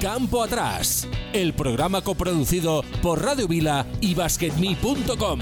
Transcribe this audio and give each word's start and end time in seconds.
Campo 0.00 0.44
Atrás, 0.44 1.08
el 1.32 1.54
programa 1.54 2.02
coproducido 2.02 2.84
por 3.02 3.24
Radio 3.24 3.48
Vila 3.48 3.84
y 4.00 4.14
BasketMe.com. 4.14 5.40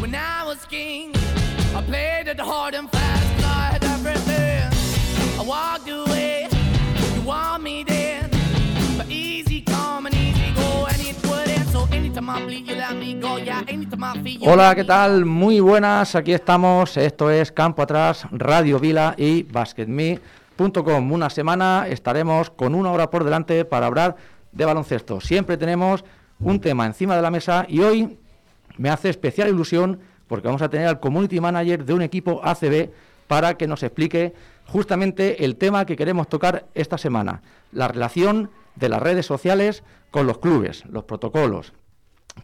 When 0.00 0.14
I 0.14 0.44
was 0.44 0.64
king. 0.66 1.12
I 1.74 1.82
played 1.82 2.28
it 2.28 2.38
hard 2.38 2.74
and 2.74 2.90
fast, 2.90 3.44
I 3.44 3.72
had 3.72 3.84
everything. 3.84 4.34
Hola, 14.40 14.74
¿qué 14.74 14.84
tal? 14.84 15.26
Muy 15.26 15.60
buenas, 15.60 16.14
aquí 16.14 16.32
estamos. 16.32 16.96
Esto 16.96 17.30
es 17.30 17.52
Campo 17.52 17.82
Atrás, 17.82 18.26
Radio 18.30 18.78
Vila 18.78 19.14
y 19.18 19.42
BasketMe.com. 19.42 21.12
Una 21.12 21.28
semana 21.28 21.86
estaremos 21.88 22.48
con 22.48 22.74
una 22.74 22.92
hora 22.92 23.10
por 23.10 23.24
delante 23.24 23.66
para 23.66 23.86
hablar 23.86 24.16
de 24.52 24.64
baloncesto. 24.64 25.20
Siempre 25.20 25.58
tenemos 25.58 26.02
un 26.40 26.60
tema 26.60 26.86
encima 26.86 27.14
de 27.14 27.22
la 27.22 27.30
mesa 27.30 27.66
y 27.68 27.80
hoy 27.80 28.18
me 28.78 28.88
hace 28.88 29.10
especial 29.10 29.48
ilusión 29.48 30.00
porque 30.26 30.48
vamos 30.48 30.62
a 30.62 30.70
tener 30.70 30.86
al 30.86 31.00
community 31.00 31.40
manager 31.40 31.84
de 31.84 31.92
un 31.92 32.00
equipo 32.00 32.40
ACB 32.42 32.88
para 33.26 33.58
que 33.58 33.66
nos 33.66 33.82
explique 33.82 34.32
justamente 34.66 35.44
el 35.44 35.56
tema 35.56 35.84
que 35.84 35.96
queremos 35.96 36.28
tocar 36.28 36.66
esta 36.74 36.96
semana, 36.96 37.42
la 37.70 37.88
relación 37.88 38.50
de 38.76 38.88
las 38.88 39.02
redes 39.02 39.26
sociales 39.26 39.82
con 40.10 40.26
los 40.26 40.38
clubes, 40.38 40.84
los 40.86 41.04
protocolos, 41.04 41.74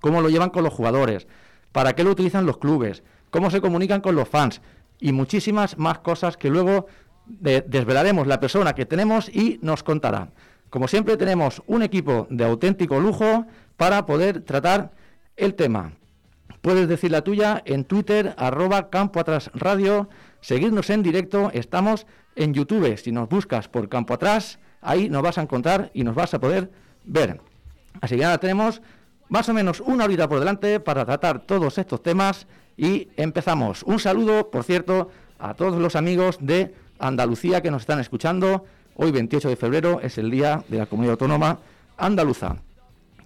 cómo 0.00 0.20
lo 0.20 0.28
llevan 0.28 0.50
con 0.50 0.64
los 0.64 0.72
jugadores, 0.72 1.26
para 1.72 1.94
qué 1.94 2.04
lo 2.04 2.10
utilizan 2.10 2.46
los 2.46 2.58
clubes, 2.58 3.02
cómo 3.30 3.50
se 3.50 3.60
comunican 3.60 4.00
con 4.00 4.14
los 4.14 4.28
fans 4.28 4.60
y 4.98 5.12
muchísimas 5.12 5.78
más 5.78 5.98
cosas 6.00 6.36
que 6.36 6.50
luego 6.50 6.86
de- 7.26 7.62
desvelaremos 7.62 8.26
la 8.26 8.40
persona 8.40 8.74
que 8.74 8.86
tenemos 8.86 9.28
y 9.28 9.58
nos 9.62 9.82
contará. 9.82 10.28
Como 10.68 10.88
siempre 10.88 11.16
tenemos 11.16 11.62
un 11.66 11.82
equipo 11.82 12.26
de 12.30 12.44
auténtico 12.44 13.00
lujo 13.00 13.46
para 13.76 14.06
poder 14.06 14.42
tratar 14.42 14.92
el 15.36 15.54
tema. 15.54 15.92
Puedes 16.60 16.88
decir 16.88 17.10
la 17.10 17.22
tuya 17.22 17.62
en 17.64 17.84
Twitter, 17.84 18.34
arroba 18.36 18.90
Campo 18.90 19.18
Atrás 19.18 19.50
Radio, 19.54 20.08
seguirnos 20.40 20.90
en 20.90 21.02
directo, 21.02 21.50
estamos 21.54 22.06
en 22.36 22.52
YouTube, 22.54 22.96
si 22.98 23.12
nos 23.12 23.28
buscas 23.28 23.68
por 23.68 23.88
Campo 23.88 24.14
Atrás, 24.14 24.58
ahí 24.82 25.08
nos 25.08 25.22
vas 25.22 25.38
a 25.38 25.42
encontrar 25.42 25.90
y 25.94 26.04
nos 26.04 26.14
vas 26.14 26.34
a 26.34 26.38
poder 26.40 26.70
ver. 27.04 27.40
Así 28.00 28.16
que 28.16 28.24
ahora 28.24 28.38
tenemos 28.38 28.82
más 29.30 29.48
o 29.48 29.54
menos 29.54 29.80
una 29.80 30.04
horita 30.04 30.28
por 30.28 30.40
delante 30.40 30.80
para 30.80 31.06
tratar 31.06 31.40
todos 31.40 31.78
estos 31.78 32.02
temas 32.02 32.46
y 32.76 33.08
empezamos. 33.16 33.82
Un 33.84 33.98
saludo, 33.98 34.50
por 34.50 34.64
cierto, 34.64 35.10
a 35.38 35.54
todos 35.54 35.80
los 35.80 35.96
amigos 35.96 36.36
de 36.40 36.74
Andalucía 36.98 37.62
que 37.62 37.70
nos 37.70 37.82
están 37.82 38.00
escuchando. 38.00 38.66
Hoy 38.96 39.12
28 39.12 39.48
de 39.48 39.56
febrero 39.56 40.00
es 40.02 40.18
el 40.18 40.30
día 40.30 40.62
de 40.68 40.78
la 40.78 40.86
comunidad 40.86 41.12
autónoma 41.12 41.58
andaluza. 41.96 42.56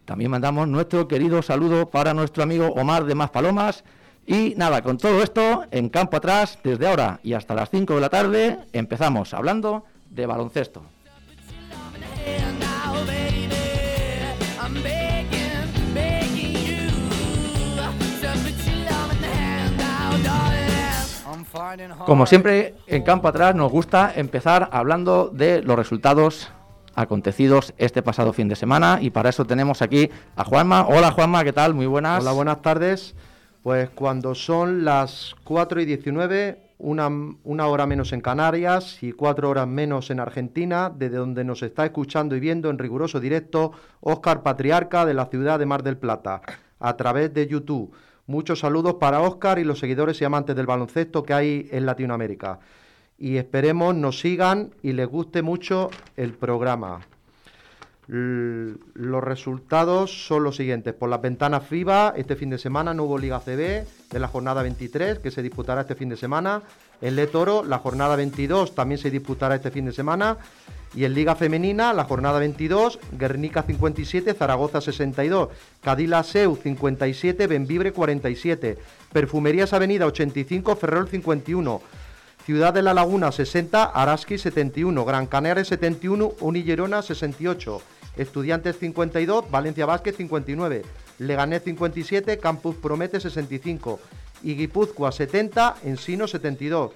También 0.05 0.31
mandamos 0.31 0.69
nuestro 0.69 1.09
querido 1.09 1.41
saludo 1.43 1.89
para 1.89 2.13
nuestro 2.13 2.43
amigo 2.43 2.69
Omar 2.69 3.07
de 3.07 3.15
Más 3.15 3.31
Palomas. 3.31 3.83
Y 4.27 4.55
nada, 4.57 4.83
con 4.83 4.99
todo 4.99 5.23
esto, 5.23 5.65
en 5.71 5.89
campo 5.89 6.19
atrás, 6.19 6.59
desde 6.63 6.87
ahora 6.87 7.21
y 7.23 7.33
hasta 7.33 7.55
las 7.55 7.71
5 7.71 7.95
de 7.95 8.01
la 8.01 8.11
tarde, 8.11 8.59
empezamos 8.73 9.33
hablando 9.33 9.85
de 10.11 10.27
baloncesto. 10.27 10.83
Como 22.07 22.27
siempre, 22.27 22.75
en 22.87 23.03
campo 23.03 23.29
atrás 23.29 23.55
nos 23.55 23.71
gusta 23.71 24.13
empezar 24.15 24.69
hablando 24.73 25.29
de 25.29 25.63
los 25.63 25.77
resultados 25.77 26.51
acontecidos 26.95 27.75
este 27.79 28.03
pasado 28.03 28.33
fin 28.33 28.49
de 28.49 28.55
semana 28.55 28.99
y 29.01 29.11
para 29.11 29.31
eso 29.31 29.45
tenemos 29.45 29.83
aquí 29.83 30.11
a 30.37 30.45
Juanma. 30.45 30.87
Hola 30.87 31.11
Juanma, 31.11 31.43
¿qué 31.43 31.53
tal? 31.53 31.75
Muy 31.75 31.87
buenas. 31.87 32.23
Hola, 32.23 32.33
buenas 32.33 32.63
tardes. 32.63 33.15
Pues 33.63 33.91
cuando 33.91 34.35
son 34.35 34.85
las 34.85 35.35
4 35.45 35.81
y 35.81 35.85
19, 35.87 36.61
una, 36.79 37.09
una 37.43 37.67
hora 37.67 37.87
menos 37.87 38.13
en 38.13 38.21
Canarias 38.21 39.03
y 39.03 39.13
cuatro 39.13 39.51
horas 39.51 39.67
menos 39.67 40.11
en 40.11 40.21
Argentina, 40.21 40.93
desde 40.95 41.17
donde 41.17 41.45
nos 41.45 41.63
está 41.63 41.87
escuchando 41.87 42.37
y 42.37 42.41
viendo 42.41 42.71
en 42.71 42.79
riguroso 42.79 43.19
directo 43.21 43.73
Óscar 44.01 44.43
Patriarca 44.43 45.07
de 45.07 45.15
la 45.15 45.27
ciudad 45.27 45.59
de 45.59 45.67
Mar 45.67 45.83
del 45.83 45.97
Plata, 45.97 46.43
a 46.79 46.97
través 46.97 47.33
de 47.33 47.49
YouTube. 47.49 47.93
Muchos 48.27 48.61
saludos 48.61 48.95
para 48.95 49.21
Óscar 49.21 49.59
y 49.59 49.65
los 49.65 49.79
seguidores 49.79 50.19
y 50.21 50.25
amantes 50.25 50.57
del 50.57 50.65
baloncesto 50.65 51.25
que 51.25 51.35
hay 51.35 51.69
en 51.71 51.85
Latinoamérica. 51.85 52.59
Y 53.19 53.37
esperemos 53.37 53.95
nos 53.95 54.21
sigan 54.21 54.71
y 54.83 54.93
les 54.93 55.07
guste 55.07 55.43
mucho 55.43 55.91
el 56.17 56.33
programa. 56.33 57.01
Los 58.07 59.25
resultados 59.25 60.27
son 60.27 60.43
los 60.43 60.57
siguientes. 60.57 60.95
Por 60.95 61.11
las 61.11 61.21
ventanas 61.21 61.67
FIBA, 61.67 62.15
este 62.17 62.37
fin 62.37 62.51
de 62.51 62.59
semana 62.59 62.95
no 62.95 63.05
hubo 63.05 63.19
Liga 63.19 63.41
CB 63.41 63.87
de 64.11 64.19
la 64.19 64.29
jornada 64.29 64.63
23, 64.63 65.19
que 65.19 65.31
se 65.31 65.43
disputará 65.43 65.83
este 65.83 65.95
fin 65.95 66.09
de 66.09 66.17
semana. 66.17 66.63
En 67.01 67.17
Le 67.17 67.27
Toro, 67.27 67.63
la 67.63 67.79
jornada 67.79 68.17
22 68.17 68.75
también 68.75 68.99
se 68.99 69.11
disputará 69.11 69.55
este 69.55 69.71
fin 69.71 69.85
de 69.85 69.93
semana. 69.93 70.39
Y 70.95 71.05
en 71.05 71.15
Liga 71.15 71.35
Femenina, 71.35 71.93
la 71.93 72.05
jornada 72.05 72.39
22, 72.39 73.01
Guernica 73.13 73.63
57, 73.63 74.33
Zaragoza 74.35 74.81
62, 74.81 75.49
Cadila 75.83 76.23
Seu 76.23 76.57
57, 76.57 77.47
Benvibre 77.49 77.93
47, 77.93 78.79
Perfumerías 79.13 79.73
Avenida 79.73 80.07
85, 80.07 80.77
Ferrol 80.77 81.09
51, 81.09 81.83
Ciudad 82.47 82.73
de 82.73 82.83
la 82.83 82.95
Laguna 82.95 83.33
60, 83.33 83.85
Araski 83.85 84.39
71, 84.39 85.05
Gran 85.05 85.27
Canaria 85.27 85.65
71, 85.65 86.35
Unillerona 86.41 87.03
68, 87.03 87.83
Estudiantes 88.17 88.79
52, 88.79 89.51
Valencia 89.51 89.87
Vázquez 89.87 90.17
59, 90.17 90.83
Leganés 91.19 91.63
57, 91.65 92.39
Campus 92.39 92.77
Promete 92.77 93.19
65 93.19 93.99
y 94.45 94.55
Guipúzcoa 94.55 95.11
70, 95.11 95.77
Ensino 95.85 96.29
72. 96.29 96.93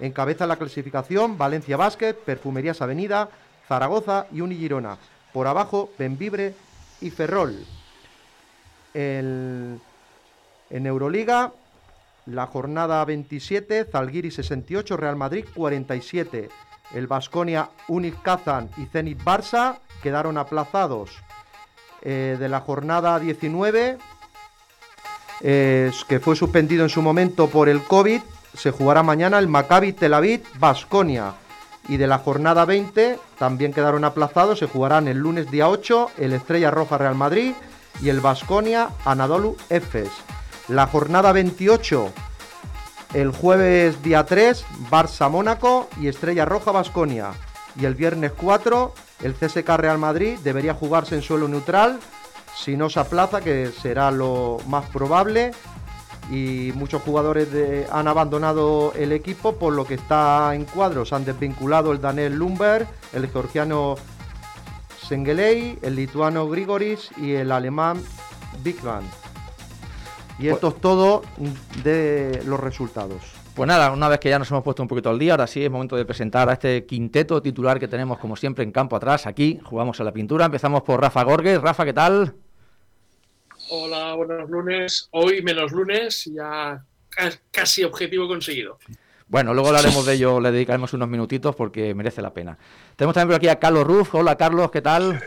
Encabeza 0.00 0.46
la 0.46 0.56
clasificación 0.56 1.38
Valencia 1.38 1.76
Vázquez, 1.76 2.16
Perfumerías 2.16 2.82
Avenida, 2.82 3.28
Zaragoza 3.68 4.26
y 4.32 4.40
Unigirona. 4.40 4.98
Por 5.32 5.46
abajo, 5.46 5.90
Benvibre 5.98 6.54
y 7.00 7.10
Ferrol. 7.10 7.64
En 8.94 9.80
Euroliga, 10.70 11.52
la 12.26 12.46
jornada 12.46 13.04
27, 13.04 13.84
Zalgiris 13.84 14.34
68, 14.34 14.96
Real 14.96 15.16
Madrid 15.16 15.44
47. 15.54 16.48
El 16.94 17.06
Basconia, 17.06 17.70
Unic 17.88 18.20
Kazan 18.22 18.70
y 18.76 18.84
Zenit 18.86 19.22
Barça 19.22 19.78
quedaron 20.02 20.36
aplazados. 20.36 21.10
Eh, 22.04 22.36
de 22.38 22.48
la 22.48 22.60
jornada 22.60 23.20
19, 23.20 23.96
eh, 25.40 25.92
que 26.08 26.18
fue 26.18 26.34
suspendido 26.34 26.82
en 26.82 26.88
su 26.88 27.00
momento 27.00 27.48
por 27.48 27.68
el 27.68 27.80
COVID, 27.84 28.20
se 28.54 28.70
jugará 28.70 29.02
mañana 29.02 29.38
el 29.38 29.48
Maccabi 29.48 29.92
Tel 29.92 30.14
Aviv 30.14 30.42
Basconia. 30.58 31.34
Y 31.88 31.96
de 31.96 32.06
la 32.06 32.18
jornada 32.18 32.64
20 32.64 33.18
también 33.38 33.72
quedaron 33.72 34.04
aplazados, 34.04 34.60
se 34.60 34.68
jugarán 34.68 35.08
el 35.08 35.18
lunes 35.18 35.50
día 35.50 35.68
8 35.68 36.12
el 36.18 36.32
Estrella 36.32 36.70
Roja 36.70 36.96
Real 36.96 37.16
Madrid 37.16 37.54
y 38.00 38.08
el 38.08 38.20
Basconia 38.20 38.90
Anadolu 39.04 39.56
Efes. 39.68 40.10
La 40.68 40.86
jornada 40.86 41.32
28 41.32 42.12
el 43.14 43.30
jueves 43.30 44.02
día 44.02 44.24
3 44.24 44.64
Barça 44.90 45.28
Mónaco 45.28 45.88
y 46.00 46.08
Estrella 46.08 46.44
Roja 46.44 46.72
Basconia. 46.72 47.32
Y 47.76 47.84
el 47.84 47.94
viernes 47.94 48.32
4 48.36 48.94
el 49.22 49.34
CSK 49.34 49.68
Real 49.76 49.98
Madrid 49.98 50.38
debería 50.42 50.74
jugarse 50.74 51.14
en 51.14 51.22
suelo 51.22 51.48
neutral 51.48 51.98
si 52.54 52.76
no 52.76 52.90
se 52.90 53.00
aplaza, 53.00 53.40
que 53.40 53.70
será 53.70 54.10
lo 54.10 54.58
más 54.66 54.84
probable. 54.90 55.52
Y 56.30 56.72
muchos 56.74 57.02
jugadores 57.02 57.52
de- 57.52 57.86
han 57.90 58.08
abandonado 58.08 58.92
el 58.96 59.12
equipo 59.12 59.56
por 59.56 59.72
lo 59.72 59.84
que 59.84 59.94
está 59.94 60.54
en 60.54 60.64
cuadros. 60.64 61.12
Han 61.12 61.24
desvinculado 61.24 61.92
el 61.92 62.00
Daniel 62.00 62.34
Lumber, 62.34 62.86
el 63.12 63.28
georgiano 63.28 63.96
Sengelei, 65.08 65.78
el 65.82 65.96
lituano 65.96 66.48
Grigoris 66.48 67.10
y 67.18 67.32
el 67.32 67.50
alemán 67.52 68.00
Bigman. 68.62 69.02
Y 70.38 70.48
esto 70.48 70.68
es 70.68 70.76
todo 70.80 71.22
de 71.84 72.42
los 72.46 72.58
resultados. 72.58 73.20
Pues 73.54 73.68
nada, 73.68 73.92
una 73.92 74.08
vez 74.08 74.18
que 74.18 74.30
ya 74.30 74.38
nos 74.38 74.50
hemos 74.50 74.62
puesto 74.64 74.82
un 74.82 74.88
poquito 74.88 75.10
al 75.10 75.18
día, 75.18 75.32
ahora 75.34 75.46
sí 75.46 75.62
es 75.62 75.70
momento 75.70 75.94
de 75.96 76.06
presentar 76.06 76.48
a 76.48 76.54
este 76.54 76.86
quinteto 76.86 77.42
titular 77.42 77.78
que 77.78 77.86
tenemos 77.86 78.18
como 78.18 78.34
siempre 78.34 78.64
en 78.64 78.72
campo 78.72 78.96
atrás. 78.96 79.26
Aquí 79.26 79.60
jugamos 79.62 80.00
a 80.00 80.04
la 80.04 80.12
pintura. 80.12 80.46
Empezamos 80.46 80.82
por 80.82 81.00
Rafa 81.00 81.22
Gorges. 81.24 81.60
Rafa, 81.60 81.84
¿qué 81.84 81.92
tal? 81.92 82.34
Hola, 83.74 84.12
buenos 84.12 84.50
lunes. 84.50 85.08
Hoy 85.12 85.40
menos 85.40 85.72
lunes, 85.72 86.26
ya 86.26 86.84
ca- 87.08 87.40
casi 87.50 87.82
objetivo 87.84 88.28
conseguido. 88.28 88.78
Bueno, 89.28 89.54
luego 89.54 89.68
hablaremos 89.68 90.04
de 90.04 90.12
ello, 90.12 90.40
le 90.40 90.52
dedicaremos 90.52 90.92
unos 90.92 91.08
minutitos 91.08 91.56
porque 91.56 91.94
merece 91.94 92.20
la 92.20 92.34
pena. 92.34 92.58
Tenemos 92.96 93.14
también 93.14 93.28
por 93.28 93.36
aquí 93.36 93.48
a 93.48 93.58
Carlos 93.58 93.86
Ruf. 93.86 94.14
Hola 94.14 94.36
Carlos, 94.36 94.70
¿qué 94.70 94.82
tal? 94.82 95.24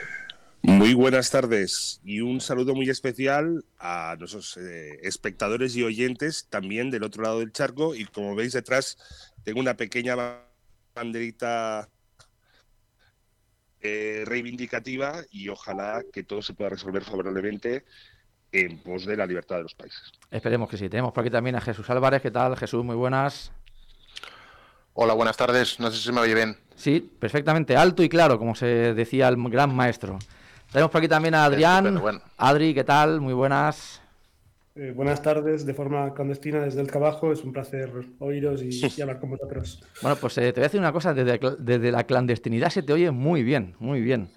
Muy 0.61 0.93
buenas 0.93 1.31
tardes 1.31 1.99
y 2.03 2.21
un 2.21 2.39
saludo 2.39 2.75
muy 2.75 2.87
especial 2.87 3.65
a 3.79 4.15
nuestros 4.19 4.57
eh, 4.57 4.99
espectadores 5.01 5.75
y 5.75 5.81
oyentes 5.81 6.45
también 6.47 6.91
del 6.91 7.01
otro 7.01 7.23
lado 7.23 7.39
del 7.39 7.51
charco 7.51 7.95
y 7.95 8.05
como 8.05 8.35
veis 8.35 8.53
detrás 8.53 8.99
tengo 9.43 9.59
una 9.59 9.75
pequeña 9.75 10.15
banderita 10.93 11.89
eh, 13.81 14.21
reivindicativa 14.25 15.23
y 15.31 15.49
ojalá 15.49 16.03
que 16.13 16.21
todo 16.21 16.43
se 16.43 16.53
pueda 16.53 16.69
resolver 16.69 17.03
favorablemente 17.03 17.85
en 18.61 18.77
pos 18.77 19.05
de 19.05 19.17
la 19.17 19.25
libertad 19.25 19.57
de 19.57 19.63
los 19.63 19.75
países. 19.75 20.11
Esperemos 20.31 20.69
que 20.69 20.77
sí. 20.77 20.89
Tenemos 20.89 21.11
por 21.11 21.23
aquí 21.23 21.31
también 21.31 21.55
a 21.55 21.61
Jesús 21.61 21.89
Álvarez. 21.89 22.21
¿Qué 22.21 22.31
tal, 22.31 22.55
Jesús? 22.55 22.83
Muy 22.83 22.95
buenas. 22.95 23.51
Hola, 24.93 25.13
buenas 25.13 25.35
tardes. 25.35 25.79
No 25.79 25.91
sé 25.91 25.97
si 25.97 26.11
me 26.11 26.21
oye 26.21 26.33
bien. 26.33 26.57
Sí, 26.75 27.01
perfectamente. 27.19 27.75
Alto 27.75 28.01
y 28.03 28.09
claro, 28.09 28.39
como 28.39 28.55
se 28.55 28.93
decía 28.93 29.27
el 29.27 29.37
gran 29.49 29.75
maestro. 29.75 30.19
Tenemos 30.71 30.91
por 30.91 30.99
aquí 30.99 31.07
también 31.07 31.35
a 31.35 31.45
Adrián. 31.45 31.99
Bueno. 31.99 32.21
Adri, 32.37 32.73
¿qué 32.73 32.83
tal? 32.83 33.21
Muy 33.21 33.33
buenas. 33.33 34.01
Eh, 34.75 34.91
buenas 34.93 35.21
tardes, 35.21 35.65
de 35.65 35.73
forma 35.73 36.13
clandestina 36.13 36.59
desde 36.61 36.81
el 36.81 36.87
trabajo. 36.87 37.31
Es 37.31 37.43
un 37.43 37.53
placer 37.53 37.89
oíros 38.19 38.61
y, 38.61 38.85
y 38.85 39.01
hablar 39.01 39.19
con 39.19 39.29
vosotros. 39.31 39.81
Bueno, 40.01 40.17
pues 40.17 40.37
eh, 40.37 40.51
te 40.51 40.59
voy 40.59 40.65
a 40.65 40.67
decir 40.67 40.79
una 40.79 40.91
cosa. 40.91 41.13
Desde 41.13 41.91
la 41.91 42.03
clandestinidad 42.03 42.69
se 42.69 42.83
te 42.83 42.91
oye 42.91 43.09
muy 43.11 43.43
bien, 43.43 43.75
muy 43.79 44.01
bien. 44.01 44.29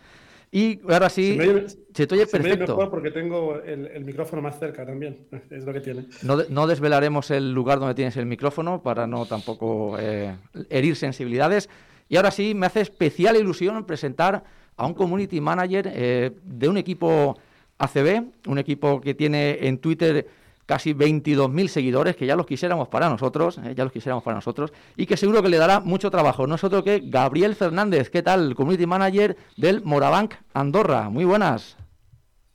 Y 0.51 0.81
ahora 0.91 1.09
sí, 1.11 1.33
Se 1.33 1.37
me 1.37 1.49
oye- 1.49 1.67
se 1.69 2.07
te 2.07 2.15
oye 2.15 2.27
Se 2.27 2.39
me 2.39 2.45
oye 2.45 2.51
perfecto. 2.57 2.77
mejor 2.77 2.91
porque 2.91 3.11
tengo 3.11 3.61
el, 3.61 3.87
el 3.87 4.05
micrófono 4.05 4.41
más 4.41 4.59
cerca 4.59 4.87
también. 4.87 5.27
Es 5.51 5.65
lo 5.65 5.73
que 5.73 5.81
tiene. 5.81 6.07
No, 6.23 6.37
de- 6.39 6.47
no 6.49 6.67
desvelaremos 6.67 7.31
el 7.31 7.53
lugar 7.53 7.79
donde 7.81 7.95
tienes 7.95 8.17
el 8.17 8.27
micrófono 8.27 8.83
para 8.83 9.07
no 9.07 9.27
tampoco 9.27 9.97
eh, 9.99 10.35
herir 10.71 10.97
sensibilidades. 10.97 11.69
Y 12.09 12.17
ahora 12.17 12.31
sí, 12.31 12.55
me 12.55 12.67
hace 12.67 12.81
especial 12.81 13.37
ilusión 13.37 13.85
presentar 13.85 14.43
a 14.77 14.87
un 14.87 14.95
community 14.95 15.41
manager 15.41 15.91
eh, 15.93 16.31
de 16.45 16.69
un 16.69 16.79
equipo 16.79 17.37
ACB, 17.79 18.23
un 18.47 18.59
equipo 18.59 19.01
que 19.01 19.15
tiene 19.15 19.59
en 19.67 19.79
Twitter 19.79 20.27
casi 20.69 20.93
22.000 20.93 21.69
seguidores, 21.69 22.15
que 22.15 22.27
ya 22.27 22.37
los 22.37 22.45
quisiéramos 22.45 22.89
para 22.89 23.09
nosotros, 23.09 23.59
eh, 23.65 23.75
ya 23.75 23.85
los 23.85 23.93
quisiéramos 23.93 24.23
para 24.23 24.35
nosotros, 24.35 24.71
y 24.97 25.07
que 25.07 25.17
seguro 25.17 25.43
que 25.43 25.49
le 25.49 25.57
dará 25.57 25.81
mucho 25.81 26.11
trabajo. 26.11 26.47
No 26.47 26.57
es 26.57 26.63
otro 26.63 26.85
que 26.85 27.01
Gabriel 27.03 27.57
Fernández, 27.57 28.11
¿qué 28.11 28.23
tal? 28.23 28.55
Community 28.55 28.85
manager 28.85 29.35
del 29.57 29.83
Morabank 29.83 30.35
Andorra. 30.53 31.09
Muy 31.09 31.25
buenas. 31.25 31.79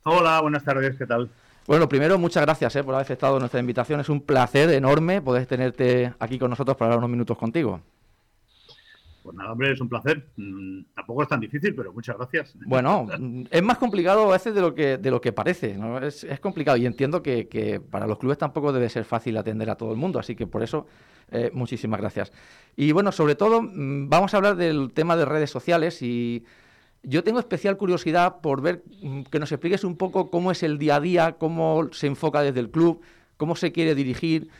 Hola, 0.04 0.40
buenas 0.40 0.62
tardes, 0.62 0.96
¿qué 0.96 1.06
tal? 1.06 1.28
Bueno, 1.66 1.88
primero, 1.88 2.16
muchas 2.16 2.44
gracias 2.44 2.76
eh, 2.76 2.84
por 2.84 2.94
haber 2.94 3.04
aceptado 3.04 3.40
nuestra 3.40 3.58
invitación. 3.58 3.98
Es 3.98 4.08
un 4.08 4.20
placer 4.20 4.70
enorme 4.70 5.20
poder 5.20 5.46
tenerte 5.46 6.14
aquí 6.20 6.38
con 6.38 6.50
nosotros 6.50 6.76
para 6.76 6.90
hablar 6.90 6.98
unos 6.98 7.10
minutos 7.10 7.36
contigo. 7.36 7.80
Pues 9.24 9.34
nada, 9.38 9.52
hombre, 9.52 9.72
es 9.72 9.80
un 9.80 9.88
placer. 9.88 10.28
Mm, 10.36 10.82
tampoco 10.94 11.22
es 11.22 11.28
tan 11.28 11.40
difícil, 11.40 11.74
pero 11.74 11.94
muchas 11.94 12.14
gracias. 12.18 12.54
Bueno, 12.66 13.06
es 13.50 13.62
más 13.62 13.78
complicado 13.78 14.28
a 14.28 14.32
veces 14.32 14.54
de 14.54 14.60
lo 14.60 14.74
que, 14.74 14.98
de 14.98 15.10
lo 15.10 15.18
que 15.22 15.32
parece. 15.32 15.78
¿no? 15.78 15.98
Es, 15.98 16.24
es 16.24 16.40
complicado 16.40 16.76
y 16.76 16.84
entiendo 16.84 17.22
que, 17.22 17.48
que 17.48 17.80
para 17.80 18.06
los 18.06 18.18
clubes 18.18 18.36
tampoco 18.36 18.70
debe 18.70 18.90
ser 18.90 19.06
fácil 19.06 19.38
atender 19.38 19.70
a 19.70 19.76
todo 19.76 19.92
el 19.92 19.96
mundo. 19.96 20.18
Así 20.18 20.36
que 20.36 20.46
por 20.46 20.62
eso, 20.62 20.86
eh, 21.30 21.50
muchísimas 21.54 22.00
gracias. 22.00 22.34
Y 22.76 22.92
bueno, 22.92 23.12
sobre 23.12 23.34
todo, 23.34 23.62
mm, 23.62 24.10
vamos 24.10 24.34
a 24.34 24.36
hablar 24.36 24.56
del 24.56 24.92
tema 24.92 25.16
de 25.16 25.24
redes 25.24 25.48
sociales 25.48 26.02
y 26.02 26.44
yo 27.02 27.24
tengo 27.24 27.38
especial 27.38 27.78
curiosidad 27.78 28.42
por 28.42 28.60
ver 28.60 28.84
mm, 29.00 29.22
que 29.22 29.38
nos 29.38 29.50
expliques 29.52 29.84
un 29.84 29.96
poco 29.96 30.30
cómo 30.30 30.50
es 30.50 30.62
el 30.62 30.76
día 30.76 30.96
a 30.96 31.00
día, 31.00 31.36
cómo 31.38 31.88
se 31.92 32.08
enfoca 32.08 32.42
desde 32.42 32.60
el 32.60 32.70
club, 32.70 33.00
cómo 33.38 33.56
se 33.56 33.72
quiere 33.72 33.94
dirigir. 33.94 34.50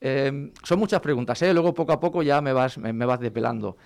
Eh, 0.00 0.50
son 0.64 0.80
muchas 0.80 1.00
preguntas, 1.00 1.40
¿eh? 1.42 1.54
luego 1.54 1.72
poco 1.72 1.92
a 1.92 2.00
poco 2.00 2.24
ya 2.24 2.40
me 2.40 2.52
vas, 2.52 2.78
me, 2.78 2.92
me 2.92 3.06
vas 3.06 3.20
despelando. 3.20 3.76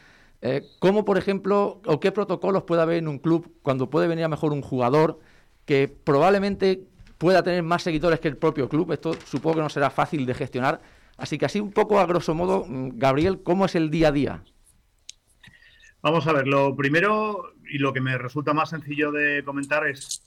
Eh, 0.43 0.65
¿Cómo, 0.81 1.05
por 1.05 1.19
ejemplo, 1.19 1.81
o 1.87 2.01
qué 2.01 2.11
protocolos 2.11 2.65
puede 2.65 2.83
haber 2.83 2.99
en 2.99 3.07
un 3.07 3.19
club 3.21 3.55
cuando 3.63 3.89
puede 3.89 4.09
venir 4.09 4.25
a 4.25 4.29
mejor 4.29 4.53
un 4.53 4.61
jugador 4.61 5.21
que 5.65 5.87
probablemente 5.87 6.83
pueda 7.17 7.45
tener 7.45 7.63
más 7.63 7.85
seguidores 7.85 8.19
que 8.19 8.27
el 8.27 8.37
propio 8.37 8.69
club? 8.69 8.91
Esto 8.93 9.15
supongo 9.25 9.57
que 9.57 9.63
no 9.63 9.69
será 9.69 9.89
fácil 9.89 10.27
de 10.27 10.35
gestionar. 10.35 10.81
Así 11.17 11.39
que 11.39 11.47
así 11.47 11.61
un 11.61 11.71
poco 11.71 12.01
a 12.01 12.07
grosso 12.07 12.35
modo, 12.35 12.65
mm, 12.67 12.99
Gabriel, 12.99 13.43
¿cómo 13.45 13.67
es 13.67 13.77
el 13.77 13.91
día 13.91 14.09
a 14.09 14.13
día? 14.13 14.43
Vamos 16.03 16.27
a 16.27 16.33
ver, 16.33 16.49
lo 16.49 16.75
primero 16.75 17.55
y 17.71 17.79
lo 17.79 17.93
que 17.93 18.01
me 18.01 18.19
resulta 18.19 18.53
más 18.53 18.71
sencillo 18.71 19.13
de 19.13 19.45
comentar 19.45 19.87
es, 19.87 20.25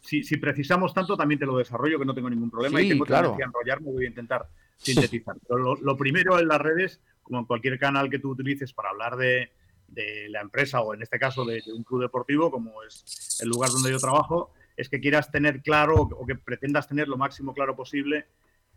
si, 0.00 0.22
si 0.22 0.36
precisamos 0.36 0.94
tanto, 0.94 1.16
también 1.16 1.40
te 1.40 1.46
lo 1.46 1.58
desarrollo, 1.58 1.98
que 1.98 2.04
no 2.04 2.14
tengo 2.14 2.30
ningún 2.30 2.50
problema 2.50 2.78
Sí, 2.78 2.86
y 2.86 2.88
tengo 2.90 3.04
claro. 3.04 3.30
tendencia 3.30 3.46
a 3.46 3.48
enrollarme, 3.48 3.90
voy 3.90 4.04
a 4.04 4.08
intentar 4.08 4.46
sintetizar. 4.76 5.34
Pero 5.48 5.58
lo, 5.58 5.74
lo 5.74 5.96
primero 5.96 6.38
en 6.38 6.46
las 6.46 6.60
redes, 6.60 7.00
cualquier 7.46 7.78
canal 7.78 8.10
que 8.10 8.18
tú 8.18 8.30
utilices 8.30 8.72
para 8.72 8.90
hablar 8.90 9.16
de, 9.16 9.50
la 10.28 10.42
empresa 10.42 10.80
o 10.80 10.94
en 10.94 11.02
este 11.02 11.18
caso 11.18 11.44
de, 11.44 11.62
un 11.74 11.82
club 11.82 12.02
deportivo, 12.02 12.50
como 12.50 12.82
es 12.82 13.40
el 13.42 13.48
lugar 13.48 13.70
donde 13.70 13.90
yo 13.90 13.98
trabajo, 13.98 14.52
es 14.76 14.88
que 14.88 15.00
quieras 15.00 15.30
tener 15.30 15.60
claro 15.62 15.94
o 15.96 16.26
que 16.26 16.36
pretendas 16.36 16.86
tener 16.86 17.08
lo 17.08 17.16
máximo 17.16 17.52
claro 17.52 17.74
posible 17.74 18.26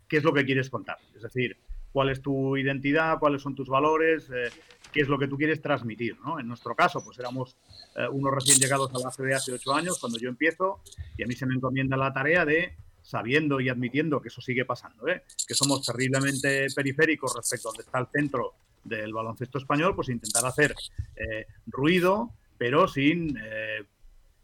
qué 0.08 0.16
es 0.16 0.24
lo 0.24 0.32
que 0.32 0.44
quieres 0.44 0.68
contar. 0.68 0.98
Es 1.14 1.22
decir, 1.22 1.56
cuál 1.92 2.08
es 2.08 2.22
tu 2.22 2.56
identidad, 2.56 3.18
cuáles 3.18 3.42
son 3.42 3.54
tus 3.54 3.68
valores, 3.68 4.28
eh, 4.34 4.50
qué 4.92 5.02
es 5.02 5.08
lo 5.08 5.18
que 5.18 5.28
tú 5.28 5.36
quieres 5.36 5.60
transmitir. 5.60 6.18
¿no? 6.24 6.40
En 6.40 6.48
nuestro 6.48 6.74
caso, 6.74 7.04
pues 7.04 7.18
éramos 7.18 7.56
eh, 7.96 8.08
unos 8.10 8.34
recién 8.34 8.58
llegados 8.58 8.90
a 8.94 8.98
la 8.98 9.08
ACB 9.08 9.34
hace 9.34 9.52
ocho 9.52 9.74
años, 9.74 9.98
cuando 10.00 10.18
yo 10.18 10.28
empiezo, 10.28 10.80
y 11.16 11.22
a 11.22 11.26
mí 11.26 11.34
se 11.34 11.46
me 11.46 11.54
encomienda 11.54 11.96
la 11.96 12.12
tarea 12.12 12.44
de, 12.44 12.74
sabiendo 13.02 13.60
y 13.60 13.68
admitiendo 13.68 14.20
que 14.20 14.28
eso 14.28 14.40
sigue 14.40 14.64
pasando, 14.64 15.08
¿eh? 15.08 15.24
que 15.46 15.54
somos 15.54 15.84
terriblemente 15.84 16.66
periféricos 16.74 17.34
respecto 17.34 17.68
a 17.68 17.72
donde 17.72 17.82
está 17.84 17.98
el 17.98 18.06
centro 18.06 18.54
del 18.84 19.12
baloncesto 19.12 19.58
español, 19.58 19.94
pues 19.94 20.08
intentar 20.08 20.46
hacer 20.46 20.74
eh, 21.16 21.46
ruido, 21.66 22.32
pero 22.56 22.88
sin 22.88 23.36
eh, 23.36 23.84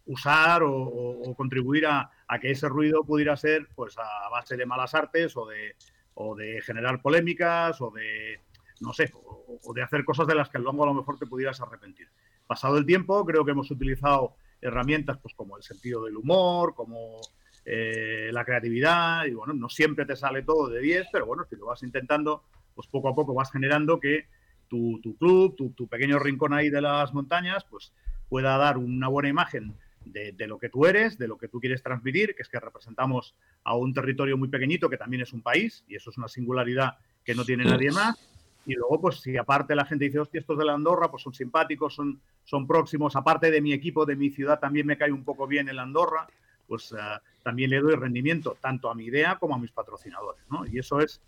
usar 0.06 0.62
o, 0.64 1.34
contribuir 1.36 1.86
a, 1.86 2.10
que 2.40 2.50
ese 2.50 2.68
ruido 2.68 3.04
pudiera 3.04 3.36
ser 3.36 3.68
pues 3.74 3.96
a 3.98 4.28
base 4.30 4.56
de 4.56 4.66
malas 4.66 4.94
artes 4.94 5.36
o 5.36 5.46
de, 5.46 5.76
o 6.14 6.34
de 6.34 6.60
generar 6.60 7.00
polémicas 7.00 7.80
o 7.80 7.90
de, 7.90 8.40
no 8.80 8.92
sé, 8.92 9.10
o, 9.14 9.60
o 9.62 9.74
de 9.74 9.82
hacer 9.82 10.04
cosas 10.04 10.26
de 10.26 10.34
las 10.34 10.48
que 10.48 10.58
luego 10.58 10.82
a 10.82 10.86
lo 10.86 10.94
mejor 10.94 11.18
te 11.18 11.26
pudieras 11.26 11.60
arrepentir. 11.60 12.08
Pasado 12.46 12.78
el 12.78 12.86
tiempo, 12.86 13.24
creo 13.24 13.44
que 13.44 13.52
hemos 13.52 13.70
utilizado 13.70 14.36
herramientas 14.60 15.18
pues 15.18 15.34
como 15.34 15.56
el 15.56 15.62
sentido 15.62 16.04
del 16.04 16.16
humor, 16.16 16.74
como 16.74 17.20
eh, 17.70 18.30
la 18.32 18.46
creatividad, 18.46 19.26
y 19.26 19.34
bueno, 19.34 19.52
no 19.52 19.68
siempre 19.68 20.06
te 20.06 20.16
sale 20.16 20.42
todo 20.42 20.70
de 20.70 20.80
10, 20.80 21.08
pero 21.12 21.26
bueno, 21.26 21.44
si 21.44 21.54
lo 21.56 21.66
vas 21.66 21.82
intentando, 21.82 22.42
pues 22.74 22.88
poco 22.88 23.10
a 23.10 23.14
poco 23.14 23.34
vas 23.34 23.52
generando 23.52 24.00
que 24.00 24.26
tu, 24.68 24.98
tu 25.02 25.18
club, 25.18 25.54
tu, 25.54 25.70
tu 25.72 25.86
pequeño 25.86 26.18
rincón 26.18 26.54
ahí 26.54 26.70
de 26.70 26.80
las 26.80 27.12
montañas, 27.12 27.66
pues 27.68 27.92
pueda 28.30 28.56
dar 28.56 28.78
una 28.78 29.08
buena 29.08 29.28
imagen 29.28 29.74
de, 30.06 30.32
de 30.32 30.46
lo 30.46 30.58
que 30.58 30.70
tú 30.70 30.86
eres, 30.86 31.18
de 31.18 31.28
lo 31.28 31.36
que 31.36 31.48
tú 31.48 31.60
quieres 31.60 31.82
transmitir, 31.82 32.34
que 32.34 32.40
es 32.40 32.48
que 32.48 32.58
representamos 32.58 33.34
a 33.64 33.76
un 33.76 33.92
territorio 33.92 34.38
muy 34.38 34.48
pequeñito 34.48 34.88
que 34.88 34.96
también 34.96 35.20
es 35.20 35.34
un 35.34 35.42
país, 35.42 35.84
y 35.88 35.96
eso 35.96 36.08
es 36.08 36.16
una 36.16 36.28
singularidad 36.28 36.96
que 37.22 37.34
no 37.34 37.44
tiene 37.44 37.66
nadie 37.66 37.90
más. 37.90 38.16
Y 38.64 38.76
luego, 38.76 38.98
pues 38.98 39.20
si 39.20 39.36
aparte 39.36 39.74
la 39.74 39.84
gente 39.84 40.06
dice, 40.06 40.20
hostia, 40.20 40.40
estos 40.40 40.56
de 40.56 40.64
la 40.64 40.72
Andorra, 40.72 41.10
pues 41.10 41.22
son 41.22 41.34
simpáticos, 41.34 41.94
son, 41.94 42.18
son 42.44 42.66
próximos, 42.66 43.14
aparte 43.14 43.50
de 43.50 43.60
mi 43.60 43.74
equipo, 43.74 44.06
de 44.06 44.16
mi 44.16 44.30
ciudad, 44.30 44.58
también 44.58 44.86
me 44.86 44.96
cae 44.96 45.12
un 45.12 45.24
poco 45.24 45.46
bien 45.46 45.68
el 45.68 45.78
Andorra, 45.78 46.28
pues 46.68 46.92
eh, 46.92 46.96
también 47.42 47.70
le 47.70 47.80
doy 47.80 47.94
rendimiento 47.96 48.58
tanto 48.60 48.90
a 48.90 48.94
mi 48.94 49.06
idea 49.06 49.36
como 49.38 49.54
a 49.54 49.58
mis 49.58 49.72
patrocinadores, 49.72 50.44
¿no? 50.50 50.66
Y 50.66 50.78
eso 50.78 51.00
es 51.00 51.20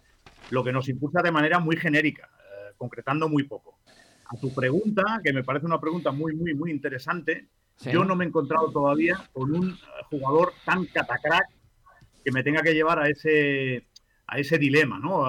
lo 0.50 0.62
que 0.62 0.72
nos 0.72 0.88
impulsa 0.88 1.22
de 1.22 1.32
manera 1.32 1.58
muy 1.58 1.76
genérica, 1.76 2.28
eh, 2.28 2.74
concretando 2.76 3.28
muy 3.28 3.44
poco. 3.44 3.78
A 4.26 4.36
tu 4.38 4.54
pregunta, 4.54 5.20
que 5.24 5.32
me 5.32 5.42
parece 5.42 5.66
una 5.66 5.80
pregunta 5.80 6.12
muy, 6.12 6.36
muy, 6.36 6.54
muy 6.54 6.70
interesante, 6.70 7.48
Sí. 7.76 7.90
yo 7.90 8.04
no 8.04 8.14
me 8.14 8.26
he 8.26 8.28
encontrado 8.28 8.70
todavía 8.70 9.26
con 9.32 9.50
un 9.52 9.70
eh, 9.70 9.74
jugador 10.10 10.52
tan 10.66 10.84
catacrack 10.84 11.46
que 12.22 12.30
me 12.30 12.42
tenga 12.42 12.60
que 12.62 12.74
llevar 12.74 12.98
a 12.98 13.08
ese, 13.08 13.86
a 14.26 14.38
ese 14.38 14.58
dilema, 14.58 14.98
¿no? 14.98 15.24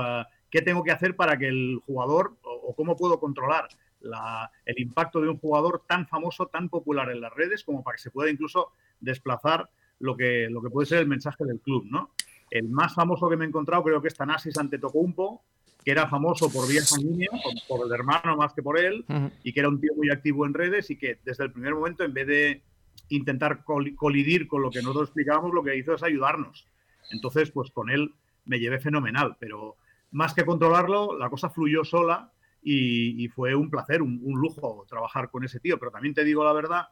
¿Qué 0.49 0.61
tengo 0.61 0.83
que 0.83 0.91
hacer 0.91 1.15
para 1.15 1.37
que 1.37 1.47
el 1.47 1.79
jugador, 1.85 2.35
o, 2.43 2.51
o 2.51 2.75
cómo 2.75 2.97
puedo 2.97 3.21
controlar 3.21 3.69
la- 4.01 4.51
el 4.65 4.77
impacto 4.81 5.21
de 5.21 5.29
un 5.29 5.37
jugador 5.37 5.83
tan 5.87 6.05
famoso, 6.07 6.47
tan 6.47 6.67
popular 6.67 7.09
en 7.09 7.21
las 7.21 7.33
redes, 7.33 7.63
como 7.63 7.81
para 7.83 7.95
que 7.95 8.01
se 8.01 8.11
pueda 8.11 8.29
incluso 8.29 8.73
desplazar 8.99 9.69
lo 10.01 10.15
que, 10.17 10.47
lo 10.49 10.61
que 10.61 10.69
puede 10.69 10.85
ser 10.87 10.99
el 10.99 11.07
mensaje 11.07 11.45
del 11.45 11.59
club, 11.59 11.85
¿no? 11.89 12.11
El 12.49 12.67
más 12.69 12.93
famoso 12.93 13.29
que 13.29 13.37
me 13.37 13.45
he 13.45 13.47
encontrado 13.47 13.83
creo 13.83 14.01
que 14.01 14.09
es 14.09 14.15
Tanasis 14.15 14.57
Antetokounmpo, 14.57 15.43
que 15.83 15.91
era 15.91 16.07
famoso 16.07 16.51
por 16.51 16.67
vía 16.67 16.81
sanguínea, 16.81 17.29
por, 17.31 17.77
por 17.79 17.87
el 17.87 17.93
hermano 17.93 18.35
más 18.37 18.53
que 18.53 18.61
por 18.61 18.77
él, 18.77 19.05
Ujú. 19.07 19.31
y 19.43 19.53
que 19.53 19.59
era 19.61 19.69
un 19.69 19.79
tío 19.79 19.93
muy 19.95 20.09
activo 20.11 20.45
en 20.45 20.53
redes 20.53 20.89
y 20.91 20.97
que 20.97 21.17
desde 21.23 21.45
el 21.45 21.51
primer 21.51 21.73
momento, 21.73 22.03
en 22.03 22.13
vez 22.13 22.27
de 22.27 22.61
intentar 23.09 23.63
col- 23.63 23.95
colidir 23.95 24.47
con 24.47 24.61
lo 24.61 24.69
que 24.69 24.81
nosotros 24.81 25.09
explicábamos, 25.09 25.53
lo 25.53 25.63
que 25.63 25.75
hizo 25.77 25.93
es 25.93 26.03
ayudarnos. 26.03 26.67
Entonces, 27.11 27.51
pues 27.51 27.71
con 27.71 27.89
él 27.89 28.13
me 28.45 28.59
llevé 28.59 28.79
fenomenal, 28.79 29.37
pero 29.39 29.75
más 30.11 30.33
que 30.33 30.45
controlarlo, 30.45 31.17
la 31.17 31.29
cosa 31.29 31.49
fluyó 31.49 31.83
sola 31.83 32.31
y, 32.63 33.23
y 33.23 33.27
fue 33.29 33.55
un 33.55 33.69
placer, 33.69 34.01
un, 34.01 34.19
un 34.23 34.39
lujo 34.39 34.85
trabajar 34.87 35.29
con 35.31 35.43
ese 35.43 35.59
tío. 35.59 35.77
Pero 35.79 35.91
también 35.91 36.13
te 36.13 36.23
digo 36.23 36.43
la 36.43 36.53
verdad, 36.53 36.87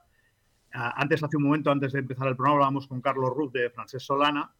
antes, 0.72 1.24
hace 1.24 1.38
un 1.38 1.44
momento, 1.44 1.72
antes 1.72 1.94
de 1.94 2.00
empezar 2.00 2.28
el 2.28 2.36
programa, 2.36 2.56
hablábamos 2.58 2.88
con 2.88 3.02
Carlos 3.02 3.32
Ruth 3.36 3.52
de 3.52 3.70
Francesc 3.70 4.06
Solana. 4.06 4.54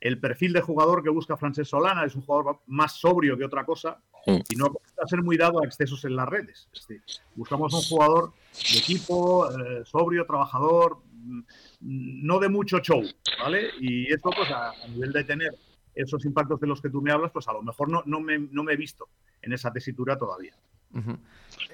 El 0.00 0.18
perfil 0.18 0.52
de 0.54 0.62
jugador 0.62 1.02
que 1.02 1.10
busca 1.10 1.36
Francesc 1.36 1.70
Solana 1.70 2.04
es 2.04 2.14
un 2.14 2.22
jugador 2.22 2.60
más 2.66 2.98
sobrio 2.98 3.36
que 3.36 3.44
otra 3.44 3.64
cosa, 3.64 4.00
y 4.26 4.56
no 4.56 4.66
a 5.02 5.06
ser 5.06 5.22
muy 5.22 5.36
dado 5.36 5.62
a 5.62 5.66
excesos 5.66 6.04
en 6.04 6.16
las 6.16 6.28
redes. 6.28 6.68
Es 6.72 6.86
decir, 6.86 7.02
buscamos 7.34 7.72
un 7.74 7.82
jugador 7.82 8.32
de 8.72 8.78
equipo, 8.78 9.50
eh, 9.50 9.82
sobrio, 9.84 10.26
trabajador, 10.26 10.98
mm, 11.12 11.40
no 11.80 12.38
de 12.38 12.48
mucho 12.48 12.78
show, 12.80 13.02
¿vale? 13.42 13.70
Y 13.80 14.12
esto, 14.12 14.30
pues 14.34 14.50
a, 14.50 14.70
a 14.70 14.88
nivel 14.88 15.12
de 15.12 15.24
tener 15.24 15.54
esos 15.94 16.24
impactos 16.24 16.60
de 16.60 16.66
los 16.66 16.80
que 16.80 16.90
tú 16.90 17.02
me 17.02 17.12
hablas, 17.12 17.30
pues 17.32 17.48
a 17.48 17.52
lo 17.52 17.62
mejor 17.62 17.90
no, 17.90 18.02
no, 18.06 18.20
me, 18.20 18.38
no 18.38 18.62
me 18.62 18.74
he 18.74 18.76
visto 18.76 19.08
en 19.42 19.52
esa 19.52 19.72
tesitura 19.72 20.16
todavía. 20.16 20.54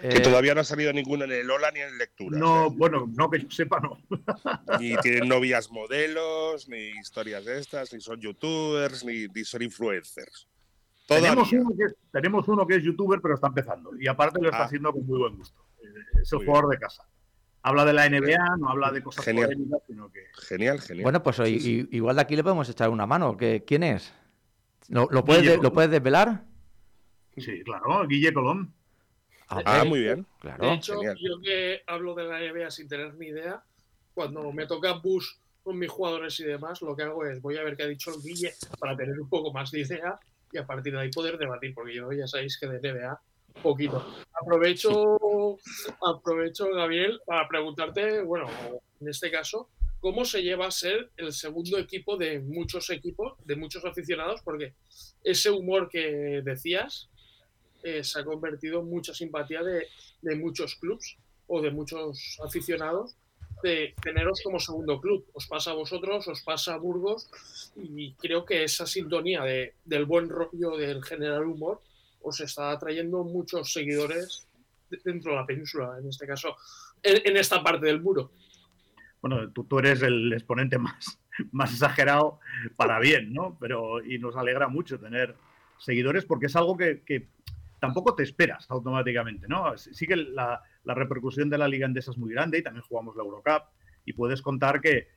Que 0.01 0.19
Eh, 0.19 0.21
todavía 0.21 0.55
no 0.55 0.61
ha 0.61 0.65
salido 0.65 0.93
ninguno 0.93 1.25
en 1.25 1.33
el 1.33 1.51
Ola 1.51 1.71
ni 1.71 1.81
en 1.81 1.97
lectura. 1.97 2.39
No, 2.39 2.71
bueno, 2.71 3.11
no 3.17 3.31
que 3.31 3.41
yo 3.41 3.51
sepa, 3.51 3.81
no. 3.81 3.99
Ni 4.81 4.97
tienen 4.99 5.29
novias 5.29 5.71
modelos, 5.71 6.69
ni 6.69 6.89
historias 7.01 7.45
de 7.45 7.59
estas, 7.61 7.93
ni 7.95 8.01
son 8.01 8.21
youtubers, 8.21 9.05
ni, 9.05 9.27
ni 9.29 9.45
son 9.45 9.63
influencers. 9.63 10.49
Tenemos 11.09 11.51
uno, 11.53 11.71
que, 11.77 11.85
es- 11.85 11.97
tenemos 12.13 12.47
uno 12.49 12.67
que 12.67 12.75
es 12.77 12.83
youtuber, 12.83 13.21
pero 13.23 13.35
está 13.37 13.47
empezando. 13.47 13.93
Y 13.99 14.07
aparte 14.09 14.39
lo 14.41 14.49
está 14.49 14.63
Ah. 14.63 14.67
haciendo 14.67 14.93
con 14.93 15.07
muy 15.07 15.19
buen 15.19 15.37
gusto. 15.37 15.65
Eh, 15.83 15.87
Es 16.23 16.33
el 16.33 16.39
Muy 16.39 16.47
jugador 16.47 16.71
de 16.71 16.79
casa. 16.79 17.05
Habla 17.63 17.85
de 17.85 17.93
la 17.95 18.07
NBA, 18.07 18.57
no 18.59 18.69
habla 18.69 18.91
de 18.93 19.03
cosas 19.03 19.25
Genial. 19.25 19.47
polémicas, 19.47 19.81
sino 19.87 20.11
que 20.13 20.21
Genial, 20.47 20.81
genial. 20.81 21.03
Bueno, 21.05 21.23
pues 21.23 21.37
Sí, 21.37 21.61
sí. 21.61 21.89
igual 21.93 22.17
de 22.17 22.23
aquí 22.23 22.37
le 22.37 22.43
podemos 22.43 22.69
echar 22.69 22.91
una 22.91 23.07
mano. 23.07 23.37
que 23.37 23.65
¿Quién 23.67 23.83
es? 23.83 24.13
¿Lo, 24.89 25.09
lo 25.11 25.25
puedes. 25.25 25.61
¿Lo 25.63 25.73
puedes 25.73 25.91
desvelar? 25.91 26.45
sí, 27.37 27.63
claro, 27.65 28.07
Guille 28.07 28.33
Colón. 28.33 28.73
Ah, 29.49 29.79
ver, 29.79 29.89
muy 29.89 30.01
bien. 30.01 30.27
Claro. 30.41 30.67
De 30.67 30.75
hecho, 30.75 30.95
genial. 30.95 31.17
yo 31.21 31.41
que 31.41 31.83
hablo 31.87 32.15
de 32.15 32.25
la 32.25 32.41
NBA 32.41 32.71
sin 32.71 32.89
tener 32.89 33.15
ni 33.15 33.27
idea, 33.29 33.63
cuando 34.15 34.51
me 34.53 34.67
toca 34.67 34.93
bus 34.95 35.39
con 35.63 35.79
mis 35.79 35.91
jugadores 35.91 36.39
y 36.41 36.45
demás, 36.45 36.81
lo 36.83 36.97
que 36.97 37.03
hago 37.03 37.25
es 37.27 37.41
voy 37.41 37.57
a 37.57 37.63
ver 37.63 37.77
qué 37.77 37.85
ha 37.85 37.89
dicho 37.89 38.13
el 38.15 38.23
Guille 38.23 38.55
para 38.79 38.97
tener 38.97 39.19
un 39.21 39.29
poco 39.29 39.53
más 39.53 39.71
de 39.71 39.81
idea 39.81 40.19
y 40.53 40.59
a 40.59 40.67
partir 40.67 40.93
de 40.93 41.01
ahí 41.01 41.11
poder 41.11 41.39
debatir, 41.39 41.75
porque 41.75 41.95
yo 41.95 42.11
ya 42.13 42.27
sabéis 42.27 42.59
que 42.59 42.67
de 42.67 42.93
NBA 42.93 43.21
poquito. 43.63 44.05
Aprovecho, 44.41 45.59
aprovecho 46.05 46.71
Gabriel, 46.73 47.21
para 47.27 47.49
preguntarte, 47.49 48.23
bueno, 48.23 48.47
en 49.01 49.09
este 49.09 49.31
caso, 49.31 49.69
¿cómo 50.01 50.25
se 50.25 50.43
lleva 50.43 50.67
a 50.67 50.71
ser 50.71 51.11
el 51.17 51.33
segundo 51.33 51.79
equipo 51.79 52.17
de 52.17 52.41
muchos 52.41 52.91
equipos, 52.91 53.35
de 53.45 53.57
muchos 53.57 53.85
aficionados? 53.85 54.41
Porque 54.43 54.75
ese 55.25 55.51
humor 55.51 55.89
que 55.89 56.43
decías 56.45 57.09
eh, 57.87 58.03
se 58.03 58.19
ha 58.19 58.25
convertido 58.25 58.81
en 58.81 58.91
mucha 58.91 59.15
simpatía 59.15 59.63
de, 59.63 59.87
de 60.23 60.35
muchos 60.35 60.75
clubs 60.75 61.17
o 61.47 61.63
de 61.63 61.71
muchos 61.71 62.37
aficionados 62.45 63.17
de 63.63 63.95
teneros 64.03 64.41
como 64.43 64.59
segundo 64.59 65.01
club. 65.01 65.25
Os 65.33 65.47
pasa 65.47 65.71
a 65.71 65.75
vosotros, 65.75 66.27
os 66.27 66.43
pasa 66.43 66.75
a 66.75 66.79
Burgos 66.79 67.31
y 67.77 68.13
creo 68.15 68.45
que 68.45 68.65
esa 68.65 68.87
sintonía 68.87 69.43
de, 69.45 69.75
del 69.85 70.05
buen 70.05 70.29
rollo, 70.29 70.77
del 70.77 71.03
generar 71.05 71.45
humor, 71.45 71.81
os 72.21 72.41
está 72.41 72.73
atrayendo 72.73 73.23
muchos 73.23 73.73
seguidores 73.73 74.49
de- 74.91 74.99
dentro 75.05 75.31
de 75.31 75.37
la 75.39 75.47
península, 75.47 75.97
en 76.01 76.09
este 76.09 76.27
caso, 76.27 76.57
en, 77.03 77.37
esta 77.37 77.63
parte 77.63 77.87
del 77.87 78.03
muro. 78.03 78.33
Bueno, 79.23 79.51
tú, 79.53 79.63
tú 79.65 79.79
eres 79.79 80.03
el 80.03 80.33
exponente 80.33 80.77
más, 80.79 81.19
más 81.53 81.73
exagerado 81.73 82.41
para 82.77 82.99
bien, 82.99 83.33
¿no? 83.33 83.57
Pero, 83.61 84.05
y 84.05 84.19
nos 84.19 84.35
alegra 84.37 84.67
mucho 84.69 84.99
tener 84.99 85.37
seguidores 85.79 86.25
porque 86.25 86.47
es 86.47 86.57
algo 86.57 86.77
que 86.77 87.29
tampoco 87.87 88.15
te 88.15 88.23
esperas 88.23 88.67
automáticamente, 88.71 89.47
¿no? 89.49 89.77
Sí 89.79 90.07
que 90.07 90.17
la, 90.17 90.61
la 90.85 90.95
repercusión 90.95 91.49
de 91.49 91.59
la 91.59 91.69
Liga 91.69 91.87
Endesa 91.87 92.11
es 92.11 92.19
muy 92.19 92.33
grande 92.33 92.59
y 92.59 92.63
también 92.63 92.83
jugamos 92.83 93.17
la 93.17 93.23
Eurocup 93.23 93.65
y 94.05 94.13
puedes 94.13 94.43
contar 94.43 94.81
que, 94.81 95.09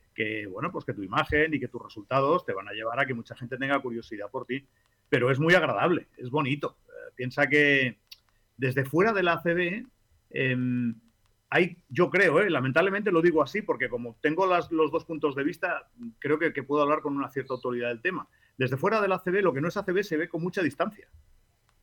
bueno, 0.50 0.70
pues 0.70 0.84
que 0.84 0.92
tu 0.92 1.02
imagen 1.02 1.54
y 1.54 1.60
que 1.60 1.68
tus 1.68 1.82
resultados 1.82 2.44
te 2.44 2.52
van 2.52 2.68
a 2.68 2.72
llevar 2.72 3.00
a 3.00 3.06
que 3.06 3.14
mucha 3.14 3.34
gente 3.34 3.56
tenga 3.56 3.80
curiosidad 3.80 4.30
por 4.30 4.44
ti, 4.44 4.66
pero 5.08 5.30
es 5.30 5.38
muy 5.38 5.54
agradable, 5.54 6.08
es 6.16 6.28
bonito. 6.28 6.76
Eh, 6.88 7.12
piensa 7.16 7.46
que 7.46 7.98
desde 8.56 8.84
fuera 8.84 9.12
de 9.12 9.22
la 9.22 9.34
ACB 9.34 9.86
em, 10.30 10.94
hay, 11.48 11.78
yo 11.88 12.10
creo, 12.10 12.40
¿eh? 12.40 12.50
lamentablemente 12.50 13.10
lo 13.10 13.22
digo 13.22 13.42
así, 13.42 13.62
porque 13.62 13.88
como 13.88 14.16
tengo 14.20 14.46
los 14.46 14.92
dos 14.92 15.04
puntos 15.04 15.34
de 15.34 15.44
vista, 15.44 15.88
creo 16.18 16.38
que, 16.38 16.52
que 16.52 16.62
puedo 16.62 16.82
hablar 16.82 17.00
con 17.00 17.16
una 17.16 17.30
cierta 17.30 17.54
autoridad 17.54 17.88
del 17.88 18.02
tema. 18.02 18.28
Desde 18.58 18.76
fuera 18.76 19.00
del 19.00 19.12
ACB, 19.12 19.40
lo 19.42 19.54
que 19.54 19.60
no 19.60 19.68
es 19.68 19.76
ACB 19.76 20.02
se 20.02 20.16
ve 20.16 20.28
con 20.28 20.42
mucha 20.42 20.62
distancia. 20.62 21.08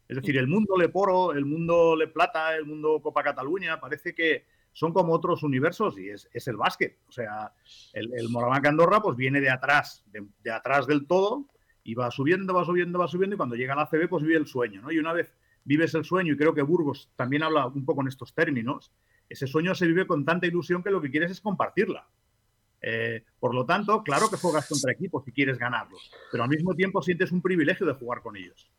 Es 0.08 0.16
decir, 0.16 0.38
el 0.38 0.48
mundo 0.48 0.78
Leporo, 0.78 1.34
el 1.34 1.46
mundo 1.46 1.96
Le 1.96 2.08
Plata, 2.08 2.56
el 2.56 2.66
mundo 2.66 3.02
Copa 3.02 3.24
Cataluña, 3.24 3.80
parece 3.80 4.16
que 4.16 4.46
son 4.72 4.94
como 4.94 5.14
otros 5.14 5.44
universos 5.44 5.98
y 5.98 6.10
es, 6.10 6.30
es 6.32 6.48
el 6.48 6.56
básquet. 6.56 7.00
O 7.08 7.12
sea, 7.12 7.52
el, 7.94 8.14
el 8.14 8.30
Moraván 8.30 8.66
Andorra 8.66 9.02
pues 9.02 9.18
viene 9.18 9.42
de 9.42 9.50
atrás, 9.50 10.04
de, 10.08 10.26
de 10.44 10.52
atrás 10.52 10.88
del 10.88 11.08
todo 11.08 11.48
y 11.84 11.94
va 11.94 12.12
subiendo, 12.12 12.54
va 12.54 12.64
subiendo, 12.64 13.00
va 13.00 13.08
subiendo 13.08 13.36
y 13.36 13.38
cuando 13.38 13.56
llega 13.56 13.74
a 13.74 13.76
la 13.76 13.82
ACB 13.84 14.08
pues 14.10 14.24
vive 14.24 14.38
el 14.38 14.46
sueño, 14.46 14.82
¿no? 14.82 14.92
Y 14.92 15.00
una 15.00 15.14
vez 15.14 15.34
vives 15.64 15.94
el 15.96 16.06
sueño 16.06 16.34
y 16.34 16.38
creo 16.38 16.54
que 16.54 16.62
Burgos 16.62 17.10
también 17.16 17.44
habla 17.44 17.68
un 17.68 17.86
poco 17.86 18.02
en 18.02 18.08
estos 18.08 18.34
términos, 18.34 18.92
ese 19.30 19.48
sueño 19.48 19.76
se 19.76 19.88
vive 19.88 20.08
con 20.08 20.24
tanta 20.24 20.48
ilusión 20.48 20.84
que 20.84 20.92
lo 20.92 21.02
que 21.02 21.12
quieres 21.12 21.32
es 21.32 21.42
compartirla. 21.42 22.08
Eh, 22.82 23.24
por 23.40 23.56
lo 23.56 23.66
tanto, 23.66 24.04
claro 24.04 24.30
que 24.30 24.38
juegas 24.38 24.68
contra 24.70 24.92
equipos 24.92 25.26
si 25.26 25.32
quieres 25.32 25.58
ganarlos, 25.58 26.12
pero 26.32 26.44
al 26.44 26.50
mismo 26.50 26.76
tiempo 26.76 27.02
sientes 27.02 27.32
un 27.32 27.42
privilegio 27.42 27.86
de 27.86 27.94
jugar 27.94 28.22
con 28.22 28.38
ellos. 28.38 28.70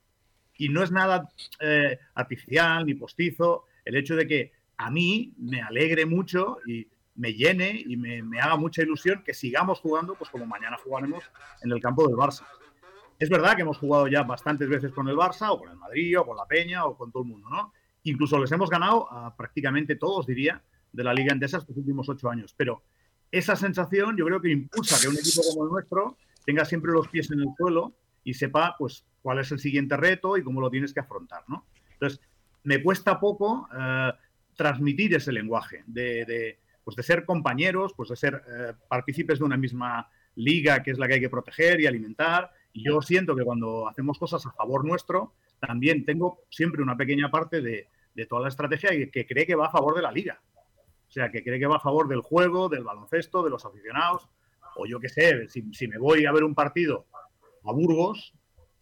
Y 0.58 0.68
no 0.68 0.82
es 0.82 0.90
nada 0.90 1.28
eh, 1.60 1.98
artificial 2.14 2.84
ni 2.84 2.94
postizo 2.94 3.64
el 3.84 3.96
hecho 3.96 4.16
de 4.16 4.26
que 4.26 4.52
a 4.76 4.90
mí 4.90 5.32
me 5.38 5.62
alegre 5.62 6.04
mucho 6.04 6.58
y 6.66 6.86
me 7.14 7.32
llene 7.32 7.82
y 7.84 7.96
me, 7.96 8.40
haga 8.40 8.56
mucha 8.56 8.82
ilusión 8.82 9.22
que 9.24 9.34
sigamos 9.34 9.80
jugando, 9.80 10.14
pues 10.14 10.30
como 10.30 10.46
mañana 10.46 10.76
jugaremos 10.82 11.24
en 11.62 11.72
el 11.72 11.80
campo 11.80 12.06
del 12.06 12.16
Barça. 12.16 12.46
Es 13.18 13.28
verdad 13.28 13.56
que 13.56 13.62
hemos 13.62 13.78
jugado 13.78 14.06
ya 14.06 14.22
bastantes 14.22 14.68
veces 14.68 14.92
con 14.92 15.08
el 15.08 15.16
Barça, 15.16 15.50
o 15.50 15.58
con 15.58 15.70
el 15.70 15.76
Madrid, 15.76 16.20
o 16.20 16.26
con 16.26 16.36
la 16.36 16.46
Peña, 16.46 16.84
o 16.84 16.96
con 16.96 17.10
todo 17.10 17.24
el 17.24 17.30
mundo, 17.30 17.48
¿no? 17.48 17.72
Incluso 18.04 18.38
les 18.38 18.52
hemos 18.52 18.70
ganado 18.70 19.10
a 19.10 19.34
prácticamente 19.34 19.96
todos, 19.96 20.26
diría, 20.26 20.62
de 20.92 21.04
la 21.04 21.12
Liga 21.12 21.32
Endesa 21.32 21.58
estos 21.58 21.76
últimos 21.76 22.08
ocho 22.08 22.30
años. 22.30 22.54
Pero 22.56 22.82
esa 23.30 23.56
sensación 23.56 24.16
yo 24.16 24.24
creo 24.24 24.40
que 24.40 24.50
impulsa 24.50 25.00
que 25.00 25.08
un 25.08 25.18
equipo 25.18 25.42
como 25.50 25.64
el 25.64 25.72
nuestro 25.72 26.16
tenga 26.44 26.64
siempre 26.64 26.92
los 26.92 27.08
pies 27.08 27.30
en 27.30 27.40
el 27.40 27.48
suelo 27.56 27.94
y 28.28 28.34
sepa, 28.34 28.76
pues, 28.78 29.06
cuál 29.22 29.38
es 29.38 29.50
el 29.52 29.58
siguiente 29.58 29.96
reto 29.96 30.36
y 30.36 30.42
cómo 30.42 30.60
lo 30.60 30.68
tienes 30.68 30.92
que 30.92 31.00
afrontar, 31.00 31.44
¿no? 31.48 31.64
Entonces, 31.92 32.20
me 32.62 32.82
cuesta 32.82 33.18
poco 33.18 33.66
eh, 33.74 34.12
transmitir 34.54 35.14
ese 35.14 35.32
lenguaje 35.32 35.82
de, 35.86 36.26
de, 36.26 36.58
pues 36.84 36.94
de 36.94 37.02
ser 37.04 37.24
compañeros, 37.24 37.94
pues 37.96 38.10
de 38.10 38.16
ser 38.16 38.34
eh, 38.34 38.74
partícipes 38.86 39.38
de 39.38 39.46
una 39.46 39.56
misma 39.56 40.10
liga 40.34 40.82
que 40.82 40.90
es 40.90 40.98
la 40.98 41.08
que 41.08 41.14
hay 41.14 41.20
que 41.20 41.30
proteger 41.30 41.80
y 41.80 41.86
alimentar. 41.86 42.52
Y 42.74 42.84
yo 42.84 43.00
siento 43.00 43.34
que 43.34 43.44
cuando 43.44 43.88
hacemos 43.88 44.18
cosas 44.18 44.44
a 44.44 44.52
favor 44.52 44.84
nuestro, 44.84 45.32
también 45.58 46.04
tengo 46.04 46.42
siempre 46.50 46.82
una 46.82 46.98
pequeña 46.98 47.30
parte 47.30 47.62
de, 47.62 47.88
de 48.14 48.26
toda 48.26 48.42
la 48.42 48.48
estrategia 48.48 48.90
que, 48.90 49.10
que 49.10 49.26
cree 49.26 49.46
que 49.46 49.54
va 49.54 49.68
a 49.68 49.72
favor 49.72 49.96
de 49.96 50.02
la 50.02 50.12
liga. 50.12 50.38
O 51.08 51.10
sea, 51.10 51.30
que 51.30 51.42
cree 51.42 51.58
que 51.58 51.66
va 51.66 51.76
a 51.76 51.80
favor 51.80 52.08
del 52.08 52.20
juego, 52.20 52.68
del 52.68 52.84
baloncesto, 52.84 53.42
de 53.42 53.48
los 53.48 53.64
aficionados. 53.64 54.28
O 54.76 54.84
yo 54.84 55.00
qué 55.00 55.08
sé, 55.08 55.48
si, 55.48 55.72
si 55.72 55.88
me 55.88 55.96
voy 55.96 56.26
a 56.26 56.32
ver 56.32 56.44
un 56.44 56.54
partido 56.54 57.06
a 57.64 57.72
Burgos, 57.72 58.34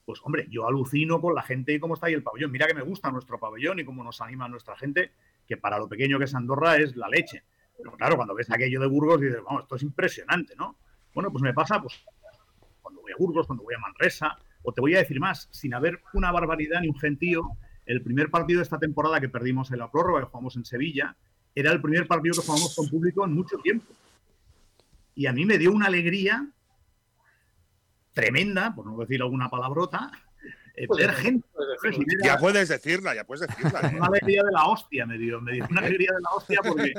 pues 0.04 0.20
hombre, 0.22 0.46
yo 0.50 0.66
alucino 0.66 1.20
con 1.20 1.34
la 1.34 1.42
gente 1.42 1.74
y 1.74 1.80
cómo 1.80 1.94
está 1.94 2.06
ahí 2.06 2.14
el 2.14 2.22
pabellón. 2.22 2.52
Mira 2.52 2.66
que 2.66 2.74
me 2.74 2.82
gusta 2.82 3.10
nuestro 3.10 3.38
pabellón 3.38 3.80
y 3.80 3.84
cómo 3.84 4.04
nos 4.04 4.20
anima 4.20 4.48
nuestra 4.48 4.76
gente, 4.76 5.12
que 5.46 5.56
para 5.56 5.78
lo 5.78 5.88
pequeño 5.88 6.18
que 6.18 6.24
es 6.24 6.34
Andorra 6.34 6.76
es 6.76 6.96
la 6.96 7.08
leche. 7.08 7.42
Pero 7.76 7.92
claro, 7.92 8.16
cuando 8.16 8.34
ves 8.34 8.50
aquello 8.50 8.80
de 8.80 8.86
Burgos 8.86 9.20
dices, 9.20 9.42
vamos, 9.44 9.64
esto 9.64 9.76
es 9.76 9.82
impresionante, 9.82 10.54
¿no? 10.56 10.76
Bueno, 11.12 11.30
pues 11.30 11.42
me 11.42 11.52
pasa 11.52 11.82
pues, 11.82 12.04
cuando 12.80 13.02
voy 13.02 13.12
a 13.12 13.16
Burgos, 13.18 13.46
cuando 13.46 13.64
voy 13.64 13.74
a 13.74 13.78
Manresa, 13.78 14.38
o 14.62 14.72
te 14.72 14.80
voy 14.80 14.94
a 14.94 14.98
decir 14.98 15.18
más, 15.18 15.48
sin 15.50 15.74
haber 15.74 16.00
una 16.12 16.30
barbaridad 16.30 16.80
ni 16.80 16.88
un 16.88 16.98
gentío, 16.98 17.50
el 17.84 18.02
primer 18.02 18.30
partido 18.30 18.58
de 18.58 18.64
esta 18.64 18.78
temporada 18.78 19.20
que 19.20 19.28
perdimos 19.28 19.70
en 19.72 19.78
la 19.78 19.90
prórroga, 19.90 20.20
que 20.20 20.26
jugamos 20.26 20.56
en 20.56 20.64
Sevilla, 20.64 21.16
era 21.54 21.72
el 21.72 21.80
primer 21.80 22.06
partido 22.06 22.34
que 22.34 22.46
jugamos 22.46 22.74
con 22.74 22.88
público 22.88 23.24
en 23.24 23.32
mucho 23.32 23.58
tiempo. 23.58 23.86
Y 25.14 25.26
a 25.26 25.32
mí 25.32 25.46
me 25.46 25.56
dio 25.56 25.72
una 25.72 25.86
alegría 25.86 26.46
tremenda, 28.16 28.74
por 28.74 28.86
no 28.86 28.96
decir 28.96 29.20
alguna 29.20 29.50
palabrota, 29.50 30.10
eh, 30.74 30.86
ver 30.96 31.12
gente. 31.12 31.46
Ya 32.24 32.38
puedes 32.38 32.70
decirla, 32.70 33.14
ya 33.14 33.24
puedes 33.24 33.46
decirla. 33.46 33.80
¿eh? 33.80 33.94
una 33.94 34.06
alegría 34.06 34.42
de 34.42 34.52
la 34.52 34.64
hostia 34.64 35.04
me 35.04 35.18
dio, 35.18 35.38
me 35.42 35.52
dio 35.52 35.66
una 35.70 35.80
alegría 35.86 36.12
de 36.14 36.22
la 36.22 36.30
hostia 36.30 36.60
porque, 36.66 36.94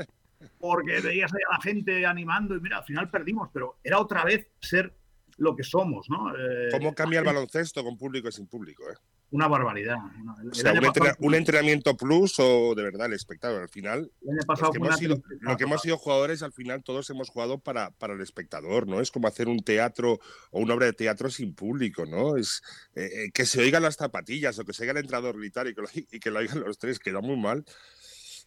porque 0.60 1.00
veías 1.00 1.34
a 1.34 1.38
la 1.54 1.62
gente 1.62 2.06
animando 2.06 2.56
y 2.56 2.62
mira, 2.62 2.78
al 2.78 2.84
final 2.84 3.10
perdimos, 3.10 3.50
pero 3.52 3.80
era 3.84 4.00
otra 4.00 4.24
vez 4.24 4.48
ser 4.62 4.94
lo 5.38 5.56
que 5.56 5.64
somos, 5.64 6.08
¿no? 6.08 6.36
Eh, 6.38 6.70
¿Cómo 6.72 6.94
cambia 6.94 7.20
el 7.20 7.26
baloncesto 7.26 7.84
con 7.84 7.98
público 7.98 8.30
y 8.30 8.32
sin 8.32 8.46
público? 8.48 8.84
eh? 8.92 8.96
Una 9.30 9.48
barbaridad. 9.50 9.98
El 10.42 10.52
O 10.52 10.54
sea, 10.54 10.72
un, 10.72 10.80
pasado- 10.80 10.88
entrena- 10.88 11.16
un 11.20 11.36
entrenamiento 11.36 11.98
plus 11.98 12.36
o 12.40 12.74
de 12.76 12.84
verdad 12.84 13.08
el 13.08 13.14
espectáculo. 13.14 13.62
Al 13.62 13.70
final, 13.70 14.10
pasado 14.46 14.72
que 14.72 14.78
hemos 14.78 14.98
sido, 14.98 15.22
lo 15.42 15.58
que 15.58 15.64
hemos 15.66 15.82
sido 15.82 15.98
jugadores, 15.98 16.44
al 16.44 16.54
final 16.54 16.82
todos 16.82 17.10
hemos 17.10 17.30
jugado 17.30 17.60
para, 17.60 17.92
para 17.92 18.14
el 18.14 18.22
espectador, 18.22 18.88
¿no? 18.88 19.02
Es 19.02 19.12
como 19.12 19.28
hacer 19.28 19.50
un 19.50 19.60
teatro 19.64 20.20
o 20.52 20.60
una 20.62 20.76
obra 20.76 20.86
de 20.86 20.94
teatro 20.94 21.30
sin 21.30 21.54
público, 21.54 22.06
¿no? 22.06 22.38
Es 22.38 22.62
eh, 22.96 23.10
eh, 23.26 23.32
que 23.34 23.46
se 23.46 23.60
oigan 23.60 23.84
las 23.84 23.98
zapatillas 23.98 24.58
o 24.60 24.64
que 24.66 24.72
se 24.72 24.84
oiga 24.84 24.94
el 24.94 25.00
entrenador 25.00 25.38
gritar 25.38 25.68
y 25.68 25.76
que, 25.76 25.82
lo, 25.82 25.88
y 25.94 26.20
que 26.20 26.32
lo 26.32 26.40
oigan 26.40 26.62
los 26.62 26.78
tres, 26.78 26.98
queda 27.00 27.20
muy 27.20 27.36
mal. 27.38 27.66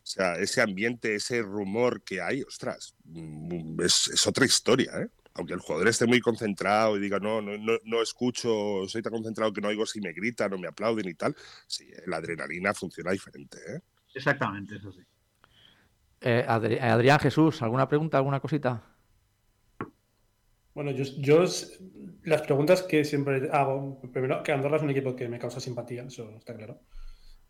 O 0.02 0.06
sea, 0.06 0.36
ese 0.36 0.62
ambiente, 0.62 1.14
ese 1.14 1.42
rumor 1.42 2.02
que 2.02 2.22
hay, 2.22 2.40
ostras, 2.42 2.94
mm, 3.04 3.82
es, 3.82 4.08
es 4.08 4.26
otra 4.26 4.46
historia, 4.46 4.92
¿eh? 4.98 5.08
Aunque 5.34 5.54
el 5.54 5.60
jugador 5.60 5.88
esté 5.88 6.06
muy 6.06 6.20
concentrado 6.20 6.96
y 6.96 7.00
diga, 7.00 7.18
no, 7.18 7.40
no, 7.40 7.56
no, 7.56 7.72
no 7.84 8.02
escucho, 8.02 8.86
soy 8.88 9.02
tan 9.02 9.12
concentrado 9.12 9.52
que 9.52 9.60
no 9.60 9.68
oigo 9.68 9.86
si 9.86 10.00
me 10.00 10.12
gritan 10.12 10.52
o 10.52 10.58
me 10.58 10.68
aplauden 10.68 11.08
y 11.08 11.14
tal, 11.14 11.34
sí, 11.66 11.90
la 12.06 12.16
adrenalina 12.16 12.74
funciona 12.74 13.12
diferente. 13.12 13.58
¿eh? 13.68 13.80
Exactamente, 14.14 14.76
eso 14.76 14.92
sí. 14.92 15.00
Eh, 16.22 16.44
Adri- 16.46 16.80
Adrián 16.80 17.18
Jesús, 17.18 17.62
¿alguna 17.62 17.88
pregunta, 17.88 18.18
alguna 18.18 18.40
cosita? 18.40 18.82
Bueno, 20.74 20.92
yo, 20.92 21.04
yo 21.18 21.44
las 22.24 22.42
preguntas 22.42 22.82
que 22.82 23.04
siempre 23.04 23.48
hago, 23.52 24.00
primero, 24.12 24.42
que 24.42 24.52
Andorra 24.52 24.76
es 24.76 24.82
un 24.82 24.90
equipo 24.90 25.16
que 25.16 25.28
me 25.28 25.38
causa 25.38 25.60
simpatía, 25.60 26.04
eso 26.04 26.30
está 26.36 26.54
claro. 26.54 26.80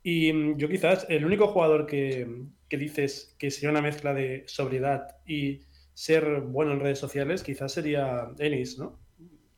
Y 0.02 0.32
mm, 0.32 0.56
yo 0.56 0.68
quizás 0.68 1.06
el 1.08 1.24
único 1.26 1.48
jugador 1.48 1.86
que, 1.86 2.26
que 2.68 2.76
dices 2.78 3.34
que 3.38 3.50
sería 3.50 3.70
una 3.70 3.82
mezcla 3.82 4.14
de 4.14 4.44
sobriedad 4.46 5.16
y 5.26 5.60
ser 6.00 6.40
bueno 6.40 6.72
en 6.72 6.80
redes 6.80 6.98
sociales, 6.98 7.42
quizás 7.42 7.74
sería 7.74 8.30
Ennis, 8.38 8.78
¿no? 8.78 8.98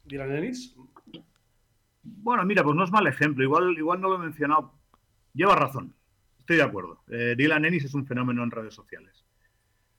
Dylan 0.04 0.34
Ennis. 0.34 0.74
Bueno, 2.02 2.44
mira, 2.44 2.64
pues 2.64 2.74
no 2.74 2.82
es 2.82 2.90
mal 2.90 3.06
ejemplo. 3.06 3.44
Igual, 3.44 3.78
igual 3.78 4.00
no 4.00 4.08
lo 4.08 4.16
he 4.16 4.26
mencionado. 4.26 4.74
Lleva 5.34 5.54
razón. 5.54 5.94
Estoy 6.40 6.56
de 6.56 6.64
acuerdo. 6.64 7.04
Eh, 7.12 7.36
Dylan 7.38 7.64
Ennis 7.64 7.84
es 7.84 7.94
un 7.94 8.06
fenómeno 8.06 8.42
en 8.42 8.50
redes 8.50 8.74
sociales. 8.74 9.24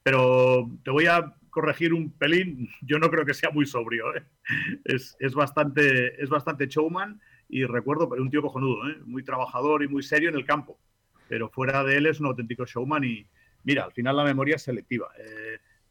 Pero 0.04 0.70
te 0.84 0.92
voy 0.92 1.06
a 1.06 1.34
corregir 1.50 1.94
un 1.94 2.12
pelín. 2.12 2.68
Yo 2.82 3.00
no 3.00 3.10
creo 3.10 3.26
que 3.26 3.34
sea 3.34 3.50
muy 3.50 3.66
sobrio. 3.66 4.14
¿eh? 4.14 4.26
Es, 4.84 5.16
es 5.20 5.34
bastante, 5.34 6.22
es 6.22 6.28
bastante 6.28 6.68
showman 6.68 7.22
y 7.48 7.64
recuerdo, 7.64 8.10
pero 8.10 8.22
un 8.22 8.30
tío 8.30 8.42
cojonudo, 8.42 8.90
¿eh? 8.90 8.98
muy 9.06 9.24
trabajador 9.24 9.82
y 9.82 9.88
muy 9.88 10.04
serio 10.04 10.28
en 10.28 10.36
el 10.36 10.46
campo. 10.46 10.78
Pero 11.30 11.48
fuera 11.48 11.86
de 11.86 11.96
él 11.96 12.08
es 12.08 12.20
un 12.20 12.26
auténtico 12.26 12.66
showman 12.66 13.06
y 13.06 13.26
mira, 13.64 13.86
al 13.86 13.94
final 13.94 14.18
la 14.18 14.26
memoria 14.26 14.58
es 14.58 14.64
selectiva. 14.64 15.08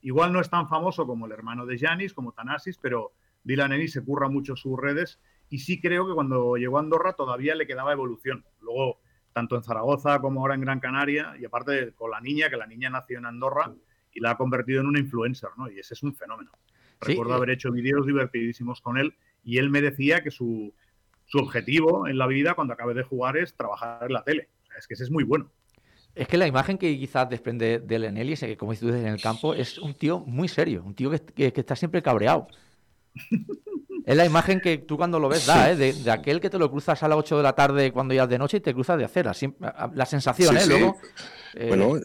Igual 0.03 0.33
no 0.33 0.41
es 0.41 0.51
tan 0.51 0.69
famoso 0.69 1.07
como 1.07 1.27
el 1.27 1.33
hermano 1.33 1.67
de 1.67 1.79
Janis, 1.79 2.13
como 2.13 2.33
Tanasis, 2.33 2.79
pero 2.79 3.13
Dylan 3.45 3.73
Ennis 3.73 3.93
se 3.93 4.05
curra 4.05 4.29
mucho 4.29 4.57
sus 4.57 4.79
redes 4.79 5.21
y 5.49 5.59
sí 5.59 5.81
creo 5.81 6.07
que 6.07 6.15
cuando 6.15 6.57
llegó 6.57 6.79
a 6.79 6.81
Andorra 6.81 7.15
todavía 7.15 7.55
le 7.55 7.67
quedaba 7.67 7.93
evolución. 7.93 8.45
Luego, 8.61 9.01
tanto 9.33 9.57
en 9.57 9.63
Zaragoza 9.63 10.21
como 10.21 10.41
ahora 10.41 10.55
en 10.55 10.63
Gran 10.63 10.81
Canaria, 10.81 11.35
y 11.39 11.45
aparte 11.45 11.93
con 11.95 12.11
la 12.11 12.21
niña, 12.21 12.49
que 12.49 12.57
la 12.57 12.67
niña 12.67 12.91
nació 12.91 13.19
en 13.19 13.27
Andorra 13.27 13.73
y 14.13 14.21
la 14.21 14.33
ha 14.33 14.37
convertido 14.37 14.81
en 14.81 14.87
una 14.87 14.99
influencer, 14.99 15.51
¿no? 15.57 15.71
Y 15.71 15.79
ese 15.79 15.95
es 15.95 16.03
un 16.03 16.15
fenómeno. 16.15 16.53
Sí, 17.03 17.13
Recuerdo 17.13 17.35
haber 17.35 17.51
hecho 17.51 17.71
vídeos 17.71 18.07
divertidísimos 18.07 18.81
con 18.81 18.99
él 18.99 19.15
y 19.43 19.59
él 19.59 19.71
me 19.71 19.81
decía 19.81 20.23
que 20.23 20.31
su, 20.31 20.73
su 21.27 21.39
objetivo 21.39 22.07
en 22.07 22.19
la 22.19 22.27
vida 22.27 22.55
cuando 22.55 22.75
acabe 22.75 22.95
de 22.95 23.03
jugar 23.03 23.37
es 23.37 23.55
trabajar 23.55 24.05
en 24.07 24.13
la 24.13 24.23
tele. 24.23 24.49
O 24.63 24.67
sea, 24.67 24.77
es 24.79 24.87
que 24.87 24.95
ese 24.95 25.05
es 25.05 25.11
muy 25.11 25.25
bueno. 25.25 25.51
Es 26.15 26.29
que 26.29 26.37
la 26.37 26.47
imagen 26.47 26.77
que 26.79 26.97
quizás 26.99 27.29
desprende 27.31 27.79
de 27.79 27.99
Lenelli, 27.99 28.37
que 28.37 28.57
como 28.57 28.73
dices 28.73 28.95
en 28.95 29.07
el 29.07 29.21
campo, 29.21 29.55
es 29.55 29.79
un 29.79 29.95
tío 29.95 30.21
muy 30.21 30.47
serio, 30.49 30.83
un 30.85 30.95
tío 30.95 31.11
que, 31.11 31.21
que- 31.21 31.53
que 31.53 31.61
está 31.61 31.75
siempre 31.77 32.03
cabreado. 32.03 32.49
Es 34.05 34.17
la 34.17 34.25
imagen 34.25 34.61
que 34.61 34.79
tú 34.79 34.97
cuando 34.97 35.21
lo 35.21 35.29
ves 35.29 35.47
da, 35.47 35.71
¿eh? 35.71 35.77
de, 35.77 35.93
de 35.93 36.11
aquel 36.11 36.41
que 36.41 36.51
te 36.51 36.59
lo 36.59 36.69
cruzas 36.73 37.01
a 37.05 37.09
las 37.09 37.17
8 37.19 37.37
de 37.37 37.43
la 37.45 37.53
tarde 37.53 37.93
cuando 37.93 38.13
ya 38.13 38.25
es 38.25 38.29
de 38.29 38.37
noche 38.37 38.57
y 38.57 38.61
te 38.61 38.75
cruzas 38.75 38.99
de 38.99 39.05
acera. 39.05 39.33
La 39.95 40.07
sensación, 40.07 40.57
Sí, 40.57 40.61
¿eh? 40.61 40.61
sí. 40.65 40.69
Luego, 40.71 40.97
eh, 41.55 41.69
Bueno, 41.69 42.01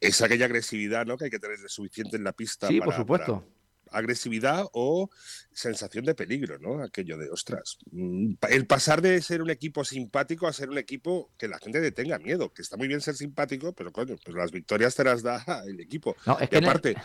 es 0.00 0.20
aquella 0.20 0.46
agresividad 0.46 1.06
¿no? 1.06 1.16
que 1.16 1.26
hay 1.26 1.30
que 1.30 1.38
tener 1.38 1.58
suficiente 1.68 2.16
en 2.16 2.24
la 2.24 2.32
pista. 2.32 2.66
sí, 2.66 2.80
por 2.80 2.92
supuesto. 2.92 3.38
para- 3.40 3.51
agresividad 3.92 4.64
o 4.72 5.10
sensación 5.52 6.04
de 6.04 6.14
peligro, 6.14 6.58
¿no? 6.58 6.82
Aquello 6.82 7.16
de, 7.18 7.30
ostras, 7.30 7.78
mm, 7.90 8.34
el 8.50 8.66
pasar 8.66 9.02
de 9.02 9.20
ser 9.22 9.42
un 9.42 9.50
equipo 9.50 9.84
simpático 9.84 10.46
a 10.46 10.52
ser 10.52 10.70
un 10.70 10.78
equipo 10.78 11.32
que 11.38 11.48
la 11.48 11.58
gente 11.58 11.80
le 11.80 11.92
tenga 11.92 12.18
miedo, 12.18 12.52
que 12.52 12.62
está 12.62 12.76
muy 12.76 12.88
bien 12.88 13.00
ser 13.00 13.14
simpático, 13.16 13.72
pero 13.74 13.92
coño, 13.92 14.16
pues 14.24 14.36
las 14.36 14.50
victorias 14.52 14.94
te 14.94 15.04
las 15.04 15.22
da 15.22 15.44
el 15.66 15.80
equipo. 15.80 16.16
No, 16.26 16.38
es 16.38 16.48
Y 16.48 16.48
que 16.48 16.56
el- 16.58 16.64
aparte, 16.64 16.96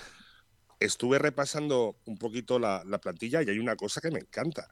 estuve 0.80 1.20
repasando 1.20 2.00
un 2.06 2.18
poquito 2.18 2.60
la, 2.60 2.84
la 2.86 3.00
plantilla 3.00 3.42
y 3.44 3.50
hay 3.50 3.60
una 3.60 3.76
cosa 3.76 4.02
que 4.02 4.12
me 4.12 4.20
encanta. 4.20 4.68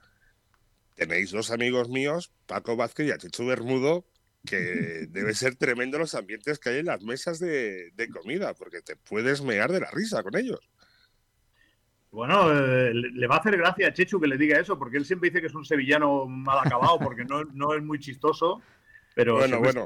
Tenéis 0.95 1.31
dos 1.31 1.51
amigos 1.51 1.89
míos, 1.89 2.31
Paco 2.45 2.75
Vázquez 2.77 3.07
y 3.07 3.11
a 3.11 3.17
Chechu 3.17 3.45
Bermudo, 3.45 4.05
que 4.45 4.55
debe 5.09 5.33
ser 5.33 5.55
tremendo 5.55 5.97
los 5.97 6.15
ambientes 6.15 6.59
que 6.59 6.69
hay 6.69 6.79
en 6.79 6.85
las 6.85 7.01
mesas 7.03 7.39
de, 7.39 7.91
de 7.91 8.09
comida, 8.09 8.53
porque 8.53 8.81
te 8.81 8.95
puedes 8.95 9.41
mear 9.41 9.71
de 9.71 9.81
la 9.81 9.91
risa 9.91 10.23
con 10.23 10.37
ellos. 10.37 10.59
Bueno, 12.15 12.49
eh, 12.49 12.93
le 12.93 13.27
va 13.27 13.35
a 13.35 13.39
hacer 13.39 13.57
gracia 13.57 13.89
a 13.89 13.93
Chechu 13.93 14.21
que 14.21 14.27
le 14.27 14.37
diga 14.37 14.57
eso, 14.57 14.79
porque 14.79 14.95
él 14.95 15.05
siempre 15.05 15.29
dice 15.29 15.41
que 15.41 15.47
es 15.47 15.53
un 15.53 15.65
sevillano 15.65 16.25
mal 16.27 16.59
acabado, 16.65 16.97
porque 16.97 17.25
no, 17.25 17.43
no 17.43 17.73
es 17.73 17.83
muy 17.83 17.99
chistoso. 17.99 18.61
Pero 19.13 19.35
Bueno, 19.35 19.59
bueno. 19.59 19.85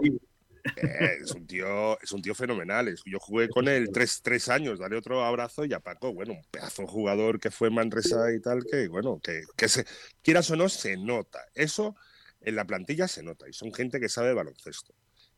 Eh, 0.75 1.17
es 1.21 1.31
un 1.31 1.47
tío, 1.47 1.99
es 1.99 2.11
un 2.11 2.21
tío 2.21 2.35
fenomenal. 2.35 2.93
Yo 3.03 3.19
jugué 3.19 3.49
con 3.49 3.67
él 3.67 3.89
tres, 3.91 4.21
tres 4.21 4.47
años, 4.47 4.77
daré 4.77 4.95
otro 4.95 5.25
abrazo 5.25 5.65
y 5.65 5.73
a 5.73 5.79
Paco, 5.79 6.13
bueno, 6.13 6.33
un 6.33 6.43
pedazo 6.51 6.83
de 6.83 6.87
jugador 6.89 7.39
que 7.39 7.49
fue 7.49 7.71
Manresa 7.71 8.31
y 8.31 8.39
tal, 8.39 8.63
que 8.69 8.87
bueno, 8.89 9.19
que, 9.23 9.41
que 9.57 9.67
se, 9.67 9.85
quieras 10.21 10.51
o 10.51 10.55
no, 10.55 10.69
se 10.69 10.97
nota. 10.97 11.39
Eso 11.55 11.95
en 12.41 12.55
la 12.55 12.65
plantilla 12.65 13.07
se 13.07 13.23
nota 13.23 13.49
y 13.49 13.53
son 13.53 13.73
gente 13.73 13.99
que 13.99 14.09
sabe 14.09 14.35
baloncesto. 14.35 14.93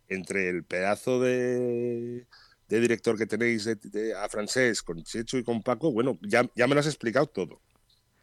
Entre 0.10 0.50
el 0.50 0.66
pedazo 0.66 1.22
de, 1.22 2.28
de 2.76 2.80
director 2.82 3.18
que 3.18 3.26
tenéis 3.26 3.66
de- 3.66 3.76
de- 3.76 4.14
a 4.16 4.28
francés 4.30 4.82
con 4.82 5.04
Checho 5.04 5.38
y 5.38 5.44
con 5.44 5.62
Paco, 5.62 5.92
bueno, 5.92 6.18
ya, 6.22 6.50
ya 6.56 6.68
me 6.68 6.74
lo 6.74 6.80
has 6.80 6.88
explicado 6.88 7.28
todo. 7.28 7.60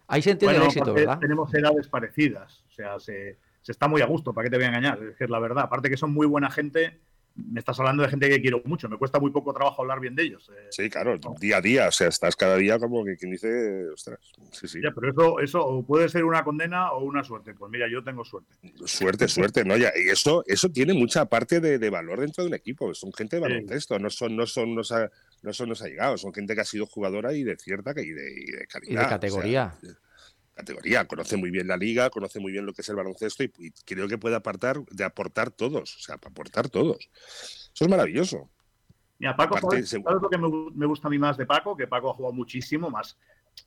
Ahí 0.07 0.23
se 0.23 0.31
entiende 0.31 0.59
Bueno, 0.59 0.71
el 0.71 0.77
éxito, 0.77 0.95
¿verdad? 0.95 1.19
tenemos 1.19 1.53
edades 1.55 1.87
parecidas. 1.89 2.65
O 2.67 2.71
sea, 2.73 2.99
se, 2.99 3.39
se 3.61 3.73
está 3.73 3.89
muy 3.89 4.01
a 4.01 4.07
gusto, 4.07 4.33
¿para 4.33 4.47
qué 4.47 4.51
te 4.51 4.57
voy 4.57 4.65
a 4.65 4.69
engañar? 4.69 5.03
Es 5.03 5.17
que 5.17 5.25
es 5.25 5.31
la 5.31 5.39
verdad. 5.39 5.65
Aparte 5.65 5.91
que 5.91 5.99
son 5.99 6.15
muy 6.15 6.27
buena 6.27 6.51
gente, 6.51 6.99
me 7.51 7.61
estás 7.61 7.79
hablando 7.79 8.03
de 8.03 8.09
gente 8.09 8.29
que 8.29 8.41
quiero 8.41 8.61
mucho. 8.65 8.89
Me 8.89 8.97
cuesta 8.99 9.21
muy 9.21 9.31
poco 9.31 9.53
trabajo 9.55 9.83
hablar 9.83 10.01
bien 10.01 10.15
de 10.15 10.25
ellos. 10.25 10.51
eh. 10.53 10.67
Sí, 10.71 10.91
claro, 10.91 11.17
día 11.41 11.59
a 11.59 11.61
día, 11.61 11.89
o 11.89 11.93
sea, 11.93 12.09
estás 12.09 12.35
cada 12.37 12.57
día 12.57 12.79
como 12.79 13.05
que 13.05 13.17
quien 13.17 13.31
dice, 13.31 13.89
ostras, 13.91 14.19
sí, 14.53 14.67
sí. 14.69 14.81
Ya, 14.83 14.91
pero 14.93 15.11
eso, 15.11 15.41
eso 15.41 15.85
puede 15.87 16.09
ser 16.09 16.25
una 16.25 16.43
condena 16.43 16.93
o 16.93 17.05
una 17.05 17.23
suerte. 17.23 17.55
Pues 17.55 17.71
mira, 17.71 17.87
yo 17.91 18.03
tengo 18.03 18.25
suerte. 18.25 18.55
Suerte, 18.85 19.29
suerte, 19.29 19.65
¿no? 19.65 19.77
Ya, 19.77 19.93
y 19.97 20.09
eso, 20.09 20.43
eso 20.47 20.69
tiene 20.69 20.95
mucha 20.95 21.27
parte 21.27 21.61
de, 21.61 21.79
de 21.79 21.91
valor 21.91 22.21
dentro 22.21 22.43
de 22.45 22.49
un 22.49 22.55
equipo. 22.55 22.93
Son 22.95 23.13
gente 23.13 23.37
de 23.37 23.43
Sí. 23.47 23.49
baloncesto, 23.49 23.99
no 23.99 24.11
son, 24.11 24.37
no 24.37 24.47
son 24.47 24.71
unos, 24.71 24.93
no 25.43 25.53
son 25.53 25.67
unos 25.69 25.83
allegados, 25.83 26.21
son 26.21 26.35
gente 26.35 26.55
que 26.55 26.61
ha 26.63 26.65
sido 26.65 26.87
jugadora 26.87 27.33
y 27.33 27.45
de 27.45 27.57
cierta 27.57 27.95
que- 27.95 28.03
y 28.03 28.11
de, 28.11 28.33
y 28.33 28.51
de 28.53 28.67
calidad. 28.67 28.91
Y 28.91 28.95
de 28.97 29.03
o 29.03 29.31
sea, 29.41 29.99
categoría. 30.59 31.07
conoce 31.07 31.37
muy 31.37 31.51
bien 31.51 31.67
la 31.67 31.77
liga, 31.77 32.11
conoce 32.11 32.41
muy 32.41 32.53
bien 32.53 32.67
lo 32.67 32.73
que 32.73 32.83
es 32.83 32.89
el 32.89 32.97
baloncesto 32.97 33.45
y, 33.45 33.53
y 33.59 33.71
creo 33.85 34.09
que 34.09 34.19
puede 34.19 34.37
apartar, 34.37 34.85
de 34.91 35.05
aportar 35.05 35.51
todos, 35.51 35.97
o 35.97 36.01
sea, 36.01 36.17
aportar 36.17 36.69
todos. 36.69 37.11
Eso 37.75 37.85
es 37.85 37.89
maravilloso. 37.89 38.51
Mira, 39.19 39.37
Paco, 39.37 39.57
Aparte, 39.57 39.85
¿sabes, 39.85 40.05
lo 40.23 40.29
que 40.29 40.39
me, 40.39 40.49
me 40.75 40.87
gusta 40.87 41.09
a 41.09 41.11
mí 41.11 41.19
más 41.19 41.37
de 41.37 41.47
Paco? 41.47 41.77
Que 41.77 41.87
Paco 41.87 42.11
ha 42.11 42.15
jugado 42.15 42.33
muchísimo, 42.33 42.91
más 42.91 43.19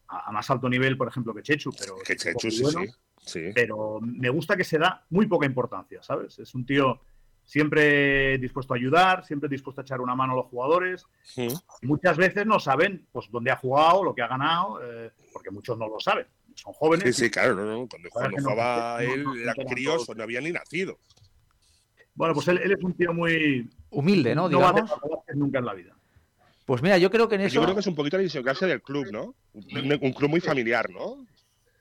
a, 0.08 0.30
a 0.30 0.32
más 0.32 0.50
alto 0.50 0.70
nivel, 0.70 0.98
por 0.98 1.08
ejemplo, 1.08 1.34
que 1.34 1.42
Chechu. 1.42 1.72
Pero, 1.78 1.96
Que 2.06 2.16
Chechu, 2.16 2.50
sí, 2.50 2.64
bueno. 2.64 2.80
sí, 2.82 2.92
sí. 3.26 3.52
pero 3.54 4.00
me 4.02 4.30
gusta 4.30 4.56
que 4.56 4.64
se 4.64 4.78
da 4.78 5.06
muy 5.10 5.28
poca 5.28 5.46
importancia, 5.46 6.02
¿sabes? 6.02 6.40
Es 6.40 6.56
un 6.56 6.66
tío 6.66 7.02
siempre 7.44 8.38
dispuesto 8.38 8.74
a 8.74 8.78
ayudar, 8.78 9.26
siempre 9.26 9.50
dispuesto 9.50 9.82
a 9.82 9.84
echar 9.84 10.00
una 10.00 10.16
mano 10.16 10.34
a 10.34 10.36
los 10.38 10.46
jugadores. 10.46 11.06
Mm. 11.36 11.88
Muchas 11.88 12.18
veces 12.18 12.46
no 12.46 12.60
saben 12.60 13.08
pues 13.12 13.30
dónde 13.30 13.52
ha 13.52 13.58
jugado, 13.58 14.04
lo 14.04 14.16
que 14.16 14.22
ha 14.22 14.28
ganado, 14.28 14.80
eh, 14.84 15.12
porque 15.34 15.52
muchos 15.52 15.78
no 15.78 15.88
lo 15.88 16.00
saben. 16.00 16.28
Son 16.64 16.74
Sí, 16.74 16.78
jóvenes. 16.80 17.16
sí, 17.16 17.30
claro, 17.32 17.56
no, 17.56 17.66
no, 17.66 17.88
Cuando, 18.12 18.38
no- 18.38 18.44
jugaba 18.44 18.94
no- 18.98 19.00
él, 19.14 19.24
no- 19.24 19.34
no 19.34 19.40
eran 19.42 19.56
tengan 19.56 19.74
críos 19.74 20.10
no 20.16 20.24
había 20.24 20.42
ni 20.42 20.52
nacido. 20.52 21.00
Bueno, 22.14 22.34
pues 22.34 22.48
él, 22.50 22.60
él 22.64 22.72
es 22.74 22.84
un 22.84 22.94
tío 22.94 23.14
muy... 23.14 23.70
Humilde, 23.90 24.36
¿no? 24.36 24.48
No 24.48 24.60
va 24.60 24.70
a 24.70 24.74
Digamos. 24.74 24.92
nunca 25.34 25.60
en 25.60 25.66
la 25.66 25.74
vida. 25.74 25.96
Pues 26.66 26.82
mira, 26.82 26.98
yo 26.98 27.10
creo 27.10 27.28
que 27.28 27.36
en 27.36 27.42
eso. 27.42 27.56
Yo 27.56 27.64
creo 27.64 27.74
que 27.74 27.80
es 27.82 27.88
un 27.88 27.96
poquito 27.96 28.18
la 28.18 28.24
idiosincrasia 28.24 28.68
del 28.68 28.82
club, 28.82 29.08
¿no? 29.12 29.36
Un, 29.54 29.98
un 30.02 30.14
club 30.14 30.30
muy 30.30 30.40
familiar, 30.40 30.90
¿no? 30.90 31.26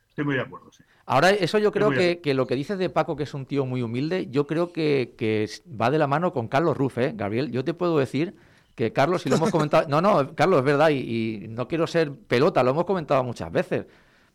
Estoy 0.09 0.25
muy 0.25 0.35
de 0.35 0.41
acuerdo, 0.41 0.73
sí. 0.73 0.83
Ahora, 1.07 1.31
eso 1.31 1.59
yo 1.59 1.73
creo 1.73 1.91
que, 1.91 2.21
que 2.21 2.35
lo 2.35 2.47
que 2.47 2.55
dices 2.57 2.79
de 2.79 2.89
Paco, 2.91 3.17
que 3.17 3.25
es 3.25 3.35
un 3.35 3.45
tío 3.47 3.67
muy 3.67 3.83
humilde, 3.83 4.29
yo 4.31 4.47
creo 4.47 4.73
que, 4.73 5.15
que 5.19 5.49
va 5.81 5.91
de 5.91 5.99
la 5.99 6.07
mano 6.07 6.33
con 6.33 6.49
Carlos 6.49 6.77
Ruff, 6.77 6.99
¿eh? 6.99 7.13
Gabriel, 7.15 7.51
yo 7.51 7.65
te 7.65 7.75
puedo 7.75 7.99
decir 7.99 8.35
que 8.75 8.93
Carlos, 8.93 9.23
si 9.23 9.29
lo 9.29 9.37
hemos 9.37 9.51
comentado, 9.51 9.87
no, 9.89 10.01
no, 10.01 10.35
Carlos, 10.35 10.61
es 10.61 10.65
verdad, 10.65 10.89
y, 10.91 10.99
y 11.45 11.49
no 11.49 11.69
quiero 11.69 11.87
ser 11.87 12.13
pelota, 12.13 12.63
lo 12.63 12.71
hemos 12.71 12.85
comentado 12.85 13.23
muchas 13.25 13.51
veces, 13.53 13.87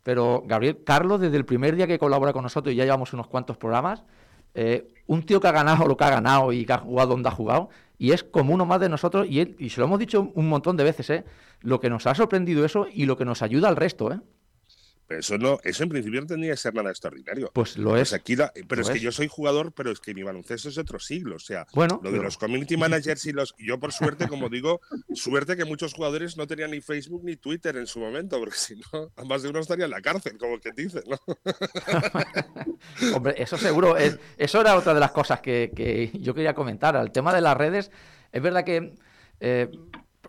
pero 0.06 0.44
Gabriel, 0.46 0.84
Carlos, 0.84 1.20
desde 1.20 1.36
el 1.36 1.44
primer 1.44 1.74
día 1.74 1.88
que 1.88 1.98
colabora 1.98 2.32
con 2.32 2.44
nosotros, 2.44 2.72
y 2.72 2.76
ya 2.76 2.84
llevamos 2.84 3.12
unos 3.12 3.26
cuantos 3.26 3.56
programas, 3.56 4.04
eh, 4.54 4.86
un 5.08 5.24
tío 5.24 5.40
que 5.40 5.48
ha 5.48 5.50
ganado 5.50 5.84
lo 5.84 5.96
que 5.96 6.04
ha 6.04 6.10
ganado 6.10 6.52
y 6.52 6.64
que 6.64 6.74
ha 6.74 6.78
jugado 6.78 7.08
donde 7.08 7.28
ha 7.28 7.32
jugado, 7.32 7.70
y 7.98 8.12
es 8.12 8.22
como 8.22 8.54
uno 8.54 8.66
más 8.66 8.78
de 8.78 8.88
nosotros, 8.88 9.26
y, 9.28 9.40
él, 9.40 9.56
y 9.58 9.68
se 9.70 9.80
lo 9.80 9.86
hemos 9.86 9.98
dicho 9.98 10.30
un 10.32 10.48
montón 10.48 10.76
de 10.76 10.84
veces, 10.84 11.10
¿eh? 11.10 11.24
Lo 11.60 11.80
que 11.80 11.90
nos 11.90 12.06
ha 12.06 12.14
sorprendido 12.14 12.64
eso 12.64 12.86
y 12.88 13.06
lo 13.06 13.16
que 13.16 13.24
nos 13.24 13.42
ayuda 13.42 13.66
al 13.66 13.74
resto, 13.74 14.12
¿eh? 14.12 14.20
Pero 15.08 15.20
eso 15.20 15.38
no, 15.38 15.58
eso 15.62 15.84
en 15.84 15.88
principio 15.88 16.20
no 16.20 16.26
tendría 16.26 16.50
que 16.52 16.56
ser 16.56 16.74
nada 16.74 16.90
extraordinario. 16.90 17.50
Pues 17.54 17.78
lo 17.78 17.90
Pues 17.90 18.08
es. 18.08 18.12
aquí 18.12 18.34
la- 18.34 18.52
pero 18.68 18.80
Lo 18.80 18.82
es 18.82 18.90
que 18.90 18.96
es. 18.96 19.02
yo 19.02 19.12
soy 19.12 19.28
jugador, 19.28 19.72
pero 19.72 19.92
es 19.92 20.00
que 20.00 20.14
mi 20.14 20.22
baloncesto 20.24 20.68
es 20.68 20.78
otro 20.78 20.98
siglo. 20.98 21.36
O 21.36 21.38
sea, 21.38 21.64
Bueno, 21.74 22.00
lo 22.02 22.10
de 22.10 22.16
pero- 22.16 22.24
los 22.24 22.36
community 22.38 22.76
managers 22.76 23.24
y 23.26 23.32
los. 23.32 23.54
Yo, 23.58 23.78
por 23.78 23.92
suerte, 23.92 24.26
como 24.26 24.48
digo, 24.48 24.80
suerte 25.14 25.56
que 25.56 25.64
muchos 25.64 25.94
jugadores 25.94 26.36
no 26.36 26.46
tenían 26.48 26.72
ni 26.72 26.80
Facebook 26.80 27.22
ni 27.24 27.36
Twitter 27.36 27.76
en 27.76 27.86
su 27.86 28.00
momento, 28.00 28.38
porque 28.40 28.56
si 28.56 28.74
no, 28.92 29.12
más 29.26 29.42
de 29.42 29.48
uno 29.50 29.60
estaría 29.60 29.84
en 29.84 29.92
la 29.92 30.00
cárcel, 30.02 30.36
como 30.38 30.58
que 30.58 30.72
dice, 30.72 31.02
¿no? 31.08 31.16
Hombre, 33.14 33.34
eso 33.38 33.56
seguro. 33.56 33.96
Es, 33.96 34.18
eso 34.36 34.60
era 34.60 34.76
otra 34.76 34.94
de 34.94 35.00
las 35.00 35.12
cosas 35.12 35.40
que, 35.40 35.72
que 35.74 36.10
yo 36.20 36.34
quería 36.34 36.54
comentar. 36.54 36.96
El 36.96 37.10
tema 37.12 37.32
de 37.34 37.40
las 37.40 37.56
redes, 37.56 37.90
es 38.32 38.42
verdad 38.42 38.64
que 38.64 38.94
eh, 39.40 39.70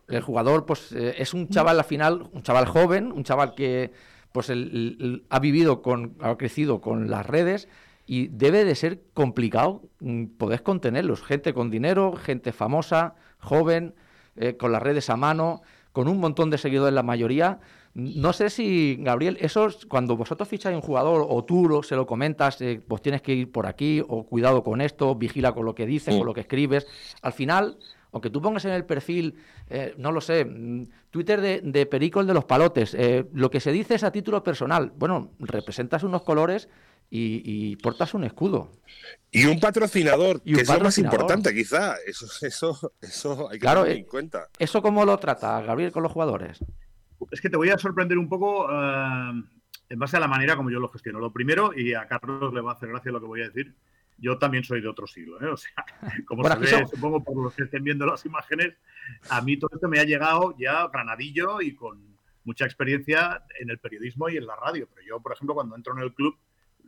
el 0.07 0.21
jugador 0.21 0.65
pues 0.65 0.91
eh, 0.91 1.15
es 1.17 1.33
un 1.33 1.49
chaval 1.49 1.79
al 1.79 1.85
final, 1.85 2.29
un 2.31 2.43
chaval 2.43 2.65
joven, 2.67 3.11
un 3.11 3.23
chaval 3.23 3.55
que 3.55 3.91
pues 4.31 4.49
el- 4.49 4.97
el- 4.99 5.23
ha 5.29 5.39
vivido 5.39 5.81
con, 5.81 6.15
ha 6.21 6.35
crecido 6.37 6.81
con 6.81 7.09
las 7.09 7.25
redes 7.25 7.67
y 8.05 8.27
debe 8.27 8.63
de 8.65 8.75
ser 8.75 9.01
complicado 9.13 9.81
mm, 9.99 10.25
poder 10.37 10.63
contenerlos. 10.63 11.21
Gente 11.23 11.53
con 11.53 11.69
dinero, 11.69 12.13
gente 12.15 12.51
famosa, 12.51 13.15
joven, 13.39 13.95
eh, 14.35 14.55
con 14.57 14.71
las 14.71 14.81
redes 14.81 15.09
a 15.09 15.17
mano, 15.17 15.61
con 15.91 16.07
un 16.07 16.19
montón 16.19 16.49
de 16.49 16.57
seguidores 16.57 16.93
la 16.93 17.03
mayoría. 17.03 17.59
No 17.95 18.31
sé 18.31 18.51
si, 18.51 18.97
Gabriel, 18.99 19.37
eso 19.41 19.65
es 19.65 19.87
cuando 19.87 20.15
vosotros 20.15 20.47
ficháis 20.47 20.75
un 20.75 20.81
jugador 20.83 21.25
o 21.27 21.43
tú 21.43 21.67
lo- 21.67 21.81
se 21.81 21.95
lo 21.95 22.05
comentas, 22.05 22.61
eh, 22.61 22.79
pues 22.87 23.01
tienes 23.01 23.23
que 23.23 23.33
ir 23.33 23.51
por 23.51 23.65
aquí, 23.65 24.03
o 24.07 24.23
cuidado 24.27 24.63
con 24.63 24.81
esto, 24.81 25.15
vigila 25.15 25.53
con 25.53 25.65
lo 25.65 25.73
que 25.73 25.87
dices, 25.87 26.13
Mm. 26.13 26.17
con 26.19 26.27
lo 26.27 26.33
que 26.35 26.41
escribes. 26.41 26.85
Al 27.23 27.33
final, 27.33 27.77
aunque 28.11 28.29
tú 28.29 28.41
pongas 28.41 28.65
en 28.65 28.71
el 28.71 28.85
perfil, 28.85 29.35
eh, 29.69 29.93
no 29.97 30.11
lo 30.11 30.21
sé, 30.21 30.45
mm, 30.45 30.87
Twitter 31.11 31.41
de, 31.41 31.61
de 31.61 31.85
Perico 31.85 32.21
el 32.21 32.27
de 32.27 32.33
los 32.33 32.45
palotes, 32.45 32.93
eh, 32.93 33.25
lo 33.33 33.49
que 33.49 33.59
se 33.59 33.71
dice 33.71 33.95
es 33.95 34.03
a 34.03 34.11
título 34.11 34.43
personal. 34.43 34.91
Bueno, 34.95 35.31
representas 35.39 36.03
unos 36.03 36.23
colores 36.23 36.69
y, 37.09 37.41
y 37.43 37.75
portas 37.77 38.13
un 38.13 38.23
escudo. 38.23 38.69
Y 39.31 39.45
un 39.45 39.59
patrocinador, 39.59 40.41
Y 40.43 40.51
un 40.51 40.55
que 40.57 40.61
es 40.63 40.69
lo 40.69 40.79
más 40.79 40.97
importante, 40.97 41.53
quizá. 41.53 41.95
Eso, 42.05 42.25
eso, 42.45 42.93
eso 43.01 43.49
hay 43.49 43.57
que 43.57 43.61
Claro, 43.61 43.83
tener 43.83 43.97
eh, 43.97 43.99
en 44.01 44.05
cuenta. 44.05 44.47
¿Eso 44.57 44.81
cómo 44.81 45.05
lo 45.05 45.17
trata 45.17 45.61
Gabriel 45.61 45.91
con 45.91 46.03
los 46.03 46.11
jugadores? 46.11 46.59
Es 47.31 47.41
que 47.41 47.49
te 47.49 47.57
voy 47.57 47.69
a 47.69 47.77
sorprender 47.77 48.17
un 48.17 48.29
poco 48.29 48.67
eh, 48.71 49.31
en 49.89 49.99
base 49.99 50.17
a 50.17 50.19
la 50.19 50.27
manera 50.27 50.55
como 50.55 50.69
yo 50.69 50.79
lo 50.79 50.89
gestiono. 50.89 51.19
Lo 51.19 51.31
primero, 51.31 51.71
y 51.75 51.93
a 51.93 52.07
Carlos 52.07 52.53
le 52.53 52.61
va 52.61 52.71
a 52.71 52.75
hacer 52.75 52.89
gracia 52.89 53.11
lo 53.11 53.19
que 53.19 53.25
voy 53.27 53.41
a 53.41 53.45
decir, 53.47 53.73
yo 54.17 54.37
también 54.37 54.63
soy 54.63 54.81
de 54.81 54.87
otro 54.87 55.07
siglo. 55.07 55.39
¿eh? 55.41 55.47
O 55.53 55.57
sea, 55.57 55.73
como 56.25 56.41
Bueno, 56.43 56.63
se 56.65 56.75
ve, 56.75 56.87
supongo 56.87 57.23
por 57.23 57.41
los 57.43 57.53
que 57.55 57.63
estén 57.63 57.83
viendo 57.83 58.05
las 58.05 58.25
imágenes, 58.25 58.75
a 59.29 59.41
mí 59.41 59.57
todo 59.57 59.69
esto 59.73 59.87
me 59.87 59.99
ha 59.99 60.03
llegado 60.03 60.55
ya 60.57 60.87
granadillo 60.87 61.61
y 61.61 61.75
con 61.75 62.17
mucha 62.43 62.65
experiencia 62.65 63.43
en 63.59 63.69
el 63.69 63.77
periodismo 63.79 64.29
y 64.29 64.37
en 64.37 64.45
la 64.47 64.55
radio. 64.55 64.87
Pero 64.93 65.05
yo, 65.07 65.19
por 65.21 65.33
ejemplo, 65.33 65.53
cuando 65.55 65.75
entro 65.75 65.93
en 65.95 66.03
el 66.03 66.13
club, 66.13 66.37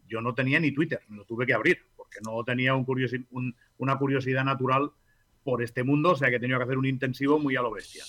yo 0.08 0.22
no 0.22 0.34
tenía 0.34 0.60
ni 0.60 0.72
Twitter, 0.72 1.02
me 1.10 1.18
lo 1.18 1.26
tuve 1.26 1.46
que 1.46 1.54
abrir, 1.54 1.80
porque 1.96 2.18
no 2.26 2.44
tenía 2.44 2.74
un 2.74 2.86
curiosi- 2.86 3.28
un- 3.32 3.56
una 3.78 3.98
curiosidad 3.98 4.44
natural 4.44 4.92
por 5.44 5.62
este 5.62 5.84
mundo, 5.84 6.12
o 6.12 6.15
sea 6.15 6.30
que 6.30 6.38
he 6.38 6.39
tenido 6.39 6.58
que 6.60 6.63
hacer 6.65 6.78
un 6.78 6.86
intensivo 6.86 7.38
muy 7.39 7.56
a 7.56 7.62
lo 7.62 7.72
bestia. 7.72 8.04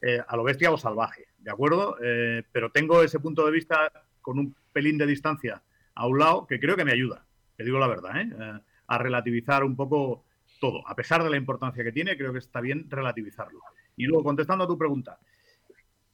Eh, 0.00 0.20
a 0.26 0.36
lo 0.36 0.44
bestia 0.44 0.70
o 0.70 0.76
salvaje, 0.76 1.26
¿de 1.38 1.50
acuerdo? 1.50 1.96
Eh, 2.02 2.42
pero 2.52 2.70
tengo 2.70 3.02
ese 3.02 3.18
punto 3.18 3.44
de 3.46 3.50
vista 3.52 3.90
con 4.20 4.38
un 4.38 4.54
pelín 4.72 4.96
de 4.98 5.06
distancia 5.06 5.62
a 5.94 6.06
un 6.06 6.18
lado 6.18 6.46
que 6.46 6.60
creo 6.60 6.76
que 6.76 6.84
me 6.84 6.92
ayuda, 6.92 7.24
te 7.58 7.64
digo 7.64 7.78
la 7.78 7.88
verdad, 7.88 8.20
¿eh? 8.20 8.30
Eh, 8.40 8.58
a 8.86 8.98
relativizar 8.98 9.64
un 9.64 9.74
poco 9.76 10.24
todo. 10.60 10.86
A 10.88 10.94
pesar 10.94 11.22
de 11.24 11.28
la 11.28 11.36
importancia 11.36 11.82
que 11.84 11.92
tiene, 11.92 12.16
creo 12.16 12.32
que 12.32 12.38
está 12.38 12.60
bien 12.60 12.88
relativizarlo. 12.88 13.60
Y 13.96 14.04
luego, 14.06 14.22
contestando 14.24 14.64
a 14.64 14.68
tu 14.68 14.78
pregunta, 14.78 15.18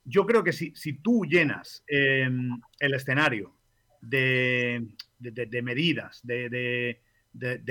yo 0.04 0.24
creo 0.26 0.42
que 0.42 0.52
si, 0.52 0.74
si 0.74 0.94
tú 0.94 1.24
llenas 1.26 1.84
eh, 1.86 2.28
el 2.80 2.94
escenario 2.94 3.54
de, 4.00 4.86
de- 5.18 5.30
de- 5.30 5.46
de 5.46 5.62
medidas, 5.62 6.20
de, 6.24 6.98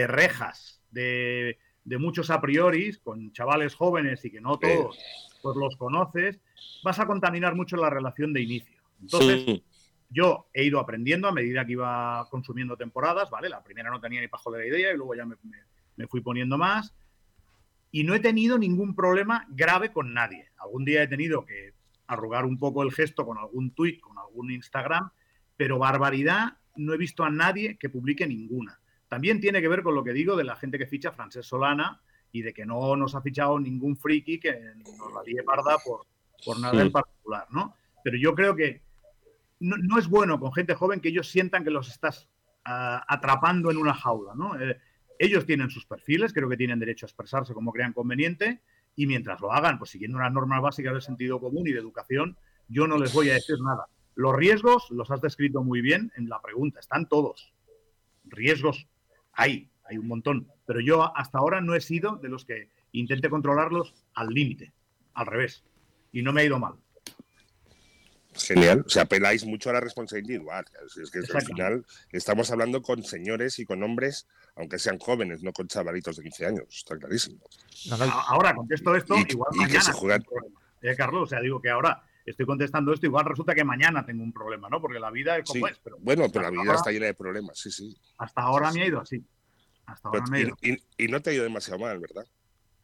rejas, 0.07 0.81
de, 0.91 1.57
de 1.83 1.97
muchos 1.97 2.29
a 2.29 2.39
priori, 2.39 2.95
con 3.03 3.31
chavales 3.31 3.73
jóvenes 3.75 4.23
y 4.25 4.31
que 4.31 4.39
no 4.41 4.57
todos 4.59 4.97
pues 5.41 5.57
los 5.57 5.75
conoces, 5.77 6.39
vas 6.83 6.99
a 6.99 7.05
contaminar 7.07 7.55
mucho 7.55 7.75
la 7.75 7.89
relación 7.89 8.33
de 8.33 8.41
inicio. 8.41 8.81
Entonces, 9.01 9.43
Sí. 9.45 9.63
Yo 10.13 10.47
he 10.53 10.63
ido 10.63 10.79
aprendiendo 10.79 11.27
a 11.27 11.31
medida 11.31 11.65
que 11.65 11.73
iba 11.73 12.27
consumiendo 12.29 12.77
temporadas, 12.77 13.29
¿vale? 13.29 13.49
La 13.49 13.63
primera 13.63 13.89
no 13.89 13.99
tenía 13.99 14.21
ni 14.21 14.27
pajolera 14.27 14.65
idea 14.65 14.93
y 14.93 14.97
luego 14.97 15.15
ya 15.15 15.25
me, 15.25 15.35
me- 15.43 15.57
me 15.95 16.07
fui 16.07 16.21
poniendo 16.21 16.57
más. 16.57 16.93
Y 17.91 18.03
no 18.03 18.15
he 18.15 18.19
tenido 18.19 18.57
ningún 18.57 18.95
problema 18.95 19.45
grave 19.49 19.91
con 19.91 20.13
nadie. 20.13 20.49
Algún 20.57 20.83
día 20.85 21.03
he 21.03 21.07
tenido 21.07 21.45
que 21.45 21.73
arrugar 22.07 22.45
un 22.45 22.57
poco 22.57 22.83
el 22.83 22.91
gesto 22.91 23.25
con 23.25 23.37
algún 23.37 23.71
tuit, 23.71 23.99
con 24.01 24.17
algún 24.17 24.51
Instagram, 24.51 25.09
pero 25.57 25.77
barbaridad 25.79 26.57
no 26.75 26.93
he 26.93 26.97
visto 26.97 27.23
a 27.23 27.29
nadie 27.29 27.77
que 27.77 27.89
publique 27.89 28.25
ninguna. 28.27 28.79
También 29.07 29.39
tiene 29.39 29.61
que 29.61 29.67
ver 29.67 29.83
con 29.83 29.93
lo 29.93 30.03
que 30.03 30.11
digo 30.13 30.35
de 30.35 30.43
la 30.43 30.55
gente 30.55 30.79
que 30.79 30.87
ficha 30.87 31.11
Francesc 31.11 31.47
Solana 31.47 32.01
y 32.31 32.41
de 32.41 32.51
que 32.53 32.65
no 32.65 32.95
nos 32.95 33.13
ha 33.13 33.21
fichado 33.21 33.59
ningún 33.59 33.95
friki 33.95 34.39
que 34.39 34.51
nos 34.77 35.13
la 35.13 35.43
parda 35.45 35.77
por, 35.85 36.07
por 36.43 36.59
nada 36.59 36.81
en 36.81 36.91
particular, 36.91 37.45
¿no? 37.51 37.75
Pero 38.03 38.17
yo 38.17 38.33
creo 38.33 38.55
que 38.55 38.81
no, 39.63 39.77
no 39.77 39.97
es 39.97 40.07
bueno 40.07 40.39
con 40.39 40.53
gente 40.53 40.75
joven 40.75 40.99
que 40.99 41.09
ellos 41.09 41.29
sientan 41.29 41.63
que 41.63 41.71
los 41.71 41.89
estás 41.89 42.29
ah, 42.65 43.03
atrapando 43.07 43.71
en 43.71 43.77
una 43.77 43.93
jaula, 43.93 44.33
¿no? 44.35 44.59
Eh, 44.59 44.77
ellos 45.19 45.45
tienen 45.45 45.69
sus 45.69 45.85
perfiles, 45.85 46.33
creo 46.33 46.49
que 46.49 46.57
tienen 46.57 46.79
derecho 46.79 47.05
a 47.05 47.07
expresarse 47.07 47.53
como 47.53 47.71
crean 47.71 47.93
conveniente 47.93 48.61
y 48.95 49.07
mientras 49.07 49.39
lo 49.39 49.53
hagan, 49.53 49.79
pues 49.79 49.91
siguiendo 49.91 50.17
unas 50.17 50.33
normas 50.33 50.61
básicas 50.61 50.93
de 50.93 51.01
sentido 51.01 51.39
común 51.39 51.67
y 51.67 51.71
de 51.71 51.79
educación, 51.79 52.37
yo 52.67 52.87
no 52.87 52.97
les 52.97 53.13
voy 53.13 53.29
a 53.29 53.33
decir 53.33 53.55
nada. 53.61 53.87
Los 54.15 54.35
riesgos 54.35 54.91
los 54.91 55.09
has 55.11 55.21
descrito 55.21 55.63
muy 55.63 55.81
bien 55.81 56.11
en 56.17 56.27
la 56.27 56.41
pregunta, 56.41 56.79
están 56.79 57.07
todos. 57.07 57.53
Riesgos 58.25 58.87
hay, 59.31 59.71
hay 59.85 59.97
un 59.97 60.07
montón, 60.07 60.47
pero 60.65 60.81
yo 60.81 61.15
hasta 61.17 61.37
ahora 61.37 61.61
no 61.61 61.73
he 61.73 61.81
sido 61.81 62.17
de 62.17 62.29
los 62.29 62.43
que 62.43 62.69
intente 62.91 63.29
controlarlos 63.29 63.95
al 64.13 64.27
límite, 64.27 64.73
al 65.13 65.25
revés, 65.25 65.63
y 66.11 66.21
no 66.21 66.33
me 66.33 66.41
ha 66.41 66.45
ido 66.45 66.59
mal. 66.59 66.75
Genial. 68.35 68.83
O 68.85 68.89
sea, 68.89 69.03
apeláis 69.03 69.45
mucho 69.45 69.69
a 69.69 69.73
la 69.73 69.79
responsabilidad 69.79 70.29
individual. 70.29 70.65
Es 70.85 70.97
es 70.97 71.11
que 71.11 71.19
al 71.37 71.41
final 71.43 71.85
estamos 72.11 72.49
hablando 72.51 72.81
con 72.81 73.03
señores 73.03 73.59
y 73.59 73.65
con 73.65 73.83
hombres, 73.83 74.27
aunque 74.55 74.79
sean 74.79 74.97
jóvenes, 74.99 75.43
no 75.43 75.53
con 75.53 75.67
chavalitos 75.67 76.17
de 76.17 76.23
15 76.23 76.45
años. 76.47 76.65
Está 76.69 76.97
clarísimo. 76.97 77.37
Ahora 78.27 78.55
contesto 78.55 78.95
esto, 78.95 79.15
Y- 79.17 79.31
igual 79.31 79.49
y 79.55 79.71
que 79.71 79.81
se 79.81 79.91
juegan-. 79.93 80.25
Eh, 80.81 80.95
Carlos, 80.95 81.23
o 81.23 81.27
sea, 81.27 81.39
digo 81.41 81.61
que 81.61 81.69
ahora 81.69 82.03
estoy 82.25 82.45
contestando 82.45 82.93
esto, 82.93 83.05
igual 83.05 83.25
resulta 83.25 83.53
que 83.55 83.63
mañana 83.63 84.05
tengo 84.05 84.23
un 84.23 84.33
problema, 84.33 84.67
¿no? 84.69 84.81
Porque 84.81 84.99
la 84.99 85.11
vida 85.11 85.37
es 85.37 85.45
como 85.45 85.67
Sí. 85.67 85.73
es, 85.73 85.79
pero 85.83 85.97
Bueno, 85.99 86.27
pero 86.31 86.43
la 86.43 86.49
vida 86.51 86.61
ahora- 86.61 86.75
está 86.75 86.91
llena 86.91 87.05
de 87.07 87.13
problemas, 87.13 87.57
sí, 87.59 87.71
sí. 87.71 87.95
hasta 88.17 88.41
ahora 88.41 88.71
me 88.71 88.81
ha 88.83 88.87
ido 88.87 88.99
así. 89.01 89.23
Hasta 89.85 90.07
ahora 90.07 90.21
Pero- 90.23 90.31
me 90.31 90.37
ha 90.37 90.41
ido. 90.41 90.57
y, 90.61 90.71
y- 90.73 91.05
y 91.05 91.07
no 91.09 91.21
te 91.21 91.29
ha 91.29 91.33
ido 91.33 91.43
demasiado 91.43 91.79
mal, 91.79 91.99
¿verdad? 91.99 92.25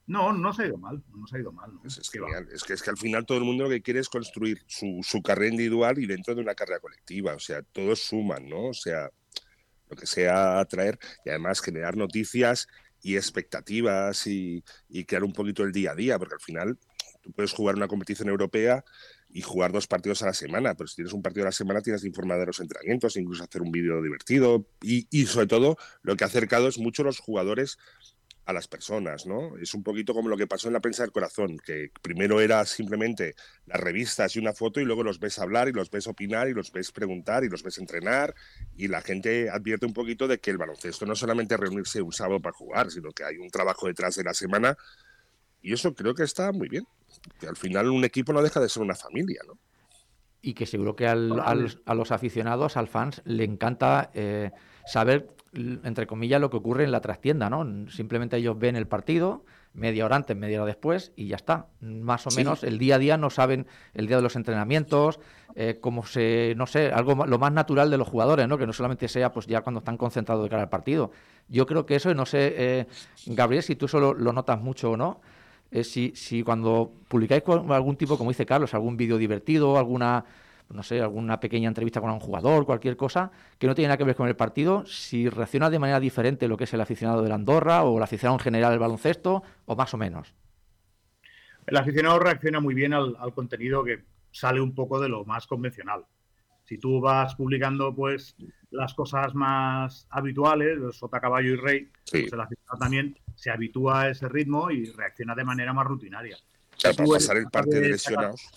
No, 0.10 0.34
no 0.34 0.52
se 0.54 0.64
ha 0.64 0.66
ido 0.66 0.78
mal, 0.80 1.04
no 1.16 1.28
se 1.28 1.38
ha 1.38 1.40
ido 1.40 1.52
mal. 1.52 1.72
¿no? 1.72 1.82
Es, 1.86 2.10
que, 2.64 2.74
es 2.74 2.82
que 2.82 2.90
al 2.90 2.98
final 2.98 3.28
todo 3.28 3.38
el 3.38 3.44
mundo 3.44 3.66
lo 3.66 3.70
que 3.70 3.84
quiere 3.84 4.00
es 4.00 4.10
construir 4.10 4.64
su, 4.66 5.02
su 5.04 5.22
carrera 5.22 5.52
individual 5.52 6.00
y 6.00 6.08
dentro 6.08 6.34
de 6.34 6.42
una 6.42 6.56
carrera 6.56 6.80
colectiva. 6.80 7.36
O 7.36 7.40
sea, 7.40 7.62
todos 7.62 8.00
suman, 8.00 8.50
¿no? 8.50 8.70
O 8.70 8.74
sea, 8.74 9.12
lo 9.88 9.96
que 9.96 10.08
sea 10.08 10.60
atraer 10.60 10.98
y 11.24 11.30
además 11.30 11.62
generar 11.62 11.96
noticias 11.96 12.68
y 13.04 13.18
expectativas 13.18 14.26
y, 14.26 14.64
y 14.90 15.06
crear 15.06 15.24
un 15.24 15.32
poquito 15.32 15.62
el 15.62 15.72
día 15.72 15.92
a 15.92 15.96
día, 15.96 16.18
porque 16.18 16.34
al 16.34 16.42
final 16.42 16.80
tú 17.22 17.32
puedes 17.32 17.54
jugar 17.54 17.76
una 17.76 17.88
competición 17.88 18.30
europea 18.30 18.84
y 19.30 19.42
jugar 19.42 19.72
dos 19.72 19.86
partidos 19.86 20.24
a 20.24 20.26
la 20.26 20.34
semana, 20.34 20.74
pero 20.74 20.88
si 20.88 20.96
tienes 20.96 21.14
un 21.14 21.22
partido 21.22 21.44
a 21.44 21.50
la 21.50 21.52
semana 21.52 21.82
tienes 21.82 22.02
que 22.02 22.08
informar 22.08 22.40
de 22.40 22.48
los 22.48 22.60
entrenamientos, 22.60 23.16
incluso 23.16 23.44
hacer 23.44 23.62
un 23.62 23.72
vídeo 23.72 24.02
divertido 24.02 24.66
y, 24.82 25.08
y 25.12 25.28
sobre 25.28 25.46
todo 25.46 25.78
lo 26.02 26.16
que 26.16 26.24
ha 26.24 26.28
acercado 26.28 26.68
es 26.68 26.80
mucho 26.80 27.04
los 27.04 27.20
jugadores 27.20 27.78
a 28.50 28.54
las 28.54 28.68
personas, 28.68 29.28
¿no? 29.28 29.58
Es 29.58 29.76
un 29.76 29.84
poquito 29.84 30.14
como 30.16 30.28
lo 30.28 30.36
que 30.36 30.48
pasó 30.48 30.68
en 30.68 30.74
la 30.74 30.80
prensa 30.80 31.04
del 31.04 31.12
corazón, 31.12 31.58
que 31.64 31.92
primero 32.02 32.42
era 32.42 32.66
simplemente 32.66 33.36
las 33.68 33.80
revistas 33.80 34.36
y 34.36 34.40
una 34.40 34.54
foto 34.54 34.80
y 34.82 34.86
luego 34.86 35.04
los 35.04 35.20
ves 35.20 35.38
hablar 35.38 35.68
y 35.68 35.72
los 35.72 35.92
ves 35.92 36.08
opinar 36.08 36.50
y 36.50 36.54
los 36.56 36.72
ves 36.72 36.92
preguntar 36.92 37.44
y 37.44 37.50
los 37.50 37.62
ves 37.62 37.78
entrenar 37.78 38.34
y 38.76 38.88
la 38.88 39.02
gente 39.02 39.52
advierte 39.52 39.86
un 39.86 39.94
poquito 39.94 40.28
de 40.28 40.40
que 40.40 40.50
el 40.50 40.58
baloncesto 40.58 41.06
no 41.06 41.16
solamente 41.16 41.54
es 41.54 41.60
reunirse 41.60 42.02
un 42.02 42.12
sábado 42.12 42.40
para 42.42 42.56
jugar, 42.56 42.90
sino 42.90 43.12
que 43.12 43.24
hay 43.24 43.38
un 43.38 43.52
trabajo 43.52 43.86
detrás 43.86 44.16
de 44.16 44.24
la 44.24 44.34
semana 44.34 44.76
y 45.62 45.74
eso 45.74 45.94
creo 45.94 46.16
que 46.16 46.24
está 46.24 46.52
muy 46.52 46.70
bien. 46.70 46.86
Que 47.40 47.48
al 47.48 47.56
final 47.56 47.90
un 47.90 48.04
equipo 48.04 48.34
no 48.34 48.42
deja 48.42 48.60
de 48.60 48.70
ser 48.70 48.82
una 48.82 48.96
familia, 48.96 49.42
¿no? 49.48 49.60
y 50.42 50.54
que 50.54 50.66
seguro 50.66 50.96
que 50.96 51.06
al- 51.06 51.40
al- 51.42 51.82
a 51.86 51.94
los 51.94 52.12
aficionados, 52.14 52.78
al 52.78 52.88
fans, 52.88 53.22
le 53.26 53.44
encanta 53.44 54.10
eh, 54.14 54.52
saber, 54.88 55.28
entre 55.54 56.08
comillas, 56.08 56.40
lo 56.40 56.50
que 56.50 56.58
ocurre 56.58 56.84
en 56.84 56.92
la 56.92 57.02
trastienda, 57.02 57.50
¿no? 57.50 57.90
Simplemente 57.90 58.38
ellos 58.38 58.58
ven 58.58 58.76
el 58.76 58.88
partido, 58.88 59.44
media 59.74 60.06
hora 60.06 60.16
antes, 60.16 60.36
media 60.36 60.60
hora 60.62 60.68
después, 60.68 61.12
y 61.16 61.28
ya 61.28 61.36
está. 61.36 61.68
Más 61.82 62.26
o 62.28 62.32
Sí. 62.32 62.38
menos 62.38 62.64
el 62.64 62.78
día 62.80 62.96
a 62.96 63.00
día 63.00 63.18
no 63.18 63.30
saben 63.30 63.68
el 63.94 64.08
día 64.08 64.18
de 64.18 64.24
los 64.24 64.36
entrenamientos, 64.36 65.20
eh, 65.56 65.78
cómo 65.82 66.06
se, 66.06 66.54
no 66.58 66.66
sé, 66.68 66.92
algo 66.92 67.26
lo 67.26 67.40
más 67.40 67.52
natural 67.52 67.90
de 67.90 67.98
los 67.98 68.08
jugadores, 68.08 68.48
¿no? 68.48 68.58
Que 68.58 68.68
no 68.68 68.74
solamente 68.74 69.08
sea 69.08 69.32
pues 69.32 69.48
ya 69.48 69.62
cuando 69.62 69.80
están 69.80 69.98
concentrados 69.98 70.44
de 70.44 70.50
cara 70.50 70.64
al 70.64 70.70
partido. 70.70 71.12
Yo 71.48 71.66
creo 71.66 71.86
que 71.86 71.96
eso, 71.96 72.12
y 72.12 72.16
no 72.16 72.26
sé, 72.26 72.54
eh, 72.58 72.88
Gabriel, 73.28 73.64
si 73.64 73.76
tú 73.76 73.86
eso 73.86 74.00
lo, 74.00 74.34
notas 74.34 74.62
mucho 74.62 74.92
o 74.92 74.98
no, 74.98 75.22
eh, 75.72 75.84
si, 75.84 76.14
si 76.16 76.44
cuando 76.44 76.92
publicáis 77.08 77.44
algún 77.48 77.96
tipo, 77.96 78.18
como 78.18 78.30
dice 78.32 78.46
Carlos, 78.46 78.74
algún 78.74 78.98
vídeo 78.98 79.18
divertido, 79.18 79.78
alguna, 79.78 80.26
no 80.70 80.84
sé, 80.84 81.02
alguna 81.02 81.40
pequeña 81.40 81.68
entrevista 81.68 82.00
con 82.02 82.12
un 82.12 82.20
jugador, 82.20 82.66
cualquier 82.66 82.96
cosa, 82.96 83.32
que 83.58 83.68
no 83.68 83.76
tiene 83.76 83.88
nada 83.88 83.98
que 83.98 84.04
ver 84.04 84.16
con 84.16 84.28
el 84.28 84.36
partido, 84.36 84.86
si 84.86 85.28
reacciona 85.30 85.70
de 85.70 85.80
manera 85.80 86.00
diferente 86.00 86.48
lo 86.48 86.58
que 86.58 86.66
es 86.66 86.74
el 86.74 86.82
aficionado 86.82 87.22
de 87.24 87.30
la 87.30 87.36
Andorra 87.36 87.84
o 87.84 87.98
el 87.98 88.04
aficionado 88.04 88.38
en 88.38 88.44
general 88.44 88.72
del 88.72 88.80
baloncesto, 88.80 89.42
o 89.66 89.76
más 89.76 89.94
o 89.94 89.98
menos. 89.98 90.34
El 91.66 91.78
aficionado 91.78 92.20
reacciona 92.20 92.60
muy 92.60 92.74
bien 92.76 92.94
al, 92.94 93.16
al 93.20 93.34
contenido 93.34 93.84
que 93.84 94.04
sale 94.32 94.62
un 94.62 94.74
poco 94.74 95.00
de 95.00 95.10
lo 95.10 95.26
más 95.26 95.48
convencional. 95.48 96.06
Si 96.66 96.78
tú 96.78 97.02
vas 97.02 97.36
publicando 97.36 97.96
pues 97.96 98.36
las 98.70 98.94
cosas 98.94 99.34
más 99.34 100.06
habituales, 100.12 100.78
el 100.80 100.94
sota, 100.94 101.20
caballo 101.20 101.54
y 101.54 101.56
rey, 101.56 101.92
Sí. 102.04 102.22
pues 102.22 102.34
el 102.34 102.42
aficionado 102.42 102.78
también 102.80 103.18
se 103.36 103.50
habitúa 103.52 104.02
a 104.02 104.10
ese 104.10 104.28
ritmo 104.30 104.70
y 104.70 104.86
reacciona 104.92 105.34
de 105.34 105.44
manera 105.44 105.74
más 105.74 105.88
rutinaria. 105.88 106.38
Claro, 106.80 106.96
para 106.98 107.10
pasar 107.10 107.38
el 107.38 107.46
parte 107.48 107.80
de 107.80 107.90
lesionados. 107.90 108.50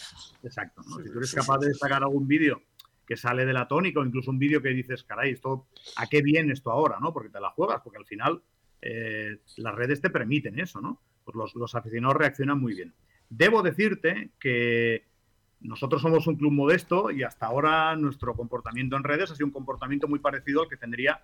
Exacto. 0.42 0.82
¿no? 0.86 0.96
Sí, 0.96 1.02
Si 1.04 1.10
tú 1.10 1.18
eres 1.18 1.30
sí, 1.30 1.36
capaz 1.36 1.58
sí. 1.58 1.60
de 1.62 1.68
destacar 1.68 2.02
algún 2.02 2.26
vídeo 2.26 2.62
que 3.06 3.16
sale 3.16 3.44
de 3.44 3.52
la 3.52 3.66
tónica 3.68 4.00
o 4.00 4.04
incluso 4.04 4.30
un 4.30 4.38
vídeo 4.38 4.62
que 4.62 4.68
dices, 4.70 5.02
caray, 5.04 5.32
esto, 5.32 5.66
¿a 5.96 6.06
qué 6.06 6.22
viene 6.22 6.52
esto 6.52 6.70
ahora? 6.70 6.98
¿no? 7.00 7.12
Porque 7.12 7.30
te 7.30 7.40
la 7.40 7.50
juegas, 7.50 7.80
porque 7.82 7.98
al 7.98 8.06
final 8.06 8.42
eh, 8.80 9.38
las 9.56 9.74
redes 9.74 10.00
te 10.00 10.10
permiten 10.10 10.58
eso, 10.58 10.80
¿no? 10.80 11.00
Pues 11.24 11.34
los, 11.36 11.54
los 11.54 11.74
aficionados 11.74 12.16
reaccionan 12.16 12.60
muy 12.60 12.74
bien. 12.74 12.94
Debo 13.28 13.62
decirte 13.62 14.30
que 14.38 15.06
nosotros 15.60 16.02
somos 16.02 16.26
un 16.26 16.36
club 16.36 16.52
modesto 16.52 17.10
y 17.10 17.22
hasta 17.22 17.46
ahora 17.46 17.94
nuestro 17.96 18.34
comportamiento 18.34 18.96
en 18.96 19.04
redes 19.04 19.30
ha 19.30 19.34
sido 19.34 19.46
un 19.46 19.52
comportamiento 19.52 20.08
muy 20.08 20.18
parecido 20.18 20.62
al 20.62 20.68
que 20.68 20.76
tendría 20.76 21.22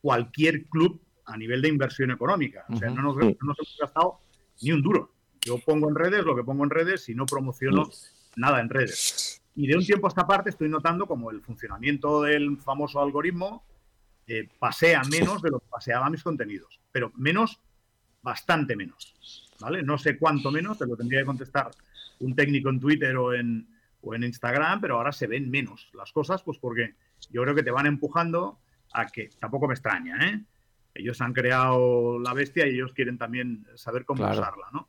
cualquier 0.00 0.64
club 0.66 1.00
a 1.24 1.36
nivel 1.36 1.62
de 1.62 1.68
inversión 1.68 2.10
económica. 2.10 2.64
O 2.68 2.76
sea, 2.76 2.88
Ujú. 2.88 2.96
no 2.96 3.02
nos, 3.02 3.16
no 3.16 3.36
nos 3.42 3.58
hemos 3.58 3.76
gastado 3.80 4.18
ni 4.62 4.72
un 4.72 4.82
duro. 4.82 5.12
Yo 5.48 5.58
pongo 5.58 5.88
en 5.88 5.94
redes 5.94 6.24
lo 6.24 6.36
que 6.36 6.44
pongo 6.44 6.64
en 6.64 6.70
redes 6.70 7.08
y 7.08 7.14
no 7.14 7.24
promociono 7.24 7.88
nada 8.36 8.60
en 8.60 8.68
redes. 8.68 9.40
Y 9.56 9.66
de 9.66 9.76
un 9.76 9.84
tiempo 9.84 10.06
a 10.06 10.10
esta 10.10 10.26
parte 10.26 10.50
estoy 10.50 10.68
notando 10.68 11.06
como 11.06 11.30
el 11.30 11.40
funcionamiento 11.40 12.22
del 12.22 12.58
famoso 12.58 13.00
algoritmo 13.00 13.64
eh, 14.26 14.46
pasea 14.58 15.02
menos 15.10 15.40
de 15.40 15.50
lo 15.50 15.60
que 15.60 15.66
paseaba 15.70 16.10
mis 16.10 16.22
contenidos, 16.22 16.78
pero 16.92 17.10
menos, 17.16 17.58
bastante 18.22 18.76
menos. 18.76 19.14
¿Vale? 19.58 19.82
No 19.82 19.96
sé 19.96 20.18
cuánto 20.18 20.50
menos, 20.50 20.78
te 20.78 20.86
lo 20.86 20.96
tendría 20.96 21.20
que 21.20 21.26
contestar 21.26 21.70
un 22.20 22.34
técnico 22.36 22.68
en 22.68 22.78
Twitter 22.78 23.16
o 23.16 23.32
en, 23.32 23.66
o 24.02 24.14
en 24.14 24.24
Instagram, 24.24 24.82
pero 24.82 24.96
ahora 24.98 25.12
se 25.12 25.26
ven 25.26 25.50
menos 25.50 25.88
las 25.94 26.12
cosas, 26.12 26.42
pues 26.42 26.58
porque 26.58 26.94
yo 27.30 27.42
creo 27.42 27.54
que 27.54 27.62
te 27.62 27.70
van 27.70 27.86
empujando 27.86 28.58
a 28.92 29.06
que, 29.06 29.30
tampoco 29.40 29.66
me 29.66 29.74
extraña, 29.74 30.28
¿eh? 30.28 30.44
Ellos 30.94 31.20
han 31.20 31.32
creado 31.32 32.18
la 32.18 32.34
bestia 32.34 32.66
y 32.66 32.74
ellos 32.74 32.92
quieren 32.92 33.18
también 33.18 33.66
saber 33.76 34.04
cómo 34.04 34.22
Claro. 34.22 34.40
usarla, 34.40 34.66
¿no? 34.72 34.88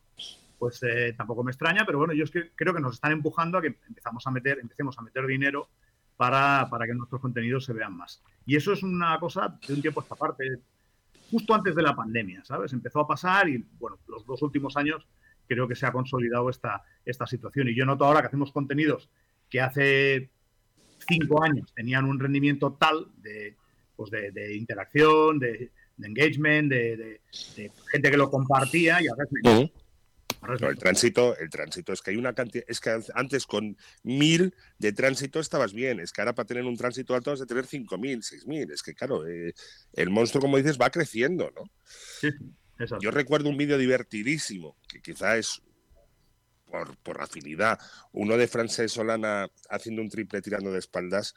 Pues 0.59 0.83
eh, 0.83 1.15
tampoco 1.17 1.43
me 1.43 1.51
extraña, 1.51 1.85
pero 1.85 1.97
bueno, 1.97 2.13
yo 2.13 2.25
creo 2.55 2.73
que 2.73 2.81
nos 2.81 2.95
están 2.95 3.13
empujando 3.13 3.57
a 3.57 3.61
que 3.61 3.77
empezamos 3.87 4.27
a 4.27 4.31
meter, 4.31 4.59
empecemos 4.59 4.99
a 4.99 5.01
meter 5.01 5.25
dinero 5.25 5.69
para, 6.17 6.67
para 6.69 6.85
que 6.85 6.93
nuestros 6.93 7.21
contenidos 7.21 7.63
se 7.63 7.71
vean 7.71 7.95
más. 7.95 8.21
Y 8.45 8.57
eso 8.57 8.73
es 8.73 8.83
una 8.83 9.17
cosa 9.19 9.57
de 9.65 9.73
un 9.73 9.81
tiempo 9.81 10.01
a 10.01 10.03
esta 10.03 10.15
justo 11.31 11.53
antes 11.53 11.75
de 11.75 11.81
la 11.81 11.95
pandemia, 11.95 12.43
¿sabes? 12.43 12.73
Empezó 12.73 12.99
a 12.99 13.07
pasar 13.07 13.47
y, 13.47 13.63
bueno, 13.79 13.99
los 14.07 14.25
dos 14.25 14.41
últimos 14.41 14.75
años 14.75 15.07
creo 15.47 15.67
que 15.67 15.75
se 15.75 15.85
ha 15.85 15.91
consolidado 15.91 16.49
esta, 16.49 16.83
esta 17.05 17.25
situación. 17.25 17.69
Y 17.69 17.75
yo 17.75 17.85
noto 17.85 18.05
ahora 18.05 18.21
que 18.21 18.27
hacemos 18.27 18.51
contenidos 18.51 19.09
que 19.49 19.61
hace 19.61 20.29
cinco 21.07 21.41
años 21.41 21.73
tenían 21.73 22.05
un 22.05 22.19
rendimiento 22.19 22.73
tal 22.79 23.07
de, 23.17 23.55
pues 23.95 24.11
de, 24.11 24.55
interacción, 24.55 25.39
de, 25.39 25.71
engagement, 26.01 26.69
de 26.69 27.21
gente 27.91 28.11
que 28.11 28.17
lo 28.17 28.29
compartía 28.29 29.01
y 29.01 29.07
ahora 29.07 29.23
es 29.23 29.31
menos. 29.31 29.59
Ujú. 29.59 29.71
Ahora 29.71 30.27
es 30.27 30.28
No, 30.41 30.69
el 30.69 30.77
tránsito, 30.77 31.37
el 31.37 31.49
tránsito 31.49 31.91
es 31.91 32.01
que 32.01 32.11
hay 32.11 32.17
una 32.17 32.33
cantidad, 32.33 32.63
es 32.67 32.79
que 32.79 32.97
antes 33.13 33.45
con 33.45 33.77
mil 34.03 34.55
de 34.77 34.93
tránsito 34.93 35.39
estabas 35.39 35.73
bien, 35.73 35.99
es 35.99 36.13
que 36.13 36.21
ahora 36.21 36.33
para 36.33 36.47
tener 36.47 36.63
un 36.63 36.77
tránsito 36.77 37.13
alto 37.13 37.31
has 37.31 37.39
de 37.39 37.45
tener 37.45 37.65
cinco 37.65 37.97
mil, 37.97 38.23
seis 38.23 38.47
mil, 38.47 38.71
es 38.71 38.81
que 38.81 38.93
claro, 38.93 39.27
eh, 39.27 39.53
el 39.93 40.09
monstruo 40.09 40.41
como 40.41 40.57
dices 40.57 40.79
va 40.79 40.89
creciendo, 40.89 41.51
¿no? 41.55 41.63
Sí, 41.83 42.29
así. 42.77 42.95
Yo 43.01 43.11
recuerdo 43.11 43.49
un 43.49 43.57
vídeo 43.57 43.77
divertidísimo, 43.77 44.77
que 44.87 45.01
quizá 45.01 45.37
es 45.37 45.61
por, 46.65 46.95
por 46.99 47.21
afinidad, 47.21 47.77
uno 48.13 48.37
de 48.37 48.47
Francesc 48.47 48.95
Solana 48.95 49.49
haciendo 49.69 50.01
un 50.01 50.09
triple 50.09 50.41
tirando 50.41 50.71
de 50.71 50.79
espaldas, 50.79 51.35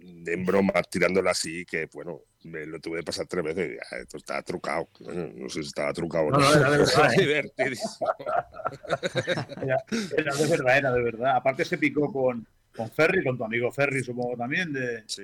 en 0.00 0.46
broma, 0.46 0.72
tirándolo 0.90 1.30
así, 1.30 1.64
que 1.66 1.86
bueno, 1.92 2.22
me 2.44 2.64
lo 2.66 2.78
tuve 2.80 2.98
que 2.98 3.04
pasar 3.04 3.26
tres 3.26 3.44
veces. 3.44 3.72
y, 3.72 3.76
"Ah, 3.94 3.98
Esto 3.98 4.16
estaba 4.16 4.42
trucado. 4.42 4.88
Bueno, 5.00 5.30
no 5.34 5.48
sé 5.48 5.62
si 5.62 5.68
estaba 5.68 5.92
trucado 5.92 6.26
o 6.26 6.30
No, 6.30 6.38
no. 6.38 6.44
no, 6.44 6.56
era 6.56 6.70
de 6.70 6.78
verdad, 6.78 7.12
¿eh? 7.12 7.20
divertidísimo. 7.20 8.08
Era, 9.62 9.84
era 10.16 10.34
de 10.36 10.46
verdad, 10.46 10.78
era 10.78 10.92
de 10.92 11.02
verdad. 11.02 11.36
Aparte 11.36 11.64
se 11.64 11.78
picó 11.78 12.12
con, 12.12 12.46
con 12.74 12.90
Ferry, 12.90 13.24
con 13.24 13.36
tu 13.38 13.44
amigo 13.44 13.70
Ferry, 13.72 14.02
supongo 14.04 14.36
también, 14.36 14.72
de 14.72 15.02
Sí. 15.06 15.22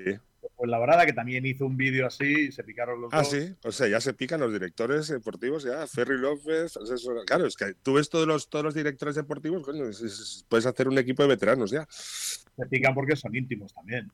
pues 0.56 0.70
la 0.70 0.78
verdad 0.78 1.04
que 1.04 1.12
también 1.12 1.44
hizo 1.46 1.66
un 1.66 1.76
vídeo 1.76 2.06
así 2.06 2.46
y 2.48 2.52
se 2.52 2.64
picaron 2.64 3.00
los 3.00 3.12
Ah, 3.12 3.18
dos. 3.18 3.30
sí. 3.30 3.54
O 3.64 3.72
sea, 3.72 3.88
ya 3.88 4.00
se 4.00 4.14
pican 4.14 4.40
los 4.40 4.52
directores 4.52 5.08
deportivos, 5.08 5.64
ya. 5.64 5.86
Ferry 5.86 6.18
López. 6.18 6.78
Claro, 7.26 7.46
es 7.46 7.56
que 7.56 7.74
tú 7.82 7.94
ves 7.94 8.08
todos 8.08 8.26
los, 8.26 8.48
todos 8.48 8.64
los 8.64 8.74
directores 8.74 9.14
deportivos, 9.14 9.62
coño, 9.64 9.88
es- 9.88 10.00
es- 10.00 10.44
puedes 10.48 10.66
hacer 10.66 10.88
un 10.88 10.98
equipo 10.98 11.22
de 11.22 11.28
veteranos 11.28 11.70
ya. 11.70 11.86
Se 11.90 12.66
pican 12.70 12.94
porque 12.94 13.16
son 13.16 13.34
íntimos 13.34 13.72
también. 13.74 14.10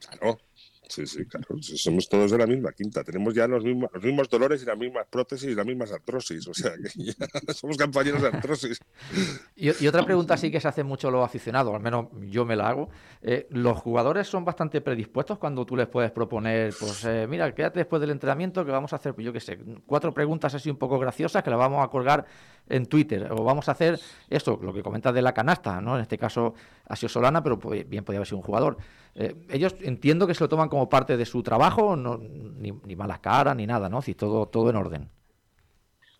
Claro. 0.00 0.38
Sí, 0.88 1.06
sí, 1.06 1.24
claro. 1.26 1.56
Somos 1.60 2.08
todos 2.08 2.30
de 2.30 2.38
la 2.38 2.46
misma 2.46 2.72
quinta. 2.72 3.02
Tenemos 3.02 3.34
ya 3.34 3.46
los 3.46 3.64
mismos, 3.64 3.90
los 3.92 4.02
mismos 4.02 4.28
dolores 4.28 4.62
y 4.62 4.66
las 4.66 4.76
mismas 4.76 5.06
prótesis 5.10 5.50
y 5.50 5.54
las 5.54 5.66
mismas 5.66 5.92
artrosis. 5.92 6.46
O 6.46 6.54
sea, 6.54 6.72
que 6.72 6.90
ya 7.04 7.14
somos 7.54 7.76
compañeros 7.76 8.22
de 8.22 8.28
artrosis. 8.28 8.80
Y, 9.56 9.84
y 9.84 9.86
otra 9.86 10.04
pregunta 10.04 10.36
sí 10.36 10.50
que 10.50 10.60
se 10.60 10.68
hace 10.68 10.84
mucho 10.84 11.10
los 11.10 11.24
aficionados, 11.24 11.74
al 11.74 11.80
menos 11.80 12.08
yo 12.28 12.44
me 12.44 12.56
la 12.56 12.68
hago. 12.68 12.90
Eh, 13.22 13.46
¿Los 13.50 13.78
jugadores 13.78 14.26
son 14.26 14.44
bastante 14.44 14.80
predispuestos 14.80 15.38
cuando 15.38 15.64
tú 15.64 15.76
les 15.76 15.88
puedes 15.88 16.10
proponer, 16.10 16.74
pues 16.78 17.04
eh, 17.04 17.26
mira, 17.28 17.54
quédate 17.54 17.80
después 17.80 18.00
del 18.00 18.10
entrenamiento 18.10 18.64
que 18.64 18.70
vamos 18.70 18.92
a 18.92 18.96
hacer, 18.96 19.14
pues, 19.14 19.24
yo 19.24 19.32
qué 19.32 19.40
sé, 19.40 19.58
cuatro 19.86 20.12
preguntas 20.12 20.54
así 20.54 20.70
un 20.70 20.76
poco 20.76 20.98
graciosas 20.98 21.42
que 21.42 21.50
las 21.50 21.58
vamos 21.58 21.84
a 21.84 21.88
colgar 21.88 22.26
en 22.68 22.86
Twitter? 22.86 23.28
O 23.30 23.44
vamos 23.44 23.68
a 23.68 23.72
hacer 23.72 23.98
esto, 24.28 24.58
lo 24.62 24.72
que 24.72 24.82
comentas 24.82 25.14
de 25.14 25.22
la 25.22 25.32
canasta, 25.32 25.80
¿no? 25.80 25.96
En 25.96 26.02
este 26.02 26.18
caso 26.18 26.54
ha 26.86 26.96
sido 26.96 27.08
Solana, 27.08 27.42
pero 27.42 27.56
bien 27.56 28.04
podría 28.04 28.18
haber 28.18 28.26
sido 28.26 28.38
un 28.38 28.44
jugador. 28.44 28.78
Eh, 29.14 29.34
ellos 29.50 29.76
entiendo 29.80 30.26
que 30.26 30.34
se 30.34 30.44
lo 30.44 30.48
toman 30.48 30.68
como 30.68 30.88
parte 30.88 31.16
de 31.16 31.24
su 31.24 31.42
trabajo, 31.42 31.96
no, 31.96 32.18
ni, 32.18 32.72
ni 32.72 32.96
malas 32.96 33.20
caras 33.20 33.56
ni 33.56 33.66
nada, 33.66 33.88
¿no? 33.88 34.02
Si 34.02 34.14
todo, 34.14 34.46
todo 34.46 34.70
en 34.70 34.76
orden. 34.76 35.10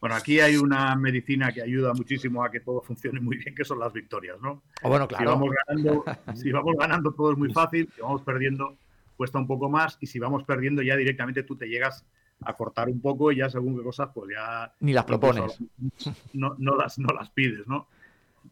Bueno, 0.00 0.16
aquí 0.16 0.38
hay 0.38 0.56
una 0.56 0.94
medicina 0.96 1.50
que 1.50 1.62
ayuda 1.62 1.94
muchísimo 1.94 2.44
a 2.44 2.50
que 2.50 2.60
todo 2.60 2.82
funcione 2.82 3.20
muy 3.20 3.38
bien, 3.38 3.54
que 3.54 3.64
son 3.64 3.78
las 3.78 3.90
victorias, 3.90 4.36
¿no? 4.38 4.62
O 4.82 4.90
bueno, 4.90 5.08
Si 5.08 5.24
vamos 5.24 5.50
ganando, 5.66 6.04
si 6.34 6.52
vamos 6.52 6.76
ganando 6.78 7.12
todo 7.12 7.32
es 7.32 7.38
muy 7.38 7.50
fácil, 7.52 7.90
si 7.94 8.02
vamos 8.02 8.20
perdiendo 8.20 8.76
cuesta 9.16 9.38
un 9.38 9.46
poco 9.46 9.70
más 9.70 9.96
y 10.00 10.06
si 10.06 10.18
vamos 10.18 10.44
perdiendo 10.44 10.82
ya 10.82 10.96
directamente 10.96 11.42
tú 11.42 11.56
te 11.56 11.68
llegas 11.68 12.04
a 12.42 12.54
cortar 12.54 12.88
un 12.88 13.00
poco 13.00 13.32
y 13.32 13.36
ya 13.36 13.48
según 13.48 13.76
qué 13.76 13.82
cosas 13.82 14.10
pues 14.14 14.30
ya 14.34 14.72
Ni 14.80 14.92
las 14.92 15.04
propones. 15.04 15.58
no, 16.32 16.54
no 16.58 16.76
las, 16.76 16.98
no 16.98 17.12
las 17.14 17.30
pides, 17.30 17.66
¿no? 17.66 17.88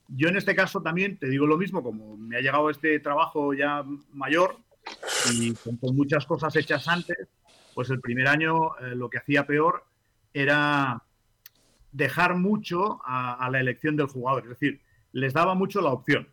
Yo 0.09 0.29
en 0.29 0.37
este 0.37 0.55
caso 0.55 0.83
también 0.83 1.18
te 1.18 1.29
digo 1.29 1.47
lo 1.47 1.59
mismo, 1.59 1.83
como 1.83 2.16
me 2.16 2.37
ha 2.37 2.40
llegado 2.40 2.71
este 2.71 2.99
trabajo 3.01 3.53
ya 3.55 3.85
mayor 4.12 4.57
y 5.33 5.53
con, 5.55 5.77
con 5.77 5.95
muchas 5.95 6.27
cosas 6.27 6.55
hechas 6.57 6.88
antes, 6.88 7.29
pues 7.75 7.90
el 7.90 8.01
primer 8.01 8.29
año 8.29 8.77
eh, 8.79 8.95
lo 8.95 9.11
que 9.11 9.18
hacía 9.18 9.47
peor 9.47 9.85
era 10.33 11.03
dejar 11.92 12.37
mucho 12.37 13.01
a, 13.05 13.35
a 13.35 13.51
la 13.51 13.61
elección 13.61 13.97
del 13.97 14.07
jugador, 14.07 14.45
es 14.45 14.49
decir, 14.51 14.81
les 15.12 15.33
daba 15.33 15.55
mucho 15.55 15.81
la 15.81 15.90
opción. 15.90 16.27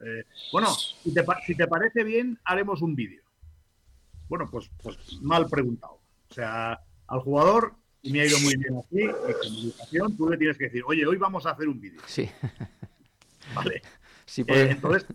Eh, 0.00 0.24
bueno, 0.50 0.68
si 0.68 1.14
te, 1.14 1.24
si 1.46 1.54
te 1.54 1.66
parece 1.68 2.02
bien, 2.02 2.38
haremos 2.44 2.82
un 2.82 2.94
vídeo. 2.96 3.22
Bueno, 4.28 4.48
pues, 4.50 4.70
pues 4.82 5.20
mal 5.22 5.46
preguntado. 5.48 6.00
O 6.28 6.34
sea, 6.34 6.80
al 7.12 7.20
jugador 7.20 7.74
me 8.04 8.20
ha 8.20 8.26
ido 8.26 8.38
muy 8.40 8.56
bien 8.56 8.74
así, 8.78 9.02
y 9.04 9.32
comunicación, 9.48 10.16
tú 10.16 10.28
le 10.28 10.36
tienes 10.36 10.58
que 10.58 10.64
decir, 10.64 10.82
oye, 10.86 11.06
hoy 11.06 11.16
vamos 11.18 11.46
a 11.46 11.50
hacer 11.50 11.68
un 11.68 11.80
vídeo. 11.80 12.00
Sí, 12.06 12.28
Vale. 13.54 13.82
sí, 14.24 14.42
Eh, 14.42 14.44
porque- 14.46 14.70
entonces, 14.70 15.06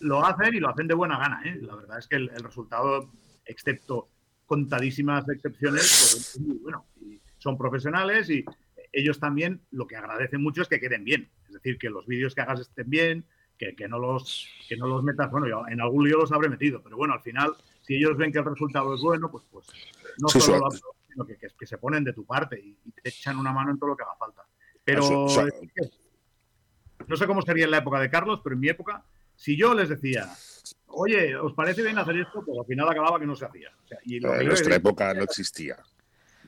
lo 0.00 0.24
hacen 0.26 0.54
y 0.54 0.60
lo 0.60 0.68
hacen 0.68 0.86
de 0.88 0.94
buena 0.94 1.18
gana. 1.18 1.40
¿eh? 1.44 1.58
La 1.62 1.74
verdad 1.76 1.98
es 1.98 2.06
que 2.06 2.16
el, 2.16 2.30
el 2.30 2.42
resultado, 2.42 3.10
excepto 3.46 4.08
contadísimas 4.44 5.26
excepciones, 5.28 5.82
pues, 5.82 6.34
es 6.36 6.40
muy 6.40 6.56
bueno. 6.58 6.86
Y 7.00 7.20
son 7.38 7.56
profesionales 7.56 8.28
y 8.30 8.44
ellos 8.92 9.18
también 9.18 9.60
lo 9.70 9.86
que 9.86 9.96
agradecen 9.96 10.42
mucho 10.42 10.62
es 10.62 10.68
que 10.68 10.80
queden 10.80 11.04
bien. 11.04 11.30
Es 11.48 11.54
decir, 11.54 11.78
que 11.78 11.88
los 11.88 12.06
vídeos 12.06 12.34
que 12.34 12.42
hagas 12.42 12.60
estén 12.60 12.90
bien, 12.90 13.24
que, 13.58 13.74
que 13.74 13.88
no, 13.88 13.98
los, 13.98 14.46
que 14.68 14.76
no 14.76 14.86
los 14.86 15.02
metas. 15.02 15.30
Bueno, 15.30 15.48
yo 15.48 15.66
en 15.68 15.80
algún 15.80 16.04
lío 16.06 16.18
los 16.18 16.30
habré 16.32 16.48
metido, 16.50 16.82
pero 16.82 16.96
bueno, 16.98 17.14
al 17.14 17.22
final, 17.22 17.54
si 17.80 17.96
ellos 17.96 18.16
ven 18.18 18.32
que 18.32 18.38
el 18.38 18.44
resultado 18.44 18.94
es 18.94 19.00
bueno, 19.00 19.30
pues, 19.30 19.44
pues 19.50 19.66
no 20.18 20.28
Sí, 20.28 20.40
solo 20.40 20.58
suerte. 20.58 20.80
lo 20.84 20.95
sino 21.16 21.26
que, 21.26 21.36
que- 21.38 21.48
que 21.58 21.66
se 21.66 21.78
ponen 21.78 22.04
de 22.04 22.12
tu 22.12 22.26
parte 22.26 22.60
y, 22.60 22.76
y 22.84 22.90
te 22.92 23.08
echan 23.08 23.38
una 23.38 23.50
mano 23.52 23.70
en 23.70 23.78
todo 23.78 23.90
lo 23.90 23.96
que 23.96 24.02
haga 24.02 24.16
falta. 24.16 24.42
Pero 24.84 25.00
no 27.08 27.16
sé 27.16 27.26
cómo 27.26 27.40
sería 27.42 27.64
en 27.64 27.70
la 27.70 27.78
época 27.78 27.98
de 28.00 28.10
Carlos, 28.10 28.40
pero 28.44 28.54
en 28.54 28.60
mi 28.60 28.68
época, 28.68 29.04
si 29.34 29.56
yo 29.56 29.74
les 29.74 29.88
decía, 29.88 30.28
oye, 30.88 31.36
¿os 31.36 31.54
parece 31.54 31.82
bien 31.82 31.98
hacer 31.98 32.16
esto? 32.18 32.44
Pues 32.44 32.58
al 32.58 32.66
final 32.66 32.88
acababa 32.88 33.18
que 33.18 33.26
no 33.26 33.34
se 33.34 33.46
hacía. 33.46 33.70
O 33.84 33.88
sea, 33.88 33.98
y 34.04 34.20
lo 34.20 34.30
que 34.32 34.36
en 34.36 34.42
he 34.42 34.44
nuestra 34.46 34.74
época 34.74 35.14
no 35.14 35.22
existía. 35.22 35.76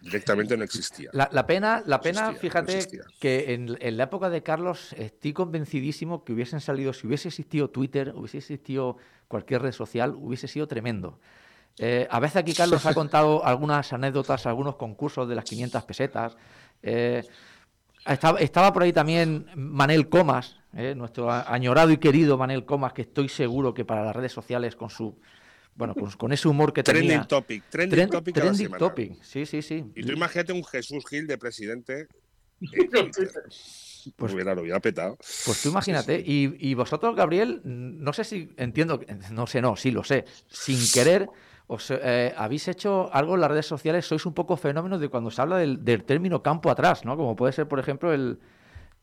Directamente 0.01 0.57
no 0.57 0.63
existía. 0.63 1.11
La, 1.13 1.29
la 1.33 1.45
pena, 1.47 1.83
la 1.85 2.01
pena 2.01 2.21
existía, 2.21 2.35
no 2.35 2.41
fíjate, 2.41 2.79
existía. 2.79 3.03
que 3.19 3.53
en, 3.55 3.77
en 3.81 3.97
la 3.97 4.05
época 4.05 4.31
de 4.31 4.43
Carlos 4.45 4.93
estoy 4.93 5.33
convencidísimo 5.33 6.25
que 6.25 6.33
hubiesen 6.33 6.61
salido, 6.61 6.93
si 6.93 7.07
hubiese 7.09 7.29
existido 7.29 7.71
Twitter, 7.71 8.13
hubiese 8.15 8.39
existido 8.39 8.97
cualquier 9.27 9.63
red 9.63 9.73
social, 9.73 10.15
hubiese 10.15 10.47
sido 10.47 10.69
tremendo. 10.69 11.19
Eh, 11.79 12.07
a 12.11 12.19
veces 12.21 12.37
aquí 12.37 12.55
Carlos 12.55 12.85
ha 12.87 12.95
contado 12.95 13.45
algunas 13.45 13.93
anécdotas, 13.93 14.47
algunos 14.47 14.77
concursos 14.77 15.29
de 15.29 15.35
las 15.35 15.45
500 15.45 15.85
pesetas. 15.85 16.37
Eh, 16.83 17.23
estaba, 18.07 18.39
estaba 18.41 18.73
por 18.73 18.83
ahí 18.83 18.93
también 18.93 19.47
Manel 19.55 20.09
Comas, 20.09 20.57
eh, 20.75 20.95
nuestro 20.97 21.31
añorado 21.31 21.91
y 21.91 21.99
querido 21.99 22.39
Manel 22.39 22.65
Comas, 22.65 22.93
que 22.93 23.03
estoy 23.03 23.29
seguro 23.29 23.75
que 23.75 23.85
para 23.85 24.05
las 24.05 24.15
redes 24.17 24.33
sociales 24.33 24.77
con 24.77 24.91
su 24.91 25.19
bueno 25.75 25.95
con, 25.95 26.11
con 26.13 26.33
ese 26.33 26.49
humor 26.49 26.73
que 26.73 26.83
Trending 26.83 27.09
tenía. 27.09 27.25
topic, 27.29 27.63
trending 27.69 27.99
Tren- 27.99 28.11
topic 28.11 28.35
trending 28.35 28.57
semana. 28.67 28.79
topic, 28.79 29.23
sí, 29.23 29.47
sí, 29.47 29.63
sí. 29.63 29.85
Y 29.95 30.03
tú 30.03 30.13
imagínate 30.13 30.53
un 30.53 30.65
Jesús 30.65 31.05
Gil 31.09 31.27
de 31.29 31.39
presidente 31.39 32.09
Pues- 34.17 34.33
hubiera, 34.33 34.55
lo 34.55 34.63
hubiera 34.63 34.81
petado. 34.81 35.17
Pues 35.45 35.63
tú 35.63 35.69
imagínate, 35.69 36.19
y, 36.25 36.55
y 36.59 36.75
vosotros, 36.75 37.15
Gabriel, 37.15 37.61
no 37.65 38.13
sé 38.13 38.25
si 38.25 38.51
entiendo, 38.57 39.01
no 39.31 39.47
sé, 39.47 39.61
no, 39.61 39.77
sí 39.77 39.91
lo 39.91 40.03
sé, 40.03 40.25
sin 40.49 40.79
querer, 40.93 41.29
os 41.69 41.91
eh, 41.91 42.35
habéis 42.37 42.67
hecho 42.67 43.09
algo 43.13 43.35
en 43.37 43.41
las 43.43 43.51
redes 43.51 43.67
sociales, 43.67 44.05
sois 44.05 44.27
un 44.27 44.35
poco 44.35 44.57
fenómenos 44.57 45.01
de 45.01 45.09
cuando 45.09 45.31
se 45.31 45.41
habla 45.41 45.59
del, 45.59 45.85
del 45.85 46.03
término 46.05 46.43
campo 46.43 46.71
atrás, 46.71 47.05
¿no? 47.05 47.17
Como 47.17 47.37
puede 47.37 47.53
ser, 47.53 47.69
por 47.69 47.79
ejemplo, 47.79 48.13
el, 48.13 48.41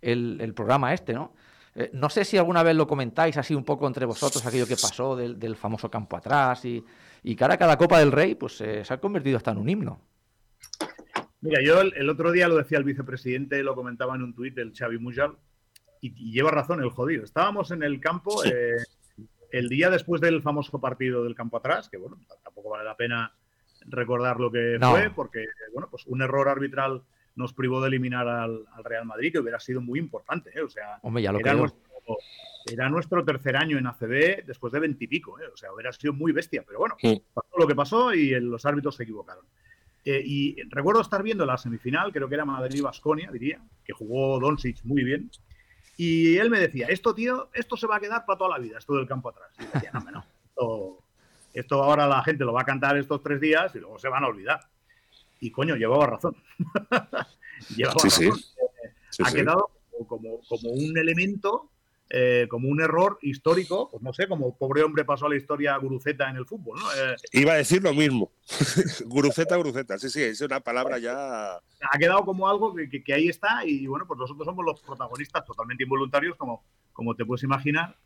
el- 0.02 0.38
el 0.42 0.54
programa 0.54 0.94
este, 0.94 1.14
¿no? 1.14 1.34
Eh, 1.76 1.90
no 1.94 2.10
sé 2.10 2.24
si 2.26 2.38
alguna 2.38 2.64
vez 2.64 2.76
lo 2.76 2.88
comentáis 2.88 3.38
así 3.38 3.54
un 3.54 3.64
poco 3.64 3.86
entre 3.88 4.06
vosotros, 4.06 4.46
aquello 4.46 4.66
que 4.66 4.78
pasó 4.78 5.16
del, 5.16 5.38
del 5.38 5.56
famoso 5.56 5.90
campo 5.92 6.18
atrás, 6.18 6.66
y, 6.66 6.84
y 7.24 7.42
ahora 7.42 7.58
cada 7.58 7.78
Copa 7.78 8.00
del 8.00 8.12
Rey, 8.12 8.36
pues 8.36 8.60
eh, 8.62 8.84
se 8.84 8.94
ha 8.94 9.00
convertido 9.00 9.38
hasta 9.38 9.52
en 9.52 9.58
un 9.58 9.70
himno. 9.70 10.02
Mira, 11.42 11.60
yo 11.64 11.82
el, 11.82 11.94
el 11.96 12.10
otro 12.10 12.32
día 12.32 12.48
lo 12.48 12.56
decía 12.56 12.78
el 12.80 12.84
vicepresidente, 12.84 13.62
lo 13.62 13.76
comentaba 13.76 14.16
en 14.16 14.24
un 14.24 14.34
tuit, 14.34 14.58
el 14.58 14.74
Xavi 14.74 14.98
Mujal, 14.98 15.38
y, 16.02 16.14
y 16.30 16.32
lleva 16.34 16.50
razón 16.50 16.82
el 16.82 16.90
jodido. 16.90 17.24
Estábamos 17.24 17.70
en 17.72 17.84
el 17.84 18.00
campo 18.00 18.44
eh, 18.46 18.78
el 19.52 19.70
día 19.70 19.90
después 19.90 20.22
del 20.22 20.42
famoso 20.42 20.80
partido 20.80 21.24
del 21.24 21.36
campo 21.36 21.58
atrás, 21.58 21.90
que 21.90 21.98
bueno, 21.98 22.18
tampoco 22.44 22.70
vale 22.70 22.84
la 22.86 22.96
pena 22.96 23.34
recordar 23.88 24.40
lo 24.40 24.52
que 24.52 24.78
No. 24.80 24.92
fue, 24.92 25.10
porque 25.12 25.46
bueno, 25.74 25.88
pues 25.90 26.06
un 26.08 26.22
error 26.22 26.50
arbitral 26.50 27.04
nos 27.36 27.54
privó 27.54 27.82
de 27.82 27.88
eliminar 27.90 28.28
al, 28.28 28.66
al 28.74 28.84
Real 28.84 29.06
Madrid, 29.06 29.32
que 29.34 29.40
hubiera 29.40 29.60
sido 29.60 29.82
muy 29.82 30.00
importante. 30.00 30.52
¿eh? 30.56 30.62
O 30.62 30.70
sea, 30.70 31.00
Hombre, 31.02 31.22
ya 31.24 31.32
lo 31.32 31.40
era 31.40 31.54
nuestro, 31.54 31.82
era 32.72 32.90
nuestro 32.90 33.24
tercer 33.26 33.58
año 33.58 33.78
en 33.78 33.88
ACB 33.88 34.46
después 34.46 34.72
de 34.74 34.80
veintipico, 34.80 35.40
¿eh? 35.40 35.44
o 35.54 35.58
sea, 35.58 35.72
hubiera 35.74 35.92
sido 35.92 36.14
muy 36.14 36.32
bestia, 36.32 36.64
pero 36.66 36.80
bueno, 36.80 36.96
Sí. 37.00 37.22
pasó 37.34 37.50
lo 37.58 37.68
que 37.68 37.76
pasó 37.76 38.14
y 38.14 38.34
el- 38.34 38.46
los 38.50 38.66
árbitros 38.66 38.96
se 38.96 39.04
equivocaron. 39.04 39.46
Eh, 40.06 40.22
y 40.24 40.56
recuerdo 40.70 41.02
estar 41.02 41.24
viendo 41.24 41.46
la 41.46 41.58
semifinal, 41.58 42.12
creo 42.14 42.30
que 42.30 42.36
era 42.36 42.46
Madrid-Basconia, 42.46 43.32
diría, 43.32 43.60
que 43.84 43.92
jugó 43.94 44.40
Doncic 44.40 44.84
muy 44.84 45.04
bien. 45.04 45.30
Y 45.98 46.38
él 46.38 46.50
me 46.50 46.60
decía, 46.60 46.88
esto, 46.88 47.16
tío, 47.16 47.50
esto 47.54 47.78
se 47.78 47.88
va 47.88 47.98
a 47.98 48.00
quedar 48.00 48.26
para 48.26 48.38
toda 48.38 48.50
la 48.52 48.60
vida, 48.60 48.78
esto 48.78 48.96
del 48.96 49.08
campo 49.08 49.30
atrás. 49.30 49.50
Y 49.60 49.66
decía, 49.74 49.92
no, 49.94 50.12
no. 50.12 50.26
Esto, 50.46 51.00
esto 51.54 51.84
ahora 51.84 52.08
la 52.08 52.24
gente 52.24 52.44
lo 52.44 52.54
va 52.54 52.62
a 52.62 52.66
cantar 52.66 52.98
estos 52.98 53.24
tres 53.24 53.40
días 53.40 53.74
y 53.76 53.80
luego 53.80 53.98
se 53.98 54.10
van 54.10 54.24
a 54.24 54.28
olvidar. 54.28 54.60
Y 55.40 55.52
coño, 55.52 55.76
llevaba 55.76 56.08
razón. 56.08 56.36
llevaba 57.76 58.00
Sí, 58.00 58.26
razón. 58.26 58.40
Sí, 59.10 59.24
ha 59.26 59.32
quedado 59.32 59.70
como, 59.92 60.08
como, 60.08 60.40
como 60.50 60.70
un 60.72 60.98
elemento, 60.98 61.70
eh, 62.10 62.46
como 62.50 62.70
un 62.70 62.82
error 62.82 63.18
histórico, 63.22 63.90
pues 63.90 64.04
no 64.04 64.14
sé, 64.14 64.28
como 64.28 64.56
pobre 64.58 64.84
hombre 64.84 65.04
pasó 65.06 65.26
a 65.26 65.30
la 65.30 65.38
historia 65.38 65.76
Guruceta 65.78 66.30
en 66.30 66.36
el 66.38 66.46
fútbol, 66.46 66.78
¿no? 66.80 66.86
Eh, 66.94 67.16
Iba 67.32 67.54
a 67.54 67.58
decir 67.58 67.82
lo 67.84 67.94
mismo. 67.94 68.32
guruceta, 69.06 69.56
guruceta. 69.56 69.98
Sí, 69.98 70.10
sí, 70.10 70.22
es 70.22 70.42
una 70.42 70.60
palabra 70.60 70.98
ya. 71.00 71.56
ha 71.56 71.98
quedado 72.00 72.24
como 72.24 72.48
algo 72.48 72.74
que, 72.76 72.90
que- 72.90 73.04
que 73.04 73.14
ahí 73.14 73.28
está 73.30 73.66
y 73.66 73.88
bueno, 73.88 74.06
pues 74.08 74.20
nosotros 74.20 74.46
somos 74.46 74.64
los 74.66 74.82
protagonistas 74.82 75.44
totalmente 75.46 75.84
involuntarios, 75.84 76.36
como, 76.38 76.64
como 76.94 77.16
te 77.16 77.26
puedes 77.26 77.44
imaginar, 77.44 77.98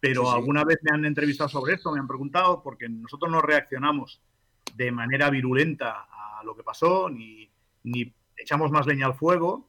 pero 0.00 0.22
Sí, 0.22 0.28
sí. 0.28 0.34
alguna 0.34 0.64
vez 0.64 0.78
me 0.82 0.90
han 0.94 1.04
entrevistado 1.04 1.48
sobre 1.48 1.74
esto, 1.74 1.92
me 1.92 2.00
han 2.00 2.08
preguntado, 2.08 2.62
porque 2.62 2.88
nosotros 2.88 3.30
no 3.30 3.40
reaccionamos 3.40 4.20
de 4.74 4.90
manera 4.90 5.30
virulenta 5.30 6.06
a 6.10 6.42
lo 6.44 6.56
que 6.56 6.62
pasó, 6.64 7.08
ni, 7.08 7.48
ni 7.84 8.12
echamos 8.36 8.70
más 8.72 8.86
leña 8.86 9.06
al 9.06 9.14
fuego, 9.14 9.68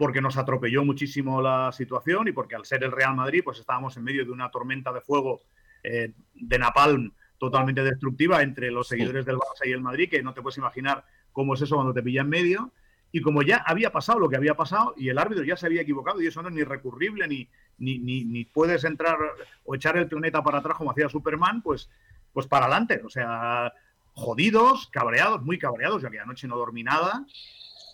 porque 0.00 0.22
nos 0.22 0.38
atropelló 0.38 0.82
muchísimo 0.82 1.42
la 1.42 1.72
situación 1.72 2.26
y 2.26 2.32
porque 2.32 2.54
al 2.54 2.64
ser 2.64 2.82
el 2.84 2.90
Real 2.90 3.14
Madrid, 3.14 3.42
pues 3.44 3.58
estábamos 3.58 3.98
en 3.98 4.04
medio 4.04 4.24
de 4.24 4.30
una 4.30 4.50
tormenta 4.50 4.94
de 4.94 5.02
fuego 5.02 5.42
eh, 5.82 6.14
de 6.32 6.58
Napalm 6.58 7.12
totalmente 7.36 7.82
destructiva 7.82 8.40
entre 8.40 8.70
los 8.70 8.88
seguidores 8.88 9.26
del 9.26 9.36
Barça 9.36 9.66
y 9.66 9.72
el 9.72 9.82
Madrid, 9.82 10.08
que 10.08 10.22
no 10.22 10.32
te 10.32 10.40
puedes 10.40 10.56
imaginar 10.56 11.04
cómo 11.32 11.52
es 11.52 11.60
eso 11.60 11.74
cuando 11.74 11.92
te 11.92 12.02
pilla 12.02 12.22
en 12.22 12.30
medio. 12.30 12.72
Y 13.12 13.20
como 13.20 13.42
ya 13.42 13.58
había 13.58 13.92
pasado 13.92 14.18
lo 14.18 14.30
que 14.30 14.36
había 14.36 14.54
pasado 14.54 14.94
y 14.96 15.10
el 15.10 15.18
árbitro 15.18 15.44
ya 15.44 15.58
se 15.58 15.66
había 15.66 15.82
equivocado 15.82 16.22
y 16.22 16.28
eso 16.28 16.40
no 16.40 16.48
es 16.48 16.54
ni 16.54 16.62
recurrible 16.62 17.28
ni, 17.28 17.46
ni, 17.76 17.98
ni, 17.98 18.24
ni 18.24 18.46
puedes 18.46 18.84
entrar 18.84 19.18
o 19.66 19.74
echar 19.74 19.98
el 19.98 20.08
planeta 20.08 20.42
para 20.42 20.60
atrás 20.60 20.78
como 20.78 20.92
hacía 20.92 21.10
Superman, 21.10 21.60
pues, 21.60 21.90
pues 22.32 22.46
para 22.46 22.64
adelante. 22.64 23.02
O 23.04 23.10
sea, 23.10 23.70
jodidos, 24.14 24.86
cabreados, 24.86 25.42
muy 25.42 25.58
cabreados, 25.58 26.00
ya 26.00 26.08
que 26.08 26.20
anoche 26.20 26.48
no 26.48 26.56
dormí 26.56 26.84
nada, 26.84 27.26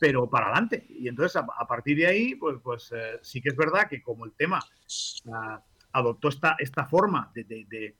pero 0.00 0.28
para 0.28 0.46
adelante. 0.46 0.86
Y 0.88 1.08
entonces 1.08 1.36
a, 1.36 1.46
a 1.58 1.66
partir 1.66 1.96
de 1.98 2.06
ahí, 2.06 2.34
pues, 2.34 2.56
pues 2.62 2.92
eh, 2.94 3.18
sí 3.22 3.40
que 3.40 3.48
es 3.50 3.56
verdad 3.56 3.88
que 3.88 4.02
como 4.02 4.24
el 4.24 4.32
tema 4.32 4.60
ah, 5.32 5.62
adoptó 5.92 6.28
esta, 6.28 6.56
esta 6.58 6.86
forma 6.86 7.30
de, 7.34 7.44
de- 7.44 7.66
de 7.68 7.96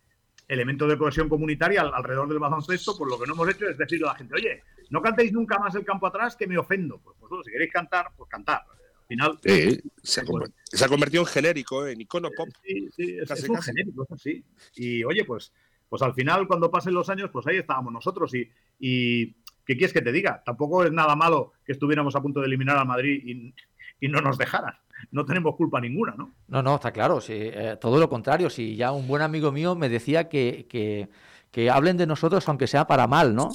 elemento 0.48 0.86
de 0.86 0.96
cohesión 0.96 1.28
comunitaria 1.28 1.80
al- 1.80 1.94
alrededor 1.94 2.28
del 2.28 2.38
baloncesto, 2.38 2.96
pues 2.96 3.10
lo 3.10 3.18
que 3.18 3.26
no 3.26 3.34
hemos 3.34 3.48
hecho 3.48 3.68
es 3.68 3.76
decirle 3.78 4.06
a 4.06 4.12
la 4.12 4.18
gente, 4.18 4.34
oye, 4.34 4.62
no 4.90 5.02
cantéis 5.02 5.32
nunca 5.32 5.58
más 5.58 5.74
el 5.74 5.84
campo 5.84 6.06
atrás 6.06 6.36
que 6.36 6.46
me 6.46 6.56
ofendo. 6.58 6.98
Pues, 6.98 7.16
pues 7.18 7.28
bueno, 7.30 7.42
si 7.44 7.50
queréis 7.50 7.72
cantar, 7.72 8.12
pues 8.16 8.28
cantar. 8.30 8.60
Al 8.60 9.06
final, 9.08 9.38
eh, 9.44 9.80
se, 10.02 10.20
ha 10.20 10.24
conver- 10.24 10.52
se 10.64 10.84
ha 10.84 10.88
convertido 10.88 11.22
en 11.22 11.26
genérico, 11.28 11.86
en 11.86 12.00
icono 12.00 12.28
pop. 12.36 12.48
Sí, 12.62 12.88
sí, 12.94 13.16
es, 13.20 13.28
Casi, 13.28 13.42
es 13.44 13.48
un 13.48 13.54
casi. 13.56 13.70
genérico, 13.72 14.02
es 14.04 14.12
así. 14.12 14.44
Y 14.76 15.02
oye, 15.04 15.24
pues, 15.24 15.52
pues 15.88 16.02
al 16.02 16.14
final, 16.14 16.46
cuando 16.46 16.70
pasen 16.70 16.94
los 16.94 17.08
años, 17.08 17.30
pues 17.32 17.46
ahí 17.46 17.56
estábamos 17.56 17.92
nosotros. 17.92 18.32
Y, 18.34 18.48
y 18.78 19.36
¿qué 19.66 19.76
quieres 19.76 19.92
que 19.92 20.00
te 20.00 20.12
diga? 20.12 20.42
Tampoco 20.44 20.84
es 20.84 20.92
nada 20.92 21.14
malo 21.16 21.52
que 21.64 21.72
estuviéramos 21.72 22.14
a 22.16 22.22
punto 22.22 22.40
de 22.40 22.46
eliminar 22.46 22.78
al 22.78 22.86
Madrid 22.86 23.20
y, 23.24 23.54
y 24.00 24.08
no 24.08 24.20
nos 24.20 24.38
dejaran. 24.38 24.74
No 25.10 25.26
tenemos 25.26 25.56
culpa 25.56 25.80
ninguna, 25.80 26.14
¿no? 26.16 26.32
No, 26.48 26.62
no, 26.62 26.76
está 26.76 26.90
claro. 26.92 27.20
Sí, 27.20 27.34
eh, 27.36 27.76
todo 27.78 27.98
lo 27.98 28.08
contrario. 28.08 28.48
Si 28.48 28.76
ya 28.76 28.92
un 28.92 29.06
buen 29.06 29.20
amigo 29.22 29.52
mío 29.52 29.74
me 29.74 29.88
decía 29.90 30.28
que, 30.30 30.66
que, 30.70 31.10
que 31.50 31.68
hablen 31.70 31.98
de 31.98 32.06
nosotros 32.06 32.48
aunque 32.48 32.66
sea 32.66 32.86
para 32.86 33.06
mal, 33.06 33.34
¿no? 33.34 33.50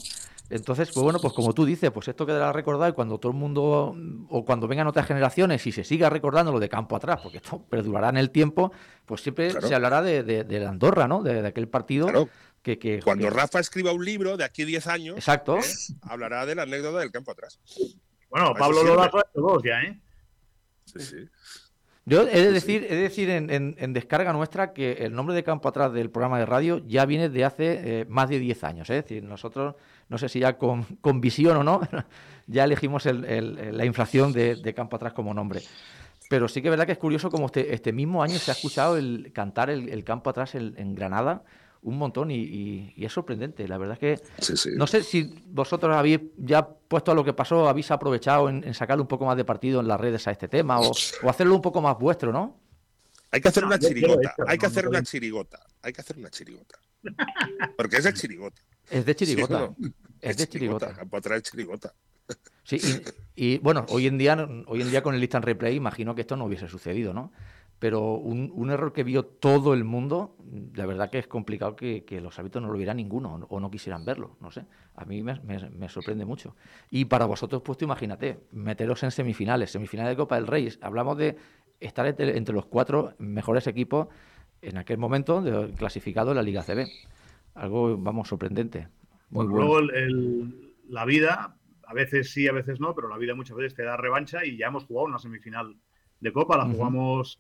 Entonces, 0.51 0.91
pues 0.93 1.01
bueno, 1.01 1.17
pues 1.21 1.33
como 1.33 1.53
tú 1.53 1.63
dices, 1.63 1.91
pues 1.91 2.09
esto 2.09 2.25
quedará 2.25 2.51
recordado 2.51 2.89
y 2.89 2.93
cuando 2.93 3.17
todo 3.17 3.31
el 3.31 3.37
mundo, 3.37 3.95
o 4.29 4.43
cuando 4.43 4.67
vengan 4.67 4.85
otras 4.85 5.07
generaciones 5.07 5.65
y 5.65 5.71
se 5.71 5.85
siga 5.85 6.09
recordando 6.09 6.51
lo 6.51 6.59
de 6.59 6.67
campo 6.67 6.97
atrás, 6.97 7.21
porque 7.23 7.37
esto 7.37 7.63
perdurará 7.69 8.09
en 8.09 8.17
el 8.17 8.31
tiempo, 8.31 8.73
pues 9.05 9.21
siempre 9.21 9.49
Claro. 9.51 9.65
se 9.67 9.73
hablará 9.75 10.01
de, 10.01 10.23
de, 10.23 10.43
de 10.43 10.59
la 10.59 10.69
Andorra, 10.69 11.07
¿no? 11.07 11.23
De, 11.23 11.41
de 11.41 11.47
aquel 11.47 11.69
partido 11.69 12.07
Claro. 12.07 12.27
Que, 12.61 12.77
que- 12.79 12.99
Cuando 13.01 13.27
que- 13.27 13.33
Rafa 13.33 13.59
escriba 13.59 13.91
un 13.91 14.03
libro 14.05 14.37
de 14.37 14.43
aquí 14.43 14.63
a 14.63 14.65
10 14.65 14.87
años, 14.87 15.15
Exacto. 15.17 15.57
¿eh? 15.57 15.61
hablará 16.01 16.45
de 16.45 16.55
la 16.55 16.63
anécdota 16.63 16.99
del 16.99 17.11
campo 17.11 17.31
atrás. 17.31 17.59
Bueno, 18.29 18.53
Pablo. 18.57 18.83
Lodazo 18.83 19.17
ha 19.17 19.21
hecho 19.29 19.41
dos 19.41 19.63
ya, 19.63 19.81
¿eh? 19.81 19.99
Sí, 20.85 20.99
sí. 20.99 21.15
Yo 22.05 22.23
he 22.23 22.41
de 22.41 22.51
decir, 22.51 22.83
he 22.89 22.95
de 22.95 23.01
decir 23.03 23.29
en, 23.29 23.49
en- 23.51 23.75
en 23.77 23.93
descarga 23.93 24.33
nuestra 24.33 24.73
que 24.73 24.93
el 24.93 25.13
nombre 25.13 25.35
de 25.35 25.43
campo 25.43 25.69
atrás 25.69 25.93
del 25.93 26.09
programa 26.09 26.39
de 26.39 26.45
radio 26.47 26.81
ya 26.87 27.05
viene 27.05 27.29
de 27.29 27.45
hace 27.45 28.01
eh, 28.01 28.05
más 28.09 28.27
de 28.29 28.39
10 28.39 28.63
años. 28.63 28.89
¿eh? 28.89 28.97
Es 28.97 29.03
decir, 29.03 29.23
nosotros, 29.23 29.75
no 30.09 30.17
sé 30.17 30.27
si 30.27 30.39
ya 30.39 30.57
con, 30.57 30.83
con 30.99 31.21
visión 31.21 31.57
o 31.57 31.63
no, 31.63 31.79
ya 32.47 32.63
elegimos 32.63 33.05
el- 33.05 33.23
el- 33.25 33.77
la 33.77 33.85
inflación 33.85 34.33
de, 34.33 34.55
de 34.55 34.73
campo 34.73 34.95
atrás 34.95 35.13
como 35.13 35.33
nombre. 35.33 35.61
Pero 36.29 36.47
sí 36.47 36.61
que 36.61 36.69
es 36.69 36.71
verdad 36.71 36.85
que 36.87 36.93
es 36.93 36.97
curioso 36.97 37.29
como 37.29 37.45
este, 37.47 37.73
este 37.73 37.91
mismo 37.93 38.23
año 38.23 38.37
se 38.39 38.49
ha 38.51 38.53
escuchado 38.55 38.97
el 38.97 39.31
cantar 39.33 39.69
el, 39.69 39.89
el 39.89 40.03
campo 40.03 40.29
atrás 40.31 40.55
en, 40.55 40.73
en 40.77 40.95
Granada 40.95 41.43
un 41.83 41.97
montón 41.97 42.29
y, 42.31 42.35
y- 42.35 42.93
y 42.95 43.05
es 43.05 43.11
sorprendente. 43.13 43.67
La 43.67 43.77
verdad 43.77 43.97
es 44.01 44.19
que 44.19 44.23
Sí, 44.41 44.55
sí. 44.55 44.69
no 44.75 44.85
sé 44.87 45.03
si 45.03 45.23
vosotros 45.47 45.95
habéis 45.95 46.19
ya 46.37 46.67
puesto 46.67 47.11
a 47.11 47.15
lo 47.15 47.23
que 47.23 47.33
pasó, 47.33 47.67
habéis 47.67 47.89
aprovechado 47.91 48.49
en, 48.49 48.63
en 48.63 48.73
sacarle 48.73 49.01
un 49.01 49.07
poco 49.07 49.25
más 49.25 49.35
de 49.37 49.45
partido 49.45 49.79
en 49.79 49.87
las 49.87 49.99
redes 49.99 50.27
a 50.27 50.31
este 50.31 50.47
tema 50.47 50.79
o, 50.79 50.91
o 51.23 51.29
hacerlo 51.29 51.55
un 51.55 51.61
poco 51.61 51.81
más 51.81 51.97
vuestro, 51.97 52.31
¿no? 52.31 52.59
Hay 53.31 53.41
que 53.41 53.47
hacer 53.47 53.63
No, 53.63 53.67
una 53.69 53.79
chirigota. 53.79 54.35
Hay 54.47 54.57
que 54.57 54.65
hacer 54.65 54.87
una 54.87 55.01
chirigota. 55.03 55.59
Hay 55.81 55.93
que 55.93 56.01
hacer 56.01 56.17
una 56.17 56.29
chirigota. 56.29 56.77
Porque 57.77 57.97
es 57.97 58.03
de 58.03 58.13
chirigota. 58.13 58.61
Es 58.89 59.05
de 59.05 59.13
¿sí 59.13 59.23
o 59.23 59.27
chirigota. 59.27 59.59
no? 59.59 59.75
Es 60.19 60.37
de 60.37 60.47
chirigota. 60.47 60.93
Campo 60.93 61.17
atrás 61.17 61.37
es 61.37 61.43
chirigota. 61.51 61.93
Sí, 62.63 62.77
y, 63.35 63.53
y, 63.53 63.57
bueno, 63.57 63.85
hoy 63.89 64.07
en 64.07 64.17
día 64.17 64.47
hoy 64.67 64.81
en 64.81 64.89
día 64.91 65.01
con 65.01 65.15
el 65.15 65.21
instant 65.21 65.43
replay 65.43 65.75
imagino 65.75 66.13
que 66.13 66.21
esto 66.21 66.35
no 66.35 66.45
hubiese 66.45 66.67
sucedido, 66.67 67.13
¿no? 67.13 67.31
Pero 67.79 68.13
un, 68.13 68.51
un 68.53 68.69
error 68.69 68.93
que 68.93 69.03
vio 69.03 69.25
todo 69.25 69.73
el 69.73 69.83
mundo, 69.83 70.35
la 70.75 70.85
verdad 70.85 71.09
que 71.09 71.19
es 71.19 71.27
complicado 71.27 71.75
que, 71.75 72.03
que 72.03 72.19
los 72.21 72.37
hábitos 72.39 72.61
no 72.61 72.67
lo 72.69 72.77
viera 72.77 72.93
ninguno 72.93 73.35
o 73.49 73.59
no 73.59 73.71
quisieran 73.71 74.03
verlo, 74.05 74.35
no 74.41 74.51
sé. 74.51 74.65
A 74.95 75.05
mí 75.05 75.23
me, 75.23 75.39
me- 75.41 75.69
me 75.69 75.89
sorprende 75.89 76.25
mucho. 76.25 76.55
Y 76.89 77.05
para 77.05 77.25
vosotros, 77.25 77.61
pues 77.63 77.77
tú 77.77 77.85
imagínate, 77.85 78.39
meteros 78.51 79.03
en 79.03 79.11
semifinales, 79.11 79.71
semifinales 79.71 80.11
de 80.11 80.17
Copa 80.17 80.35
del 80.35 80.47
Rey. 80.47 80.69
Hablamos 80.81 81.17
de 81.17 81.37
estar 81.79 82.05
entre, 82.05 82.37
entre 82.37 82.53
los 82.55 82.65
cuatro 82.65 83.13
mejores 83.19 83.67
equipos 83.67 84.07
en 84.61 84.77
aquel 84.77 84.97
momento 84.97 85.41
de, 85.41 85.73
clasificado 85.73 86.31
en 86.31 86.37
la 86.37 86.43
Liga 86.43 86.63
CB. 86.63 86.87
Algo, 87.55 87.97
vamos, 87.97 88.27
sorprendente. 88.27 88.87
Muy 89.29 89.45
Bueno, 89.47 89.51
bueno. 89.51 89.65
Luego 89.67 89.79
el- 89.79 89.95
el- 89.95 90.73
la 90.89 91.05
vida, 91.05 91.57
a 91.85 91.93
veces 91.93 92.31
sí, 92.31 92.47
a 92.47 92.51
veces 92.51 92.79
no, 92.79 92.93
pero 92.95 93.07
la 93.07 93.17
vida 93.17 93.35
muchas 93.35 93.55
veces 93.57 93.73
te 93.75 93.83
da 93.83 93.97
revancha 93.97 94.45
y 94.45 94.57
ya 94.57 94.67
hemos 94.67 94.85
jugado 94.85 95.07
una 95.07 95.19
semifinal 95.19 95.77
de 96.19 96.33
Copa, 96.33 96.57
la 96.57 96.65
jugamos 96.65 97.39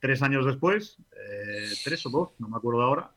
tres 0.00 0.22
años 0.22 0.46
después, 0.46 0.96
eh, 1.12 1.68
tres 1.84 2.04
o 2.06 2.10
dos, 2.10 2.30
no 2.38 2.48
me 2.48 2.56
acuerdo 2.56 2.82
ahora, 2.82 3.10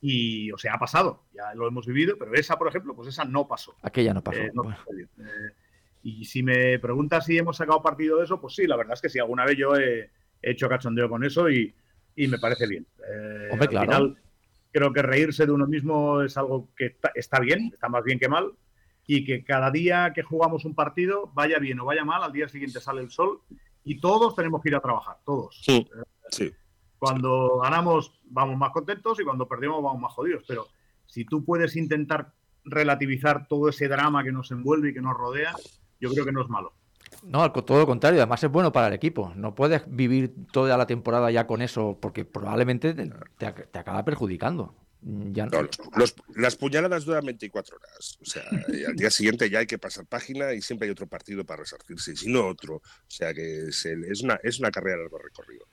y 0.00 0.50
o 0.52 0.58
sea, 0.58 0.74
ha 0.74 0.78
pasado, 0.78 1.24
ya 1.34 1.54
lo 1.54 1.68
hemos 1.68 1.86
vivido, 1.86 2.16
pero 2.18 2.32
esa, 2.34 2.56
por 2.56 2.68
ejemplo, 2.68 2.94
pues 2.94 3.08
esa 3.08 3.24
no 3.24 3.46
pasó. 3.46 3.74
Aquella 3.82 4.14
no 4.14 4.22
pasó. 4.22 4.40
Eh, 4.40 4.50
no 4.54 4.62
Bueno. 4.64 4.78
sucedió. 4.78 5.06
Eh, 5.18 5.52
y 6.04 6.24
si 6.24 6.42
me 6.42 6.78
preguntas 6.80 7.24
si 7.26 7.38
hemos 7.38 7.56
sacado 7.56 7.80
partido 7.82 8.18
de 8.18 8.24
eso, 8.24 8.40
pues 8.40 8.54
sí, 8.54 8.66
la 8.66 8.76
verdad 8.76 8.94
es 8.94 9.00
que 9.00 9.08
sí, 9.08 9.18
alguna 9.20 9.44
vez 9.44 9.56
yo 9.56 9.76
he, 9.76 10.10
he 10.42 10.50
hecho 10.50 10.68
cachondeo 10.68 11.08
con 11.08 11.22
eso 11.24 11.48
y, 11.48 11.72
y 12.16 12.26
me 12.28 12.38
parece 12.38 12.66
bien. 12.66 12.86
Eh, 13.08 13.48
Hombre, 13.52 13.66
al 13.66 13.70
claro. 13.70 13.86
final, 13.86 14.18
creo 14.72 14.92
que 14.92 15.02
reírse 15.02 15.46
de 15.46 15.52
uno 15.52 15.66
mismo 15.68 16.22
es 16.22 16.36
algo 16.36 16.70
que 16.76 16.86
está, 16.86 17.12
está 17.14 17.38
bien, 17.38 17.70
está 17.72 17.88
más 17.88 18.02
bien 18.02 18.18
que 18.18 18.28
mal. 18.28 18.52
y 19.06 19.24
que 19.24 19.44
cada 19.44 19.70
día 19.70 20.12
que 20.14 20.22
jugamos 20.22 20.64
un 20.64 20.74
partido, 20.74 21.30
vaya 21.34 21.58
bien 21.58 21.78
o 21.80 21.84
vaya 21.84 22.04
mal, 22.04 22.22
al 22.22 22.32
día 22.32 22.48
siguiente 22.48 22.80
sale 22.80 23.00
el 23.02 23.10
sol 23.10 23.40
y 23.84 24.00
todos 24.00 24.34
tenemos 24.34 24.62
que 24.62 24.68
ir 24.70 24.74
a 24.76 24.80
trabajar, 24.80 25.18
todos. 25.24 25.60
Sí, 25.64 25.88
sí. 26.32 26.52
Cuando 26.98 27.58
ganamos 27.60 28.12
vamos 28.24 28.56
más 28.56 28.70
contentos 28.72 29.18
y 29.20 29.24
cuando 29.24 29.46
perdemos 29.48 29.82
vamos 29.82 30.00
más 30.00 30.12
jodidos, 30.12 30.44
pero 30.46 30.66
si 31.06 31.24
tú 31.24 31.44
puedes 31.44 31.74
intentar 31.76 32.32
relativizar 32.64 33.48
todo 33.48 33.68
ese 33.68 33.88
drama 33.88 34.22
que 34.24 34.30
nos 34.32 34.50
envuelve 34.52 34.90
y 34.90 34.94
que 34.94 35.00
nos 35.00 35.16
rodea, 35.16 35.52
yo 36.00 36.10
creo 36.12 36.24
que 36.24 36.32
no 36.32 36.42
es 36.42 36.48
malo. 36.48 36.72
No, 37.24 37.42
al 37.42 37.52
todo 37.52 37.78
lo 37.80 37.86
contrario, 37.86 38.20
además 38.20 38.42
es 38.44 38.50
bueno 38.50 38.72
para 38.72 38.86
el 38.88 38.94
equipo. 38.94 39.32
No 39.36 39.54
puedes 39.54 39.82
vivir 39.86 40.32
toda 40.52 40.76
la 40.76 40.86
temporada 40.86 41.30
ya 41.30 41.46
con 41.46 41.60
eso, 41.60 41.98
porque 42.00 42.24
probablemente 42.24 42.94
te, 42.94 43.10
te 43.36 43.46
ac- 43.46 43.68
te 43.70 43.78
acaba 43.78 44.04
perjudicando. 44.04 44.74
Ya 45.02 45.46
No, 45.46 45.62
los- 45.62 45.78
los- 45.96 46.14
las 46.36 46.54
puñaladas 46.56 47.04
duran 47.04 47.26
24 47.26 47.76
horas. 47.76 48.16
O 48.22 48.24
sea, 48.24 48.44
y 48.72 48.84
al 48.84 48.94
día 48.94 49.10
siguiente 49.10 49.50
ya 49.50 49.58
hay 49.58 49.66
que 49.66 49.78
pasar 49.78 50.06
página 50.06 50.52
y 50.54 50.62
siempre 50.62 50.86
hay 50.86 50.92
otro 50.92 51.08
partido 51.08 51.44
para 51.44 51.62
resarcirse, 51.62 52.12
y 52.12 52.16
si 52.16 52.32
no 52.32 52.46
otro. 52.46 52.76
O 52.76 52.82
sea 53.08 53.34
que 53.34 53.64
es, 53.68 53.84
el- 53.86 54.04
es 54.04 54.22
una, 54.22 54.38
es 54.42 54.60
una 54.60 54.70
carrera 54.70 54.96
de 54.98 55.02
largo 55.02 55.18
recorrido. 55.18 55.66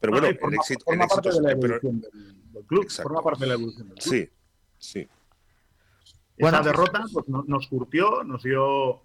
Pero 0.00 0.12
No, 0.12 0.20
bueno, 0.20 0.38
el 0.40 0.54
éxito, 0.54 0.84
forma 0.84 1.06
parte 1.06 1.30
de 1.32 1.40
la 1.40 1.52
evolución 1.52 2.00
del, 2.00 2.64
club, 2.66 2.82
Exacto. 2.84 3.08
forma 3.08 3.22
parte 3.22 3.40
de 3.44 3.48
la 3.48 3.54
evolución 3.54 3.88
del 3.88 3.98
club. 3.98 4.12
sí, 4.14 4.28
sí. 4.78 5.08
Bueno. 6.40 6.58
Esa 6.58 6.66
derrota 6.68 7.04
pues, 7.12 7.28
no- 7.28 7.44
nos 7.48 7.66
curtió, 7.66 8.22
nos 8.22 8.44
dio, 8.44 9.02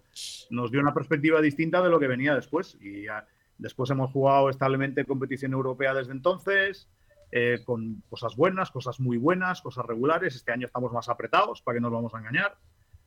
nos 0.50 0.70
dio 0.70 0.80
una 0.80 0.94
perspectiva 0.94 1.40
distinta 1.40 1.82
de 1.82 1.88
lo 1.90 1.98
que 1.98 2.06
venía 2.06 2.34
después. 2.36 2.76
Y 2.80 3.02
ya- 3.04 3.26
después 3.58 3.90
hemos 3.90 4.12
jugado 4.12 4.50
establemente 4.50 5.04
competición 5.04 5.52
europea 5.52 5.94
desde 5.94 6.12
entonces, 6.12 6.88
eh, 7.32 7.60
con 7.64 8.02
cosas 8.08 8.36
buenas, 8.36 8.70
cosas 8.70 9.00
muy 9.00 9.16
buenas, 9.16 9.60
cosas 9.62 9.84
regulares. 9.84 10.36
Este 10.36 10.52
año 10.52 10.66
estamos 10.68 10.92
más 10.92 11.08
apretados, 11.08 11.60
para 11.60 11.76
que 11.76 11.80
nos 11.80 11.90
vamos 11.90 12.14
a 12.14 12.18
engañar. 12.18 12.56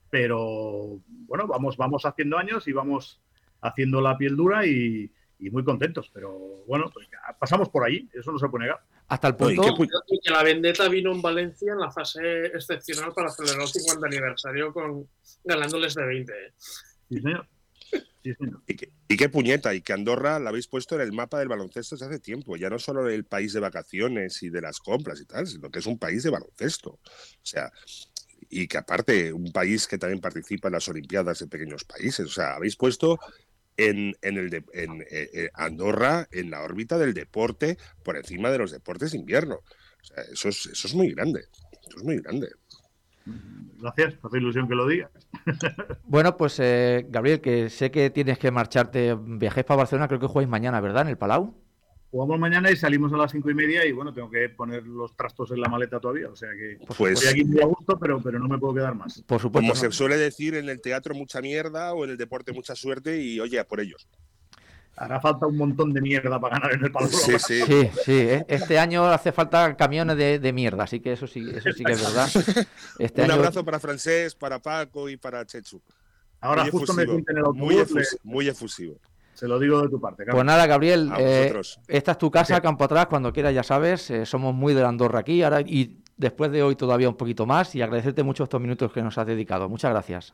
Pero 0.10 1.00
bueno, 1.28 1.48
vamos, 1.48 1.78
vamos 1.78 2.06
haciendo 2.06 2.38
años 2.38 2.68
y 2.68 2.74
vamos 2.74 3.22
haciendo 3.62 4.02
la 4.02 4.18
piel 4.18 4.36
dura 4.36 4.66
y, 4.66 5.10
y 5.40 5.50
muy 5.50 5.64
contentos. 5.64 6.10
Pero 6.14 6.64
bueno, 6.68 6.90
pues 6.94 7.08
ya 7.12 7.38
pasamos 7.38 7.70
por 7.70 7.84
ahí, 7.86 8.08
eso 8.14 8.32
no 8.32 8.40
se 8.40 8.48
puede 8.50 8.66
negar. 8.66 8.80
Hasta 9.08 9.30
el 9.30 9.36
No, 9.40 9.50
y 9.52 9.56
punto. 9.56 9.76
qué 9.76 9.84
pu- 9.84 9.90
Y 10.08 10.20
que 10.20 10.32
la 10.32 10.44
vendetta 10.44 10.90
vino 10.90 11.12
en 11.12 11.22
Valencia 11.22 11.72
en 11.74 11.80
la 11.80 11.92
fase 11.92 12.48
excepcional 12.48 13.14
para 13.14 13.30
celebrar 13.30 13.62
el 13.64 13.68
50 13.68 14.06
aniversario 14.08 14.74
con 14.74 15.08
ganándoles 15.44 15.94
de 15.96 16.06
20. 16.06 16.34
¿eh? 16.34 16.54
Sí, 17.10 17.22
señor. 17.22 17.48
Sí, 18.24 18.34
señor. 18.34 18.62
Y 18.68 18.76
qué, 18.76 18.92
y 19.08 19.16
qué 19.16 19.30
puñeta, 19.30 19.74
y 19.74 19.82
que 19.82 19.94
Andorra 19.94 20.40
la 20.40 20.50
habéis 20.50 20.68
puesto 20.68 20.96
en 20.96 21.02
el 21.02 21.14
mapa 21.14 21.40
del 21.40 21.48
baloncesto 21.48 21.96
desde 21.96 22.08
hace 22.08 22.20
tiempo. 22.20 22.58
Ya 22.58 22.70
no 22.70 22.80
solo 22.80 23.08
el 23.08 23.24
país 23.24 23.54
de 23.54 23.62
vacaciones 23.62 24.44
y 24.44 24.50
de 24.50 24.60
las 24.62 24.80
compras 24.80 25.22
y 25.22 25.26
tal, 25.26 25.48
sino 25.48 25.72
que 25.72 25.80
es 25.80 25.86
un 25.86 25.98
país 25.98 26.24
de 26.24 26.30
baloncesto. 26.32 26.90
O 26.90 27.00
sea, 27.44 27.72
y 28.50 28.68
que 28.68 28.78
aparte, 28.78 29.32
un 29.32 29.52
país 29.54 29.88
que 29.88 29.98
también 29.98 30.20
participa 30.20 30.68
en 30.68 30.74
las 30.74 30.88
Olimpiadas 30.90 31.40
de 31.40 31.48
pequeños 31.48 31.86
países. 31.86 32.26
O 32.26 32.30
sea, 32.30 32.56
habéis 32.56 32.76
puesto 32.76 33.18
en, 33.78 34.16
en 34.22 34.38
el 34.38 34.50
de- 34.50 34.66
en, 34.74 35.02
eh, 35.02 35.30
eh, 35.34 35.50
Andorra 35.54 36.28
en 36.32 36.50
la 36.52 36.62
órbita 36.64 36.98
del 36.98 37.14
deporte 37.14 37.78
por 38.04 38.18
encima 38.18 38.50
de 38.52 38.58
los 38.60 38.72
deportes 38.72 39.12
de 39.12 39.20
invierno. 39.20 39.56
O 40.02 40.04
sea, 40.06 40.24
eso 40.32 40.50
es, 40.50 40.66
eso 40.68 40.88
es 40.88 40.96
muy 40.96 41.12
grande. 41.14 41.42
Eso 41.88 41.98
es 41.98 42.04
muy 42.04 42.18
grande. 42.18 42.50
Gracias, 43.80 44.16
hace 44.24 44.38
ilusión 44.38 44.68
que 44.68 44.76
lo 44.76 44.88
digas. 44.88 45.12
Bueno, 46.04 46.38
pues 46.38 46.58
eh, 46.60 47.06
Gabriel, 47.10 47.42
que 47.42 47.70
sé 47.70 47.92
que 47.92 48.10
tienes 48.10 48.40
que 48.40 48.50
marcharte, 48.52 49.16
viajes 49.20 49.66
para 49.66 49.80
Barcelona, 49.80 50.08
creo 50.08 50.20
que 50.20 50.28
jugáis 50.28 50.48
mañana, 50.48 50.80
¿verdad? 50.80 51.02
En 51.04 51.10
el 51.10 51.18
Palau. 51.18 51.54
Jugamos 52.10 52.40
mañana 52.40 52.72
y 52.72 52.78
salimos 52.78 53.12
a 53.12 53.18
las 53.18 53.32
cinco 53.32 53.50
y 53.50 53.54
media 53.54 53.86
y 53.86 53.92
bueno, 53.92 54.14
tengo 54.14 54.30
que 54.30 54.48
poner 54.50 54.84
los 54.88 55.14
trastos 55.16 55.52
en 55.52 55.60
la 55.60 55.68
maleta 55.68 56.00
todavía, 56.00 56.30
o 56.30 56.36
sea 56.38 56.50
que 56.52 56.78
Pues- 56.98 57.22
estoy 57.22 57.30
aquí 57.42 57.44
muy 57.44 57.62
a 57.62 57.66
gusto, 57.66 58.00
pero, 58.00 58.22
pero 58.22 58.40
no 58.40 58.48
me 58.48 58.58
puedo 58.58 58.76
quedar 58.76 58.96
más. 58.96 59.22
Por 59.24 59.42
supuesto. 59.42 59.60
Como 59.60 59.74
¿no? 59.74 59.76
se 59.76 59.92
suele 59.92 60.16
decir 60.18 60.56
en 60.56 60.70
el 60.70 60.80
teatro, 60.80 61.14
mucha 61.14 61.42
mierda 61.42 61.94
o 61.94 62.06
en 62.06 62.12
el 62.12 62.18
deporte, 62.18 62.54
mucha 62.54 62.76
suerte 62.76 63.22
y 63.22 63.40
oye, 63.42 63.60
a 63.60 63.68
por 63.68 63.82
ellos. 63.82 64.08
Hará 64.96 65.20
falta 65.22 65.46
un 65.46 65.58
montón 65.58 65.94
de 65.94 66.02
mierda 66.02 66.40
para 66.40 66.58
ganar 66.58 66.74
en 66.74 66.86
el 66.86 66.92
palo. 66.92 67.08
Sí, 67.08 67.34
sí. 67.38 67.62
Sí, 67.62 67.90
sí, 68.04 68.12
eh, 68.14 68.46
este 68.48 68.80
año 68.80 69.06
hace 69.06 69.32
falta 69.32 69.76
camiones 69.78 70.18
de, 70.18 70.40
de 70.40 70.54
mierda, 70.54 70.86
así 70.86 71.02
que 71.02 71.12
eso 71.14 71.28
sí, 71.28 71.46
eso 71.54 71.72
sí 71.72 71.84
que 71.84 71.92
es 71.92 72.02
verdad. 72.02 72.28
Este 73.00 73.22
Un 73.22 73.26
año- 73.32 73.34
abrazo 73.40 73.64
para 73.64 73.80
Francés, 73.80 74.34
para 74.34 74.60
Paco 74.60 75.08
y 75.10 75.18
para 75.18 75.46
Chechu. 75.46 75.82
Ahora 76.40 76.64
Muy 76.64 76.72
justo 76.72 76.94
me 76.94 77.04
efusivo, 77.04 77.14
siento 77.26 77.32
en 77.32 77.38
el 77.38 77.44
muy, 77.54 77.76
autobús, 77.78 77.92
le- 77.96 78.02
efusi- 78.02 78.20
muy 78.24 78.48
efusivo. 78.48 79.00
Se 79.38 79.48
lo 79.48 79.60
digo 79.60 79.82
de 79.84 79.90
tu 79.90 80.02
parte. 80.02 80.18
Pues 80.24 80.28
Carlos. 80.28 80.46
nada, 80.46 80.66
Gabriel, 80.66 81.12
eh, 81.20 81.54
esta 81.88 82.12
es 82.14 82.18
tu 82.18 82.32
casa, 82.32 82.56
Sí. 82.56 82.62
campo 82.62 82.84
atrás, 82.86 83.06
cuando 83.06 83.32
quieras, 83.32 83.54
ya 83.54 83.64
sabes, 83.64 84.10
eh, 84.10 84.26
somos 84.26 84.56
muy 84.56 84.74
de 84.74 84.82
la 84.82 84.90
Andorra 84.90 85.20
aquí, 85.20 85.44
ahora 85.44 85.62
y 85.62 86.00
después 86.18 86.52
de 86.52 86.64
hoy 86.64 86.76
todavía 86.76 87.08
un 87.08 87.18
poquito 87.18 87.46
más, 87.46 87.76
y 87.76 87.82
agradecerte 87.84 88.24
mucho 88.24 88.44
estos 88.46 88.60
minutos 88.60 88.92
que 88.92 89.04
nos 89.04 89.18
has 89.18 89.28
dedicado. 89.28 89.70
Muchas 89.70 89.92
gracias. 89.92 90.34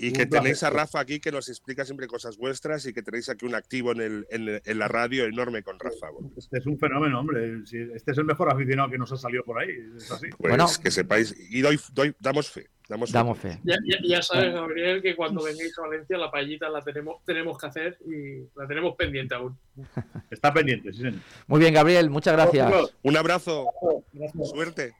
Y 0.00 0.12
que 0.12 0.26
tenéis 0.26 0.62
a 0.62 0.70
Rafa 0.70 1.00
aquí 1.00 1.18
que 1.18 1.32
nos 1.32 1.48
explica 1.48 1.84
siempre 1.84 2.06
cosas 2.06 2.36
vuestras 2.38 2.86
y 2.86 2.92
que 2.92 3.02
tenéis 3.02 3.28
aquí 3.28 3.44
un 3.46 3.56
activo 3.56 3.90
en, 3.90 4.00
el, 4.00 4.26
en, 4.30 4.62
en 4.64 4.78
la 4.78 4.86
radio 4.86 5.24
enorme 5.24 5.64
con 5.64 5.76
Rafa. 5.78 6.06
Este 6.36 6.58
es 6.58 6.66
un 6.66 6.78
fenómeno, 6.78 7.18
hombre. 7.18 7.62
Este 7.94 8.12
es 8.12 8.16
el 8.18 8.24
mejor 8.24 8.48
aficionado 8.52 8.90
que 8.90 8.96
nos 8.96 9.10
ha 9.10 9.16
salido 9.16 9.42
por 9.42 9.58
ahí. 9.58 9.70
Es 9.96 10.10
así. 10.12 10.28
Pues 10.38 10.50
Bueno. 10.50 10.66
que 10.82 10.90
sepáis, 10.92 11.34
y 11.50 11.60
doy, 11.62 11.80
doy- 11.92 12.14
damos 12.20 12.48
fe. 12.48 12.68
Damos, 12.88 13.10
fe. 13.10 13.18
Damos 13.18 13.38
fe. 13.38 13.58
Ya, 13.64 13.76
ya- 13.84 13.98
ya 14.02 14.22
sabes, 14.22 14.54
Gabriel, 14.54 15.02
que 15.02 15.14
cuando 15.14 15.44
vengáis 15.44 15.78
a 15.78 15.82
Valencia 15.82 16.16
la 16.16 16.30
paellita 16.30 16.68
la 16.70 16.80
tenemos, 16.82 17.22
tenemos 17.24 17.58
que 17.58 17.66
hacer 17.66 17.98
y 18.06 18.48
la 18.58 18.66
tenemos 18.66 18.96
pendiente 18.96 19.34
aún. 19.34 19.58
Está 20.30 20.52
pendiente, 20.54 20.92
sí, 20.92 20.98
señor. 21.02 21.20
Muy 21.46 21.60
bien, 21.60 21.74
Gabriel, 21.74 22.08
muchas 22.08 22.32
gracias. 22.34 22.72
Un 23.02 23.16
abrazo, 23.16 23.66
Gracias. 24.12 24.48
suerte 24.50 24.94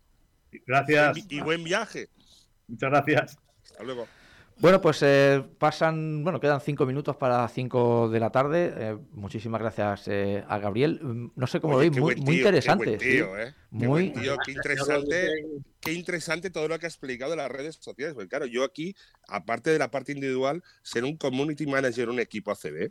Gracias. 0.66 1.16
y, 1.16 1.36
y 1.36 1.40
buen 1.40 1.64
viaje. 1.64 2.08
Muchas 2.66 2.90
gracias. 2.90 3.38
Hasta 3.64 3.82
luego. 3.84 4.06
Bueno, 4.60 4.80
pues 4.80 4.98
eh, 5.02 5.40
pasan, 5.58 6.24
bueno, 6.24 6.40
quedan 6.40 6.60
cinco 6.60 6.84
minutos 6.84 7.14
para 7.16 7.46
cinco 7.48 8.08
de 8.08 8.18
la 8.18 8.30
tarde. 8.30 8.74
Eh, 8.76 8.98
muchísimas 9.12 9.60
gracias 9.60 10.08
eh, 10.08 10.42
a 10.48 10.58
Gabriel. 10.58 10.98
Mm, 11.00 11.30
No 11.36 11.46
sé 11.46 11.60
cómo 11.60 11.76
Oye, 11.76 11.86
lo 11.86 11.92
veis, 11.92 12.02
muy, 12.02 12.14
muy 12.16 12.24
tío, 12.24 12.34
interesante. 12.38 12.84
Qué 12.84 12.90
buen 12.96 13.00
sí. 13.00 13.08
tío, 13.08 13.38
¿eh? 13.38 13.54
Qué 13.54 13.86
Muy- 13.86 13.86
buen 13.86 14.12
tío, 14.14 14.36
qué 14.44 14.50
interesante. 14.52 15.28
qué 15.80 15.92
interesante 15.92 16.50
todo 16.50 16.66
lo 16.66 16.76
que 16.80 16.86
ha 16.86 16.88
explicado 16.88 17.30
de 17.30 17.36
las 17.36 17.50
redes 17.52 17.76
sociales. 17.80 18.14
Porque 18.14 18.28
claro, 18.30 18.46
yo 18.46 18.64
aquí, 18.64 18.96
aparte 19.28 19.70
de 19.70 19.78
la 19.78 19.92
parte 19.92 20.10
individual, 20.10 20.64
ser 20.82 21.04
un 21.04 21.16
community 21.16 21.64
manager 21.66 22.04
en 22.04 22.10
un 22.10 22.20
equipo 22.20 22.50
ACB, 22.50 22.90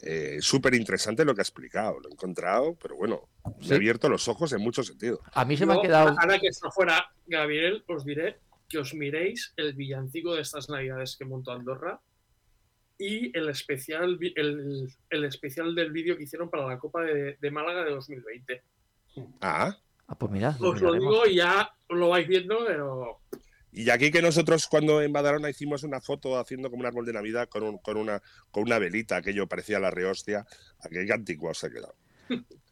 eh, 0.00 0.38
súper 0.40 0.74
interesante 0.74 1.26
lo 1.26 1.34
que 1.34 1.42
ha 1.42 1.44
explicado. 1.44 2.00
Lo 2.00 2.08
he 2.08 2.12
encontrado, 2.12 2.76
pero 2.80 2.96
bueno, 2.96 3.28
me 3.58 3.66
Sí. 3.66 3.72
ha 3.74 3.76
abierto 3.76 4.08
los 4.08 4.26
ojos 4.28 4.54
en 4.54 4.62
muchos 4.62 4.86
sentidos. 4.86 5.20
A 5.34 5.44
mí 5.44 5.54
se 5.58 5.66
me 5.66 5.74
Yo, 5.74 5.82
quedado. 5.82 6.16
Ahora 6.18 6.38
que 6.38 6.48
está 6.48 6.70
fuera 6.70 7.04
Gabriel, 7.26 7.84
os 7.88 8.06
diré 8.06 8.38
que 8.68 8.78
os 8.78 8.94
miréis 8.94 9.52
el 9.56 9.74
villancico 9.74 10.34
de 10.34 10.42
estas 10.42 10.68
navidades 10.68 11.16
que 11.16 11.24
montó 11.24 11.52
Andorra 11.52 12.00
y 12.98 13.36
el 13.36 13.48
especial, 13.48 14.18
el, 14.36 14.88
el 15.10 15.24
especial 15.24 15.74
del 15.74 15.90
vídeo 15.92 16.16
que 16.16 16.22
hicieron 16.24 16.48
para 16.48 16.66
la 16.66 16.78
Copa 16.78 17.02
de, 17.02 17.36
de 17.40 17.50
Málaga 17.50 17.84
de 17.84 17.90
2020. 17.90 18.62
Ah, 19.40 19.76
Ah, 20.06 20.18
pues 20.18 20.30
mira, 20.30 20.50
Os 20.60 20.82
lo 20.82 20.92
digo 20.92 21.26
y 21.26 21.36
ya 21.36 21.70
lo 21.88 22.10
vais 22.10 22.28
viendo, 22.28 22.58
pero 22.66 23.20
y 23.72 23.88
aquí 23.88 24.10
que 24.10 24.20
nosotros 24.20 24.66
cuando 24.66 25.00
en 25.00 25.14
Badalona 25.14 25.48
hicimos 25.48 25.82
una 25.82 25.98
foto 26.02 26.38
haciendo 26.38 26.68
como 26.70 26.80
un 26.80 26.86
árbol 26.86 27.06
de 27.06 27.14
Navidad 27.14 27.48
con, 27.48 27.62
un- 27.62 27.78
con, 27.78 27.96
una, 27.96 28.20
con 28.50 28.64
una 28.64 28.78
velita, 28.78 29.16
aquello 29.16 29.46
parecía 29.48 29.80
la 29.80 29.90
rehostia, 29.90 30.44
aquel 30.80 31.10
antiguo 31.10 31.54
se 31.54 31.68
ha 31.68 31.70
quedado. 31.70 31.96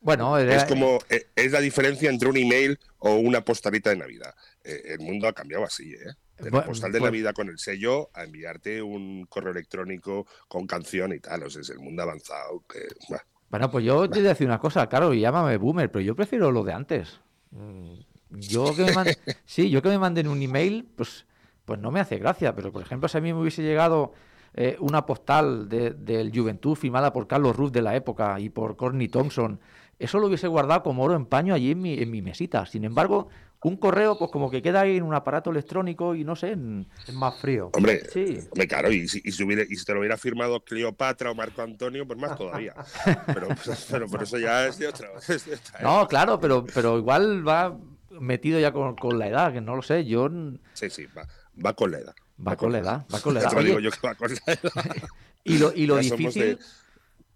Bueno, 0.03 0.36
era- 0.36 0.55
Es 0.57 0.64
como, 0.64 0.99
eh, 1.09 1.26
es 1.34 1.53
la 1.53 1.61
diferencia 1.61 2.11
entre 2.11 2.28
un 2.28 2.36
email 2.36 2.78
o 2.99 3.14
una 3.14 3.43
postalita 3.45 3.88
de 3.88 3.97
Navidad. 3.97 4.34
Eh, 4.64 4.94
el 4.94 5.00
mundo 5.00 5.28
ha 5.28 5.32
cambiado 5.32 5.64
así, 5.64 5.92
¿eh? 5.92 6.12
De 6.42 6.50
la 6.50 6.64
postal 6.64 6.90
de 6.92 6.98
pues- 6.98 7.10
Navidad 7.10 7.34
con 7.34 7.48
el 7.48 7.58
sello 7.58 8.10
a 8.14 8.24
enviarte 8.24 8.82
un 8.82 9.26
correo 9.26 9.52
electrónico 9.52 10.26
con 10.48 10.66
canción 10.66 11.12
y 11.12 11.20
tal. 11.20 11.42
O 11.44 11.50
sea, 11.50 11.62
es 11.62 11.70
el 11.70 11.78
mundo 11.78 12.02
avanzado. 12.02 12.64
Que, 12.68 12.80
bah. 13.08 13.24
Bueno, 13.50 13.70
pues 13.70 13.84
yo 13.84 14.08
te 14.08 14.18
voy 14.20 14.26
a 14.26 14.30
decir 14.30 14.46
una 14.46 14.58
cosa, 14.58 14.88
claro, 14.88 15.12
llámame 15.14 15.56
boomer, 15.58 15.90
pero 15.90 16.02
yo 16.02 16.16
prefiero 16.16 16.50
lo 16.50 16.64
de 16.64 16.72
antes. 16.72 17.20
Mm, 17.50 17.94
Yo 18.30 18.74
que 18.74 18.84
me 18.84 18.92
manden, 18.92 19.14
sí, 19.44 19.68
yo 19.68 19.82
que 19.82 19.90
me 19.90 19.98
manden 19.98 20.26
un 20.26 20.40
email, 20.40 20.88
pues, 20.96 21.26
pues 21.66 21.78
no 21.78 21.90
me 21.90 22.00
hace 22.00 22.16
gracia, 22.18 22.54
pero 22.54 22.72
por 22.72 22.80
ejemplo, 22.82 23.06
si 23.08 23.18
a 23.18 23.20
mí 23.20 23.32
me 23.32 23.38
hubiese 23.40 23.62
llegado 23.62 24.14
eh, 24.54 24.76
una 24.80 25.04
postal 25.06 25.68
de- 25.68 25.90
del 25.90 26.30
Juventud 26.34 26.74
firmada 26.76 27.12
por 27.12 27.26
Carlos 27.26 27.54
Ruth 27.56 27.72
de 27.72 27.82
la 27.82 27.94
época 27.94 28.40
y 28.40 28.48
por 28.48 28.76
Corny 28.76 29.08
Thompson, 29.08 29.60
eso 29.98 30.18
lo 30.18 30.26
hubiese 30.28 30.46
guardado 30.48 30.82
como 30.82 31.02
oro 31.04 31.14
en 31.14 31.26
paño 31.26 31.52
allí 31.54 31.70
en 31.72 31.80
mi, 31.82 31.94
en 31.98 32.10
mi 32.10 32.20
mesita. 32.22 32.64
Sin 32.66 32.84
embargo, 32.84 33.28
un 33.64 33.76
correo, 33.76 34.18
pues 34.18 34.30
como 34.32 34.50
que 34.50 34.60
queda 34.60 34.80
ahí 34.80 34.96
en 34.96 35.04
un 35.04 35.14
aparato 35.14 35.50
electrónico 35.50 36.14
y 36.16 36.24
no 36.24 36.34
sé, 36.34 36.50
en- 36.52 36.86
Es 37.06 37.14
más 37.14 37.36
frío. 37.40 37.70
Hombre, 37.74 38.02
sí. 38.12 38.38
hombre, 38.50 38.66
claro, 38.66 38.90
y 38.90 39.06
si, 39.08 39.20
y 39.24 39.30
si 39.30 39.42
hubiera- 39.44 39.62
y 39.62 39.76
si 39.76 39.84
te 39.84 39.92
lo 39.94 40.00
hubiera 40.00 40.16
firmado 40.16 40.60
Cleopatra 40.64 41.30
o 41.30 41.34
Marco 41.34 41.62
Antonio, 41.62 42.06
pues 42.06 42.18
más 42.18 42.36
todavía. 42.36 42.74
Pero, 43.26 43.48
pero 43.90 44.08
por 44.08 44.22
eso 44.22 44.38
ya 44.38 44.66
es 44.66 44.78
de 44.78 44.88
otra. 44.88 45.08
es 45.28 45.46
de 45.46 45.54
otra 45.54 45.80
No, 45.80 46.06
claro, 46.08 46.40
pero, 46.40 46.64
pero 46.74 46.98
igual 46.98 47.46
va 47.46 47.78
metido 48.10 48.58
ya 48.60 48.72
con, 48.72 48.96
con 48.96 49.18
la 49.18 49.28
edad, 49.28 49.52
que 49.52 49.60
no 49.60 49.76
lo 49.76 49.82
sé, 49.82 50.04
yo... 50.04 50.28
Sí, 50.74 50.90
sí, 50.90 51.06
va, 51.16 51.26
va 51.64 51.72
con 51.74 51.90
la 51.92 51.98
edad. 51.98 52.14
Va 52.46 52.56
con 52.56 52.72
la 52.72 52.78
edad, 52.78 53.06
va 53.14 53.20
con 53.20 53.34
la 53.34 53.40
edad. 53.40 53.52
digo 53.62 53.78
yo 53.78 53.90
que 53.90 54.06
va 54.06 54.14
con 54.16 54.30
la 54.32 54.52
edad. 54.52 54.60
y 55.44 55.58
lo, 55.58 55.72
y 55.72 55.86
lo 55.86 55.96
difícil, 55.98 56.42
de- 56.42 56.58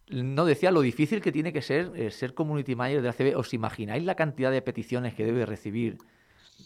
no 0.09 0.45
decía 0.45 0.71
lo 0.71 0.81
difícil 0.81 1.21
que 1.21 1.33
tiene 1.33 1.53
que 1.53 1.63
ser 1.63 1.93
eh, 1.97 2.11
ser 2.11 2.35
community 2.35 2.75
manager 2.75 3.03
de 3.03 3.09
ACB. 3.09 3.37
¿Os 3.37 3.53
imagináis 3.55 4.05
la 4.05 4.15
cantidad 4.15 4.51
de 4.51 4.63
peticiones 4.63 5.15
que 5.15 5.25
debe 5.25 5.47
recibir? 5.47 5.99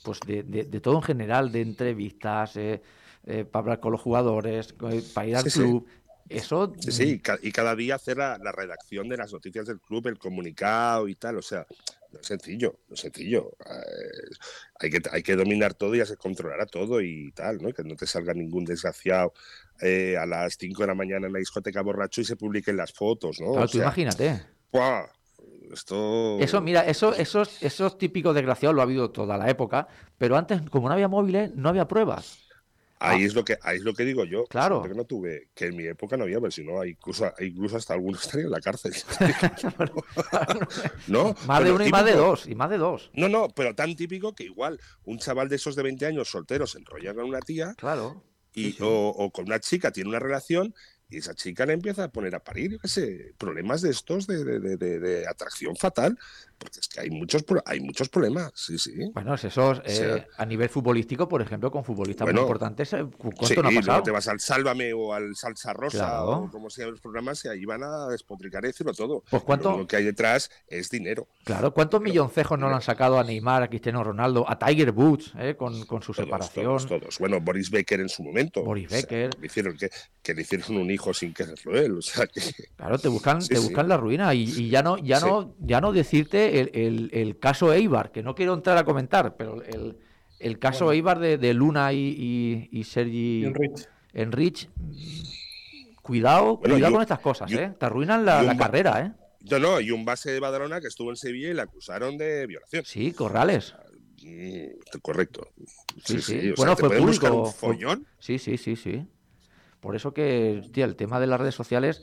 Pues 0.05 0.21
de, 0.27 0.43
de- 0.43 0.65
de 0.65 0.81
todo 0.81 0.97
en 0.97 1.03
general, 1.03 1.51
de 1.53 1.63
entrevistas, 1.63 2.57
eh, 2.57 2.81
eh, 3.27 3.45
para 3.45 3.61
hablar 3.61 3.81
con 3.81 3.93
los 3.93 4.01
jugadores, 4.01 4.75
eh, 4.91 5.03
para 5.15 5.27
ir 5.27 5.37
al 5.37 5.43
Sí, 5.45 5.51
sí. 5.51 5.59
club. 5.61 5.87
Eso. 6.29 6.73
Sí, 6.79 7.21
y 7.43 7.51
cada 7.51 7.75
día 7.75 7.97
hacer 7.97 8.19
la, 8.19 8.39
la 8.39 8.53
redacción 8.53 9.09
de 9.09 9.17
las 9.17 9.33
noticias 9.33 9.67
del 9.67 9.81
club, 9.81 10.07
el 10.07 10.17
comunicado 10.17 11.09
y 11.09 11.17
tal. 11.17 11.37
O 11.39 11.43
sea, 11.43 11.67
no 12.13 12.21
es 12.21 12.27
sencillo, 12.27 12.81
no 12.89 12.95
es 12.95 13.01
sencillo. 13.01 13.53
Eh, 13.67 14.35
hay, 14.81 14.91
que, 14.91 15.03
hay 15.11 15.23
que 15.23 15.37
dominar 15.37 15.75
todo 15.75 15.95
y 15.95 15.99
ya 15.99 16.07
se 16.07 16.17
controlará 16.17 16.67
todo 16.67 17.01
y 17.01 17.33
tal, 17.33 17.59
¿no? 17.59 17.73
Que 17.73 17.85
no 17.85 17.97
te 17.97 18.07
salga 18.07 18.35
ningún 18.35 18.65
desgraciado 18.65 19.33
eh, 19.81 20.17
a 20.17 20.27
las 20.27 20.57
5 20.59 20.83
de 20.83 20.87
la 20.89 20.95
mañana 20.95 21.27
en 21.27 21.33
la 21.33 21.39
discoteca 21.39 21.83
borracho 21.83 22.21
y 22.21 22.25
se 22.25 22.37
publiquen 22.37 22.77
las 22.77 22.93
fotos, 22.93 23.41
¿no? 23.41 23.53
Claro, 23.53 23.65
O 23.65 23.69
tú 23.69 23.79
sea, 23.79 23.83
imagínate. 23.83 24.43
¡buah! 24.73 25.07
Esto. 25.73 26.39
Eso, 26.41 26.61
mira, 26.61 26.85
eso, 26.87 27.15
esos, 27.15 27.63
esos 27.63 27.97
típicos 27.97 28.35
desgraciados 28.35 28.75
lo 28.75 28.81
ha 28.81 28.85
habido 28.85 29.11
toda 29.11 29.39
la 29.39 29.49
época, 29.49 29.87
pero 30.19 30.37
antes, 30.37 30.61
como 30.69 30.89
no 30.89 30.95
había 30.95 31.07
móviles, 31.07 31.55
no 31.55 31.69
había 31.69 31.87
pruebas. 31.87 32.50
Ahí 33.03 33.23
Ah. 33.23 33.27
es 33.27 33.35
lo 33.35 33.45
que 33.45 33.57
ahí 33.63 33.79
es 33.79 33.83
lo 33.83 33.95
que 33.95 34.05
digo 34.05 34.25
yo. 34.25 34.45
Claro. 34.45 34.83
Que 34.83 34.91
no 34.95 35.05
tuve, 35.07 35.49
que 35.55 35.67
en 35.67 35.77
mi 35.77 35.87
época 35.87 36.17
no 36.19 36.25
había, 36.25 36.39
pero 36.39 36.51
si 36.51 36.63
no, 36.63 36.85
incluso, 36.85 37.33
incluso 37.41 37.79
hasta 37.79 37.95
algunos 37.95 38.21
estarían 38.27 38.47
en 38.49 38.53
la 38.53 38.61
cárcel. 38.61 38.93
¿No? 41.09 41.35
Más 41.47 41.65
de 41.65 41.73
uno 41.73 41.87
y 41.87 41.91
más 41.91 42.05
de 42.05 42.13
dos, 42.15 42.47
y 42.47 42.55
más 42.55 42.71
de 42.71 42.79
dos. 42.79 43.11
No, 43.15 43.29
no, 43.29 43.49
pero 43.49 43.75
tan 43.75 43.95
típico 43.97 44.35
que 44.35 44.45
igual 44.45 44.79
un 45.05 45.19
chaval 45.19 45.49
de 45.49 45.57
esos 45.57 45.77
de 45.77 45.83
20 45.83 46.07
años 46.07 46.29
solteros 46.31 46.73
se 46.73 46.79
enrolla 46.79 47.15
con 47.15 47.25
una 47.25 47.41
tía 47.41 47.75
Claro. 47.77 48.23
y, 48.53 48.65
Sí, 48.65 48.73
sí. 48.73 48.83
O, 48.83 49.09
o 49.09 49.31
con 49.31 49.47
una 49.47 49.61
chica 49.61 49.91
tiene 49.93 50.11
una 50.11 50.19
relación 50.19 50.75
y 51.09 51.17
esa 51.19 51.35
chica 51.35 51.67
le 51.67 51.73
empieza 51.73 52.05
a 52.05 52.09
poner 52.13 52.35
a 52.37 52.45
parir, 52.45 52.73
yo 52.73 52.79
qué 52.79 52.87
sé, 52.89 53.35
problemas 53.37 53.83
de 53.83 53.91
estos 53.91 54.27
de- 54.29 54.45
de- 54.45 54.77
de 55.01 55.27
atracción 55.27 55.75
fatal, 55.75 56.17
porque 56.61 56.79
es 56.81 56.89
que 56.89 57.01
hay 57.01 57.11
muchos, 57.11 57.43
hay 57.65 57.81
muchos 57.81 58.11
problemas, 58.11 58.53
sí, 58.55 58.79
sí. 58.79 58.93
Bueno, 59.15 59.35
es 59.35 59.45
esos, 59.45 59.79
O 59.79 59.83
sea- 59.89 60.17
eh, 60.19 60.27
a 60.37 60.45
nivel 60.45 60.69
futbolístico, 60.69 61.27
por 61.27 61.41
ejemplo, 61.41 61.71
con 61.71 61.83
futbolistas 61.85 62.27
Bueno, 62.27 62.43
muy 62.43 62.47
importantes, 62.47 62.93
eh, 62.93 63.03
¿cu- 63.05 63.31
¿cuánto 63.33 63.47
Sí, 63.47 63.55
no 63.57 63.69
ha 63.69 63.73
pasado? 63.73 64.03
te 64.03 64.11
vas 64.11 64.29
al 64.29 64.41
Sálvame 64.41 64.93
o 64.93 65.15
al 65.15 65.35
Salsa 65.35 65.73
Rosa 65.73 65.99
Claro. 66.07 66.31
o 66.45 66.51
como 66.51 66.69
se 66.69 66.83
llaman 66.83 66.93
los 66.93 67.01
programas 67.01 67.43
y 67.47 67.49
ahí 67.49 67.65
van 67.65 67.83
a 67.83 68.09
despotricar 68.09 68.63
y 68.65 68.69
decirlo 68.69 68.93
todo. 68.93 69.25
Pues 69.31 69.43
cuánto- 69.43 69.77
Lo 69.79 69.87
que 69.87 69.97
hay 69.97 70.05
detrás 70.05 70.51
es 70.69 70.91
dinero. 70.91 71.27
Claro, 71.45 71.73
¿cuántos 71.73 72.01
milloncejos 72.03 72.59
no 72.59 72.69
le 72.69 72.75
han 72.75 72.83
sacado 72.83 73.19
a 73.19 73.25
Neymar, 73.25 73.63
a 73.63 73.69
Cristiano 73.69 74.05
Ronaldo, 74.05 74.45
a 74.49 74.59
Tiger 74.59 74.91
Woods, 74.91 75.33
eh, 75.39 75.55
con, 75.57 75.85
con 75.87 76.03
su 76.03 76.13
Todos, 76.13 76.27
separación? 76.27 76.65
todos, 76.67 76.87
todos. 76.87 77.19
Bueno, 77.19 77.41
Boris 77.41 77.71
Becker 77.71 78.01
en 78.01 78.11
su 78.11 78.23
momento. 78.23 78.63
Boris 78.63 78.87
O 78.87 78.91
sea, 78.91 79.01
Becker. 79.01 79.31
le 79.41 79.47
hicieron 79.47 79.77
que, 79.79 79.89
que 80.23 80.35
le 80.35 80.43
hicieron 80.43 80.77
un 80.77 80.91
hijo 80.91 81.15
sin 81.15 81.33
quererlo 81.33 81.75
él. 81.79 81.97
O 81.97 82.03
sea, 82.03 82.27
que, 82.27 82.41
Claro, 82.77 82.99
te 82.99 83.09
buscan, 83.09 83.41
Sí, 83.43 83.49
te 83.49 83.57
sí. 83.57 83.63
buscan 83.65 83.89
la 83.89 83.97
ruina 83.97 84.35
y, 84.35 84.43
y 84.43 84.69
ya 84.69 84.83
no, 84.83 84.99
ya 84.99 85.21
no, 85.21 85.55
ya 85.61 85.81
no 85.81 85.93
decirte 85.93 86.50
el, 86.59 86.71
el- 86.75 87.11
el 87.13 87.39
caso 87.39 87.73
Eibar, 87.73 88.11
que 88.13 88.23
no 88.23 88.35
quiero 88.35 88.55
entrar 88.55 88.77
a 88.79 88.85
comentar, 88.85 89.37
pero 89.37 89.63
el, 89.63 89.97
el 90.39 90.59
caso 90.59 90.87
Bueno. 90.87 90.97
Eibar 90.97 91.19
de, 91.19 91.39
de 91.39 91.55
Luna 91.55 91.93
y, 91.93 91.99
y, 91.99 92.69
y 92.79 92.85
Sergi 92.85 93.45
Enrich. 93.45 93.89
Enrich, 94.13 94.69
cuidado, 96.03 96.57
Bueno, 96.57 96.75
cuidado 96.75 96.93
con 96.95 97.03
estas 97.03 97.21
cosas, 97.21 97.53
¿eh? 97.53 97.73
Te 97.79 97.87
arruinan 97.87 98.25
la, 98.25 98.57
carrera, 98.57 99.01
¿eh? 99.07 99.13
no, 99.51 99.59
no, 99.59 99.81
y 99.81 99.91
un 99.91 100.05
base 100.05 100.31
de 100.31 100.41
Badalona 100.41 100.81
que 100.81 100.89
estuvo 100.89 101.11
en 101.11 101.17
Sevilla 101.17 101.51
y 101.51 101.55
le 101.55 101.63
acusaron 101.63 102.17
de 102.19 102.47
violación. 102.47 102.85
Sí, 102.85 103.13
Corrales. 103.13 103.75
Mm, 104.23 104.99
correcto. 105.01 105.49
Sí, 106.05 106.21
sí. 106.21 106.53
Bueno, 106.57 106.77
fue 106.77 106.95
público, 106.97 107.27
un 107.47 107.53
fue- 107.53 107.75
follón. 107.75 108.07
Sí, 108.19 108.39
sí, 108.39 108.59
sí, 108.59 108.77
sí. 108.77 109.07
Por 109.81 109.97
eso 109.97 110.13
que, 110.13 110.63
el 110.75 110.97
tema 110.97 111.19
de 111.21 111.27
las 111.27 111.41
redes 111.41 111.55
sociales 111.55 112.03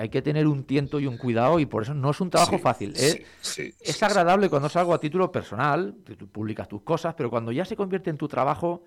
hay 0.00 0.08
que 0.08 0.22
tener 0.22 0.46
un 0.46 0.64
tiento 0.64 0.98
y 1.00 1.06
un 1.06 1.16
cuidado 1.18 1.58
y 1.60 1.66
por 1.66 1.82
eso 1.82 1.94
no 1.94 2.10
es 2.10 2.20
un 2.20 2.30
trabajo 2.30 2.56
Sí, 2.56 2.62
fácil. 2.62 2.96
sí, 2.96 3.06
¿eh? 3.18 3.26
sí, 3.40 3.74
Es 3.80 3.96
sí, 3.96 4.04
agradable 4.04 4.48
cuando 4.48 4.68
es 4.68 4.76
algo 4.76 4.94
a 4.94 5.00
título 5.00 5.30
personal, 5.32 5.96
que 6.04 6.16
tú 6.16 6.28
publicas 6.28 6.68
tus 6.68 6.82
cosas, 6.82 7.14
pero 7.14 7.30
cuando 7.30 7.52
ya 7.52 7.64
se 7.64 7.76
convierte 7.76 8.10
en 8.10 8.16
tu 8.18 8.28
trabajo, 8.28 8.84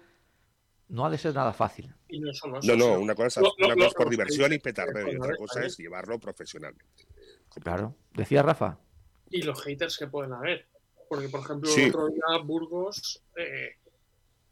no 0.90 1.06
ha 1.06 1.10
de 1.10 1.18
ser 1.20 1.36
nada 1.36 1.54
fácil. 1.54 1.94
Y 2.08 2.20
no 2.20 2.32
No, 2.64 2.76
no, 2.76 3.00
una 3.00 3.14
cosa, 3.16 3.42
lo- 3.42 3.52
una 3.60 3.76
cosa 3.76 3.88
es 3.88 3.94
por 3.94 4.10
diversión 4.10 4.52
y 4.54 4.60
petardeo 4.60 5.12
y 5.12 5.16
otra 5.18 5.36
cosa 5.38 5.64
es 5.64 5.78
llevarlo 5.78 6.20
profesionalmente. 6.20 7.06
Claro. 7.62 7.96
Decía 8.14 8.42
Rafa. 8.44 8.78
y 9.32 9.44
los 9.44 9.62
haters 9.64 9.96
que 9.98 10.08
pueden 10.08 10.34
haber. 10.34 10.68
Porque, 11.08 11.30
por 11.30 11.42
ejemplo, 11.42 11.70
Sí. 11.70 11.84
el 11.84 11.90
otro 11.90 12.08
día 12.08 12.24
Burgos 12.44 13.22
eh, 13.36 13.78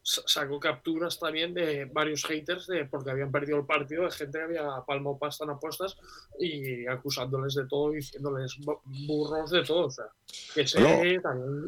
sacó 0.09 0.57
capturas 0.59 1.19
también 1.19 1.53
de 1.53 1.83
varios 1.85 2.23
haters 2.23 2.65
de 2.67 2.85
porque 2.85 3.11
habían 3.11 3.29
perdido 3.29 3.57
el 3.59 3.65
partido, 3.65 4.03
de 4.05 4.11
gente 4.11 4.37
que 4.37 4.43
había 4.45 4.63
palmado 4.87 5.17
pasta 5.17 5.43
en 5.43 5.49
apuestas 5.49 5.97
y 6.39 6.87
acusándoles 6.87 7.55
de 7.55 7.67
todo, 7.67 7.91
diciéndoles 7.91 8.57
bu- 8.59 8.79
burros 9.05 9.51
de 9.51 9.63
todo. 9.65 9.87
O 9.87 9.91
sea, 9.91 10.05
que 10.53 10.65
se 10.65 10.81
Bueno. 10.81 11.21
también. 11.21 11.67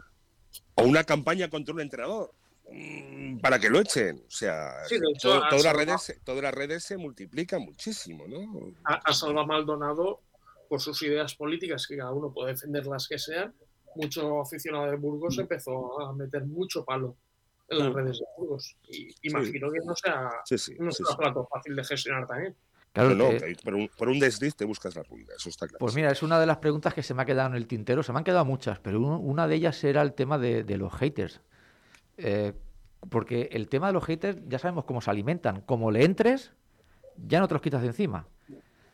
O 0.75 0.83
una 0.83 1.03
campaña 1.03 1.49
contra 1.49 1.73
un 1.73 1.81
entrenador 1.81 2.31
mm, 2.71 3.39
para 3.39 3.59
que 3.59 3.69
lo 3.69 3.79
echen. 3.81 4.23
O 4.25 4.31
sea, 4.31 4.85
Sí, 4.85 4.97
de 4.99 5.07
hecho, 5.11 5.29
todo- 5.31 5.43
ha 5.43 5.49
todas, 5.49 5.65
las 5.65 5.75
redes, 5.75 6.01
se- 6.01 6.19
todas 6.21 6.41
las 6.41 6.53
redes 6.53 6.83
se 6.85 6.95
multiplican 6.97 7.61
muchísimo, 7.61 8.25
¿no? 8.27 8.73
a, 8.85 8.93
a 9.03 9.13
Salva 9.13 9.45
Maldonado 9.45 10.21
por 10.69 10.79
sus 10.79 11.01
ideas 11.01 11.35
políticas, 11.35 11.85
que 11.87 11.97
cada 11.97 12.13
uno 12.13 12.31
puede 12.33 12.53
defender 12.53 12.85
las 12.87 13.05
que 13.07 13.17
sean, 13.19 13.53
mucho 13.95 14.39
aficionado 14.39 14.85
de 14.85 14.95
Burgos 14.95 15.35
Mm. 15.37 15.41
empezó 15.41 15.99
a 15.99 16.13
meter 16.13 16.45
mucho 16.45 16.85
palo 16.85 17.17
en 17.69 17.79
las 17.79 17.93
redes 17.93 18.19
de 18.19 18.25
Burgos. 18.37 18.75
Y 18.87 19.09
imagino 19.23 19.71
que 19.71 19.79
no 19.85 19.95
sea, 19.95 20.29
Sí, 20.45 20.57
sí. 20.57 20.75
no 20.79 20.91
sea 20.91 21.05
sí. 21.07 21.15
plato 21.17 21.47
fácil 21.51 21.75
de 21.75 21.83
gestionar 21.83 22.27
también. 22.27 22.55
Claro, 22.91 23.13
No, 23.13 23.29
que- 23.29 23.55
por, 23.63 23.75
un, 23.75 23.87
por 23.97 24.09
un 24.09 24.19
desliz 24.19 24.55
te 24.55 24.65
buscas 24.65 24.95
la 24.95 25.03
ruina, 25.03 25.33
eso 25.37 25.49
está 25.49 25.67
claro. 25.67 25.77
pues 25.79 25.93
mira, 25.95 26.09
es 26.11 26.23
una 26.23 26.39
de 26.39 26.47
las 26.47 26.57
preguntas 26.57 26.93
que 26.93 27.03
se 27.03 27.13
me 27.13 27.21
ha 27.21 27.25
quedado 27.25 27.49
en 27.49 27.55
el 27.55 27.67
tintero. 27.67 28.01
Se 28.01 28.11
me 28.11 28.17
han 28.17 28.23
quedado 28.23 28.45
muchas, 28.45 28.79
pero 28.79 28.99
una 28.99 29.47
de 29.47 29.55
ellas 29.55 29.83
era 29.83 30.01
el 30.01 30.13
tema 30.13 30.37
de, 30.39 30.63
de 30.63 30.77
los 30.77 30.91
haters. 30.93 31.41
Eh, 32.17 32.53
porque 33.09 33.47
el 33.51 33.69
tema 33.69 33.87
de 33.87 33.93
los 33.93 34.03
haters 34.03 34.39
ya 34.47 34.59
sabemos 34.59 34.85
cómo 34.85 35.01
se 35.01 35.09
alimentan. 35.11 35.61
Como 35.61 35.91
le 35.91 36.03
entres, 36.03 36.51
ya 37.15 37.39
no 37.39 37.47
te 37.47 37.53
los 37.53 37.61
quitas 37.61 37.81
de 37.81 37.87
encima. 37.87 38.27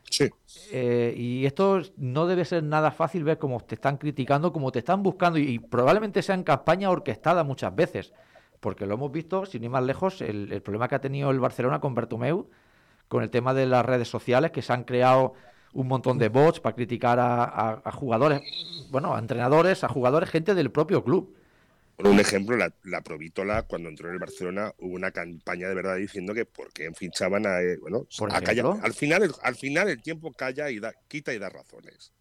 Sí, 0.08 0.30
Eh, 0.72 1.14
y 1.18 1.46
esto 1.48 1.82
no 1.98 2.28
debe 2.28 2.46
ser 2.46 2.64
nada 2.64 2.92
fácil 2.92 3.24
ver 3.24 3.40
cómo 3.40 3.60
te 3.62 3.74
están 3.76 3.98
criticando, 3.98 4.54
cómo 4.54 4.72
te 4.72 4.80
están 4.80 5.02
buscando, 5.02 5.40
y, 5.40 5.44
y 5.56 5.60
probablemente 5.60 6.22
sean 6.22 6.44
campaña 6.44 6.92
orquestada 6.92 7.44
muchas 7.44 7.76
veces, 7.76 8.14
porque 8.60 8.86
lo 8.86 8.96
hemos 8.96 9.12
visto, 9.12 9.46
sin 9.46 9.64
ir 9.64 9.70
más 9.70 9.84
lejos, 9.84 10.22
el, 10.22 10.52
el 10.52 10.62
problema 10.62 10.88
que 10.88 10.96
ha 10.96 11.02
tenido 11.02 11.32
el 11.32 11.40
Barcelona 11.40 11.80
con 11.80 11.96
Bertomeu, 11.96 12.50
con 13.08 13.24
el 13.24 13.30
tema 13.30 13.54
de 13.54 13.66
las 13.68 13.86
redes 13.86 14.08
sociales, 14.10 14.52
que 14.52 14.62
se 14.62 14.74
han 14.74 14.84
creado 14.84 15.34
un 15.74 15.88
montón 15.88 16.18
de 16.18 16.30
bots 16.30 16.60
para 16.60 16.76
criticar 16.76 17.20
a, 17.20 17.44
a- 17.46 17.82
a 17.84 17.92
jugadores, 17.92 18.42
bueno, 18.92 19.16
a 19.16 19.20
entrenadores, 19.20 19.84
a 19.84 19.90
jugadores, 19.90 20.30
gente 20.30 20.56
del 20.56 20.72
propio 20.72 21.04
club. 21.04 21.36
Por 21.96 22.08
un 22.08 22.20
ejemplo, 22.20 22.58
la, 22.58 22.74
la 22.84 23.02
Provítola, 23.02 23.64
cuando 23.64 23.88
entró 23.90 24.08
en 24.10 24.16
el 24.16 24.20
Barcelona, 24.20 24.74
hubo 24.80 24.96
una 24.96 25.12
campaña 25.12 25.70
de 25.70 25.76
verdad 25.76 25.96
diciendo 25.96 26.34
que 26.34 26.46
por 26.46 26.72
qué 26.74 26.92
fichaban 26.94 27.46
a. 27.48 27.62
eh, 27.62 27.78
bueno, 27.80 28.06
a 28.36 28.42
calla- 28.42 28.64
al, 28.82 28.94
final, 28.94 29.24
el, 29.24 29.32
al 29.42 29.56
final 29.56 29.88
el 29.90 30.02
tiempo 30.02 30.32
calla 30.34 30.70
y 30.70 30.80
da, 30.80 30.94
quita 31.08 31.34
y 31.34 31.40
da 31.40 31.50
razones. 31.50 32.12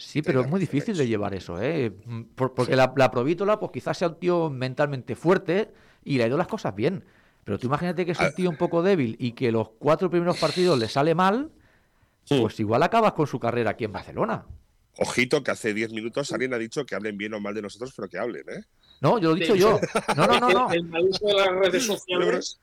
Sí, 0.00 0.22
pero 0.22 0.40
es 0.40 0.48
muy 0.48 0.58
difícil 0.60 0.96
de 0.96 1.06
llevar 1.06 1.34
eso, 1.34 1.60
¿eh? 1.60 1.90
Mm, 2.06 2.22
Por- 2.34 2.54
porque 2.54 2.74
la, 2.74 2.92
la 2.96 3.10
provítola, 3.10 3.58
pues 3.60 3.70
quizás 3.72 3.98
sea 3.98 4.08
un 4.08 4.18
tío 4.18 4.48
mentalmente 4.48 5.14
fuerte 5.14 5.70
y 6.04 6.16
le 6.16 6.24
ha 6.24 6.26
ido 6.26 6.38
las 6.38 6.48
cosas 6.48 6.74
bien. 6.74 7.04
Pero 7.44 7.58
tú 7.58 7.66
imagínate 7.66 8.06
que 8.06 8.12
es 8.12 8.18
un 8.18 8.26
Ah. 8.26 8.32
tío 8.34 8.48
un 8.50 8.56
poco 8.56 8.82
débil 8.82 9.16
y 9.18 9.32
que 9.32 9.52
los 9.52 9.70
cuatro 9.78 10.08
primeros 10.10 10.38
partidos 10.38 10.78
le 10.78 10.88
sale 10.88 11.14
mal, 11.14 11.50
pues 12.28 12.58
igual 12.60 12.82
acabas 12.82 13.12
con 13.12 13.26
su 13.26 13.38
carrera 13.38 13.70
aquí 13.72 13.84
en 13.84 13.92
Barcelona. 13.92 14.46
Ojito 14.98 15.42
que 15.42 15.50
hace 15.50 15.72
10 15.74 15.92
minutos 15.92 16.32
alguien 16.32 16.52
ha 16.54 16.58
dicho 16.58 16.84
que 16.86 16.94
hablen 16.94 17.16
bien 17.18 17.34
o 17.34 17.40
mal 17.40 17.54
de 17.54 17.62
nosotros, 17.62 17.92
pero 17.96 18.08
que 18.08 18.18
hablen, 18.18 18.44
¿eh? 18.48 18.64
No, 19.00 19.18
yo 19.18 19.30
lo 19.30 19.36
he 19.36 19.40
dicho 19.40 19.54
yo. 19.54 19.78
No, 20.16 20.26
no, 20.26 20.38
no, 20.40 20.50
no. 20.50 20.70
El, 20.70 20.78
el 20.78 20.84
mal 20.84 21.04
uso 21.04 21.26
de 21.26 21.34
las 21.34 21.48
redes 21.50 21.86
sociales, 21.86 22.60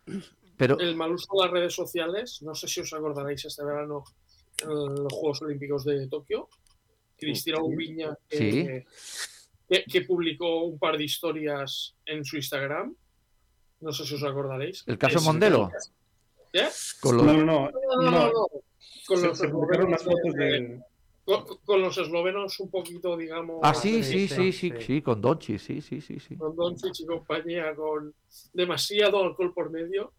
Pero 0.57 0.79
el 0.79 0.95
mal 0.95 1.11
uso 1.11 1.27
de 1.33 1.43
las 1.43 1.51
redes 1.51 1.73
sociales, 1.75 2.41
no 2.41 2.53
sé 2.55 2.67
si 2.67 2.79
os 2.81 2.91
acordaréis 2.93 3.45
este 3.45 3.63
verano 3.63 4.03
en 4.63 4.69
los 5.03 5.13
Juegos 5.13 5.41
Olímpicos 5.43 5.83
de 5.85 6.07
Tokio, 6.07 6.47
Cristina 7.17 7.61
Ubiña, 7.61 8.17
que, 8.29 8.37
Sí. 8.37 8.85
que, 9.69 9.83
que 9.85 10.01
publicó 10.01 10.63
un 10.63 10.77
par 10.79 10.97
de 10.97 11.03
historias 11.03 11.95
en 12.05 12.23
su 12.23 12.37
Instagram. 12.37 12.95
No 13.79 13.91
sé 13.91 14.05
si 14.05 14.15
os 14.15 14.23
acordaréis. 14.23 14.83
el 14.87 14.97
caso 14.97 15.17
Es- 15.17 15.23
Mondelo, 15.23 15.71
¿Qué? 16.51 16.67
con 17.01 17.17
No, 17.17 17.23
los... 17.23 17.35
no, 17.35 17.43
no. 17.45 17.71
No, 17.71 17.71
no, 18.01 18.11
no, 18.11 18.27
no. 18.27 18.33
Con 19.07 19.17
Se, 19.19 19.27
los 19.27 19.37
se 19.37 19.45
eslovenos, 19.45 20.03
fotos 20.03 20.33
de. 20.33 20.81
con, 21.25 21.45
con 21.65 21.81
los 21.81 21.97
eslovenos 21.97 22.59
un 22.59 22.69
poquito, 22.71 23.15
digamos. 23.17 23.59
Ah, 23.63 23.73
sí, 23.73 23.97
eh, 23.99 24.03
sí, 24.03 24.27
sí, 24.27 24.51
sí, 24.51 24.71
sí. 24.71 24.73
sí, 24.85 25.01
con 25.01 25.21
Donchi, 25.21 25.59
sí, 25.59 25.81
sí, 25.81 26.01
sí, 26.01 26.19
sí. 26.19 26.35
con 26.35 26.55
Doncic 26.55 26.99
y 26.99 27.05
compañía, 27.05 27.75
con 27.75 28.13
demasiado 28.53 29.23
alcohol 29.23 29.53
por 29.53 29.69
medio 29.69 30.13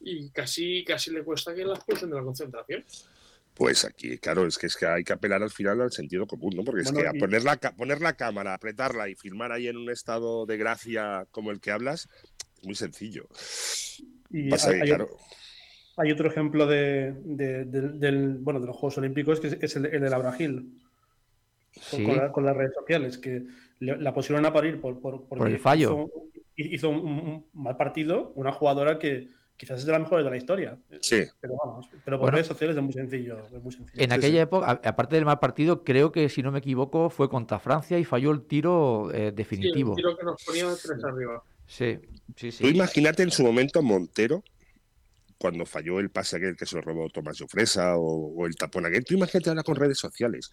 y 0.00 0.30
casi, 0.30 0.84
casi 0.84 1.10
le 1.10 1.22
cuesta 1.24 1.54
que 1.54 1.64
la 1.64 1.74
expulsen 1.74 2.10
de 2.10 2.16
la 2.16 2.22
concentración. 2.22 2.84
Pues 3.54 3.84
aquí, 3.84 4.18
claro, 4.18 4.46
es 4.46 4.58
que, 4.58 4.66
es 4.66 4.76
que 4.76 4.84
hay 4.86 5.04
que 5.04 5.12
apelar 5.12 5.40
al 5.42 5.50
final 5.50 5.80
al 5.80 5.92
sentido 5.92 6.26
común, 6.26 6.54
¿no? 6.56 6.64
Porque 6.64 6.82
es 6.82 6.90
que 6.90 7.06
a 7.06 7.12
poner 7.12 7.44
la, 7.44 7.56
poner 7.56 8.00
la 8.00 8.14
cámara, 8.16 8.52
apretarla 8.54 9.08
y 9.08 9.14
filmar 9.14 9.52
ahí 9.52 9.68
en 9.68 9.76
un 9.76 9.90
estado 9.90 10.44
de 10.44 10.56
gracia 10.56 11.26
como 11.30 11.52
el 11.52 11.60
que 11.60 11.70
hablas, 11.70 12.08
es 12.60 12.66
muy 12.66 12.74
sencillo. 12.74 13.28
Y 14.30 14.50
Pasa 14.50 14.70
hay, 14.70 14.76
que, 14.76 14.82
hay- 14.82 14.88
claro, 14.88 15.08
hay 15.96 16.10
otro 16.10 16.28
ejemplo 16.28 16.66
de, 16.66 17.14
de- 17.24 17.64
del- 17.66 18.00
del- 18.00 18.34
bueno, 18.38 18.58
de 18.58 18.66
los 18.66 18.76
Juegos 18.76 18.98
Olímpicos 18.98 19.38
que 19.38 19.46
es, 19.46 19.58
es 19.60 19.76
el, 19.76 19.86
el 19.86 20.00
de 20.00 20.10
Laura 20.10 20.32
Gil. 20.32 20.80
Con, 21.90 22.00
Sí. 22.00 22.04
con 22.06 22.16
la- 22.16 22.32
con 22.32 22.44
las 22.44 22.56
redes 22.56 22.72
sociales, 22.74 23.18
que 23.18 23.44
le- 23.80 23.96
la 23.98 24.12
pusieron 24.14 24.44
a 24.46 24.52
parir 24.52 24.80
por, 24.80 25.00
por, 25.00 25.28
Por 25.28 25.48
el 25.48 25.58
fallo. 25.60 26.10
Hizo, 26.56 26.70
hizo 26.74 26.88
un, 26.90 26.98
un 27.06 27.46
mal 27.52 27.76
partido, 27.76 28.32
una 28.34 28.50
jugadora 28.52 28.98
que, 28.98 29.28
quizás 29.56 29.78
es 29.80 29.86
de 29.86 29.92
las 29.92 30.00
mejores 30.00 30.24
de 30.24 30.30
la 30.30 30.36
historia. 30.36 30.78
Sí. 31.00 31.22
Pero 31.40 31.54
vamos, 31.64 31.86
pero 32.04 32.16
por 32.16 32.22
Bueno. 32.26 32.36
redes 32.36 32.46
sociales 32.48 32.76
es 32.76 32.82
muy 32.82 32.92
sencillo. 32.92 33.38
es 33.46 33.62
muy 33.62 33.72
sencillo. 33.72 34.02
En 34.02 34.10
Sí, 34.10 34.14
aquella 34.16 34.28
sí. 34.28 34.38
época, 34.38 34.80
aparte 34.84 35.16
del 35.16 35.24
mal 35.24 35.38
partido, 35.38 35.84
creo 35.84 36.12
que 36.12 36.28
si 36.28 36.42
no 36.42 36.50
me 36.52 36.58
equivoco 36.58 37.10
fue 37.10 37.28
contra 37.28 37.58
Francia 37.58 37.98
y 37.98 38.04
falló 38.04 38.30
el 38.32 38.42
tiro 38.46 39.10
eh, 39.12 39.16
Sí, 39.16 39.22
el 39.28 39.34
definitivo. 39.34 39.94
tiro 39.94 40.16
que 40.16 40.24
nos 40.24 40.42
ponía 40.44 40.66
tres 40.82 41.04
arriba. 41.04 41.42
Sí, 41.66 41.98
sí, 42.36 42.50
Tú 42.50 42.56
sí. 42.56 42.68
imagínate 42.68 43.22
en 43.22 43.30
su 43.30 43.42
momento 43.42 43.80
Montero, 43.82 44.42
cuando 45.38 45.64
falló 45.66 45.98
el 46.00 46.10
pase 46.10 46.36
aquel 46.36 46.56
que 46.56 46.66
se 46.66 46.76
lo 46.76 46.82
robó 46.82 47.08
Tomás 47.10 47.38
Fresa 47.48 47.96
o, 47.96 48.34
o 48.34 48.46
el 48.46 48.56
tapón 48.56 48.86
aquel. 48.86 49.04
Tú 49.04 49.14
imagínate 49.14 49.50
ahora 49.50 49.62
con 49.62 49.76
redes 49.76 49.98
sociales. 49.98 50.50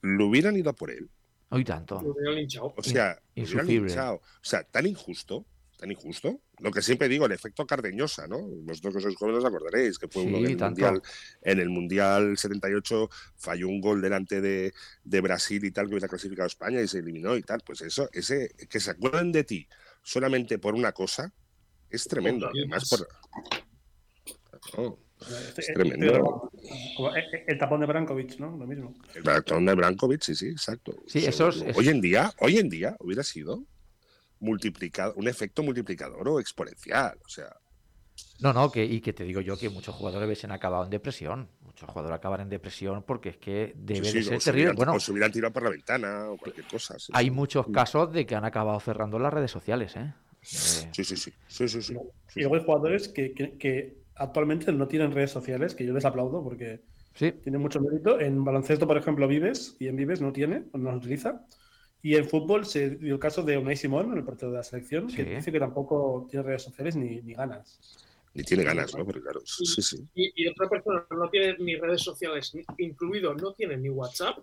Lo 0.00 0.26
hubieran 0.26 0.56
ido 0.56 0.70
a 0.70 0.74
por 0.74 0.90
él. 0.90 1.08
Hoy 1.50 1.64
tanto. 1.64 2.00
Lo 2.02 2.12
hubieran 2.12 2.34
linchado. 2.36 2.74
O 2.76 2.82
sea, 2.82 3.18
lo 3.34 3.42
hubieran 3.42 3.66
linchado. 3.66 4.14
O 4.16 4.20
sea, 4.42 4.64
tan 4.64 4.86
injusto, 4.86 5.46
tan 5.78 5.90
injusto. 5.90 6.40
Lo 6.58 6.70
que 6.70 6.82
siempre 6.82 7.08
digo, 7.08 7.24
el 7.26 7.32
efecto 7.32 7.64
Cardeñosa, 7.66 8.26
¿no? 8.26 8.40
Vosotros 8.42 8.94
que 8.96 9.00
sois 9.00 9.16
jóvenes 9.16 9.38
os 9.38 9.44
acordaréis, 9.46 9.98
que 9.98 10.08
fue 10.08 10.24
uno 10.24 10.38
Sí, 10.38 10.42
del 10.44 10.56
tanto. 10.56 10.82
mundial. 10.82 11.02
En 11.42 11.60
el 11.60 11.70
Mundial 11.70 12.36
78 12.36 13.08
falló 13.36 13.68
un 13.68 13.80
gol 13.80 14.02
delante 14.02 14.40
de, 14.40 14.72
de 15.04 15.20
Brasil 15.20 15.64
y 15.64 15.70
tal, 15.70 15.86
que 15.86 15.94
hubiera 15.94 16.08
clasificado 16.08 16.44
a 16.44 16.48
España 16.48 16.82
y 16.82 16.88
se 16.88 16.98
eliminó 16.98 17.36
y 17.36 17.42
tal. 17.42 17.60
Pues 17.64 17.80
eso, 17.82 18.10
ese, 18.12 18.50
que 18.68 18.80
se 18.80 18.90
acuerden 18.90 19.30
de 19.32 19.44
ti 19.44 19.68
solamente 20.02 20.58
por 20.58 20.74
una 20.74 20.92
cosa, 20.92 21.32
es 21.88 22.04
tremendo. 22.04 22.48
Además, 22.48 22.88
por. 22.90 23.08
Es 25.58 25.68
eh, 25.68 25.72
tremendo. 25.74 26.50
eh, 26.62 27.20
eh, 27.32 27.44
el 27.48 27.58
tapón 27.58 27.80
de 27.80 27.86
Brankovic, 27.86 28.38
¿no? 28.38 28.56
Lo 28.56 28.66
mismo. 28.66 28.94
El 29.14 29.24
maratón 29.24 29.64
de 29.66 29.74
Brankovic, 29.74 30.22
sí, 30.22 30.34
sí, 30.34 30.48
exacto. 30.48 30.94
Sí, 31.06 31.24
Eso- 31.26 31.48
esos- 31.48 31.76
Hoy 31.76 31.88
en 31.88 32.00
día, 32.00 32.32
hoy 32.40 32.58
en 32.58 32.68
día 32.68 32.96
hubiera 33.00 33.22
sido 33.24 33.64
multiplicado, 34.40 35.14
un 35.16 35.28
efecto 35.28 35.62
multiplicador 35.62 36.28
o 36.28 36.40
exponencial. 36.40 37.18
O 37.24 37.28
sea, 37.28 37.50
No, 38.40 38.52
no, 38.52 38.70
que, 38.70 38.84
y 38.84 39.00
que 39.00 39.12
te 39.12 39.24
digo 39.24 39.40
yo 39.40 39.58
que 39.58 39.68
muchos 39.68 39.94
jugadores 39.96 40.26
hubiesen 40.26 40.52
acabado 40.52 40.84
en 40.84 40.90
depresión. 40.90 41.50
Muchos 41.60 41.88
jugadores 41.88 42.16
acaban 42.16 42.40
en 42.40 42.48
depresión 42.48 43.02
porque 43.04 43.30
es 43.30 43.36
que 43.36 43.72
debe 43.76 44.12
sí, 44.12 44.12
de 44.12 44.22
sí, 44.22 44.30
ser 44.30 44.36
o 44.36 44.40
se 44.40 44.52
terrible. 44.52 44.72
Bueno, 44.74 44.94
o 44.94 45.00
se 45.00 45.10
hubieran 45.12 45.32
tirado 45.32 45.52
por 45.52 45.62
la 45.64 45.70
ventana 45.70 46.30
o 46.30 46.38
cualquier 46.38 46.66
cosa. 46.66 46.98
sí, 46.98 47.12
hay 47.12 47.30
sí. 47.30 47.30
muchos 47.30 47.68
casos 47.68 48.12
de 48.12 48.26
que 48.26 48.34
han 48.34 48.44
acabado 48.44 48.78
cerrando 48.80 49.18
las 49.18 49.32
redes 49.32 49.50
sociales, 49.50 49.96
¿eh? 49.96 50.14
Eh, 50.52 50.92
Sí, 50.92 51.04
sí, 51.04 51.16
sí. 51.16 51.32
sí, 51.46 51.68
sí, 51.68 51.82
sí. 51.82 51.94
Y 52.34 52.40
luego 52.40 52.54
hay 52.56 52.64
jugadores 52.64 53.08
que, 53.08 53.34
que- 53.34 53.56
que 53.58 53.98
actualmente 54.14 54.72
no 54.72 54.88
tienen 54.88 55.12
redes 55.12 55.30
sociales, 55.30 55.74
que 55.74 55.86
yo 55.86 55.92
les 55.92 56.04
aplaudo 56.04 56.42
porque 56.42 56.82
sí, 57.14 57.34
tienen 57.42 57.60
mucho 57.62 57.80
mérito. 57.80 58.20
En 58.20 58.44
baloncesto, 58.44 58.86
por 58.86 58.96
ejemplo, 58.98 59.28
Vives, 59.28 59.76
y 59.80 59.88
en 59.88 59.96
Vives 59.96 60.20
no 60.22 60.32
tiene, 60.32 60.66
no 60.74 60.92
lo 60.92 60.98
utiliza. 60.98 61.46
Y 62.08 62.16
en 62.16 62.26
fútbol 62.26 62.64
se 62.64 62.90
dio 62.96 63.12
el 63.14 63.20
caso 63.20 63.42
de 63.42 63.58
Unai 63.58 63.76
Simón, 63.76 64.16
el 64.16 64.24
portero 64.24 64.50
de 64.50 64.56
la 64.56 64.62
selección, 64.62 65.08
que 65.08 65.24
dice 65.24 65.52
que 65.52 65.58
tampoco 65.60 66.26
tiene 66.30 66.42
redes 66.46 66.62
sociales 66.62 66.96
ni, 66.96 67.20
ni 67.20 67.34
ganas. 67.34 67.78
Ni 68.32 68.42
tiene 68.44 68.64
ganas, 68.64 68.96
¿no? 68.96 69.04
Pero 69.04 69.20
claro, 69.20 69.40
sí, 69.44 69.66
sí. 69.66 69.82
sí. 69.82 70.08
Y, 70.14 70.32
y 70.42 70.48
otra 70.48 70.70
persona 70.70 71.04
no 71.10 71.28
tiene 71.28 71.56
ni 71.58 71.76
redes 71.76 72.00
sociales, 72.00 72.50
incluido 72.78 73.34
no 73.34 73.52
tiene 73.52 73.76
ni 73.76 73.90
WhatsApp, 73.90 74.38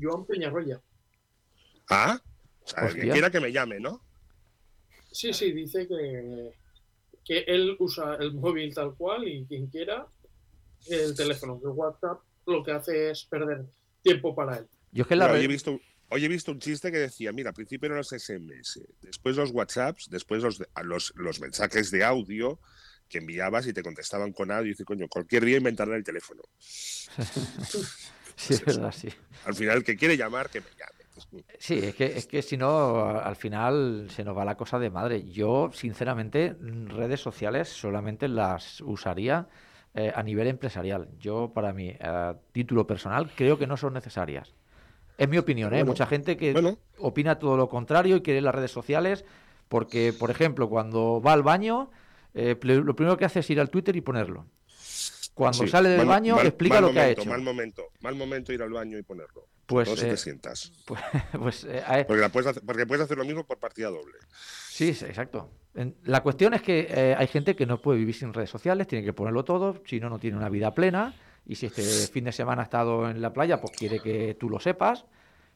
Joan 0.00 0.24
Peñarroya. 0.24 0.80
Ah, 1.90 2.18
o 2.62 2.66
sea, 2.66 2.88
el 2.88 2.94
que 2.94 3.10
quiera 3.10 3.30
que 3.30 3.40
me 3.40 3.52
llame, 3.52 3.78
¿no? 3.78 4.00
Sí, 5.12 5.34
sí, 5.34 5.52
dice 5.52 5.86
que, 5.86 6.50
que 7.26 7.38
él 7.46 7.76
usa 7.78 8.14
el 8.18 8.32
móvil 8.32 8.72
tal 8.74 8.94
cual 8.94 9.28
y 9.28 9.44
quien 9.44 9.66
quiera 9.66 10.06
el 10.88 11.14
teléfono. 11.14 11.60
Que 11.60 11.66
WhatsApp 11.66 12.20
lo 12.46 12.62
que 12.64 12.72
hace 12.72 13.10
es 13.10 13.24
perder 13.26 13.66
tiempo 14.02 14.34
para 14.34 14.56
él. 14.58 14.66
yo 14.92 15.02
es 15.02 15.08
que 15.08 15.16
la 15.16 15.28
red- 15.28 15.42
he 15.42 15.46
visto, 15.48 15.78
hoy 16.10 16.24
he 16.24 16.28
visto 16.28 16.52
un 16.52 16.58
chiste 16.60 16.90
que 16.92 16.98
decía, 16.98 17.32
mira, 17.32 17.50
al 17.50 17.54
principio 17.54 17.86
eran 17.86 17.98
los 17.98 18.12
SMS, 18.12 18.80
después 19.02 19.36
los 19.36 19.50
WhatsApps, 19.50 20.08
después 20.10 20.42
los, 20.42 20.62
los, 20.82 21.12
los 21.16 21.40
mensajes 21.40 21.90
de 21.90 22.04
audio 22.04 22.60
que 23.08 23.18
enviabas 23.18 23.66
y 23.66 23.72
te 23.72 23.82
contestaban 23.82 24.32
con 24.32 24.50
audio 24.50 24.66
y 24.66 24.70
dice, 24.70 24.84
coño, 24.84 25.06
cualquier 25.08 25.44
día 25.44 25.58
inventarán 25.58 25.94
el 25.94 26.04
teléfono. 26.04 26.42
Sí, 28.38 28.52
es 28.52 28.64
verdad, 28.66 28.92
sí. 28.92 29.08
Al 29.46 29.54
final, 29.54 29.78
el 29.78 29.84
que 29.84 29.96
quiere 29.96 30.14
llamar, 30.16 30.50
que 30.50 30.60
me 30.60 30.66
llame. 30.70 31.46
Sí, 31.58 31.78
es 31.82 31.94
que, 31.94 32.04
es 32.04 32.26
que 32.26 32.42
si 32.42 32.58
no, 32.58 32.98
a- 33.00 33.20
al 33.22 33.34
final 33.36 34.08
se 34.10 34.24
nos 34.24 34.36
va 34.36 34.44
la 34.44 34.56
cosa 34.58 34.78
de 34.78 34.90
madre. 34.90 35.24
Yo, 35.30 35.70
sinceramente, 35.72 36.54
redes 36.60 37.20
sociales 37.20 37.68
solamente 37.70 38.28
las 38.28 38.82
usaría 38.82 39.48
eh, 39.94 40.12
a 40.14 40.22
nivel 40.22 40.48
empresarial. 40.48 41.08
Yo, 41.18 41.52
para 41.54 41.72
mi 41.72 41.88
eh, 41.98 42.34
título 42.52 42.86
personal, 42.86 43.30
creo 43.34 43.56
que 43.58 43.66
no 43.66 43.78
son 43.78 43.94
necesarias. 43.94 44.54
Es 45.18 45.28
mi 45.28 45.38
opinión, 45.38 45.72
¿eh? 45.72 45.78
Bueno, 45.78 45.92
Mucha 45.92 46.06
gente 46.06 46.36
que 46.36 46.52
bueno. 46.52 46.78
opina 46.98 47.38
todo 47.38 47.56
lo 47.56 47.68
contrario 47.68 48.16
y 48.16 48.22
quiere 48.22 48.40
las 48.40 48.54
redes 48.54 48.70
sociales 48.70 49.24
porque, 49.68 50.12
por 50.12 50.30
ejemplo, 50.30 50.68
cuando 50.68 51.20
va 51.20 51.32
al 51.32 51.42
baño, 51.42 51.90
eh, 52.34 52.56
lo 52.62 52.94
primero 52.94 53.16
que 53.16 53.24
hace 53.24 53.40
es 53.40 53.50
ir 53.50 53.60
al 53.60 53.70
Twitter 53.70 53.96
y 53.96 54.00
ponerlo. 54.00 54.46
Cuando 55.34 55.64
Sí, 55.64 55.68
sale 55.68 55.90
del 55.90 55.98
mal- 55.98 56.06
baño, 56.08 56.36
mal- 56.36 56.46
explica 56.46 56.76
mal 56.76 56.84
lo 56.84 56.92
que 56.92 57.00
ha 57.00 57.08
hecho. 57.10 57.24
Mal 57.28 57.42
momento, 57.42 57.84
mal 58.00 58.14
momento 58.14 58.52
ir 58.52 58.62
al 58.62 58.70
baño 58.70 58.98
y 58.98 59.02
ponerlo. 59.02 59.46
Pues, 59.66 59.88
no 59.88 59.96
si 59.96 60.06
eh, 60.06 60.10
te 60.10 60.16
sientas. 60.16 60.72
Pues, 60.86 61.00
pues, 61.32 61.64
eh, 61.64 61.82
eh, 61.90 62.04
Porque, 62.06 62.20
la 62.22 62.28
puedes 62.30 62.46
hacer, 62.48 62.62
porque 62.64 62.86
puedes 62.86 63.04
hacer 63.04 63.18
lo 63.18 63.24
mismo 63.24 63.44
por 63.44 63.58
partida 63.58 63.88
doble. 63.88 64.14
Sí, 64.68 64.94
sí, 64.94 65.04
exacto. 65.06 65.50
La 66.04 66.22
cuestión 66.22 66.54
es 66.54 66.62
que 66.62 67.14
hay 67.18 67.26
gente 67.26 67.54
que 67.54 67.66
no 67.66 67.82
puede 67.82 67.98
vivir 67.98 68.14
sin 68.14 68.32
redes 68.32 68.48
sociales, 68.48 68.86
tiene 68.86 69.04
que 69.04 69.12
ponerlo 69.12 69.44
todo, 69.44 69.82
si 69.84 70.00
no, 70.00 70.08
no 70.08 70.18
tiene 70.18 70.36
una 70.38 70.48
vida 70.48 70.72
plena. 70.74 71.14
Y 71.46 71.54
si 71.54 71.66
este 71.66 71.82
fin 71.82 72.24
de 72.24 72.32
semana 72.32 72.62
ha 72.62 72.64
estado 72.64 73.08
en 73.08 73.20
la 73.22 73.32
playa, 73.32 73.60
pues 73.60 73.72
quiere 73.76 74.00
que 74.00 74.34
tú 74.34 74.50
lo 74.50 74.58
sepas. 74.60 75.04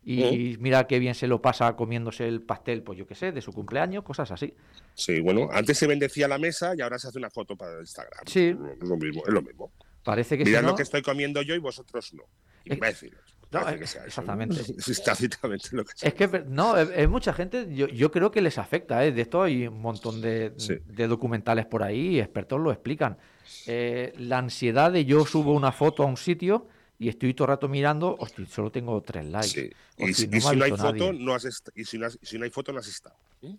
Y 0.02 0.56
mira 0.60 0.86
qué 0.86 0.98
bien 0.98 1.14
se 1.14 1.26
lo 1.26 1.42
pasa 1.42 1.76
comiéndose 1.76 2.26
el 2.26 2.40
pastel, 2.40 2.82
pues 2.82 2.98
yo 2.98 3.06
qué 3.06 3.14
sé, 3.14 3.32
de 3.32 3.42
su 3.42 3.52
cumpleaños, 3.52 4.02
cosas 4.02 4.30
así. 4.30 4.54
Sí, 4.94 5.20
bueno, 5.20 5.48
antes 5.52 5.76
se 5.76 5.86
bendecía 5.86 6.26
la 6.26 6.38
mesa 6.38 6.72
y 6.76 6.80
ahora 6.80 6.98
se 6.98 7.08
hace 7.08 7.18
una 7.18 7.28
foto 7.28 7.54
para 7.54 7.80
Instagram. 7.80 8.24
Sí. 8.26 8.56
Es 8.80 8.88
lo 8.88 8.96
mismo, 8.96 9.22
es 9.26 9.32
lo 9.32 9.42
mismo. 9.42 9.70
Parece 10.02 10.38
que 10.38 10.44
Mirad 10.44 10.60
si 10.60 10.64
no... 10.64 10.70
lo 10.70 10.76
que 10.76 10.84
estoy 10.84 11.02
comiendo 11.02 11.42
yo 11.42 11.54
y 11.54 11.58
vosotros 11.58 12.14
no. 12.14 12.22
Imbéciles. 12.64 13.18
no, 13.50 13.66
que 13.66 13.86
sea 13.86 14.00
eso. 14.00 14.06
exactamente. 14.06 14.56
Es 14.78 15.02
tácitamente 15.04 15.68
lo 15.72 15.84
que 15.84 15.92
sea. 15.94 16.08
Es 16.08 16.14
que, 16.14 16.44
no, 16.46 16.78
es, 16.78 16.88
es 16.96 17.08
mucha 17.08 17.34
gente, 17.34 17.66
yo, 17.74 17.86
yo 17.88 18.10
creo 18.10 18.30
que 18.30 18.40
les 18.40 18.56
afecta, 18.56 19.04
¿eh? 19.04 19.12
De 19.12 19.20
esto 19.20 19.42
hay 19.42 19.66
un 19.66 19.82
montón 19.82 20.22
de, 20.22 20.54
Sí. 20.56 20.76
de 20.86 21.08
documentales 21.08 21.66
por 21.66 21.82
ahí 21.82 22.18
expertos 22.20 22.58
lo 22.58 22.72
explican. 22.72 23.18
Eh, 23.66 24.12
la 24.18 24.38
ansiedad 24.38 24.92
de 24.92 25.04
yo 25.04 25.24
subo 25.26 25.52
una 25.52 25.72
foto 25.72 26.02
a 26.02 26.06
un 26.06 26.16
sitio 26.16 26.66
y 26.98 27.08
estoy 27.08 27.32
todo 27.34 27.46
el 27.46 27.48
rato 27.50 27.68
mirando, 27.68 28.14
hostia, 28.18 28.44
solo 28.46 28.70
tengo 28.70 29.00
tres 29.02 29.24
likes. 29.26 29.48
Sí. 29.48 29.70
Y, 29.98 30.12
si- 30.14 30.26
no 30.28 30.36
y 30.36 30.40
me 30.40 30.46
ha 30.46 30.50
si 30.50 30.56
no 30.56 30.64
hay 30.64 30.70
foto, 30.72 31.12
no 31.14 31.34
has 31.34 31.62
y 31.74 31.84
si 31.84 31.98
no, 31.98 32.06
has- 32.06 32.18
si 32.22 32.38
no 32.38 32.44
hay 32.44 32.50
foto, 32.50 32.72
no 32.72 32.78
has 32.80 32.88
estado. 32.88 33.16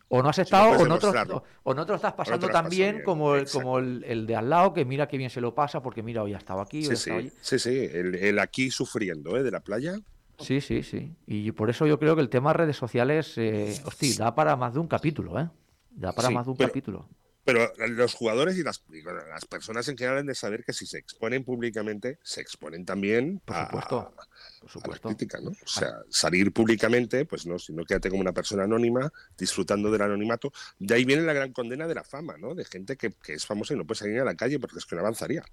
O 0.10 0.22
no 0.22 0.30
has 0.30 0.36
Si 0.36 0.42
no 0.42 0.44
estado, 0.44 0.70
o, 0.70 0.86
no 0.88 1.00
te 1.00 1.08
o 1.64 1.74
no 1.74 1.86
te 1.86 1.92
lo 1.92 1.96
estás 1.96 2.14
pasando 2.14 2.48
tan 2.50 2.70
bien 2.70 2.98
bien, 2.98 3.04
como, 3.04 3.34
el, 3.36 3.50
como 3.50 3.80
el, 3.80 4.04
el 4.04 4.28
de 4.28 4.36
al 4.36 4.48
lado, 4.48 4.74
que 4.74 4.86
mira 4.86 5.08
qué 5.08 5.18
bien 5.18 5.32
se 5.32 5.42
lo 5.42 5.56
pasa, 5.56 5.82
porque 5.82 6.04
mira, 6.04 6.22
hoy 6.22 6.36
ha 6.36 6.38
estado 6.38 6.62
aquí, 6.62 6.86
hoy 6.86 6.94
ha 6.94 6.96
Sí, 6.96 7.10
estado 7.10 7.20
sí, 7.20 7.26
allí. 7.28 7.34
sí, 7.42 7.60
sí. 7.60 7.90
El, 7.92 8.14
el 8.16 8.38
aquí 8.40 8.70
sufriendo 8.70 9.36
¿eh? 9.38 9.42
de 9.44 9.50
la 9.50 9.60
playa. 9.62 9.96
Sí, 10.38 10.62
sí, 10.62 10.84
sí. 10.84 11.16
Y 11.26 11.52
por 11.52 11.72
eso 11.72 11.88
yo 11.88 11.98
creo 11.98 12.16
que 12.16 12.22
el 12.22 12.30
tema 12.30 12.54
redes 12.54 12.78
sociales, 12.78 13.34
eh, 13.38 13.76
hostia, 13.86 14.14
da 14.20 14.36
para 14.36 14.56
más 14.56 14.74
de 14.76 14.80
un 14.82 14.88
capítulo, 14.88 15.40
¿eh? 15.40 15.50
Da 15.90 16.12
para 16.14 16.28
Sí, 16.30 16.34
más 16.36 16.46
de 16.46 16.52
un 16.52 16.58
pero- 16.58 16.70
capítulo. 16.70 17.08
Pero 17.44 17.72
los 17.88 18.14
jugadores 18.14 18.56
y 18.58 18.64
las, 18.64 18.84
y 18.92 19.02
las 19.02 19.46
personas 19.46 19.88
en 19.88 19.98
general 19.98 20.20
han 20.20 20.28
de 20.28 20.36
saber 20.36 20.64
que 20.64 20.74
si 20.74 20.86
se 20.86 21.00
exponen 21.00 21.44
públicamente, 21.44 22.20
se 22.22 22.40
exponen 22.42 22.86
también 22.86 23.42
Por 23.44 23.56
a- 23.56 23.66
supuesto, 23.66 24.14
por 24.14 24.20
a 24.24 24.28
la 24.66 24.70
supuesto. 24.72 25.08
crítica, 25.10 25.40
¿no? 25.42 25.50
O 25.50 25.68
sea, 25.68 25.92
salir 26.10 26.54
públicamente, 26.54 27.26
pues 27.26 27.48
no, 27.48 27.58
si 27.58 27.74
no 27.74 27.84
quédate 27.84 28.10
como 28.10 28.22
una 28.22 28.32
persona 28.34 28.64
anónima, 28.66 29.12
disfrutando 29.38 29.90
del 29.90 30.04
anonimato. 30.04 30.52
De 30.78 30.94
ahí 30.94 31.04
viene 31.04 31.24
la 31.24 31.34
gran 31.34 31.52
condena 31.52 31.88
de 31.88 31.96
la 31.96 32.04
fama, 32.04 32.38
¿no? 32.38 32.54
De 32.54 32.64
gente 32.64 32.96
que, 32.96 33.12
que 33.12 33.34
es 33.34 33.46
famosa 33.46 33.74
y 33.74 33.78
no 33.78 33.86
puede 33.88 34.00
salir 34.00 34.20
a 34.20 34.26
la 34.26 34.36
calle 34.36 34.60
porque 34.60 34.78
es 34.78 34.86
que 34.86 34.96
no 34.96 35.02
avanzaría. 35.02 35.44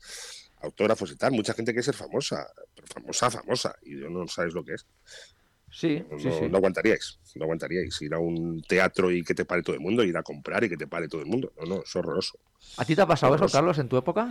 Autógrafos 0.60 1.10
y 1.12 1.16
tal, 1.16 1.32
mucha 1.32 1.54
gente 1.54 1.72
quiere 1.72 1.84
ser 1.84 1.94
famosa, 1.94 2.46
pero 2.74 2.86
famosa, 2.88 3.30
famosa, 3.30 3.76
y 3.82 3.94
no 3.94 4.26
sabes 4.28 4.52
lo 4.52 4.62
que 4.64 4.74
es. 4.74 4.86
Sí, 5.70 6.02
No, 6.10 6.18
sí, 6.18 6.30
sí. 6.30 6.48
no 6.48 6.56
aguantaríais, 6.58 7.18
no 7.36 7.44
aguantaríais 7.44 8.00
ir 8.02 8.14
a 8.14 8.18
un 8.18 8.62
teatro 8.62 9.10
y 9.10 9.22
que 9.22 9.34
te 9.34 9.44
pare 9.44 9.62
todo 9.62 9.74
el 9.74 9.80
mundo, 9.80 10.02
ir 10.02 10.16
a 10.16 10.22
comprar 10.22 10.64
y 10.64 10.68
que 10.68 10.76
te 10.76 10.86
pare 10.86 11.08
todo 11.08 11.20
el 11.20 11.26
mundo. 11.26 11.52
No, 11.58 11.66
no, 11.66 11.82
es 11.82 11.94
horroroso. 11.94 12.38
¿A 12.76 12.84
ti 12.84 12.94
te 12.94 13.02
ha 13.02 13.06
pasado 13.06 13.34
eso. 13.34 13.48
Carlos, 13.48 13.78
en 13.78 13.88
tu 13.88 13.96
época? 13.96 14.28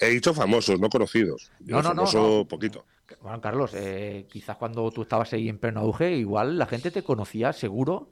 He 0.00 0.10
dicho 0.10 0.34
famosos, 0.34 0.80
no 0.80 0.88
conocidos. 0.88 1.50
No, 1.60 1.76
no, 1.82 1.82
no, 1.82 2.06
famoso 2.06 2.38
no. 2.38 2.48
poquito. 2.48 2.84
Bueno, 3.22 3.40
Carlos, 3.40 3.72
eh, 3.74 4.26
quizás 4.30 4.56
cuando 4.56 4.90
tú 4.90 5.02
estabas 5.02 5.32
ahí 5.32 5.48
en 5.48 5.58
pleno 5.58 5.80
auge, 5.80 6.12
igual 6.16 6.58
la 6.58 6.66
gente 6.66 6.90
te 6.90 7.02
conocía, 7.02 7.52
seguro. 7.52 8.10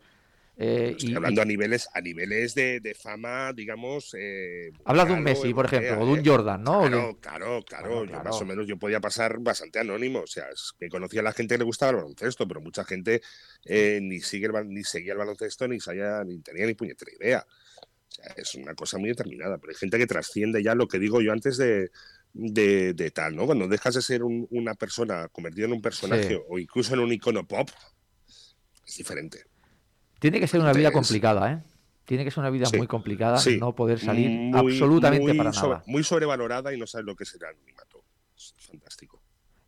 Eh, 0.57 0.91
Estoy 0.97 1.13
y, 1.13 1.15
hablando 1.17 1.41
y- 1.41 1.43
a 1.43 1.45
niveles, 1.47 1.89
a 1.95 2.01
niveles 2.01 2.55
de, 2.55 2.81
de 2.81 2.95
fama, 2.95 3.53
digamos. 3.55 4.15
Eh, 4.19 4.71
hablas 4.85 5.09
de 5.09 5.15
un 5.15 5.23
Messi, 5.23 5.55
por 5.55 5.65
ejemplo, 5.67 6.01
o 6.01 6.07
de 6.07 6.13
un 6.13 6.19
¿eh? 6.19 6.23
Jordan, 6.25 6.63
¿no? 6.63 6.81
Claro, 6.83 7.17
claro, 7.21 7.63
claro. 7.65 7.97
Bueno, 7.99 8.13
Yo 8.13 8.23
más 8.23 8.41
o 8.41 8.45
menos 8.45 8.67
yo 8.67 8.77
podía 8.79 9.01
pasar 9.01 9.39
bastante 9.41 9.79
anónimo. 9.79 10.21
O 10.21 10.27
sea, 10.27 10.45
es 10.53 10.73
que 10.79 10.89
conocía 10.89 11.21
a 11.21 11.25
la 11.25 11.33
gente 11.33 11.55
que 11.55 11.59
le 11.61 11.65
gustaba 11.65 11.91
el 11.91 11.97
baloncesto, 11.97 12.47
pero 12.47 12.61
mucha 12.61 12.85
gente 12.85 13.23
eh, 13.65 13.99
ni 14.03 14.21
sigue 14.21 14.47
el, 14.47 14.69
ni 14.69 14.85
seguía 14.85 15.13
el 15.13 15.19
baloncesto, 15.19 15.67
ni 15.67 15.81
sabía, 15.81 16.23
ni 16.25 16.39
tenía 16.41 16.67
ni 16.67 16.75
puñetera 16.75 17.11
idea. 17.19 17.47
O 17.49 18.15
sea, 18.15 18.35
es 18.37 18.55
una 18.55 18.75
cosa 18.75 18.99
muy 18.99 19.09
determinada. 19.09 19.57
Pero 19.59 19.71
hay 19.71 19.77
gente 19.77 19.97
que 19.99 20.07
trasciende 20.07 20.63
ya 20.63 20.75
lo 20.75 20.87
que 20.87 20.99
digo 20.99 21.23
yo 21.23 21.33
antes 21.33 21.57
de, 21.57 21.91
de, 22.35 22.93
de 22.93 23.11
tal, 23.11 23.35
¿no? 23.37 23.47
Cuando 23.47 23.69
dejas 23.69 23.95
de 23.95 24.03
ser 24.03 24.23
un- 24.23 24.47
una 24.51 24.75
persona 24.75 25.29
convertida 25.29 25.65
en 25.65 25.73
un 25.73 25.81
personaje 25.83 26.29
Sí. 26.29 26.39
o 26.47 26.59
incluso 26.59 26.93
en 26.93 27.01
un 27.01 27.11
icono 27.13 27.49
pop, 27.49 27.71
es 28.87 28.97
diferente. 28.99 29.45
Tiene 30.23 30.41
que 30.41 30.47
ser 30.47 30.61
una 30.61 30.73
vida 30.73 30.93
complicada, 30.93 31.53
¿eh? 31.53 31.63
Tiene 32.05 32.25
que 32.25 32.31
ser 32.31 32.41
una 32.41 32.51
vida 32.51 32.67
Sí. 32.67 32.77
muy 32.77 32.87
complicada, 32.87 33.39
Sí. 33.39 33.59
no 33.59 33.75
poder 33.75 33.99
salir 33.99 34.31
Muy- 34.31 34.73
absolutamente 34.73 35.27
muy 35.29 35.37
para 35.37 35.53
sobre- 35.53 35.73
nada. 35.75 35.85
muy 35.87 36.05
sobrevalorada 36.05 36.73
y 36.73 36.79
no 36.79 36.87
sabes 36.87 37.05
lo 37.07 37.15
que 37.17 37.25
es 37.25 37.35
el 37.35 37.45
anonimato. 37.45 38.05
Es 38.37 38.55
fantástico. 38.59 39.21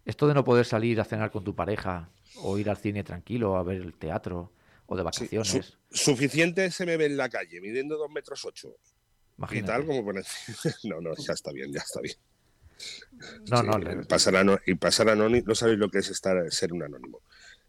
Esto 0.05 0.29
de 0.29 0.35
no 0.35 0.45
poder 0.45 0.65
salir 0.65 1.01
a 1.01 1.05
cenar 1.05 1.31
con 1.31 1.43
tu 1.45 1.55
pareja 1.55 2.09
o 2.37 2.57
ir 2.59 2.71
al 2.71 2.77
cine 2.77 3.03
tranquilo, 3.05 3.57
a 3.57 3.63
ver 3.65 3.81
el 3.83 3.95
teatro 3.95 4.53
o 4.87 4.97
de 4.97 5.03
Sí, 5.03 5.05
vacaciones. 5.05 5.77
su- 5.91 5.97
suficiente 6.15 6.71
se 6.71 6.87
me 6.87 6.97
ve 6.97 7.07
en 7.07 7.17
la 7.17 7.29
calle, 7.29 7.61
midiendo 7.61 7.97
dos 7.97 8.11
metros 8.11 8.45
ocho. 8.45 8.69
Y 8.69 9.39
imagínate. 9.39 9.73
tal, 9.73 9.87
como 9.87 10.13
No, 10.85 11.01
no, 11.01 11.15
ya 11.17 11.33
está 11.33 11.51
bien, 11.53 11.73
ya 11.73 11.81
está 11.81 12.01
bien. 12.01 12.17
No, 13.51 13.63
no, 13.63 13.79
le- 13.79 14.05
pasar, 14.05 14.37
ano- 14.37 14.59
y 14.67 14.75
pasar 14.75 15.09
anónimo, 15.09 15.47
no 15.49 15.55
sabéis 15.55 15.79
lo 15.79 15.89
que 15.91 15.99
es 15.99 16.11
estar, 16.11 16.37
ser 16.53 16.73
un 16.73 16.83
anónimo. 16.83 17.21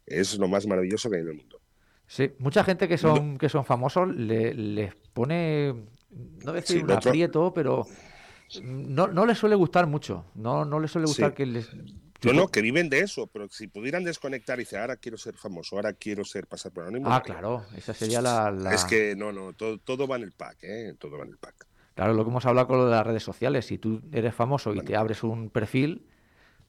Es 0.05 0.37
lo 0.37 0.47
más 0.47 0.67
maravilloso 0.67 1.09
que 1.09 1.17
hay 1.17 1.21
en 1.23 1.29
el 1.29 1.35
mundo. 1.35 1.61
Sí, 2.07 2.31
mucha 2.39 2.63
gente 2.63 2.87
que 2.87 2.97
son, 2.97 3.37
que 3.37 3.49
son 3.49 3.65
famosos 3.65 4.07
le- 4.15 4.53
les 4.53 4.93
pone, 5.13 5.73
no 6.11 6.53
decir 6.53 6.77
Sí, 6.77 6.83
un 6.83 6.91
aprieto, 6.91 7.53
pero 7.53 7.85
no, 8.61 9.07
no 9.07 9.25
les 9.25 9.37
suele 9.37 9.55
gustar 9.55 9.87
mucho. 9.87 10.25
No, 10.35 10.65
no 10.65 10.79
les 10.79 10.91
suele 10.91 11.07
gustar 11.07 11.31
Sí. 11.31 11.35
que 11.35 11.45
les... 11.45 11.69
No, 12.23 12.33
no, 12.33 12.47
que 12.47 12.61
viven 12.61 12.89
de 12.89 12.99
eso, 12.99 13.27
pero 13.27 13.47
si 13.49 13.67
pudieran 13.67 14.03
desconectar 14.03 14.57
y 14.59 14.63
decir, 14.63 14.79
ahora 14.79 14.95
quiero 14.95 15.17
ser 15.17 15.35
famoso, 15.35 15.75
ahora 15.75 15.93
quiero 15.93 16.23
ser 16.25 16.47
pasar 16.47 16.71
por 16.71 16.83
anónimo. 16.83 17.11
Ah, 17.11 17.21
claro, 17.21 17.63
esa 17.75 17.93
sería 17.93 18.21
la... 18.21 18.49
la- 18.51 18.73
Es 18.73 18.83
que 18.85 19.15
no, 19.15 19.31
no, 19.31 19.53
todo, 19.53 19.77
todo 19.77 20.07
va 20.07 20.15
en 20.15 20.23
el 20.23 20.31
pack, 20.31 20.57
¿eh? 20.63 20.93
Todo 20.97 21.17
va 21.17 21.23
en 21.25 21.31
el 21.31 21.37
pack. 21.37 21.67
Claro, 21.93 22.13
lo 22.13 22.23
que 22.23 22.29
hemos 22.31 22.45
hablado 22.45 22.67
con 22.67 22.77
lo 22.77 22.85
de 22.85 22.91
las 22.91 23.05
redes 23.05 23.21
sociales. 23.23 23.65
Si 23.67 23.77
tú 23.77 24.01
eres 24.11 24.33
famoso 24.33 24.73
y 24.73 24.81
te 24.81 24.95
abres 24.95 25.23
un 25.23 25.49
perfil, 25.49 26.07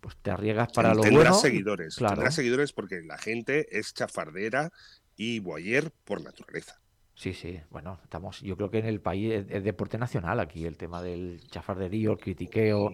pues 0.01 0.17
te 0.21 0.31
arriesgas 0.31 0.69
para 0.75 0.95
lo 0.95 1.01
tendrás 1.01 1.25
bueno. 1.31 1.35
seguidores, 1.41 1.97
Claro. 1.97 2.17
tendrás 2.17 2.35
seguidores 2.35 2.73
porque 2.73 3.01
la 3.03 3.17
gente 3.17 3.67
es 3.79 3.95
chafardera 3.95 4.71
y 5.17 5.41
boyer 5.41 5.91
por 6.05 6.23
naturaleza. 6.23 6.81
Sí, 7.15 7.33
sí. 7.33 7.61
Bueno, 7.71 7.99
estamos, 8.03 8.41
yo 8.43 8.57
creo 8.57 8.71
que 8.71 8.79
en 8.79 8.87
el 8.87 9.01
país 9.01 9.33
es, 9.33 9.47
es 9.49 9.65
deporte 9.65 9.97
nacional 9.99 10.39
aquí, 10.39 10.67
el 10.67 10.77
tema 10.77 11.03
del 11.03 11.41
chafarderío, 11.49 12.13
el 12.13 12.19
critiqueo. 12.19 12.93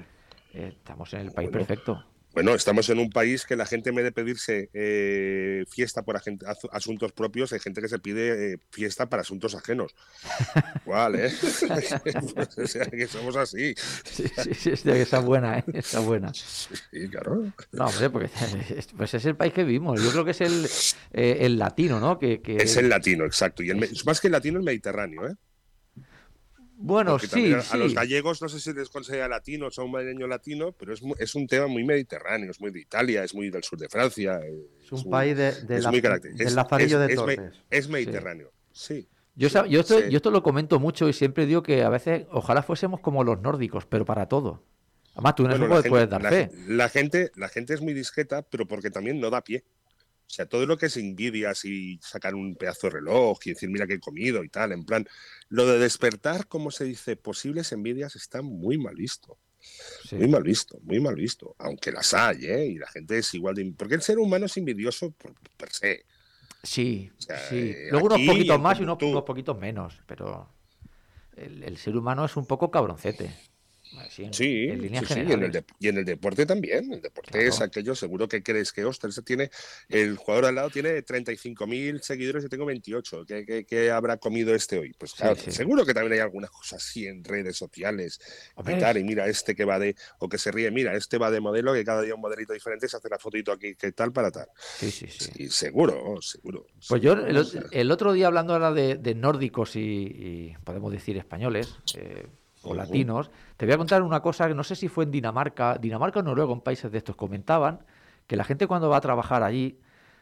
eh, 0.54 0.74
estamos 0.76 1.12
en 1.14 1.20
el 1.20 1.32
país 1.32 1.50
Bueno. 1.50 1.66
perfecto. 1.66 2.04
Bueno, 2.34 2.54
estamos 2.54 2.88
en 2.88 2.98
un 2.98 3.10
país 3.10 3.44
que 3.44 3.56
la 3.56 3.66
gente 3.66 3.90
en 3.90 3.96
vez 3.96 4.04
de 4.06 4.12
pedirse 4.12 4.70
eh, 4.72 5.64
fiesta 5.68 6.02
por 6.02 6.16
asuntos 6.72 7.12
propios, 7.12 7.52
hay 7.52 7.60
gente 7.60 7.80
que 7.82 7.88
se 7.88 7.98
pide 7.98 8.54
eh, 8.54 8.58
fiesta 8.70 9.06
para 9.08 9.20
asuntos 9.22 9.54
ajenos. 9.54 9.94
¿Cuál, 10.84 11.16
eh? 11.16 11.32
Pues, 12.34 12.58
o 12.58 12.66
sea, 12.66 12.86
que 12.86 13.06
somos 13.06 13.36
así. 13.36 13.74
Sí, 14.04 14.24
sí, 14.28 14.54
sí, 14.54 14.76
sí, 14.76 14.90
esa 14.90 15.18
es 15.18 15.24
buena, 15.24 15.58
¿eh? 15.58 15.64
Esa 15.74 16.00
es 16.00 16.06
buena. 16.06 16.32
Sí, 16.32 17.08
claro. 17.10 17.52
No, 17.72 17.86
hombre, 17.86 18.10
porque 18.10 18.30
es- 18.76 18.88
pues 18.96 19.12
es 19.14 19.24
el 19.26 19.36
país 19.36 19.52
que 19.52 19.64
vivimos. 19.64 20.02
Yo 20.02 20.10
creo 20.10 20.24
que 20.24 20.30
es 20.32 20.40
el, 20.40 20.66
eh, 21.12 21.38
el 21.40 21.58
latino, 21.58 22.00
¿no? 22.00 22.18
Que, 22.18 22.40
que- 22.40 22.56
Es 22.56 22.76
el 22.76 22.88
latino, 22.88 23.24
exacto. 23.24 23.62
Y 23.62 23.70
el 23.70 23.76
me- 23.76 23.88
más 24.06 24.20
que 24.20 24.28
el 24.28 24.32
latino, 24.32 24.58
el 24.58 24.64
mediterráneo, 24.64 25.28
¿eh? 25.28 25.34
Bueno, 26.84 27.12
Porque 27.12 27.28
sí, 27.28 27.52
a, 27.52 27.60
sí. 27.62 27.78
los 27.78 27.94
gallegos 27.94 28.42
no 28.42 28.48
sé 28.48 28.58
si 28.58 28.72
les 28.72 28.88
considera 28.88 29.28
latinos 29.28 29.78
o 29.78 29.84
un 29.84 29.92
madrileño 29.92 30.26
latino, 30.26 30.72
pero 30.72 30.92
es, 30.92 31.00
es 31.20 31.34
un 31.36 31.46
tema 31.46 31.68
muy 31.68 31.84
mediterráneo, 31.84 32.50
es 32.50 32.60
muy 32.60 32.72
de 32.72 32.80
Italia, 32.80 33.22
es 33.22 33.34
muy 33.34 33.50
del 33.50 33.62
sur 33.62 33.78
de 33.78 33.88
Francia. 33.88 34.40
eh, 34.44 34.66
Es 34.84 34.90
un 34.92 35.08
país 35.10 35.36
de, 35.36 35.52
de 35.62 35.76
es 35.76 35.84
la- 35.84 35.90
muy 35.90 36.00
del 36.00 36.40
es- 36.40 36.54
lazarillo 36.54 36.98
de 36.98 37.06
me- 37.08 37.14
Torres. 37.14 37.52
Es 37.70 37.88
mediterráneo, 37.88 38.50
sí. 38.72 39.06
Yo, 39.36 39.48
sa- 39.48 39.66
yo, 39.66 39.80
esto, 39.80 39.98
Sí. 40.00 40.10
yo 40.10 40.16
esto 40.16 40.30
lo 40.32 40.42
comento 40.42 40.80
mucho 40.80 41.08
y 41.08 41.12
siempre 41.12 41.46
digo 41.46 41.62
que 41.62 41.82
a 41.84 41.88
veces 41.88 42.26
ojalá 42.32 42.62
fuésemos 42.64 43.00
como 43.00 43.22
los 43.24 43.40
nórdicos, 43.40 43.86
pero 43.86 44.04
para 44.04 44.26
todo. 44.26 44.62
Además, 45.14 45.34
tú 45.36 45.44
en 45.44 45.50
Bueno, 45.58 45.78
eso 45.78 45.88
puedes, 45.88 46.10
dar 46.10 46.20
la, 46.22 46.30
fe. 46.30 46.50
la 46.68 46.88
gente, 46.88 47.30
la 47.36 47.48
gente 47.48 47.74
es 47.74 47.80
muy 47.80 47.94
discreta, 47.94 48.42
pero 48.42 48.66
porque 48.66 48.90
también 48.90 49.20
no 49.20 49.30
da 49.30 49.42
pie. 49.42 49.62
O 50.32 50.34
sea, 50.34 50.46
todo 50.46 50.64
lo 50.64 50.78
que 50.78 50.86
es 50.86 50.96
envidias 50.96 51.62
y 51.66 52.00
sacar 52.02 52.34
un 52.34 52.56
pedazo 52.56 52.86
de 52.86 52.94
reloj 52.94 53.38
y 53.44 53.50
decir, 53.50 53.68
mira 53.68 53.86
que 53.86 53.94
he 53.94 54.00
comido 54.00 54.42
y 54.42 54.48
tal, 54.48 54.72
en 54.72 54.82
plan, 54.82 55.06
lo 55.50 55.66
de 55.66 55.78
despertar, 55.78 56.46
como 56.48 56.70
se 56.70 56.84
dice, 56.84 57.16
posibles 57.16 57.70
envidias 57.70 58.16
está 58.16 58.40
muy 58.40 58.78
mal 58.78 58.94
visto. 58.94 59.36
Sí. 60.08 60.16
Muy 60.16 60.28
mal 60.28 60.42
visto, 60.42 60.80
muy 60.84 61.00
mal 61.00 61.16
visto. 61.16 61.54
Aunque 61.58 61.92
las 61.92 62.14
hay, 62.14 62.46
¿eh? 62.46 62.64
Y 62.64 62.78
la 62.78 62.88
gente 62.88 63.18
es 63.18 63.34
igual 63.34 63.56
de... 63.56 63.74
Porque 63.76 63.94
el 63.94 64.00
ser 64.00 64.18
humano 64.18 64.46
es 64.46 64.56
envidioso 64.56 65.10
por 65.10 65.34
per 65.58 65.70
se. 65.70 66.06
Sí, 66.62 67.10
sea, 67.18 67.36
sí. 67.50 67.58
eh, 67.58 67.88
Luego 67.90 68.06
unos 68.06 68.20
poquitos 68.26 68.58
más 68.58 68.80
y 68.80 68.84
unos, 68.84 69.02
unos 69.02 69.24
poquitos 69.24 69.58
menos, 69.58 70.00
pero 70.06 70.48
el, 71.36 71.62
el 71.62 71.76
ser 71.76 71.94
humano 71.94 72.24
es 72.24 72.34
un 72.38 72.46
poco 72.46 72.70
cabroncete. 72.70 73.36
Sí, 74.10 74.24
en, 74.24 74.32
Sí, 74.32 74.64
en 74.68 74.80
sí, 74.80 75.14
sí, 75.14 75.20
y, 75.28 75.32
en 75.32 75.42
el 75.44 75.64
y 75.78 75.88
en 75.88 75.98
el 75.98 76.04
deporte 76.04 76.46
también. 76.46 76.92
El 76.92 77.00
deporte 77.02 77.30
Claro. 77.32 77.46
es 77.48 77.60
aquello, 77.60 77.94
seguro 77.94 78.28
que 78.28 78.42
crees 78.42 78.72
que, 78.72 78.84
ostras, 78.84 79.12
ese 79.14 79.22
tiene, 79.22 79.50
el 79.88 80.16
jugador 80.16 80.46
al 80.46 80.54
lado 80.54 80.70
tiene 80.70 81.04
35.000 81.04 82.00
seguidores, 82.00 82.42
yo 82.42 82.48
tengo 82.48 82.64
28. 82.66 83.24
¿Qué, 83.26 83.44
qué, 83.44 83.64
qué 83.64 83.90
habrá 83.90 84.16
comido 84.16 84.54
este 84.54 84.78
hoy? 84.78 84.92
Pues 84.98 85.14
claro, 85.14 85.36
sí. 85.36 85.50
seguro 85.52 85.84
que 85.84 85.94
también 85.94 86.14
hay 86.14 86.18
alguna 86.20 86.48
cosa 86.48 86.76
así 86.76 87.06
en 87.06 87.22
redes 87.24 87.56
sociales. 87.56 88.20
Y, 88.58 88.78
tal, 88.78 88.96
y 88.98 89.04
mira, 89.04 89.26
este 89.26 89.54
que 89.54 89.64
va 89.64 89.78
de, 89.78 89.94
o 90.18 90.28
que 90.28 90.38
se 90.38 90.50
ríe, 90.50 90.70
mira, 90.70 90.94
este 90.96 91.18
va 91.18 91.30
de 91.30 91.40
modelo, 91.40 91.72
que 91.74 91.84
cada 91.84 92.02
día 92.02 92.14
un 92.14 92.20
modelito 92.20 92.52
diferente, 92.52 92.88
se 92.88 92.96
hace 92.96 93.08
la 93.08 93.18
fotito 93.18 93.52
aquí, 93.52 93.74
que 93.74 93.92
tal, 93.92 94.12
para 94.12 94.30
tal. 94.30 94.48
sí, 94.78 94.90
sí, 94.90 95.06
sí. 95.08 95.48
Seguro, 95.48 96.20
seguro. 96.22 96.66
Pues 96.88 97.02
yo 97.02 97.12
el, 97.12 97.46
el 97.70 97.90
otro 97.90 98.12
día 98.12 98.26
hablando 98.28 98.52
ahora 98.54 98.72
de, 98.72 98.96
de 98.96 99.14
nórdicos 99.14 99.76
y, 99.76 99.80
y 99.80 100.54
podemos 100.64 100.90
decir 100.92 101.16
españoles 101.16 101.74
eh, 101.96 102.26
o 102.64 102.74
latinos, 102.74 103.30
te 103.56 103.66
voy 103.66 103.74
a 103.74 103.78
contar 103.78 104.02
una 104.02 104.20
cosa 104.20 104.48
que 104.48 104.54
no 104.54 104.64
sé 104.64 104.76
si 104.76 104.88
fue 104.88 105.04
en 105.04 105.10
Dinamarca, 105.10 105.78
Dinamarca 105.78 106.20
o 106.20 106.22
Noruega, 106.22 106.52
en 106.52 106.60
países 106.60 106.90
de 106.90 106.98
estos, 106.98 107.16
comentaban 107.16 107.80
que 108.26 108.36
la 108.36 108.44
gente 108.44 108.66
cuando 108.66 108.88
va 108.88 108.98
a 108.98 109.00
trabajar 109.00 109.42
allí, 109.42 109.78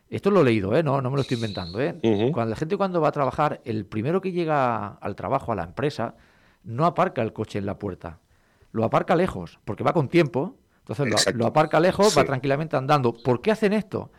esto 0.09 0.31
lo 0.31 0.41
he 0.41 0.45
leído, 0.45 0.77
¿eh? 0.77 0.83
no, 0.83 1.01
no 1.01 1.11
me 1.11 1.17
lo 1.17 1.23
estoy 1.23 1.37
inventando, 1.37 1.81
¿eh? 1.81 1.99
Cuando 2.33 2.51
la 2.51 2.57
gente 2.57 2.77
cuando 2.77 3.01
va 3.01 3.09
a 3.09 3.13
trabajar, 3.13 3.61
el 3.65 3.87
primero 3.87 4.21
que 4.21 4.33
llega 4.33 4.89
al 4.89 5.15
trabajo, 5.15 5.53
a 5.53 5.55
la 5.55 5.65
empresa, 5.65 6.15
no 6.65 6.85
aparca 6.85 7.23
el 7.23 7.33
coche 7.33 7.59
en 7.59 7.67
la 7.67 7.79
puerta, 7.79 8.19
lo 8.73 8.85
aparca 8.85 9.15
lejos, 9.15 9.61
porque 9.65 9.85
va 9.85 9.93
con 9.93 10.09
tiempo, 10.09 10.57
entonces 10.81 11.35
lo, 11.35 11.47
aparca 11.47 11.79
lejos, 11.79 12.17
va 12.17 12.25
tranquilamente 12.25 12.77
andando. 12.77 13.13
¿Por 13.13 13.41
qué 13.41 13.53
hacen 13.53 13.73
esto? 13.73 14.11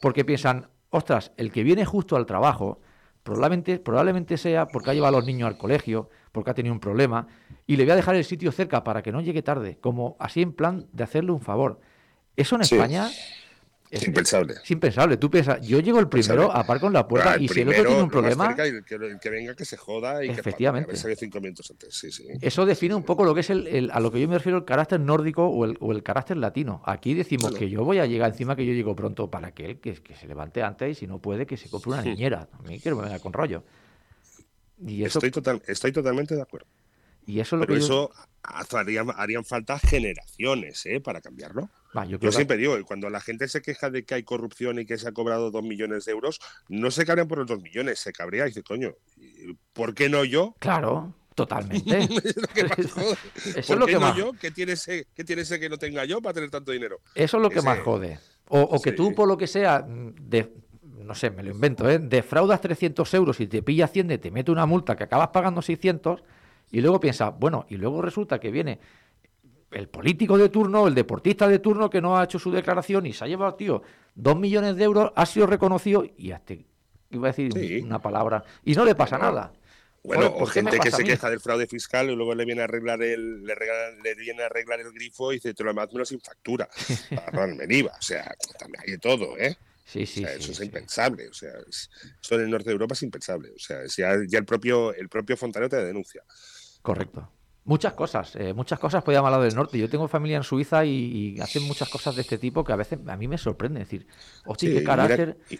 Porque 0.00 0.24
piensan, 0.24 0.68
ostras, 0.90 1.32
el 1.36 1.52
que 1.52 1.62
viene 1.62 1.84
justo 1.84 2.16
al 2.16 2.24
trabajo, 2.24 2.80
probablemente, 3.24 3.78
probablemente 3.80 4.36
sea 4.36 4.66
porque 4.68 4.90
ha 4.90 4.94
llevado 4.94 5.16
a 5.16 5.20
los 5.20 5.26
niños 5.26 5.48
al 5.48 5.58
colegio, 5.58 6.08
porque 6.30 6.50
ha 6.50 6.54
tenido 6.54 6.72
un 6.72 6.78
problema, 6.80 7.26
y 7.66 7.76
le 7.76 7.84
voy 7.84 7.92
a 7.92 7.96
dejar 7.96 8.14
el 8.14 8.24
sitio 8.24 8.52
cerca 8.52 8.84
para 8.84 9.02
que 9.02 9.10
no 9.10 9.20
llegue 9.20 9.42
tarde, 9.42 9.78
como 9.80 10.14
así 10.20 10.42
en 10.42 10.52
plan 10.52 10.86
de 10.92 11.02
hacerle 11.04 11.32
un 11.32 11.40
favor. 11.40 11.80
Eso 12.36 12.54
en 12.56 12.64
Sí. 12.64 12.74
España 12.76 13.08
es, 13.96 14.06
impensable. 14.06 14.54
es 14.62 14.70
impensable. 14.70 15.16
Tú 15.16 15.30
piensas, 15.30 15.60
yo 15.66 15.80
llego 15.80 15.98
el 16.00 16.08
primero, 16.08 16.50
aparco 16.52 16.86
en 16.88 16.92
la 16.92 17.06
puerta, 17.08 17.32
Ah, 17.32 17.34
el 17.36 17.42
y 17.42 17.48
si 17.48 17.60
el 17.60 17.68
otro 17.68 17.84
tiene 17.84 18.02
un 18.02 18.10
problema, 18.10 18.46
cerca, 18.48 18.64
el 18.66 18.84
que, 18.84 18.94
el 18.96 19.18
que 19.20 19.30
venga 19.30 19.54
que 19.54 19.64
se 19.64 19.76
joda 19.76 20.24
y 20.24 20.28
Efectivamente. 20.30 20.90
que 20.90 20.96
salido 20.96 21.18
cinco 21.18 21.40
minutos 21.40 21.70
antes. 21.70 21.94
Sí, 21.94 22.10
sí. 22.10 22.26
Eso 22.40 22.66
define 22.66 22.94
un 22.94 23.02
poco 23.02 23.24
lo 23.24 23.34
que 23.34 23.40
es 23.40 23.50
el, 23.50 23.66
el- 23.68 23.90
a 23.90 24.00
lo 24.00 24.10
que 24.10 24.20
yo 24.20 24.28
me 24.28 24.34
refiero 24.36 24.58
el 24.58 24.64
carácter 24.64 25.00
nórdico 25.00 25.46
o 25.46 25.64
el, 25.64 25.76
o 25.80 25.92
el 25.92 26.02
carácter 26.02 26.36
latino. 26.36 26.82
Aquí 26.86 27.14
decimos 27.14 27.54
que 27.54 27.68
yo 27.70 27.84
voy 27.84 27.98
a 27.98 28.06
llegar 28.06 28.30
encima 28.30 28.54
que 28.56 28.66
yo 28.66 28.72
llego 28.72 28.94
pronto 28.96 29.30
para 29.30 29.52
que 29.52 29.66
él 29.66 29.80
que, 29.80 29.94
que 29.94 30.14
se 30.14 30.26
levante 30.26 30.62
antes 30.62 30.90
y 30.90 30.94
si 30.94 31.06
no 31.06 31.18
puede 31.18 31.46
que 31.46 31.56
se 31.56 31.68
compre 31.70 31.90
una 31.92 32.02
niñera. 32.02 32.48
A 32.52 32.62
mí 32.62 32.80
que 32.80 32.90
no 32.90 32.96
me 32.96 33.02
venga 33.02 33.18
con 33.20 33.32
rollo. 33.32 33.62
Y 34.86 35.04
eso, 35.04 35.18
Estoy, 35.18 35.30
total, 35.30 35.62
estoy 35.66 35.92
totalmente 35.92 36.34
de 36.34 36.42
acuerdo. 36.42 36.66
Y 37.26 37.40
eso 37.40 37.56
es 37.56 37.60
lo 37.60 37.66
Pero 37.66 37.80
que 37.80 37.86
yo, 37.86 38.10
eso 38.60 38.76
harían, 38.78 39.08
harían 39.16 39.44
falta 39.44 39.78
generaciones 39.78 40.84
¿eh? 40.86 41.00
para 41.00 41.20
cambiarlo. 41.20 41.70
Va, 41.96 42.04
yo 42.04 42.12
Yo 42.12 42.18
que- 42.18 42.32
siempre 42.32 42.56
digo, 42.56 42.76
cuando 42.86 43.08
la 43.10 43.20
gente 43.20 43.48
se 43.48 43.62
queja 43.62 43.88
de 43.90 44.04
que 44.04 44.14
hay 44.14 44.22
corrupción 44.24 44.78
y 44.78 44.86
que 44.86 44.98
se 44.98 45.08
ha 45.08 45.12
cobrado 45.12 45.50
dos 45.50 45.62
millones 45.62 46.04
de 46.04 46.12
euros, 46.12 46.40
no 46.68 46.90
se 46.90 47.04
cabrean 47.06 47.28
por 47.28 47.38
los 47.38 47.46
dos 47.46 47.60
millones, 47.62 47.98
se 48.00 48.12
cabrea 48.12 48.44
y 48.44 48.48
dice, 48.48 48.62
coño, 48.62 48.92
¿por 49.72 49.94
qué 49.94 50.08
no 50.08 50.24
yo? 50.24 50.54
Claro, 50.58 51.14
totalmente. 51.34 51.98
es 52.24 52.36
lo 52.36 52.48
que 52.48 52.64
más 52.64 52.76
jode. 52.92 53.16
Eso 53.36 53.58
es 53.60 53.66
¿Por 53.66 53.78
lo 53.78 53.86
qué 53.86 53.92
que 53.92 53.98
no 53.98 54.06
más, 54.06 54.16
yo? 54.16 54.32
¿Qué 54.40 54.50
tiene, 54.50 54.72
ese, 54.72 55.06
¿Qué 55.14 55.24
tiene 55.24 55.42
ese 55.42 55.58
que 55.60 55.68
no 55.68 55.78
tenga 55.78 56.04
yo 56.04 56.20
para 56.20 56.34
tener 56.34 56.50
tanto 56.50 56.72
dinero? 56.72 57.00
eso 57.14 57.36
es 57.36 57.42
lo 57.42 57.48
que 57.50 57.58
Ese- 57.58 57.66
más 57.66 57.78
jode. 57.80 58.18
O, 58.48 58.60
o 58.60 58.82
que 58.82 58.90
Sí. 58.90 58.96
tú, 58.96 59.14
por 59.14 59.26
lo 59.26 59.38
que 59.38 59.46
sea, 59.46 59.82
de, 59.88 60.52
no 60.82 61.14
sé, 61.14 61.30
me 61.30 61.42
lo 61.42 61.50
invento, 61.50 61.88
¿eh? 61.88 61.98
defraudas 61.98 62.60
300 62.60 63.14
euros 63.14 63.40
y 63.40 63.46
te 63.46 63.62
pilla 63.62 63.86
Hacienda 63.86 64.14
y 64.14 64.18
te 64.18 64.30
mete 64.30 64.50
una 64.50 64.66
multa 64.66 64.96
que 64.96 65.04
acabas 65.04 65.28
pagando 65.28 65.62
600 65.62 66.22
y 66.76 66.80
luego 66.80 66.98
piensas, 66.98 67.32
bueno, 67.38 67.66
y 67.68 67.76
luego 67.76 68.02
resulta 68.02 68.38
que 68.40 68.50
viene 68.50 68.78
el 69.70 69.88
político 69.88 70.36
de 70.38 70.48
turno, 70.48 70.86
el 70.88 70.94
deportista 70.94 71.46
de 71.48 71.58
turno 71.60 71.88
que 71.88 72.00
no 72.00 72.16
ha 72.18 72.24
hecho 72.24 72.38
su 72.38 72.50
declaración 72.50 73.06
y 73.06 73.12
se 73.12 73.24
ha 73.24 73.28
llevado, 73.28 73.54
tío, 73.54 73.82
dos 74.14 74.36
millones 74.36 74.76
de 74.76 74.84
euros, 74.84 75.12
ha 75.14 75.24
sido 75.26 75.46
reconocido 75.46 76.04
y 76.16 76.32
hasta, 76.32 76.54
iba 77.10 77.28
a 77.28 77.32
decir 77.32 77.52
Sí. 77.52 77.80
una 77.80 78.00
palabra, 78.00 78.44
y 78.64 78.74
no 78.74 78.84
le 78.84 78.94
pasa 78.94 79.18
nada. 79.18 79.52
Bueno, 80.02 80.26
o 80.26 80.38
¿por 80.40 80.52
qué 80.52 80.62
me 80.62 80.70
gente 80.70 80.84
que 80.90 80.94
se 80.94 81.02
queja 81.04 81.30
del 81.30 81.40
fraude 81.40 81.66
fiscal 81.66 82.10
y 82.10 82.14
luego 82.16 82.34
le 82.34 82.44
viene 82.44 82.60
a 82.60 82.64
arreglar 82.64 83.02
el, 83.02 83.42
le, 83.44 83.54
regalan- 83.54 84.02
le 84.02 84.14
viene 84.14 84.42
a 84.42 84.46
arreglar 84.46 84.80
el 84.80 84.92
grifo 84.92 85.32
y 85.32 85.36
dice, 85.36 85.54
te 85.54 85.64
lo 85.64 85.72
menos 85.72 86.08
sin 86.08 86.20
factura. 86.20 86.68
Perdón, 87.32 87.56
me 87.56 87.64
IVA. 87.74 87.92
O 87.98 88.02
sea, 88.02 88.34
también 88.58 88.82
hay 88.84 88.90
de 88.92 88.98
todo, 88.98 89.38
¿eh? 89.38 89.56
Sí, 89.86 90.04
sí, 90.06 90.22
o 90.24 90.28
sea, 90.28 90.36
sí, 90.36 90.42
eso 90.42 90.52
es 90.52 90.60
impensable. 90.60 91.28
O 91.28 91.32
sea, 91.32 91.50
es- 91.68 91.90
eso 92.22 92.34
en 92.34 92.42
el 92.42 92.50
norte 92.50 92.66
de 92.66 92.72
Europa 92.72 92.92
es 92.94 93.02
impensable. 93.02 93.50
O 93.56 93.58
sea, 93.58 93.78
ya, 93.86 94.14
ya 94.28 94.38
el 94.38 94.44
propio 94.44 94.92
el 94.94 95.08
propio 95.08 95.36
Fontanero 95.38 95.70
te 95.70 95.82
denuncia. 95.82 96.22
Correcto. 96.84 97.30
Muchas 97.64 97.94
cosas, 97.94 98.36
eh, 98.36 98.52
muchas 98.52 98.78
cosas 98.78 99.02
podíamos 99.02 99.28
hablar 99.32 99.48
del 99.48 99.56
norte. 99.56 99.78
Yo 99.78 99.88
tengo 99.88 100.06
familia 100.06 100.36
en 100.36 100.42
Suiza 100.42 100.84
y, 100.84 100.90
y 101.36 101.40
hacen 101.40 101.62
muchas 101.62 101.88
cosas 101.88 102.14
de 102.14 102.20
este 102.20 102.36
tipo 102.36 102.62
que 102.62 102.74
a 102.74 102.76
veces 102.76 102.98
a 103.06 103.16
mí 103.16 103.26
me 103.26 103.38
sorprende. 103.38 103.80
decir, 103.80 104.06
hostia, 104.44 104.68
Sí, 104.68 104.74
qué 104.74 104.80
mira, 104.82 104.94
carácter. 104.96 105.38
y, 105.48 105.58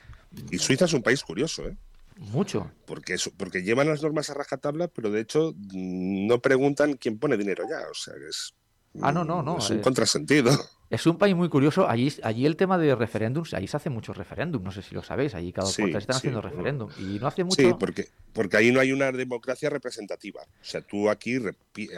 y 0.54 0.58
Suiza 0.58 0.84
es 0.84 0.92
un 0.92 1.02
país 1.02 1.24
curioso, 1.24 1.66
¿eh? 1.66 1.74
Mucho. 2.18 2.70
Porque, 2.84 3.16
porque 3.38 3.62
llevan 3.62 3.88
las 3.88 4.02
normas 4.02 4.28
a 4.28 4.34
rajatabla, 4.34 4.88
pero 4.88 5.10
de 5.10 5.20
hecho 5.22 5.54
mm, 5.56 6.26
no 6.26 6.40
preguntan 6.40 6.92
quién 6.98 7.18
pone 7.18 7.38
dinero 7.38 7.64
ya. 7.68 7.88
O 7.90 7.94
sea, 7.94 8.12
que 8.14 8.28
es. 8.28 8.52
Ah, 9.00 9.10
no, 9.10 9.24
no, 9.24 9.42
no, 9.42 9.56
Es 9.56 9.70
un 9.70 9.78
eh. 9.78 9.80
contrasentido. 9.80 10.52
Es 10.94 11.06
un 11.08 11.18
país 11.18 11.34
muy 11.34 11.48
curioso. 11.48 11.88
Allí, 11.88 12.12
allí 12.22 12.46
el 12.46 12.54
tema 12.54 12.78
de 12.78 12.94
referéndums, 12.94 13.52
allí 13.52 13.66
se 13.66 13.76
hacen 13.76 13.92
muchos 13.92 14.16
referéndums. 14.16 14.64
No 14.64 14.70
sé 14.70 14.80
si 14.80 14.94
lo 14.94 15.02
sabéis. 15.02 15.34
Allí 15.34 15.52
cada 15.52 15.66
Sí, 15.66 15.82
cuatro 15.82 15.98
están 15.98 16.14
sí. 16.14 16.18
haciendo 16.18 16.40
referéndum. 16.40 16.88
Y 16.98 17.18
no 17.18 17.26
hace 17.26 17.42
mucho. 17.42 17.60
Sí, 17.60 17.74
porque, 17.78 18.06
porque 18.32 18.56
ahí 18.58 18.70
no 18.70 18.78
hay 18.78 18.92
una 18.92 19.10
democracia 19.10 19.68
representativa. 19.70 20.42
O 20.42 20.64
sea, 20.64 20.82
tú 20.82 21.10
aquí, 21.10 21.38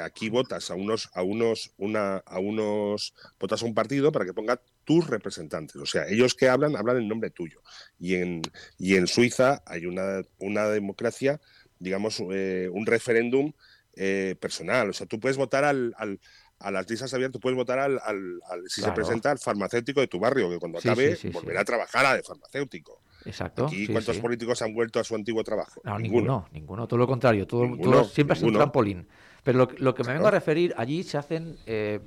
aquí 0.03 0.31
votas 0.31 0.71
a 0.71 0.75
unos, 0.77 1.11
a 1.13 1.23
unos, 1.23 1.73
una, 1.77 2.17
a 2.25 2.39
unos, 2.39 3.13
votas 3.39 3.63
a 3.63 3.67
un 3.67 3.75
partido 3.75 4.11
para 4.13 4.25
que 4.25 4.33
ponga 4.33 4.61
tus 4.85 5.07
representantes. 5.07 5.77
O 5.77 5.87
sea, 5.87 6.09
ellos 6.09 6.35
que 6.35 6.49
hablan, 6.49 6.75
hablan 6.75 6.97
en 6.97 7.09
nombre 7.09 7.29
tuyo. 7.29 7.61
Y 8.01 8.15
en, 8.15 8.41
y 8.79 8.95
en 8.97 9.07
Suiza 9.09 9.63
hay 9.67 9.85
una, 9.85 10.23
una 10.39 10.69
democracia, 10.69 11.39
digamos, 11.79 12.23
eh, 12.31 12.71
un 12.73 12.87
referéndum 12.87 13.53
eh, 13.95 14.37
personal. 14.41 14.89
O 14.89 14.93
sea, 14.93 15.07
tú 15.07 15.21
puedes 15.21 15.37
votar 15.37 15.65
al, 15.65 15.95
al- 15.99 16.19
a 16.59 16.71
las 16.71 16.89
listas 16.89 17.13
abiertas, 17.13 17.41
puedes 17.41 17.57
votar 17.57 17.79
al, 17.79 18.01
al- 18.05 18.41
al- 18.51 18.63
si 18.69 18.81
Claro. 18.81 18.95
se 18.95 19.03
presenta 19.03 19.31
al 19.31 19.39
farmacéutico 19.39 20.01
de 20.01 20.07
tu 20.09 20.19
barrio, 20.19 20.49
que 20.49 20.59
cuando 20.59 20.81
Sí, 20.81 20.89
acabe 20.89 21.15
sí, 21.17 21.23
sí, 21.23 21.29
volverá 21.29 21.61
a 21.61 21.65
trabajar 21.65 22.07
a 22.07 22.15
de 22.15 22.23
farmacéutico. 22.23 23.01
Exacto. 23.25 23.69
Sí, 23.69 23.87
¿cuántos 23.89 24.19
políticos 24.19 24.63
han 24.63 24.73
vuelto 24.73 25.01
a 25.01 25.05
su 25.05 25.15
antiguo 25.15 25.43
trabajo? 25.45 25.81
No, 25.85 25.99
ninguno, 25.99 26.49
ninguno, 26.53 26.87
todo 26.87 26.99
lo 26.99 27.07
contrario, 27.07 27.47
todo, 27.47 27.65
Ninguno, 27.65 27.91
todo 27.91 28.05
siempre 28.05 28.37
es 28.37 28.43
un 28.43 28.53
trampolín. 28.55 29.07
Pero 29.43 29.59
lo, 29.59 29.69
lo 29.79 29.95
que 29.95 30.03
me 30.05 30.13
vengo 30.15 30.29
a 30.29 30.31
referir, 30.31 30.73
allí 30.77 31.03
se 31.03 31.19
hacen 31.19 31.57
eh, 31.67 32.01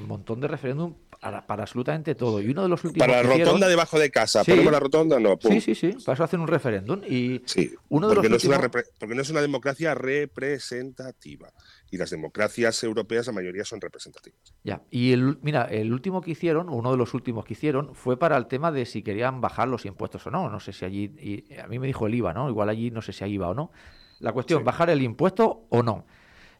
un 0.00 0.06
montón 0.08 0.40
de 0.40 0.48
referéndum 0.48 0.94
para, 1.20 1.46
para 1.46 1.62
absolutamente 1.64 2.14
todo. 2.14 2.40
Y 2.40 2.48
uno 2.50 2.62
de 2.62 2.68
los 2.68 2.82
últimos 2.84 3.06
Para 3.06 3.22
la 3.22 3.28
hicieron- 3.28 3.46
rotonda 3.48 3.68
debajo 3.68 3.98
de 3.98 4.10
casa, 4.10 4.42
Sí. 4.44 4.50
ponemos 4.52 4.72
la 4.72 4.80
rotonda, 4.80 5.20
no, 5.20 5.36
pum. 5.36 5.52
Sí, 5.52 5.60
sí, 5.60 5.74
sí, 5.74 5.92
para 6.04 6.14
eso 6.14 6.24
hacen 6.24 6.40
un 6.40 6.48
referéndum. 6.48 7.00
Y 7.08 7.42
Sí, 7.46 7.74
uno 7.88 8.08
de 8.08 8.14
porque, 8.14 8.28
los 8.28 8.30
no 8.30 8.36
es 8.38 8.44
una 8.44 8.56
últimos- 8.66 8.84
repre- 8.84 8.90
porque 8.98 9.14
no 9.14 9.22
es 9.22 9.30
una 9.30 9.40
democracia 9.40 9.94
representativa. 9.94 11.52
Y 11.92 11.98
las 11.98 12.08
democracias 12.10 12.82
europeas, 12.82 13.26
la 13.26 13.34
mayoría 13.34 13.66
son 13.66 13.78
representativas. 13.80 14.40
Ya, 14.64 14.82
y 14.90 15.12
el, 15.12 15.38
mira, 15.42 15.64
el 15.66 15.92
último 15.92 16.22
que 16.22 16.30
hicieron, 16.30 16.70
uno 16.70 16.90
de 16.90 16.96
los 16.96 17.12
últimos 17.12 17.44
que 17.44 17.52
hicieron, 17.52 17.94
fue 17.94 18.18
para 18.18 18.38
el 18.38 18.46
tema 18.46 18.72
de 18.72 18.86
si 18.86 19.02
querían 19.02 19.42
bajar 19.42 19.68
los 19.68 19.84
impuestos 19.84 20.26
o 20.26 20.30
no. 20.30 20.48
No 20.48 20.58
sé 20.58 20.72
si 20.72 20.86
allí, 20.86 21.12
y 21.20 21.54
a 21.58 21.66
mí 21.66 21.78
me 21.78 21.86
dijo 21.86 22.06
el 22.06 22.14
IVA, 22.14 22.32
¿no? 22.32 22.48
Igual 22.48 22.70
allí 22.70 22.90
no 22.90 23.02
sé 23.02 23.12
si 23.12 23.22
hay 23.24 23.34
IVA 23.34 23.50
o 23.50 23.54
no. 23.54 23.72
La 24.20 24.32
cuestión, 24.32 24.60
Sí. 24.60 24.64
bajar 24.64 24.88
el 24.88 25.02
impuesto 25.02 25.66
o 25.68 25.82
no. 25.82 26.06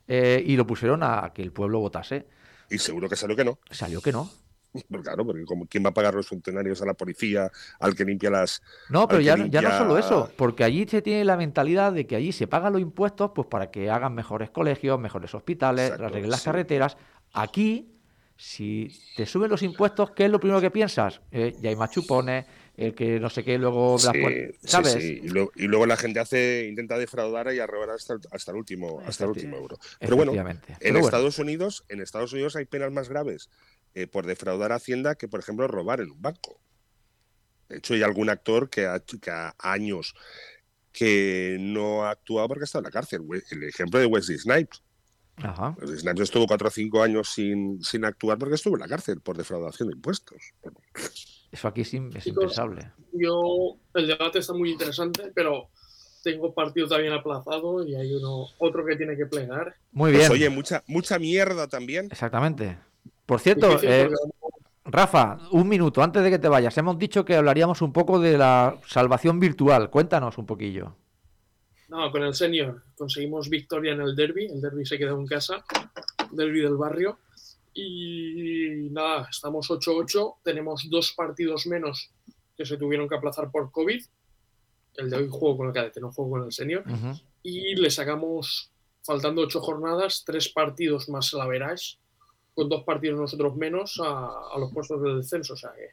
Eh, 0.06 0.42
y 0.46 0.54
lo 0.56 0.66
pusieron 0.66 1.02
a 1.02 1.32
que 1.34 1.40
el 1.40 1.50
pueblo 1.50 1.78
votase. 1.80 2.26
Y 2.68 2.76
seguro 2.76 3.08
que 3.08 3.16
salió 3.16 3.34
que 3.34 3.44
no. 3.46 3.58
Salió 3.70 4.02
que 4.02 4.12
no. 4.12 4.28
Pues 4.88 5.02
claro, 5.02 5.24
porque 5.26 5.44
como, 5.44 5.66
¿quién 5.66 5.84
va 5.84 5.90
a 5.90 5.94
pagar 5.94 6.14
los 6.14 6.26
funcionarios 6.28 6.80
a 6.82 6.86
la 6.86 6.94
policía, 6.94 7.50
al 7.80 7.94
que 7.94 8.04
limpia 8.04 8.30
las... 8.30 8.62
No, 8.88 9.06
pero 9.06 9.20
ya, 9.20 9.36
no- 9.36 9.46
ya 9.46 9.60
no 9.60 9.76
solo 9.76 9.98
eso, 9.98 10.30
porque 10.36 10.64
allí 10.64 10.86
se 10.88 11.02
tiene 11.02 11.24
la 11.24 11.36
mentalidad 11.36 11.92
de 11.92 12.06
que 12.06 12.16
allí 12.16 12.32
se 12.32 12.46
pagan 12.46 12.72
los 12.72 12.82
impuestos 12.82 13.32
pues 13.34 13.48
para 13.48 13.70
que 13.70 13.90
hagan 13.90 14.14
mejores 14.14 14.50
colegios, 14.50 14.98
mejores 14.98 15.34
hospitales, 15.34 15.86
Exacto, 15.86 16.06
arreglen 16.06 16.30
las 16.30 16.40
sí. 16.40 16.44
carreteras. 16.46 16.96
Aquí, 17.32 17.88
si 18.36 18.90
te 19.16 19.26
suben 19.26 19.50
los 19.50 19.62
impuestos, 19.62 20.12
¿qué 20.12 20.24
es 20.24 20.30
lo 20.30 20.40
primero 20.40 20.60
que 20.60 20.70
piensas? 20.70 21.20
Eh, 21.30 21.54
ya 21.60 21.70
hay 21.70 21.76
más 21.76 21.90
chupones, 21.90 22.46
el 22.76 22.94
que 22.94 23.20
no 23.20 23.28
sé 23.30 23.44
qué, 23.44 23.58
luego... 23.58 23.98
Sí, 23.98 24.06
puer- 24.08 24.52
sí, 24.60 24.68
¿Sabes? 24.68 24.92
sí. 24.94 25.20
Y, 25.22 25.28
luego, 25.28 25.52
y 25.54 25.64
luego 25.64 25.86
la 25.86 25.96
gente 25.96 26.18
hace 26.18 26.66
intenta 26.68 26.96
defraudar 26.98 27.52
y 27.54 27.60
arrobar 27.60 27.90
hasta, 27.90 28.14
el- 28.14 28.20
hasta 28.30 28.50
el 28.52 28.56
último 28.56 29.00
hasta 29.06 29.24
el 29.24 29.30
último 29.30 29.56
euro. 29.58 29.78
Pero 30.00 30.16
bueno, 30.16 30.32
en 30.32 30.60
Pero 30.78 30.92
bueno, 30.94 31.06
Estados 31.06 31.38
Unidos, 31.38 31.84
en 31.88 32.00
Estados 32.00 32.32
Unidos 32.32 32.56
hay 32.56 32.64
penas 32.64 32.90
más 32.90 33.08
graves 33.10 33.50
eh, 33.94 34.06
por 34.06 34.26
defraudar 34.26 34.72
a 34.72 34.76
Hacienda 34.76 35.14
que, 35.14 35.28
por 35.28 35.40
ejemplo, 35.40 35.66
robar 35.68 36.00
en 36.00 36.10
un 36.10 36.20
banco. 36.20 36.60
De 37.68 37.78
hecho, 37.78 37.94
hay 37.94 38.02
algún 38.02 38.28
actor 38.30 38.68
que 38.68 38.86
ha, 38.86 39.00
que 39.00 39.30
ha 39.30 39.54
años 39.58 40.14
que 40.92 41.56
no 41.58 42.04
ha 42.04 42.10
actuado 42.10 42.48
porque 42.48 42.64
ha 42.64 42.64
estado 42.64 42.80
en 42.80 42.84
la 42.84 42.90
cárcel. 42.90 43.22
El 43.50 43.64
ejemplo 43.64 43.98
de 43.98 44.06
Wesley 44.06 44.38
Snipes. 44.38 44.82
Ajá. 45.36 45.74
Wesley 45.80 45.98
Snipes 46.00 46.22
estuvo 46.24 46.46
cuatro 46.46 46.68
o 46.68 46.70
cinco 46.70 47.02
años 47.02 47.30
sin, 47.30 47.82
sin 47.82 48.04
actuar 48.04 48.36
porque 48.36 48.56
estuvo 48.56 48.74
en 48.76 48.80
la 48.80 48.88
cárcel 48.88 49.20
por 49.22 49.36
defraudación 49.36 49.88
de 49.88 49.94
impuestos. 49.94 50.36
Eso 51.50 51.68
aquí 51.68 51.80
es, 51.80 51.94
es 51.94 52.26
impensable. 52.26 52.92
Yo, 53.12 53.78
el 53.94 54.06
debate 54.06 54.38
está 54.40 54.52
muy 54.52 54.72
interesante, 54.72 55.32
pero 55.34 55.68
tengo 56.22 56.54
partido 56.54 56.88
también 56.88 57.12
aplazado 57.14 57.86
y 57.86 57.94
hay 57.94 58.14
uno, 58.14 58.46
otro 58.58 58.84
que 58.84 58.96
tiene 58.96 59.16
que 59.16 59.26
plegar. 59.26 59.74
Muy 59.92 60.12
Pues, 60.12 60.28
bien. 60.28 60.32
oye, 60.32 60.50
mucha, 60.50 60.82
mucha 60.86 61.18
mierda 61.18 61.68
también. 61.68 62.08
Exactamente. 62.10 62.78
Por 63.32 63.40
cierto, 63.40 63.78
eh, 63.82 64.10
Rafa, 64.84 65.38
un 65.52 65.66
minuto 65.66 66.02
antes 66.02 66.22
de 66.22 66.28
que 66.28 66.38
te 66.38 66.48
vayas. 66.48 66.76
Hemos 66.76 66.98
dicho 66.98 67.24
que 67.24 67.34
hablaríamos 67.34 67.80
un 67.80 67.94
poco 67.94 68.20
de 68.20 68.36
la 68.36 68.78
salvación 68.86 69.40
virtual. 69.40 69.88
Cuéntanos 69.88 70.36
un 70.36 70.44
poquillo. 70.44 70.94
No, 71.88 72.10
con 72.10 72.22
el 72.24 72.34
senior 72.34 72.84
conseguimos 72.94 73.48
victoria 73.48 73.94
en 73.94 74.02
el 74.02 74.14
derby. 74.14 74.48
El 74.52 74.60
derby 74.60 74.84
se 74.84 74.98
quedó 74.98 75.18
en 75.18 75.26
casa, 75.26 75.64
derby 76.30 76.60
del 76.60 76.76
barrio. 76.76 77.20
Y 77.72 78.90
nada, 78.90 79.28
estamos 79.30 79.70
8-8. 79.70 80.36
Tenemos 80.42 80.86
dos 80.90 81.14
partidos 81.14 81.66
menos 81.66 82.10
que 82.54 82.66
se 82.66 82.76
tuvieron 82.76 83.08
que 83.08 83.14
aplazar 83.14 83.50
por 83.50 83.70
COVID. 83.70 84.04
El 84.96 85.08
de 85.08 85.16
hoy 85.16 85.28
juego 85.30 85.56
con 85.56 85.68
el 85.68 85.72
cadete, 85.72 86.02
no 86.02 86.12
juego 86.12 86.32
con 86.32 86.44
el 86.44 86.52
senior. 86.52 86.84
Y 87.42 87.76
le 87.76 87.90
sacamos, 87.90 88.70
faltando 89.02 89.40
ocho 89.40 89.62
jornadas, 89.62 90.22
tres 90.26 90.50
partidos 90.50 91.08
más 91.08 91.32
la 91.32 91.46
verás, 91.46 91.98
con 92.54 92.68
dos 92.68 92.84
partidos 92.84 93.18
nosotros 93.18 93.56
menos 93.56 94.00
a, 94.02 94.30
a 94.54 94.58
los 94.58 94.72
puestos 94.72 95.02
del 95.02 95.18
descenso. 95.18 95.54
O 95.54 95.56
sea 95.56 95.72
que 95.74 95.90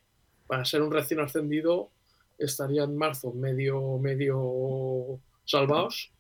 para 0.48 0.66
ser 0.66 0.82
un 0.82 0.92
recién 0.92 1.20
ascendido 1.20 1.92
estaría 2.40 2.84
en 2.84 2.98
marzo 2.98 3.34
medio, 3.34 3.98
medio 4.00 5.20
salvados. 5.46 6.12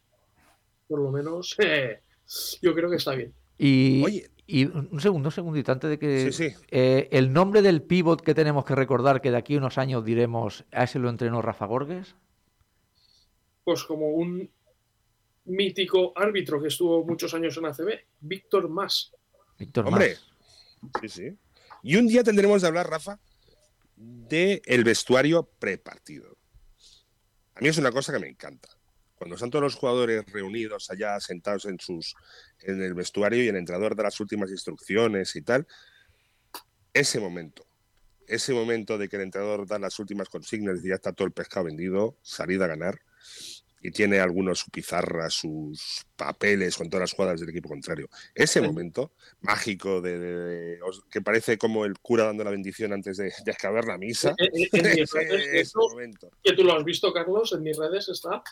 Por 0.87 1.01
lo 1.01 1.11
menos, 1.11 1.55
eh, 1.63 2.01
yo 2.61 2.73
creo 2.73 2.89
que 2.89 2.97
está 2.97 3.15
bien. 3.15 3.33
Y, 3.57 4.03
Oye. 4.03 4.29
y 4.45 4.65
un 4.65 4.99
segundo, 4.99 5.27
un 5.27 5.31
segundito, 5.31 5.71
antes 5.71 5.89
de 5.89 5.99
que... 5.99 6.31
Sí, 6.31 6.49
sí. 6.49 6.55
eh, 6.69 7.09
el 7.11 7.33
nombre 7.33 7.61
del 7.61 7.81
pivot 7.81 8.21
que 8.21 8.35
tenemos 8.35 8.65
que 8.65 8.75
recordar, 8.75 9.21
que 9.21 9.31
de 9.31 9.37
aquí 9.37 9.55
a 9.55 9.57
unos 9.57 9.77
años 9.77 10.05
diremos, 10.05 10.65
a 10.71 10.83
ese 10.83 10.99
lo 10.99 11.09
entrenó 11.09 11.41
Rafa 11.41 11.65
Gorges. 11.65 12.15
Pues 13.63 13.83
como 13.83 14.09
un 14.09 14.49
mítico 15.45 16.13
árbitro 16.15 16.61
que 16.61 16.67
estuvo 16.67 17.03
muchos 17.03 17.33
años 17.33 17.57
en 17.57 17.65
ACB, 17.65 17.89
Víctor 18.21 18.69
Más. 18.69 19.11
Víctor 19.59 19.87
Hombre. 19.87 20.17
Sí, 21.01 21.09
sí. 21.09 21.37
Y 21.83 21.97
un 21.97 22.07
día 22.07 22.23
tendremos 22.23 22.61
de 22.61 22.67
hablar, 22.67 22.89
Rafa, 22.89 23.19
de 23.95 24.61
el 24.65 24.83
vestuario 24.83 25.43
prepartido. 25.59 26.37
A 27.55 27.61
mí 27.61 27.67
es 27.67 27.77
una 27.77 27.91
cosa 27.91 28.13
que 28.13 28.19
me 28.19 28.29
encanta. 28.29 28.69
Cuando 29.15 29.35
están 29.35 29.49
todos 29.49 29.63
los 29.63 29.75
jugadores 29.75 30.25
reunidos 30.27 30.89
allá, 30.89 31.19
sentados 31.19 31.65
en 31.65 31.77
sus 31.77 32.15
en 32.61 32.81
el 32.81 32.93
vestuario 32.93 33.43
y 33.43 33.49
el 33.49 33.57
entrenador 33.57 33.95
da 33.95 34.03
las 34.03 34.19
últimas 34.21 34.49
instrucciones 34.49 35.35
y 35.35 35.41
tal, 35.41 35.67
ese 36.93 37.19
momento, 37.19 37.67
ese 38.27 38.53
momento 38.53 38.97
de 38.97 39.09
que 39.09 39.17
el 39.17 39.23
entrenador 39.23 39.67
da 39.67 39.77
las 39.77 39.99
últimas 39.99 40.29
consignas 40.29 40.83
y 40.83 40.87
ya 40.87 40.95
está 40.95 41.11
todo 41.11 41.27
el 41.27 41.33
pescado 41.33 41.65
vendido, 41.65 42.17
salida 42.21 42.65
a 42.65 42.69
ganar, 42.69 43.01
y 43.81 43.91
tiene 43.91 44.19
algunos 44.19 44.59
su 44.59 44.71
pizarra, 44.71 45.29
sus 45.29 46.05
papeles 46.15 46.75
con 46.77 46.89
todas 46.89 47.01
las 47.09 47.13
jugadas 47.13 47.39
del 47.39 47.49
equipo 47.49 47.69
contrario. 47.69 48.09
Ese 48.35 48.61
momento 48.61 49.13
mágico 49.41 50.01
de, 50.01 50.19
de- 50.19 50.35
de- 50.75 50.81
os- 50.81 51.03
que 51.09 51.21
parece 51.21 51.57
como 51.57 51.85
el 51.85 51.97
cura 51.99 52.25
dando 52.25 52.43
la 52.43 52.51
bendición 52.51 52.91
antes 52.93 53.17
de, 53.17 53.31
de 53.45 53.51
acabar 53.51 53.85
la 53.85 53.97
misa. 53.97 54.33
En- 54.37 54.49
en- 54.53 54.69
en 54.85 54.99
mis 54.99 55.03
Ese- 55.03 55.17
redes, 55.19 55.41
ese 55.47 55.59
eso- 55.61 55.79
momento. 55.89 56.29
que 56.43 56.53
tú 56.53 56.63
lo 56.63 56.73
has 56.77 56.83
visto, 56.83 57.11
Carlos, 57.13 57.53
en 57.53 57.63
mis 57.63 57.77
redes 57.77 58.09
está 58.09 58.43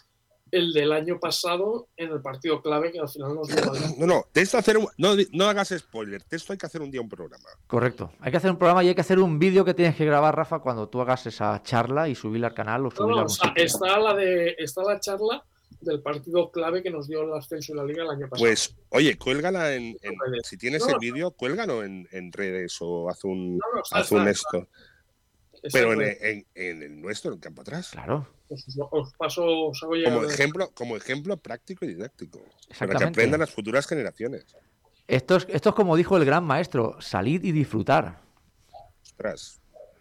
el 0.52 0.72
del 0.74 0.92
año 0.92 1.20
pasado 1.20 1.88
en 1.98 2.12
el 2.12 2.22
partido 2.22 2.62
clave 2.62 2.92
que 2.92 3.00
al 3.00 3.10
final 3.10 3.36
nos 3.36 3.48
dio 3.48 3.58
la- 3.58 3.72
No, 3.98 4.06
no, 4.08 4.26
de 4.34 4.42
esto 4.42 4.58
hacer 4.58 4.78
un- 4.78 4.88
no, 4.98 5.16
no 5.34 5.46
hagas 5.46 5.70
spoiler, 5.78 6.24
de 6.26 6.38
esto 6.38 6.54
hay 6.54 6.58
que 6.60 6.66
hacer 6.66 6.82
un 6.82 6.92
día 6.92 7.02
un 7.02 7.10
programa. 7.10 7.46
Correcto. 7.68 8.12
Hay 8.20 8.32
que 8.32 8.38
hacer 8.38 8.52
un 8.52 8.58
programa 8.58 8.84
y 8.84 8.90
hay 8.90 8.96
que 8.96 9.02
hacer 9.02 9.20
un 9.20 9.40
vídeo 9.40 9.66
que 9.66 9.74
tienes 9.74 9.96
que 9.96 10.06
grabar, 10.06 10.36
Rafa, 10.36 10.60
cuando 10.60 10.88
tú 10.90 11.02
hagas 11.02 11.26
esa 11.28 11.62
charla 11.64 12.08
y 12.10 12.16
subirla 12.16 12.48
al 12.48 12.54
canal 12.54 12.86
o 12.86 12.92
subirla 12.92 13.16
no, 13.16 13.20
a 13.22 13.24
un 13.24 13.58
está, 13.58 13.98
la 14.00 14.14
de 14.16 14.56
está 14.58 14.84
la 14.84 15.00
charla 15.00 15.44
del 15.82 16.02
partido 16.02 16.50
clave 16.50 16.82
que 16.82 16.90
nos 16.90 17.08
dio 17.08 17.22
el 17.22 17.34
ascenso 17.34 17.72
en 17.74 17.78
la 17.78 17.84
liga 17.86 18.04
el 18.04 18.10
año 18.10 18.28
pasado. 18.28 18.48
Pues, 18.48 18.76
oye, 18.90 19.16
cuélgala 19.18 19.76
en, 19.76 19.96
en- 20.02 20.16
si 20.44 20.58
tienes 20.58 20.82
No, 20.88 20.94
el 20.94 21.00
vídeo, 21.00 21.32
cuélgalo 21.32 21.84
en, 21.84 22.08
en 22.12 22.32
redes 22.32 22.78
o 22.82 23.10
haz 23.10 23.24
un, 23.24 23.58
No, 23.58 23.66
no, 23.76 23.82
está- 23.84 23.98
haz 24.00 24.12
un 24.12 24.28
está- 24.28 24.32
esto. 24.32 24.58
está 24.58 24.97
Pero 25.74 25.94
en, 25.94 26.18
en- 26.22 26.46
en 26.56 26.84
el 26.84 27.02
nuestro, 27.02 27.32
en 27.32 27.36
el 27.36 27.42
campo 27.42 27.62
atrás. 27.62 27.90
Claro, 27.92 28.28
os, 28.50 29.14
paso, 29.18 29.44
os 29.68 29.84
hago 29.84 29.94
Como 30.06 30.24
ejemplo, 30.24 30.72
como 30.74 30.96
ejemplo 30.98 31.38
práctico 31.38 31.86
y 31.86 31.90
didáctico. 31.90 32.42
Para 32.80 32.96
que 32.96 33.04
aprendan 33.04 33.40
las 33.42 33.52
futuras 33.52 33.86
generaciones. 33.88 34.46
Esto 35.08 35.38
es, 35.38 35.48
esto 35.50 35.70
es 35.70 35.76
como 35.76 35.96
dijo 35.96 36.18
el 36.18 36.26
gran 36.26 36.44
maestro, 36.44 36.98
salid 37.00 37.44
y 37.44 37.52
disfrutar. 37.52 38.20
Ostras, 39.04 39.60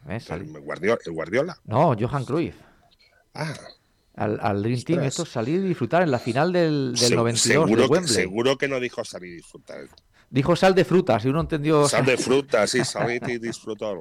¿eh? 0.08 0.18
el 0.30 0.44
Guardiola, 0.60 0.98
el 1.04 1.12
Guardiola. 1.12 1.58
No, 1.64 1.94
Johan 1.98 2.24
Cruyff. 2.24 2.56
Ah, 3.34 3.54
Al, 4.14 4.38
al 4.42 4.62
Dream 4.62 4.82
Team, 4.82 5.02
esto 5.02 5.22
es 5.24 5.28
salir 5.28 5.60
y 5.60 5.68
disfrutar 5.68 6.02
en 6.02 6.10
la 6.10 6.18
final 6.18 6.52
del, 6.52 6.94
del 6.94 7.08
se- 7.08 7.14
92 7.14 7.42
seguro, 7.66 7.82
de 7.82 7.88
que, 7.88 7.92
Wembley. 7.92 8.14
seguro 8.14 8.56
que 8.58 8.68
no 8.68 8.80
dijo 8.80 9.04
salir 9.04 9.32
y 9.32 9.36
disfrutar. 9.36 9.86
Dijo 10.28 10.56
sal 10.56 10.74
de 10.74 10.84
frutas 10.84 11.24
y 11.24 11.28
uno 11.28 11.40
entendió. 11.40 11.86
Sal 11.88 12.04
de 12.04 12.16
fruta, 12.16 12.66
sí, 12.66 12.84
salid 12.84 13.22
y 13.28 13.38
disfrutad. 13.38 13.94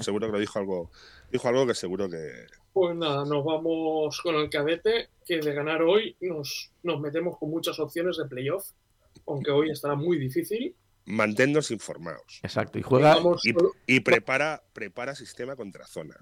Seguro 0.00 0.26
que 0.26 0.32
lo 0.32 0.38
dijo 0.38 0.58
algo, 0.58 0.90
dijo 1.30 1.48
algo 1.48 1.66
que 1.66 1.74
seguro 1.74 2.08
que. 2.08 2.46
Pues 2.72 2.96
nada, 2.96 3.24
nos 3.26 3.44
vamos 3.44 4.18
con 4.22 4.34
el 4.36 4.48
cadete, 4.48 5.10
que 5.26 5.40
de 5.40 5.52
ganar 5.52 5.82
hoy 5.82 6.16
nos, 6.20 6.72
nos 6.82 7.00
metemos 7.00 7.36
con 7.38 7.50
muchas 7.50 7.78
opciones 7.78 8.16
de 8.16 8.24
playoff, 8.24 8.70
aunque 9.26 9.50
hoy 9.50 9.70
estará 9.70 9.94
muy 9.94 10.18
difícil. 10.18 10.74
Manténnos 11.04 11.70
informados. 11.70 12.40
Exacto, 12.42 12.78
y 12.78 12.82
juega 12.82 13.18
Y, 13.86 14.00
prepara, 14.00 14.62
prepara 14.72 15.14
sistema 15.14 15.56
contra 15.56 15.86
zona. 15.86 16.14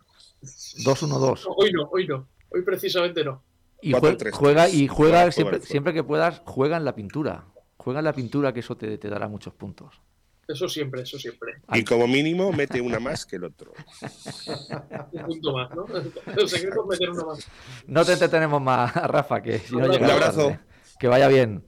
2-1-2. 0.42 1.44
no, 1.44 1.52
hoy 1.56 1.72
no, 1.72 1.88
hoy 1.92 2.06
no, 2.08 2.28
hoy 2.50 2.62
precisamente 2.62 3.22
no. 3.22 3.44
Y 3.82 3.92
juega, 3.92 4.68
y 4.68 4.88
Juega, 4.88 5.30
juega 5.30 5.60
siempre 5.60 5.94
que 5.94 6.02
puedas, 6.02 6.42
juega 6.44 6.76
en 6.76 6.84
la 6.84 6.94
pintura. 6.94 7.46
Juega 7.82 8.00
en 8.00 8.04
la 8.04 8.12
pintura, 8.12 8.52
que 8.52 8.60
eso 8.60 8.76
te, 8.76 8.98
te 8.98 9.08
dará 9.08 9.26
muchos 9.26 9.54
puntos. 9.54 9.98
Eso 10.46 10.68
siempre, 10.68 11.00
eso 11.00 11.18
siempre. 11.18 11.62
Y 11.72 11.82
como 11.82 12.06
mínimo 12.06 12.52
mete 12.52 12.78
una 12.78 13.00
más 13.00 13.24
que 13.24 13.36
el 13.36 13.44
otro. 13.44 13.72
Un 15.12 15.22
punto 15.22 15.52
más, 15.54 15.70
¿no? 15.74 15.86
El 15.86 16.46
secreto 16.46 16.82
es 16.82 16.88
meter 16.88 17.10
uno 17.10 17.26
más. 17.26 17.48
No 17.86 18.04
te 18.04 18.12
entretenemos 18.12 18.60
más, 18.60 18.94
Rafa, 19.06 19.40
que 19.40 19.60
si 19.60 19.74
no 19.74 19.86
Un 19.86 20.04
abrazo. 20.04 20.48
tarde. 20.48 20.60
Que 20.98 21.08
vaya 21.08 21.28
bien. 21.28 21.64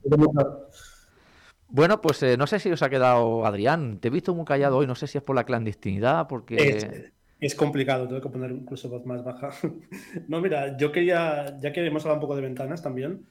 Bueno, 1.67 1.99
pues 1.99 2.21
eh, 2.21 2.37
no 2.37 2.45
sé 2.45 2.59
si 2.59 2.71
os 2.71 2.83
ha 2.83 2.91
quedado 2.91 3.47
Adrián. 3.47 3.97
Te 3.99 4.09
he 4.09 4.11
visto 4.11 4.35
muy 4.35 4.45
callado 4.45 4.77
hoy. 4.77 4.85
No 4.85 4.93
sé 4.93 5.07
si 5.07 5.17
es 5.17 5.23
por 5.23 5.35
la 5.35 5.45
clandestinidad, 5.45 6.27
porque. 6.27 6.55
Es, 6.55 7.11
es 7.39 7.55
complicado, 7.55 8.07
tengo 8.07 8.21
que 8.21 8.29
poner 8.29 8.51
incluso 8.51 8.87
voz 8.87 9.03
más 9.05 9.23
baja. 9.23 9.49
no, 10.27 10.39
mira, 10.41 10.77
yo 10.77 10.91
quería, 10.91 11.57
ya 11.59 11.73
que 11.73 11.85
hemos 11.85 12.03
hablado 12.03 12.17
un 12.17 12.21
poco 12.21 12.35
de 12.35 12.41
ventanas 12.43 12.83
también, 12.83 13.25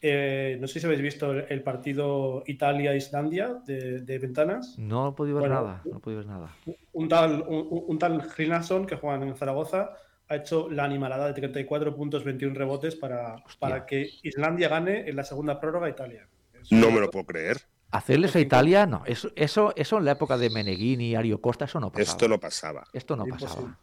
eh, 0.00 0.56
no 0.60 0.66
sé 0.68 0.80
si 0.80 0.86
habéis 0.86 1.02
visto 1.02 1.32
el, 1.32 1.46
el 1.48 1.62
partido 1.62 2.42
Italia-Islandia 2.46 3.54
de, 3.66 4.00
de 4.00 4.18
ventanas. 4.18 4.78
No 4.78 5.08
he 5.08 5.12
podido 5.12 5.36
ver 5.40 5.48
Bueno, 5.48 5.62
nada. 5.64 5.82
No 5.84 5.98
he 5.98 6.00
podido 6.00 6.20
ver 6.20 6.28
nada. 6.28 6.54
Un 6.92 7.08
tal, 7.08 7.42
un, 7.46 7.84
un 7.86 7.98
tal 7.98 8.22
Hrinason, 8.36 8.86
que 8.86 8.96
juega 8.96 9.24
en 9.24 9.36
Zaragoza, 9.36 9.90
ha 10.28 10.36
hecho 10.36 10.68
la 10.70 10.84
animalada 10.84 11.26
de 11.26 11.32
34 11.34 11.96
puntos, 11.96 12.24
21 12.24 12.54
rebotes 12.54 12.94
para, 12.96 13.42
para 13.58 13.86
que 13.86 14.08
Islandia 14.22 14.68
gane 14.68 15.08
en 15.08 15.16
la 15.16 15.24
segunda 15.24 15.58
prórroga 15.58 15.86
a 15.86 15.90
Italia. 15.90 16.28
No 16.70 16.90
me 16.90 17.00
lo 17.00 17.10
puedo 17.10 17.24
creer. 17.26 17.56
Hacerles 17.90 18.36
a 18.36 18.40
Italia, 18.40 18.84
no. 18.84 19.02
Eso, 19.06 19.30
eso, 19.34 19.72
eso 19.74 19.96
en 19.98 20.04
la 20.04 20.12
época 20.12 20.36
de 20.36 20.50
Meneghini, 20.50 21.14
Ario 21.14 21.40
Costa, 21.40 21.64
eso 21.64 21.80
no 21.80 21.90
pasaba. 21.90 22.10
Esto 22.12 22.28
no 22.28 22.38
pasaba. 22.38 22.84
Esto 22.92 23.16
no 23.16 23.24
pasaba. 23.24 23.78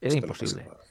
Era 0.00 0.14
no 0.14 0.18
imposible. 0.18 0.62
pasaba. 0.62 0.87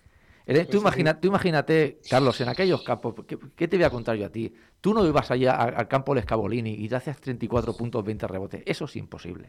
Era- 0.47 0.65
tú, 0.65 0.77
imagina- 0.77 1.19
tú 1.19 1.27
imagínate, 1.27 1.99
Carlos, 2.09 2.39
en 2.41 2.49
aquellos 2.49 2.81
campos, 2.83 3.13
¿qué, 3.27 3.37
qué 3.55 3.67
te 3.67 3.75
voy 3.77 3.83
a 3.83 3.89
contar 3.89 4.15
yo 4.15 4.25
a 4.25 4.29
ti? 4.29 4.53
Tú 4.81 4.93
no 4.93 5.05
ibas 5.05 5.29
allá 5.29 5.51
al 5.55 5.87
campo 5.87 6.13
del 6.13 6.21
Escabolini 6.21 6.73
y 6.73 6.87
te 6.87 6.95
hacías 6.95 7.19
34 7.19 7.75
puntos, 7.75 8.03
20 8.05 8.25
rebotes. 8.27 8.63
Eso 8.65 8.85
es 8.85 8.95
imposible. 8.95 9.47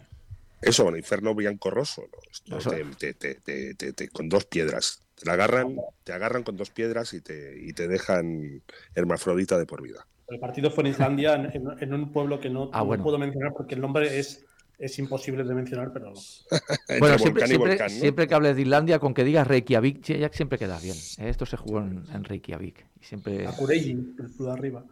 Eso, 0.60 0.88
el 0.88 0.96
infierno 0.96 1.34
Biancorroso. 1.36 2.02
¿no? 2.02 2.18
Esto 2.30 2.58
Eso- 2.58 2.70
te- 2.70 3.14
te- 3.14 3.14
te- 3.14 3.34
te- 3.40 3.74
te- 3.74 3.92
te- 3.92 4.08
con 4.08 4.28
dos 4.28 4.44
piedras. 4.44 5.00
Te 5.14 5.26
la 5.26 5.34
agarran, 5.34 5.76
te 6.04 6.12
agarran 6.12 6.42
con 6.42 6.56
dos 6.56 6.70
piedras 6.70 7.12
y 7.14 7.20
te, 7.20 7.56
y 7.60 7.72
te 7.72 7.86
dejan 7.88 8.62
hermafrodita 8.94 9.56
de 9.58 9.66
por 9.66 9.82
vida. 9.82 10.06
El 10.28 10.40
partido 10.40 10.70
fue 10.70 10.84
en 10.84 10.90
Islandia, 10.90 11.34
en, 11.34 11.94
un 11.94 12.12
pueblo 12.12 12.38
que 12.40 12.50
no, 12.50 12.70
Ah, 12.72 12.84
no 12.84 13.02
puedo 13.02 13.18
mencionar 13.18 13.52
porque 13.56 13.74
el 13.76 13.80
nombre 13.80 14.18
es, 14.18 14.44
es 14.78 14.98
imposible 14.98 15.44
de 15.44 15.54
mencionar, 15.54 15.92
pero 15.92 16.12
bueno, 17.00 17.18
siempre, 17.18 17.46
siempre, 17.46 17.68
volcán, 17.70 17.92
¿no? 17.92 18.00
siempre 18.00 18.28
que 18.28 18.34
hables 18.34 18.56
de 18.56 18.62
Islandia, 18.62 18.98
con 18.98 19.12
que 19.14 19.24
digas 19.24 19.46
Reykjavik, 19.46 20.02
ya 20.02 20.28
siempre 20.32 20.58
quedas 20.58 20.82
bien. 20.82 20.96
Esto 21.28 21.46
se 21.46 21.56
jugó 21.56 21.80
en, 21.80 22.04
en 22.12 22.24
Reykjavik. 22.24 22.86
Y 23.00 23.04
siempre... 23.04 23.46
Akureyri, 23.46 23.90
el 24.18 24.36
de 24.36 24.50
arriba. 24.50 24.84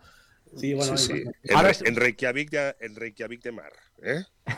Sí, 0.57 0.75
bueno, 0.75 0.97
Sí. 0.97 1.25
En, 1.43 1.57
Ahora 1.57 1.71
es- 1.71 1.83
en 1.83 1.97
Reykjavik 1.97 2.51
de, 2.51 2.77
en 2.81 2.95
Reykjavik 2.97 3.43
de 3.43 3.53
mar. 3.53 3.73
¿eh? 4.03 4.25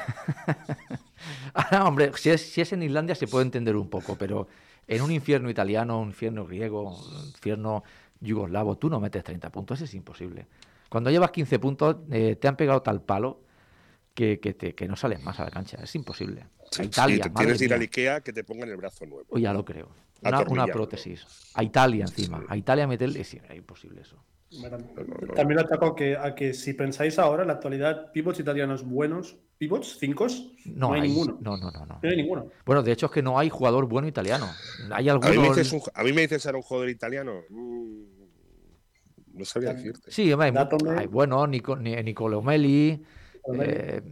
Ah, 1.55 1.85
hombre, 1.87 2.13
si 2.17 2.31
es, 2.31 2.41
si 2.53 2.61
es 2.61 2.73
en 2.73 2.83
Islandia 2.83 3.15
se 3.15 3.27
puede 3.27 3.45
entender 3.45 3.75
un 3.77 3.89
poco, 3.91 4.17
pero 4.17 4.47
en 4.87 5.03
un 5.03 5.11
infierno 5.11 5.51
italiano, 5.51 6.01
un 6.01 6.09
infierno 6.09 6.47
griego, 6.47 6.97
un 6.97 7.27
infierno 7.27 7.83
yugoslavo, 8.21 8.79
tú 8.79 8.89
no 8.89 9.01
metes 9.01 9.25
30 9.25 9.51
puntos, 9.51 9.81
es 9.81 9.93
imposible. 9.95 10.47
Cuando 10.89 11.11
llevas 11.11 11.33
15 11.33 11.59
puntos, 11.59 11.97
eh, 12.11 12.37
te 12.37 12.47
han 12.49 12.57
pegado 12.57 12.83
tal 12.83 13.03
palo 13.03 13.41
que, 14.19 14.41
que, 14.41 14.53
te- 14.53 14.75
que 14.75 14.89
no 14.89 14.97
sales 14.97 15.23
más 15.23 15.39
a 15.39 15.45
la 15.45 15.51
cancha, 15.53 15.79
es 15.81 15.95
imposible. 15.95 16.49
Sí, 16.73 16.83
a 16.83 16.85
Italia, 16.87 17.17
sí, 17.17 17.23
te 17.23 17.31
madre 17.31 17.45
tienes 17.47 17.59
que 17.61 17.65
ir 17.67 17.75
al. 17.75 17.81
Ikea 17.83 18.21
que 18.21 18.33
te 18.33 18.43
pongan 18.43 18.69
el 18.69 18.77
brazo 18.77 19.07
nuevo. 19.07 19.39
Ya 19.39 19.53
lo 19.53 19.65
creo. 19.65 19.91
Una, 20.51 20.67
prótesis. 20.67 21.25
A 21.55 21.63
Italia 21.63 22.05
encima. 22.05 22.45
A 22.49 22.57
Italia 22.57 22.89
meterle. 22.89 23.23
Sí, 23.23 23.39
es 23.49 23.57
imposible 23.57 24.01
eso. 24.01 24.17
Bueno, 24.59 24.79
no, 24.79 25.27
no. 25.27 25.35
También 25.35 25.61
ataco 25.61 25.87
a 25.87 25.95
que, 25.95 26.17
a 26.17 26.35
que 26.35 26.53
si 26.53 26.73
pensáis 26.75 27.17
ahora, 27.21 27.43
en 27.43 27.49
la 27.49 27.55
actualidad, 27.55 28.11
pivots 28.11 28.41
italianos 28.41 28.83
buenos, 28.83 29.37
pivots, 29.57 29.99
cinco, 30.01 30.27
No, 30.65 30.93
hay, 30.95 31.03
hay- 31.03 31.09
ninguno. 31.09 31.39
No, 31.41 31.57
no, 31.57 31.71
no, 31.71 31.87
no. 31.87 32.01
No 32.03 32.09
hay 32.11 32.17
ninguno. 32.17 32.49
Bueno, 32.67 32.83
de 32.83 32.91
hecho 32.91 33.07
es 33.07 33.13
que 33.13 33.23
no 33.23 33.39
hay 33.39 33.51
jugador 33.51 33.87
bueno 33.87 34.09
italiano. 34.09 34.49
Hay 34.91 35.09
A 35.09 35.13
mí, 35.19 35.21
me 35.21 35.31
algunos. 35.31 35.57
dices 35.57 35.73
un, 35.73 35.81
a 35.95 36.03
mí 36.03 36.13
me 36.13 36.23
dices 36.23 36.45
ahora 36.47 36.59
un 36.59 36.65
jugador 36.65 36.89
italiano. 36.91 37.43
mm, 37.51 38.03
no 39.35 39.45
sabría 39.45 39.75
decirte. 39.75 40.11
Sí, 40.11 40.33
hombre, 40.33 40.49
hay, 40.49 40.99
hay 40.99 41.07
bueno, 41.07 41.47
Nico, 41.47 41.77
Ni- 41.77 41.95
Nicolo 42.03 42.43
Meli. 42.43 42.91
Bellinelli. 42.91 43.19
Eh, 43.63 44.03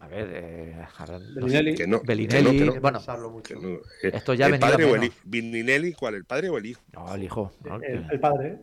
a 0.00 0.08
ver, 0.08 0.28
eh, 0.32 0.86
sé, 0.96 1.18
Bellinelli. 1.34 1.74
Que 1.74 1.86
no, 1.86 2.00
Bellinelli, 2.02 2.58
que 2.58 2.64
no, 2.64 2.72
que 2.72 2.76
no, 2.76 2.80
bueno, 2.80 3.00
mucho. 3.30 3.60
que. 3.60 3.74
Eh, 4.02 4.10
Esto 4.14 4.34
ya 4.34 4.46
el 4.46 4.52
venía 4.52 4.68
padre 4.70 4.84
o 4.84 4.94
el 4.96 5.04
hijo. 5.04 5.14
Vininelli, 5.24 5.92
¿cuál? 5.92 6.14
¿El 6.14 6.24
padre 6.24 6.48
o 6.48 6.58
el 6.58 6.66
hijo? 6.66 6.80
no, 6.92 7.14
el 7.14 7.22
hijo. 7.24 7.52
No, 7.64 7.76
El, 7.82 8.06
el 8.10 8.20
padre. 8.20 8.48
¿eh? 8.48 8.58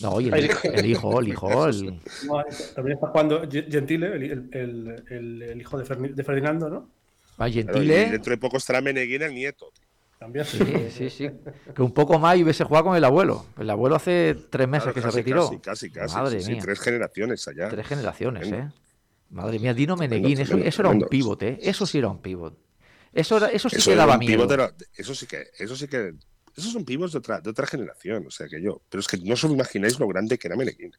no, 0.00 0.10
oye, 0.12 0.28
el, 0.28 0.34
el 0.34 0.44
hijo, 0.50 0.68
el 1.20 1.28
hijo, 1.28 1.66
el 1.68 2.00
también 2.74 2.94
está 2.96 3.06
jugando 3.08 3.42
Ge- 3.48 3.70
Gentile, 3.70 4.06
el, 4.14 4.22
el- 4.24 4.48
el- 4.52 5.04
el- 5.10 5.42
el 5.42 5.60
hijo 5.60 5.78
de, 5.78 5.84
Ferni- 5.84 6.12
de 6.14 6.24
Ferdinando, 6.24 6.68
¿no? 6.68 6.88
ah, 7.38 7.48
Gentile. 7.48 8.10
dentro 8.10 8.30
de 8.32 8.38
poco 8.38 8.56
estará 8.56 8.80
Meneguín 8.80 9.22
el 9.22 9.34
nieto. 9.34 9.66
También. 10.18 10.44
Sí, 10.46 10.58
sí, 10.90 11.10
sí. 11.10 11.30
Que 11.74 11.82
un 11.82 11.92
poco 11.92 12.18
más 12.18 12.36
y 12.38 12.42
hubiese 12.44 12.64
jugado 12.64 12.86
con 12.86 12.96
el 12.96 13.04
abuelo. 13.04 13.44
El 13.58 13.68
abuelo 13.68 13.94
hace 13.96 14.34
tres 14.50 14.66
meses 14.66 14.84
Claro, 14.84 14.94
que 14.94 15.00
casi, 15.02 15.12
se 15.12 15.18
retiró. 15.20 15.42
Casi, 15.42 15.58
casi, 15.60 15.90
casi. 15.90 16.14
Madre 16.16 16.40
sí, 16.40 16.52
mía. 16.52 16.60
tres 16.62 16.80
generaciones 16.80 17.46
allá. 17.46 17.68
Tres 17.68 17.86
generaciones. 17.86 18.50
¿eh? 18.50 18.68
Madre 19.34 19.58
mía, 19.58 19.74
Dino 19.74 19.96
Meneguín, 19.96 20.40
eso, 20.40 20.56
eso 20.56 20.82
era 20.82 20.90
un 20.90 20.98
tremendo. 21.00 21.08
pivot, 21.08 21.42
¿eh? 21.42 21.58
Eso 21.60 21.86
sí 21.86 21.98
era 21.98 22.08
un 22.08 22.22
pivot. 22.22 22.56
Eso, 23.12 23.36
era, 23.36 23.48
eso 23.48 23.68
sí 23.68 23.76
Eso 23.76 23.90
que 23.90 23.96
daba 23.96 24.16
miedo. 24.16 24.46
eso 24.96 25.14
sí 25.14 25.26
que, 25.26 25.44
eso 25.58 25.76
sí 25.76 25.88
que, 25.88 26.14
esos 26.56 26.72
son 26.72 26.84
pibos 26.84 27.12
de 27.12 27.18
otra, 27.18 27.40
de 27.40 27.50
otra 27.50 27.66
generación, 27.66 28.26
o 28.26 28.30
sea 28.30 28.46
que 28.48 28.62
yo, 28.62 28.80
pero 28.88 29.00
es 29.00 29.08
que 29.08 29.18
no 29.18 29.34
os 29.34 29.42
imagináis 29.44 29.98
lo 29.98 30.06
grande 30.06 30.38
que 30.38 30.46
era 30.48 30.56
Meneguín. 30.56 30.92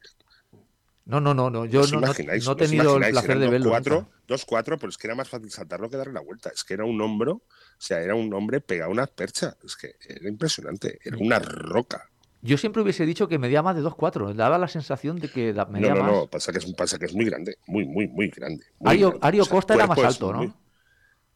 No, 1.06 1.22
no, 1.22 1.34
no, 1.34 1.50
no. 1.50 1.66
Yo 1.66 1.82
no, 1.82 1.88
no- 1.88 1.98
imagináis, 2.00 2.46
no 2.46 2.54
he 2.54 2.56
tenido 2.56 2.98
el 2.98 3.10
placer 3.12 3.32
eran 3.32 3.42
de 3.42 3.50
verlo. 3.50 3.70
Cuatro, 3.70 3.96
nunca. 4.02 4.12
dos 4.28 4.44
cuatro, 4.46 4.78
pero 4.78 4.90
es 4.90 4.98
que 4.98 5.08
era 5.08 5.16
más 5.16 5.30
fácil 5.30 5.52
saltarlo 5.52 5.90
que 5.90 5.98
darle 5.98 6.14
la 6.14 6.22
vuelta. 6.22 6.50
Es 6.54 6.64
que 6.64 6.74
era 6.74 6.84
un 6.84 7.00
hombro, 7.00 7.32
o 7.34 7.42
sea, 7.78 8.02
era 8.02 8.16
un 8.16 8.34
hombre 8.34 8.60
pegado 8.60 8.90
a 8.90 8.94
una 8.94 9.06
percha. 9.08 9.56
Es 9.64 9.76
que 9.76 9.96
era 10.08 10.28
impresionante, 10.28 11.00
era 11.04 11.18
una 11.18 11.38
roca. 11.40 12.10
Yo 12.46 12.58
siempre 12.58 12.84
hubiese 12.84 13.06
dicho 13.08 13.28
que 13.28 13.40
medía 13.40 13.64
más 13.64 13.76
de 13.76 13.82
2'4". 13.82 14.34
Daba 14.36 14.58
la 14.60 14.68
sensación 14.68 15.18
de 15.20 15.30
que 15.30 15.52
No, 15.52 15.66
no, 15.66 15.96
más. 15.96 16.12
no, 16.12 16.28
pasa 16.28 16.52
que 16.52 16.60
es, 16.60 16.74
pasa 16.74 17.00
que 17.00 17.06
es 17.06 17.16
muy 17.16 17.26
grande, 17.26 17.58
muy, 17.66 17.86
muy, 17.86 18.08
muy 18.08 18.30
grande. 18.30 18.64
muy 18.80 18.92
Ario, 18.92 19.10
grande. 19.10 19.28
Ario 19.28 19.42
O 19.42 19.46
sea, 19.46 19.56
Costa 19.56 19.74
era 19.74 19.88
más 19.88 19.98
alto, 19.98 20.32
¿no? 20.32 20.40
muy- 20.40 20.54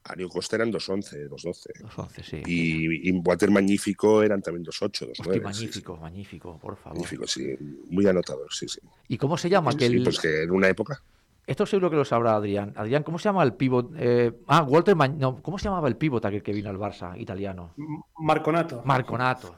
Ario 0.04 0.30
Costa 0.30 0.56
eran 0.56 0.72
2'11, 0.72 1.28
2'12. 1.28 1.72
2'11, 1.82 2.24
sí. 2.24 2.42
Y, 2.46 3.10
y 3.10 3.12
Water 3.12 3.50
Magnífico 3.50 4.22
eran 4.24 4.42
también 4.42 4.64
2'8, 4.64 5.08
2'9. 5.08 5.12
Hostia, 5.20 5.34
sí, 5.34 5.40
magnífico, 5.42 5.98
magnífico, 5.98 6.58
por 6.60 6.78
favor. 6.78 6.94
Magnífico, 7.00 7.28
sí. 7.28 7.56
Muy 7.90 8.08
anotador, 8.08 8.48
sí, 8.52 8.68
sí. 8.68 8.80
¿Y 9.08 9.18
cómo 9.18 9.36
se 9.38 9.50
llama? 9.50 9.72
Sí, 9.72 9.78
aquel... 9.78 9.92
sí, 9.92 10.00
pues 10.02 10.20
que 10.20 10.44
en 10.44 10.52
una 10.52 10.68
época. 10.68 11.02
Esto 11.48 11.66
seguro 11.66 11.90
que 11.90 11.96
lo 11.96 12.06
sabrá 12.06 12.36
Adrián. 12.36 12.74
Adrián, 12.76 13.02
¿cómo 13.02 13.18
se 13.18 13.24
llama 13.26 13.42
el 13.44 13.54
pivot? 13.54 13.92
Eh, 13.98 14.32
ah, 14.48 14.62
Walter 14.62 14.96
Ma- 14.96 15.08
no, 15.08 15.42
¿cómo 15.42 15.58
se 15.58 15.66
llamaba 15.66 15.88
el 15.88 15.98
pivot 15.98 16.24
aquel 16.24 16.44
que 16.44 16.54
vino 16.54 16.70
al 16.70 16.78
Barça 16.78 17.20
italiano? 17.20 17.74
Marconato. 18.20 18.84
Marconato. 18.86 19.56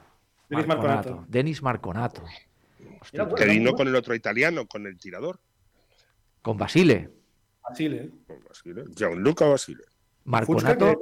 Denis 0.56 0.66
Marconato. 0.68 1.24
Denis 1.28 1.62
Marconato. 1.62 2.22
Hostia, 3.00 3.22
Era. 3.22 3.34
Que 3.34 3.44
vino 3.46 3.72
con 3.72 3.88
el 3.88 3.94
otro 3.96 4.14
italiano, 4.14 4.66
con 4.66 4.86
el 4.86 4.98
tirador. 4.98 5.40
con 6.42 6.56
Basile. 6.58 7.10
Basile. 7.62 8.10
Con 8.26 8.42
Basile. 8.48 8.84
Gianluca 8.94 9.46
Basile. 9.46 9.84
Fuchka, 9.84 9.90
Marconato. 10.24 11.00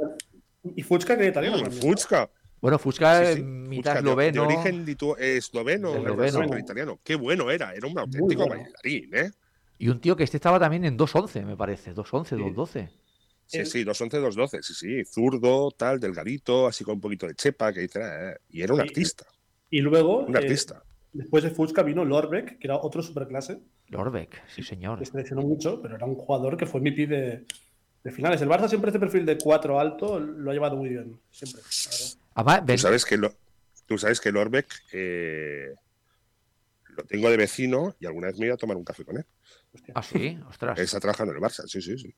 y 0.77 0.83
Fuchka, 0.83 1.17
que 1.17 1.25
es 1.25 1.31
italiano 1.31 1.59
también. 1.63 1.81
Fuchka. 1.83 2.31
Bueno, 2.61 2.79
Fusca 2.79 3.19
Sí, 3.21 3.25
es 3.25 3.35
sí. 3.37 3.43
mitad 3.43 3.93
Fuchka, 3.93 3.95
de- 3.95 3.99
esloveno. 4.01 4.33
De, 4.33 4.55
origen 4.55 4.85
eh, 5.19 5.37
esloveno, 5.39 5.95
Esloveno. 5.97 6.41
pero 6.41 6.59
italiano. 6.59 7.01
Qué 7.03 7.15
bueno 7.15 7.51
era, 7.51 7.73
era 7.75 7.87
un 7.87 7.99
auténtico 7.99 8.47
bueno. 8.47 8.63
bailarín, 8.63 9.15
¿eh? 9.17 9.31
Y 9.79 9.89
un 9.89 9.99
tío 9.99 10.15
que 10.15 10.25
este 10.25 10.37
estaba 10.37 10.59
también 10.61 10.85
en 10.85 10.99
2'11, 10.99 11.43
me 11.47 11.57
parece. 11.57 11.95
2'11, 11.95 12.37
2'12. 12.37 12.91
Sí, 13.47 13.65
sí, 13.65 13.83
2'11, 13.85 14.21
2'12, 14.21 14.63
sí, 14.63 14.75
sí. 14.75 15.05
Zurdo, 15.07 15.71
tal, 15.71 15.99
delgadito, 15.99 16.67
así 16.67 16.85
con 16.85 16.97
un 16.97 17.01
poquito 17.01 17.27
de 17.27 17.35
chepa, 17.35 17.73
que 17.73 17.81
dice, 17.81 18.01
eh, 18.03 18.37
y 18.51 18.61
era 18.61 18.75
un 18.75 18.81
Sí. 18.81 18.87
artista, 18.89 19.25
Y 19.71 19.81
luego, 19.81 20.25
un 20.27 20.35
eh, 20.35 20.39
artista. 20.39 20.83
después 21.13 21.45
de 21.45 21.51
Fuchka 21.51 21.83
vino 21.83 22.05
Lorbeck, 22.05 22.59
que 22.59 22.67
era 22.67 22.77
otro 22.77 23.03
superclase, 23.03 23.61
Lorbeck, 23.89 24.43
sí 24.49 24.63
señor. 24.63 24.99
que 24.99 25.07
se 25.07 25.17
lesionó 25.17 25.43
mucho, 25.43 25.81
pero 25.83 25.97
era 25.97 26.07
un 26.07 26.15
jugador 26.17 26.57
que 26.57 26.67
fue 26.67 26.81
MVP 26.81 27.07
de, 27.07 27.45
de 28.05 28.11
finales. 28.11 28.41
El 28.43 28.49
Barça 28.49 28.69
siempre 28.69 28.91
este 28.91 29.01
perfil 29.01 29.25
de 29.27 29.39
4 29.39 29.79
alto 29.81 30.19
lo 30.21 30.51
ha 30.51 30.55
llevado 30.55 30.77
muy 30.77 30.89
bien. 30.91 31.19
Siempre. 31.31 31.61
Además, 32.35 32.65
Tú 32.67 32.79
sabes 32.79 33.05
que, 33.05 33.17
lo, 33.17 33.33
tú 33.87 33.99
sabes 33.99 34.21
que 34.21 34.31
Lorbeck 34.33 34.67
eh, 34.93 35.75
lo 36.89 37.05
tengo 37.05 37.31
de 37.31 37.37
vecino 37.37 37.95
y 38.01 38.07
alguna 38.07 38.29
vez 38.29 38.39
me 38.39 38.47
iba 38.47 38.55
a 38.55 38.59
tomar 38.59 38.77
un 38.77 38.85
café 38.85 39.05
con 39.05 39.17
él. 39.19 39.27
Ah, 39.95 40.03
sí, 40.03 40.39
ostras. 40.49 40.79
Está 40.79 40.99
trabajando 41.01 41.33
en 41.33 41.39
el 41.39 41.45
Barça, 41.45 41.67
sí, 41.67 41.81
sí, 41.81 41.97
sí. 41.99 42.15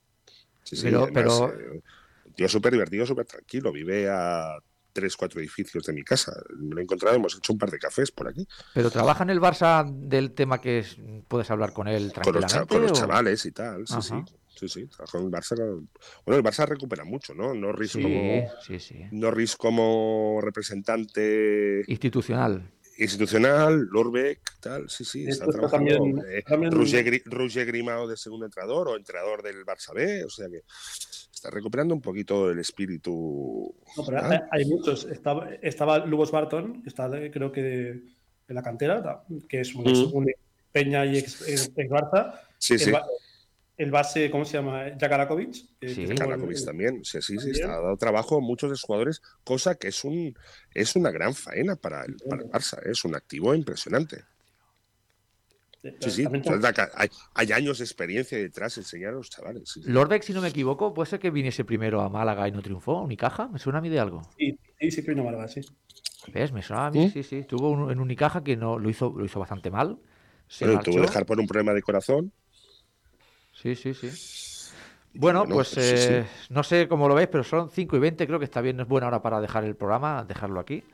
Sí, 0.62 0.76
sí, 0.76 0.82
Pero- 0.84 1.04
además, 1.04 1.12
pero- 1.14 1.74
eh, 1.76 1.82
un 2.26 2.32
tío 2.34 2.48
súper 2.48 2.72
divertido, 2.72 3.04
súper 3.04 3.26
tranquilo. 3.26 3.72
Vive 3.72 4.08
a 4.08 4.56
tres, 4.92 5.16
cuatro 5.16 5.40
edificios 5.40 5.84
de 5.84 5.92
mi 5.92 6.02
casa. 6.02 6.32
Me 6.56 6.74
lo 6.74 6.80
he 6.80 6.84
encontrado, 6.84 7.16
hemos 7.16 7.36
hecho 7.36 7.52
un 7.52 7.58
par 7.58 7.70
de 7.70 7.78
cafés 7.78 8.10
por 8.10 8.28
aquí. 8.28 8.46
Pero 8.74 8.90
trabaja 8.90 9.22
en 9.24 9.30
el 9.30 9.40
Barça 9.40 9.84
del 9.90 10.32
tema 10.32 10.60
que 10.60 10.80
es- 10.80 10.96
puedes 11.28 11.50
hablar 11.50 11.72
con 11.72 11.88
él 11.88 12.12
Con 12.12 12.34
los, 12.34 12.44
cha- 12.46 12.58
tranquilamente. 12.64 12.74
con 12.74 12.82
los 12.88 12.92
chavales 12.98 13.46
y 13.46 13.52
tal. 13.52 13.86
Sí, 13.86 13.94
sí. 14.00 14.12
Ajá. 14.14 14.24
Sí, 14.54 14.68
sí. 14.68 14.86
Trabaja 14.86 15.18
en 15.18 15.24
el 15.24 15.30
Barça. 15.30 15.56
Bueno, 16.26 16.36
el 16.38 16.44
Barça 16.44 16.66
recupera 16.68 17.04
mucho, 17.04 17.34
¿no? 17.34 17.54
Norris 17.54 17.92
Sí, 17.92 18.02
como. 18.02 18.50
sí, 18.66 18.78
sí. 18.78 18.96
Norris 19.10 19.56
como 19.56 20.40
representante 20.42 21.82
Institucional. 21.86 22.70
institucional, 22.98 23.88
Lorbeck, 23.90 24.40
tal, 24.60 24.88
sí, 24.90 25.04
sí, 25.04 25.22
está 25.26 25.46
Esto 25.46 25.52
trabajando. 25.58 25.90
también- 25.96 26.22
eh, 26.28 26.42
también- 26.46 26.72
Roger, 26.72 27.22
Roger 27.24 27.66
Grimao 27.66 28.06
de 28.06 28.16
segundo 28.18 28.44
entrenador 28.46 28.88
o 28.88 28.96
entrenador 28.96 29.42
del 29.42 29.64
Barça 29.64 29.94
B, 29.94 30.24
o 30.24 30.28
sea 30.30 30.48
que 30.48 30.60
está 31.42 31.50
recuperando 31.50 31.92
un 31.92 32.00
poquito 32.00 32.50
el 32.52 32.60
espíritu. 32.60 33.74
No, 33.96 34.04
pero 34.06 34.22
¿no? 34.22 34.28
hay, 34.30 34.38
hay 34.52 34.64
muchos. 34.66 35.04
Estaba, 35.06 35.50
estaba 35.60 35.98
Lugos 36.06 36.30
Barton, 36.30 36.82
que 36.82 36.88
está 36.88 37.10
creo 37.32 37.50
que 37.50 37.62
de, 37.62 37.92
de 38.46 38.54
la 38.54 38.62
cantera, 38.62 39.24
que 39.48 39.60
es 39.60 39.74
un, 39.74 39.82
Mm. 39.84 40.26
Peña 40.70 41.04
y 41.04 41.18
ex, 41.18 41.42
ex- 41.46 41.72
ex 41.76 41.90
Barça. 41.90 42.40
Sí, 42.58 42.74
el, 42.74 42.80
sí. 42.80 42.90
ba- 42.92 43.04
el 43.76 43.90
base, 43.90 44.30
¿cómo 44.30 44.44
se 44.44 44.56
llama? 44.56 44.84
Jakarakovic. 44.98 45.52
Sí. 45.82 46.06
también, 46.64 47.04
sí, 47.04 47.20
sí, 47.20 47.38
sí, 47.38 47.50
está 47.50 47.66
dado 47.68 47.96
trabajo 47.96 48.36
a 48.36 48.40
muchos 48.40 48.70
de 48.70 48.76
sus 48.76 48.84
jugadores, 48.84 49.20
cosa 49.44 49.74
que 49.74 49.88
es 49.88 50.04
un 50.04 50.34
es 50.72 50.94
una 50.96 51.10
gran 51.10 51.34
faena 51.34 51.74
para 51.76 52.04
el, 52.04 52.16
para 52.28 52.42
el 52.42 52.48
Barça, 52.50 52.78
¿eh? 52.86 52.92
es 52.92 53.04
un 53.04 53.16
activo 53.16 53.52
impresionante. 53.54 54.22
Sí, 56.00 56.10
sí, 56.10 56.24
sea, 56.24 56.90
hay, 56.94 57.08
hay 57.34 57.52
años 57.52 57.78
de 57.78 57.84
experiencia 57.84 58.38
detrás 58.38 58.74
de 58.76 58.82
enseñar 58.82 59.10
a 59.10 59.16
los 59.16 59.30
chavales. 59.30 59.68
sí, 59.68 59.82
sí. 59.82 59.88
Lorbeck, 59.90 60.22
si 60.22 60.32
no 60.32 60.40
me 60.40 60.48
equivoco, 60.48 60.94
puede 60.94 61.10
ser 61.10 61.18
que 61.18 61.30
viniese 61.30 61.64
primero 61.64 62.00
a 62.00 62.08
Málaga 62.08 62.46
y 62.48 62.52
no 62.52 62.62
triunfó. 62.62 63.00
Unicaja, 63.00 63.48
me 63.48 63.58
suena 63.58 63.78
a 63.80 63.82
mí 63.82 63.88
de 63.88 63.98
algo. 64.00 64.22
Sí, 64.36 64.56
sí, 64.80 64.90
sí 64.90 65.02
que 65.02 65.10
vino 65.10 65.24
Málaga, 65.24 65.48
sí. 65.48 65.60
¿Ves? 66.32 66.52
Me 66.52 66.62
suena 66.62 66.86
a 66.86 66.90
mí, 66.90 67.08
sí, 67.08 67.22
sí. 67.22 67.42
Tuvo 67.42 67.70
un- 67.70 67.90
en 67.90 68.00
Unicaja 68.00 68.44
que 68.44 68.56
no 68.56 68.78
lo 68.78 68.88
hizo, 68.88 69.12
lo 69.16 69.24
hizo 69.24 69.40
bastante 69.40 69.70
mal. 69.70 69.98
Se 70.46 70.66
Bueno, 70.66 70.82
tuvo 70.84 70.94
que 70.96 71.00
dejar 71.02 71.26
por 71.26 71.40
un 71.40 71.46
problema 71.46 71.72
de 71.74 71.82
corazón. 71.82 72.32
Sí, 73.52 73.74
sí, 73.76 73.94
sí. 73.94 74.10
Bueno, 75.14 75.40
Bueno, 75.40 75.56
pues 75.56 75.76
sí, 75.76 75.96
sí. 75.96 76.14
eh, 76.14 76.24
no 76.50 76.62
sé 76.62 76.88
cómo 76.88 77.08
lo 77.08 77.14
veis, 77.14 77.28
pero 77.28 77.44
son 77.44 77.70
5 77.70 77.96
y 77.96 78.00
20. 78.00 78.26
Creo 78.26 78.38
que 78.38 78.46
está 78.46 78.60
bien, 78.60 78.80
es 78.80 78.88
buena 78.88 79.08
hora 79.08 79.20
para 79.22 79.40
dejar 79.40 79.64
el 79.64 79.76
programa, 79.76 80.24
dejarlo 80.24 80.60
aquí. 80.60 80.84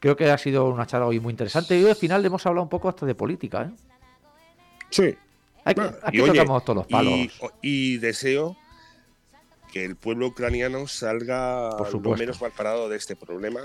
Creo 0.00 0.16
que 0.16 0.30
ha 0.30 0.38
sido 0.38 0.68
una 0.68 0.86
charla 0.86 1.06
hoy 1.06 1.20
muy 1.20 1.32
interesante. 1.32 1.78
Y 1.78 1.84
hoy 1.84 1.90
al 1.90 1.96
final 1.96 2.24
hemos 2.26 2.46
hablado 2.46 2.62
un 2.64 2.68
poco 2.70 2.88
hasta 2.88 3.06
de 3.06 3.14
política. 3.14 3.62
¿eh? 3.64 3.97
Sí, 4.90 5.16
Bueno, 5.64 5.92
aquí 6.02 6.18
y 6.18 6.20
oye, 6.20 6.32
tocamos 6.32 6.64
todos 6.64 6.76
los 6.78 6.86
palos. 6.86 7.12
Y, 7.12 7.94
y 7.94 7.98
deseo 7.98 8.56
que 9.72 9.84
el 9.84 9.96
pueblo 9.96 10.28
ucraniano 10.28 10.86
salga 10.86 11.76
Por 11.76 12.02
lo 12.02 12.16
menos 12.16 12.40
mal 12.40 12.52
parado 12.52 12.88
de 12.88 12.96
este 12.96 13.16
problema 13.16 13.60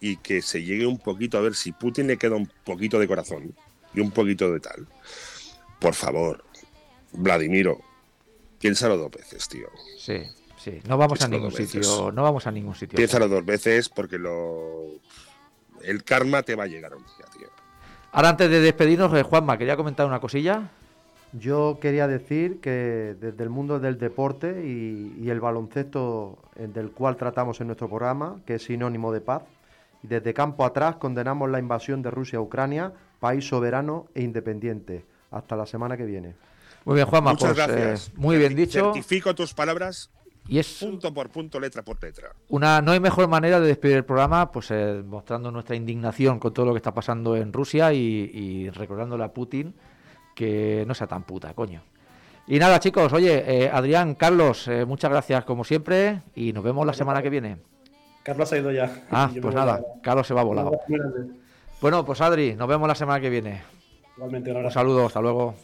y 0.00 0.16
que 0.16 0.42
se 0.42 0.62
llegue 0.64 0.86
un 0.86 0.98
poquito 0.98 1.38
a 1.38 1.40
ver 1.42 1.54
si 1.54 1.72
Putin 1.72 2.08
le 2.08 2.16
queda 2.16 2.34
un 2.34 2.50
poquito 2.64 2.98
de 2.98 3.06
corazón 3.06 3.54
y 3.94 4.00
un 4.00 4.10
poquito 4.10 4.50
de 4.52 4.58
tal. 4.58 4.86
Por 5.78 5.94
favor, 5.94 6.44
Vladimiro, 7.12 7.80
piénsalo 8.58 8.96
dos 8.96 9.10
veces, 9.10 9.46
tío. 9.48 9.68
Sí, 9.98 10.22
sí. 10.56 10.80
No 10.88 10.96
vamos 10.96 11.20
a 11.22 11.28
ningún 11.28 11.50
veces. 11.50 11.70
sitio. 11.70 12.10
No 12.10 12.22
vamos 12.22 12.46
a 12.46 12.50
ningún 12.50 12.74
sitio. 12.74 12.96
Piénsalo 12.96 13.28
dos 13.28 13.44
veces 13.44 13.88
porque 13.88 14.18
lo 14.18 14.86
el 15.82 16.02
karma 16.02 16.42
te 16.42 16.54
va 16.54 16.64
a 16.64 16.68
llegar 16.68 16.94
un 16.94 17.04
día, 17.04 17.26
tío. 17.38 17.48
Ahora 18.12 18.28
antes 18.28 18.50
de 18.50 18.60
despedirnos, 18.60 19.12
eh, 19.14 19.22
Juanma, 19.22 19.56
quería 19.56 19.76
comentar 19.76 20.06
una 20.06 20.20
cosilla. 20.20 20.70
Yo 21.32 21.78
quería 21.80 22.06
decir 22.06 22.60
que 22.60 23.16
desde 23.18 23.42
el 23.42 23.48
mundo 23.48 23.80
del 23.80 23.98
deporte 23.98 24.66
y, 24.66 25.16
y 25.18 25.30
el 25.30 25.40
baloncesto 25.40 26.38
del 26.56 26.90
cual 26.90 27.16
tratamos 27.16 27.58
en 27.62 27.68
nuestro 27.68 27.88
programa, 27.88 28.36
que 28.44 28.56
es 28.56 28.64
sinónimo 28.64 29.12
de 29.12 29.22
paz, 29.22 29.42
y 30.02 30.08
desde 30.08 30.34
campo 30.34 30.66
atrás 30.66 30.96
condenamos 30.96 31.48
la 31.48 31.58
invasión 31.58 32.02
de 32.02 32.10
Rusia 32.10 32.38
a 32.38 32.42
Ucrania, 32.42 32.92
país 33.18 33.48
soberano 33.48 34.08
e 34.14 34.22
independiente. 34.22 35.06
Hasta 35.30 35.56
la 35.56 35.64
semana 35.64 35.96
que 35.96 36.04
viene. 36.04 36.34
Muy 36.84 36.96
bien, 36.96 37.06
Juanma, 37.06 37.30
Muchas 37.30 37.54
pues, 37.54 37.66
gracias. 37.66 38.08
eh, 38.08 38.12
muy 38.16 38.36
bien 38.36 38.54
dicho. 38.54 38.92
Certifico 38.92 39.34
tus 39.34 39.54
palabras 39.54 40.10
Y 40.48 40.58
es 40.58 40.78
punto 40.80 41.14
por 41.14 41.30
punto, 41.30 41.60
letra 41.60 41.82
por 41.82 42.02
letra. 42.02 42.32
una, 42.48 42.82
no 42.82 42.92
hay 42.92 43.00
mejor 43.00 43.28
manera 43.28 43.60
de 43.60 43.68
despedir 43.68 43.98
el 43.98 44.04
programa, 44.04 44.50
pues 44.50 44.70
eh, 44.70 45.02
mostrando 45.06 45.50
nuestra 45.50 45.76
indignación 45.76 46.38
con 46.38 46.52
todo 46.52 46.66
lo 46.66 46.72
que 46.72 46.78
está 46.78 46.92
pasando 46.92 47.36
en 47.36 47.52
Rusia 47.52 47.92
y, 47.92 47.98
y 48.32 48.70
recordándole 48.70 49.24
a 49.24 49.32
Putin 49.32 49.74
que 50.34 50.84
no 50.86 50.94
sea 50.94 51.06
tan 51.06 51.22
puta, 51.22 51.54
coño. 51.54 51.82
Y 52.46 52.58
nada, 52.58 52.80
chicos, 52.80 53.12
oye, 53.12 53.44
eh, 53.46 53.70
Adrián, 53.72 54.14
Carlos, 54.14 54.66
eh, 54.66 54.84
muchas 54.84 55.10
gracias 55.10 55.44
como 55.44 55.64
siempre 55.64 56.22
y 56.34 56.52
nos 56.52 56.64
vemos 56.64 56.84
la 56.84 56.92
semana 56.92 57.22
que 57.22 57.30
viene. 57.30 57.58
Carlos 58.22 58.52
ha 58.52 58.58
ido 58.58 58.72
ya. 58.72 59.04
Ah, 59.10 59.30
pues 59.40 59.54
nada. 59.54 59.80
Carlos 60.02 60.26
se 60.26 60.34
va 60.34 60.42
volado. 60.42 60.72
Bueno, 61.80 62.04
pues 62.04 62.20
Adri, 62.20 62.54
nos 62.54 62.68
vemos 62.68 62.88
la 62.88 62.94
semana 62.94 63.20
que 63.20 63.30
viene. 63.30 63.62
Igualmente, 64.16 64.52
un 64.52 64.64
Un 64.64 64.70
saludo, 64.70 65.06
hasta 65.06 65.20
luego. 65.20 65.54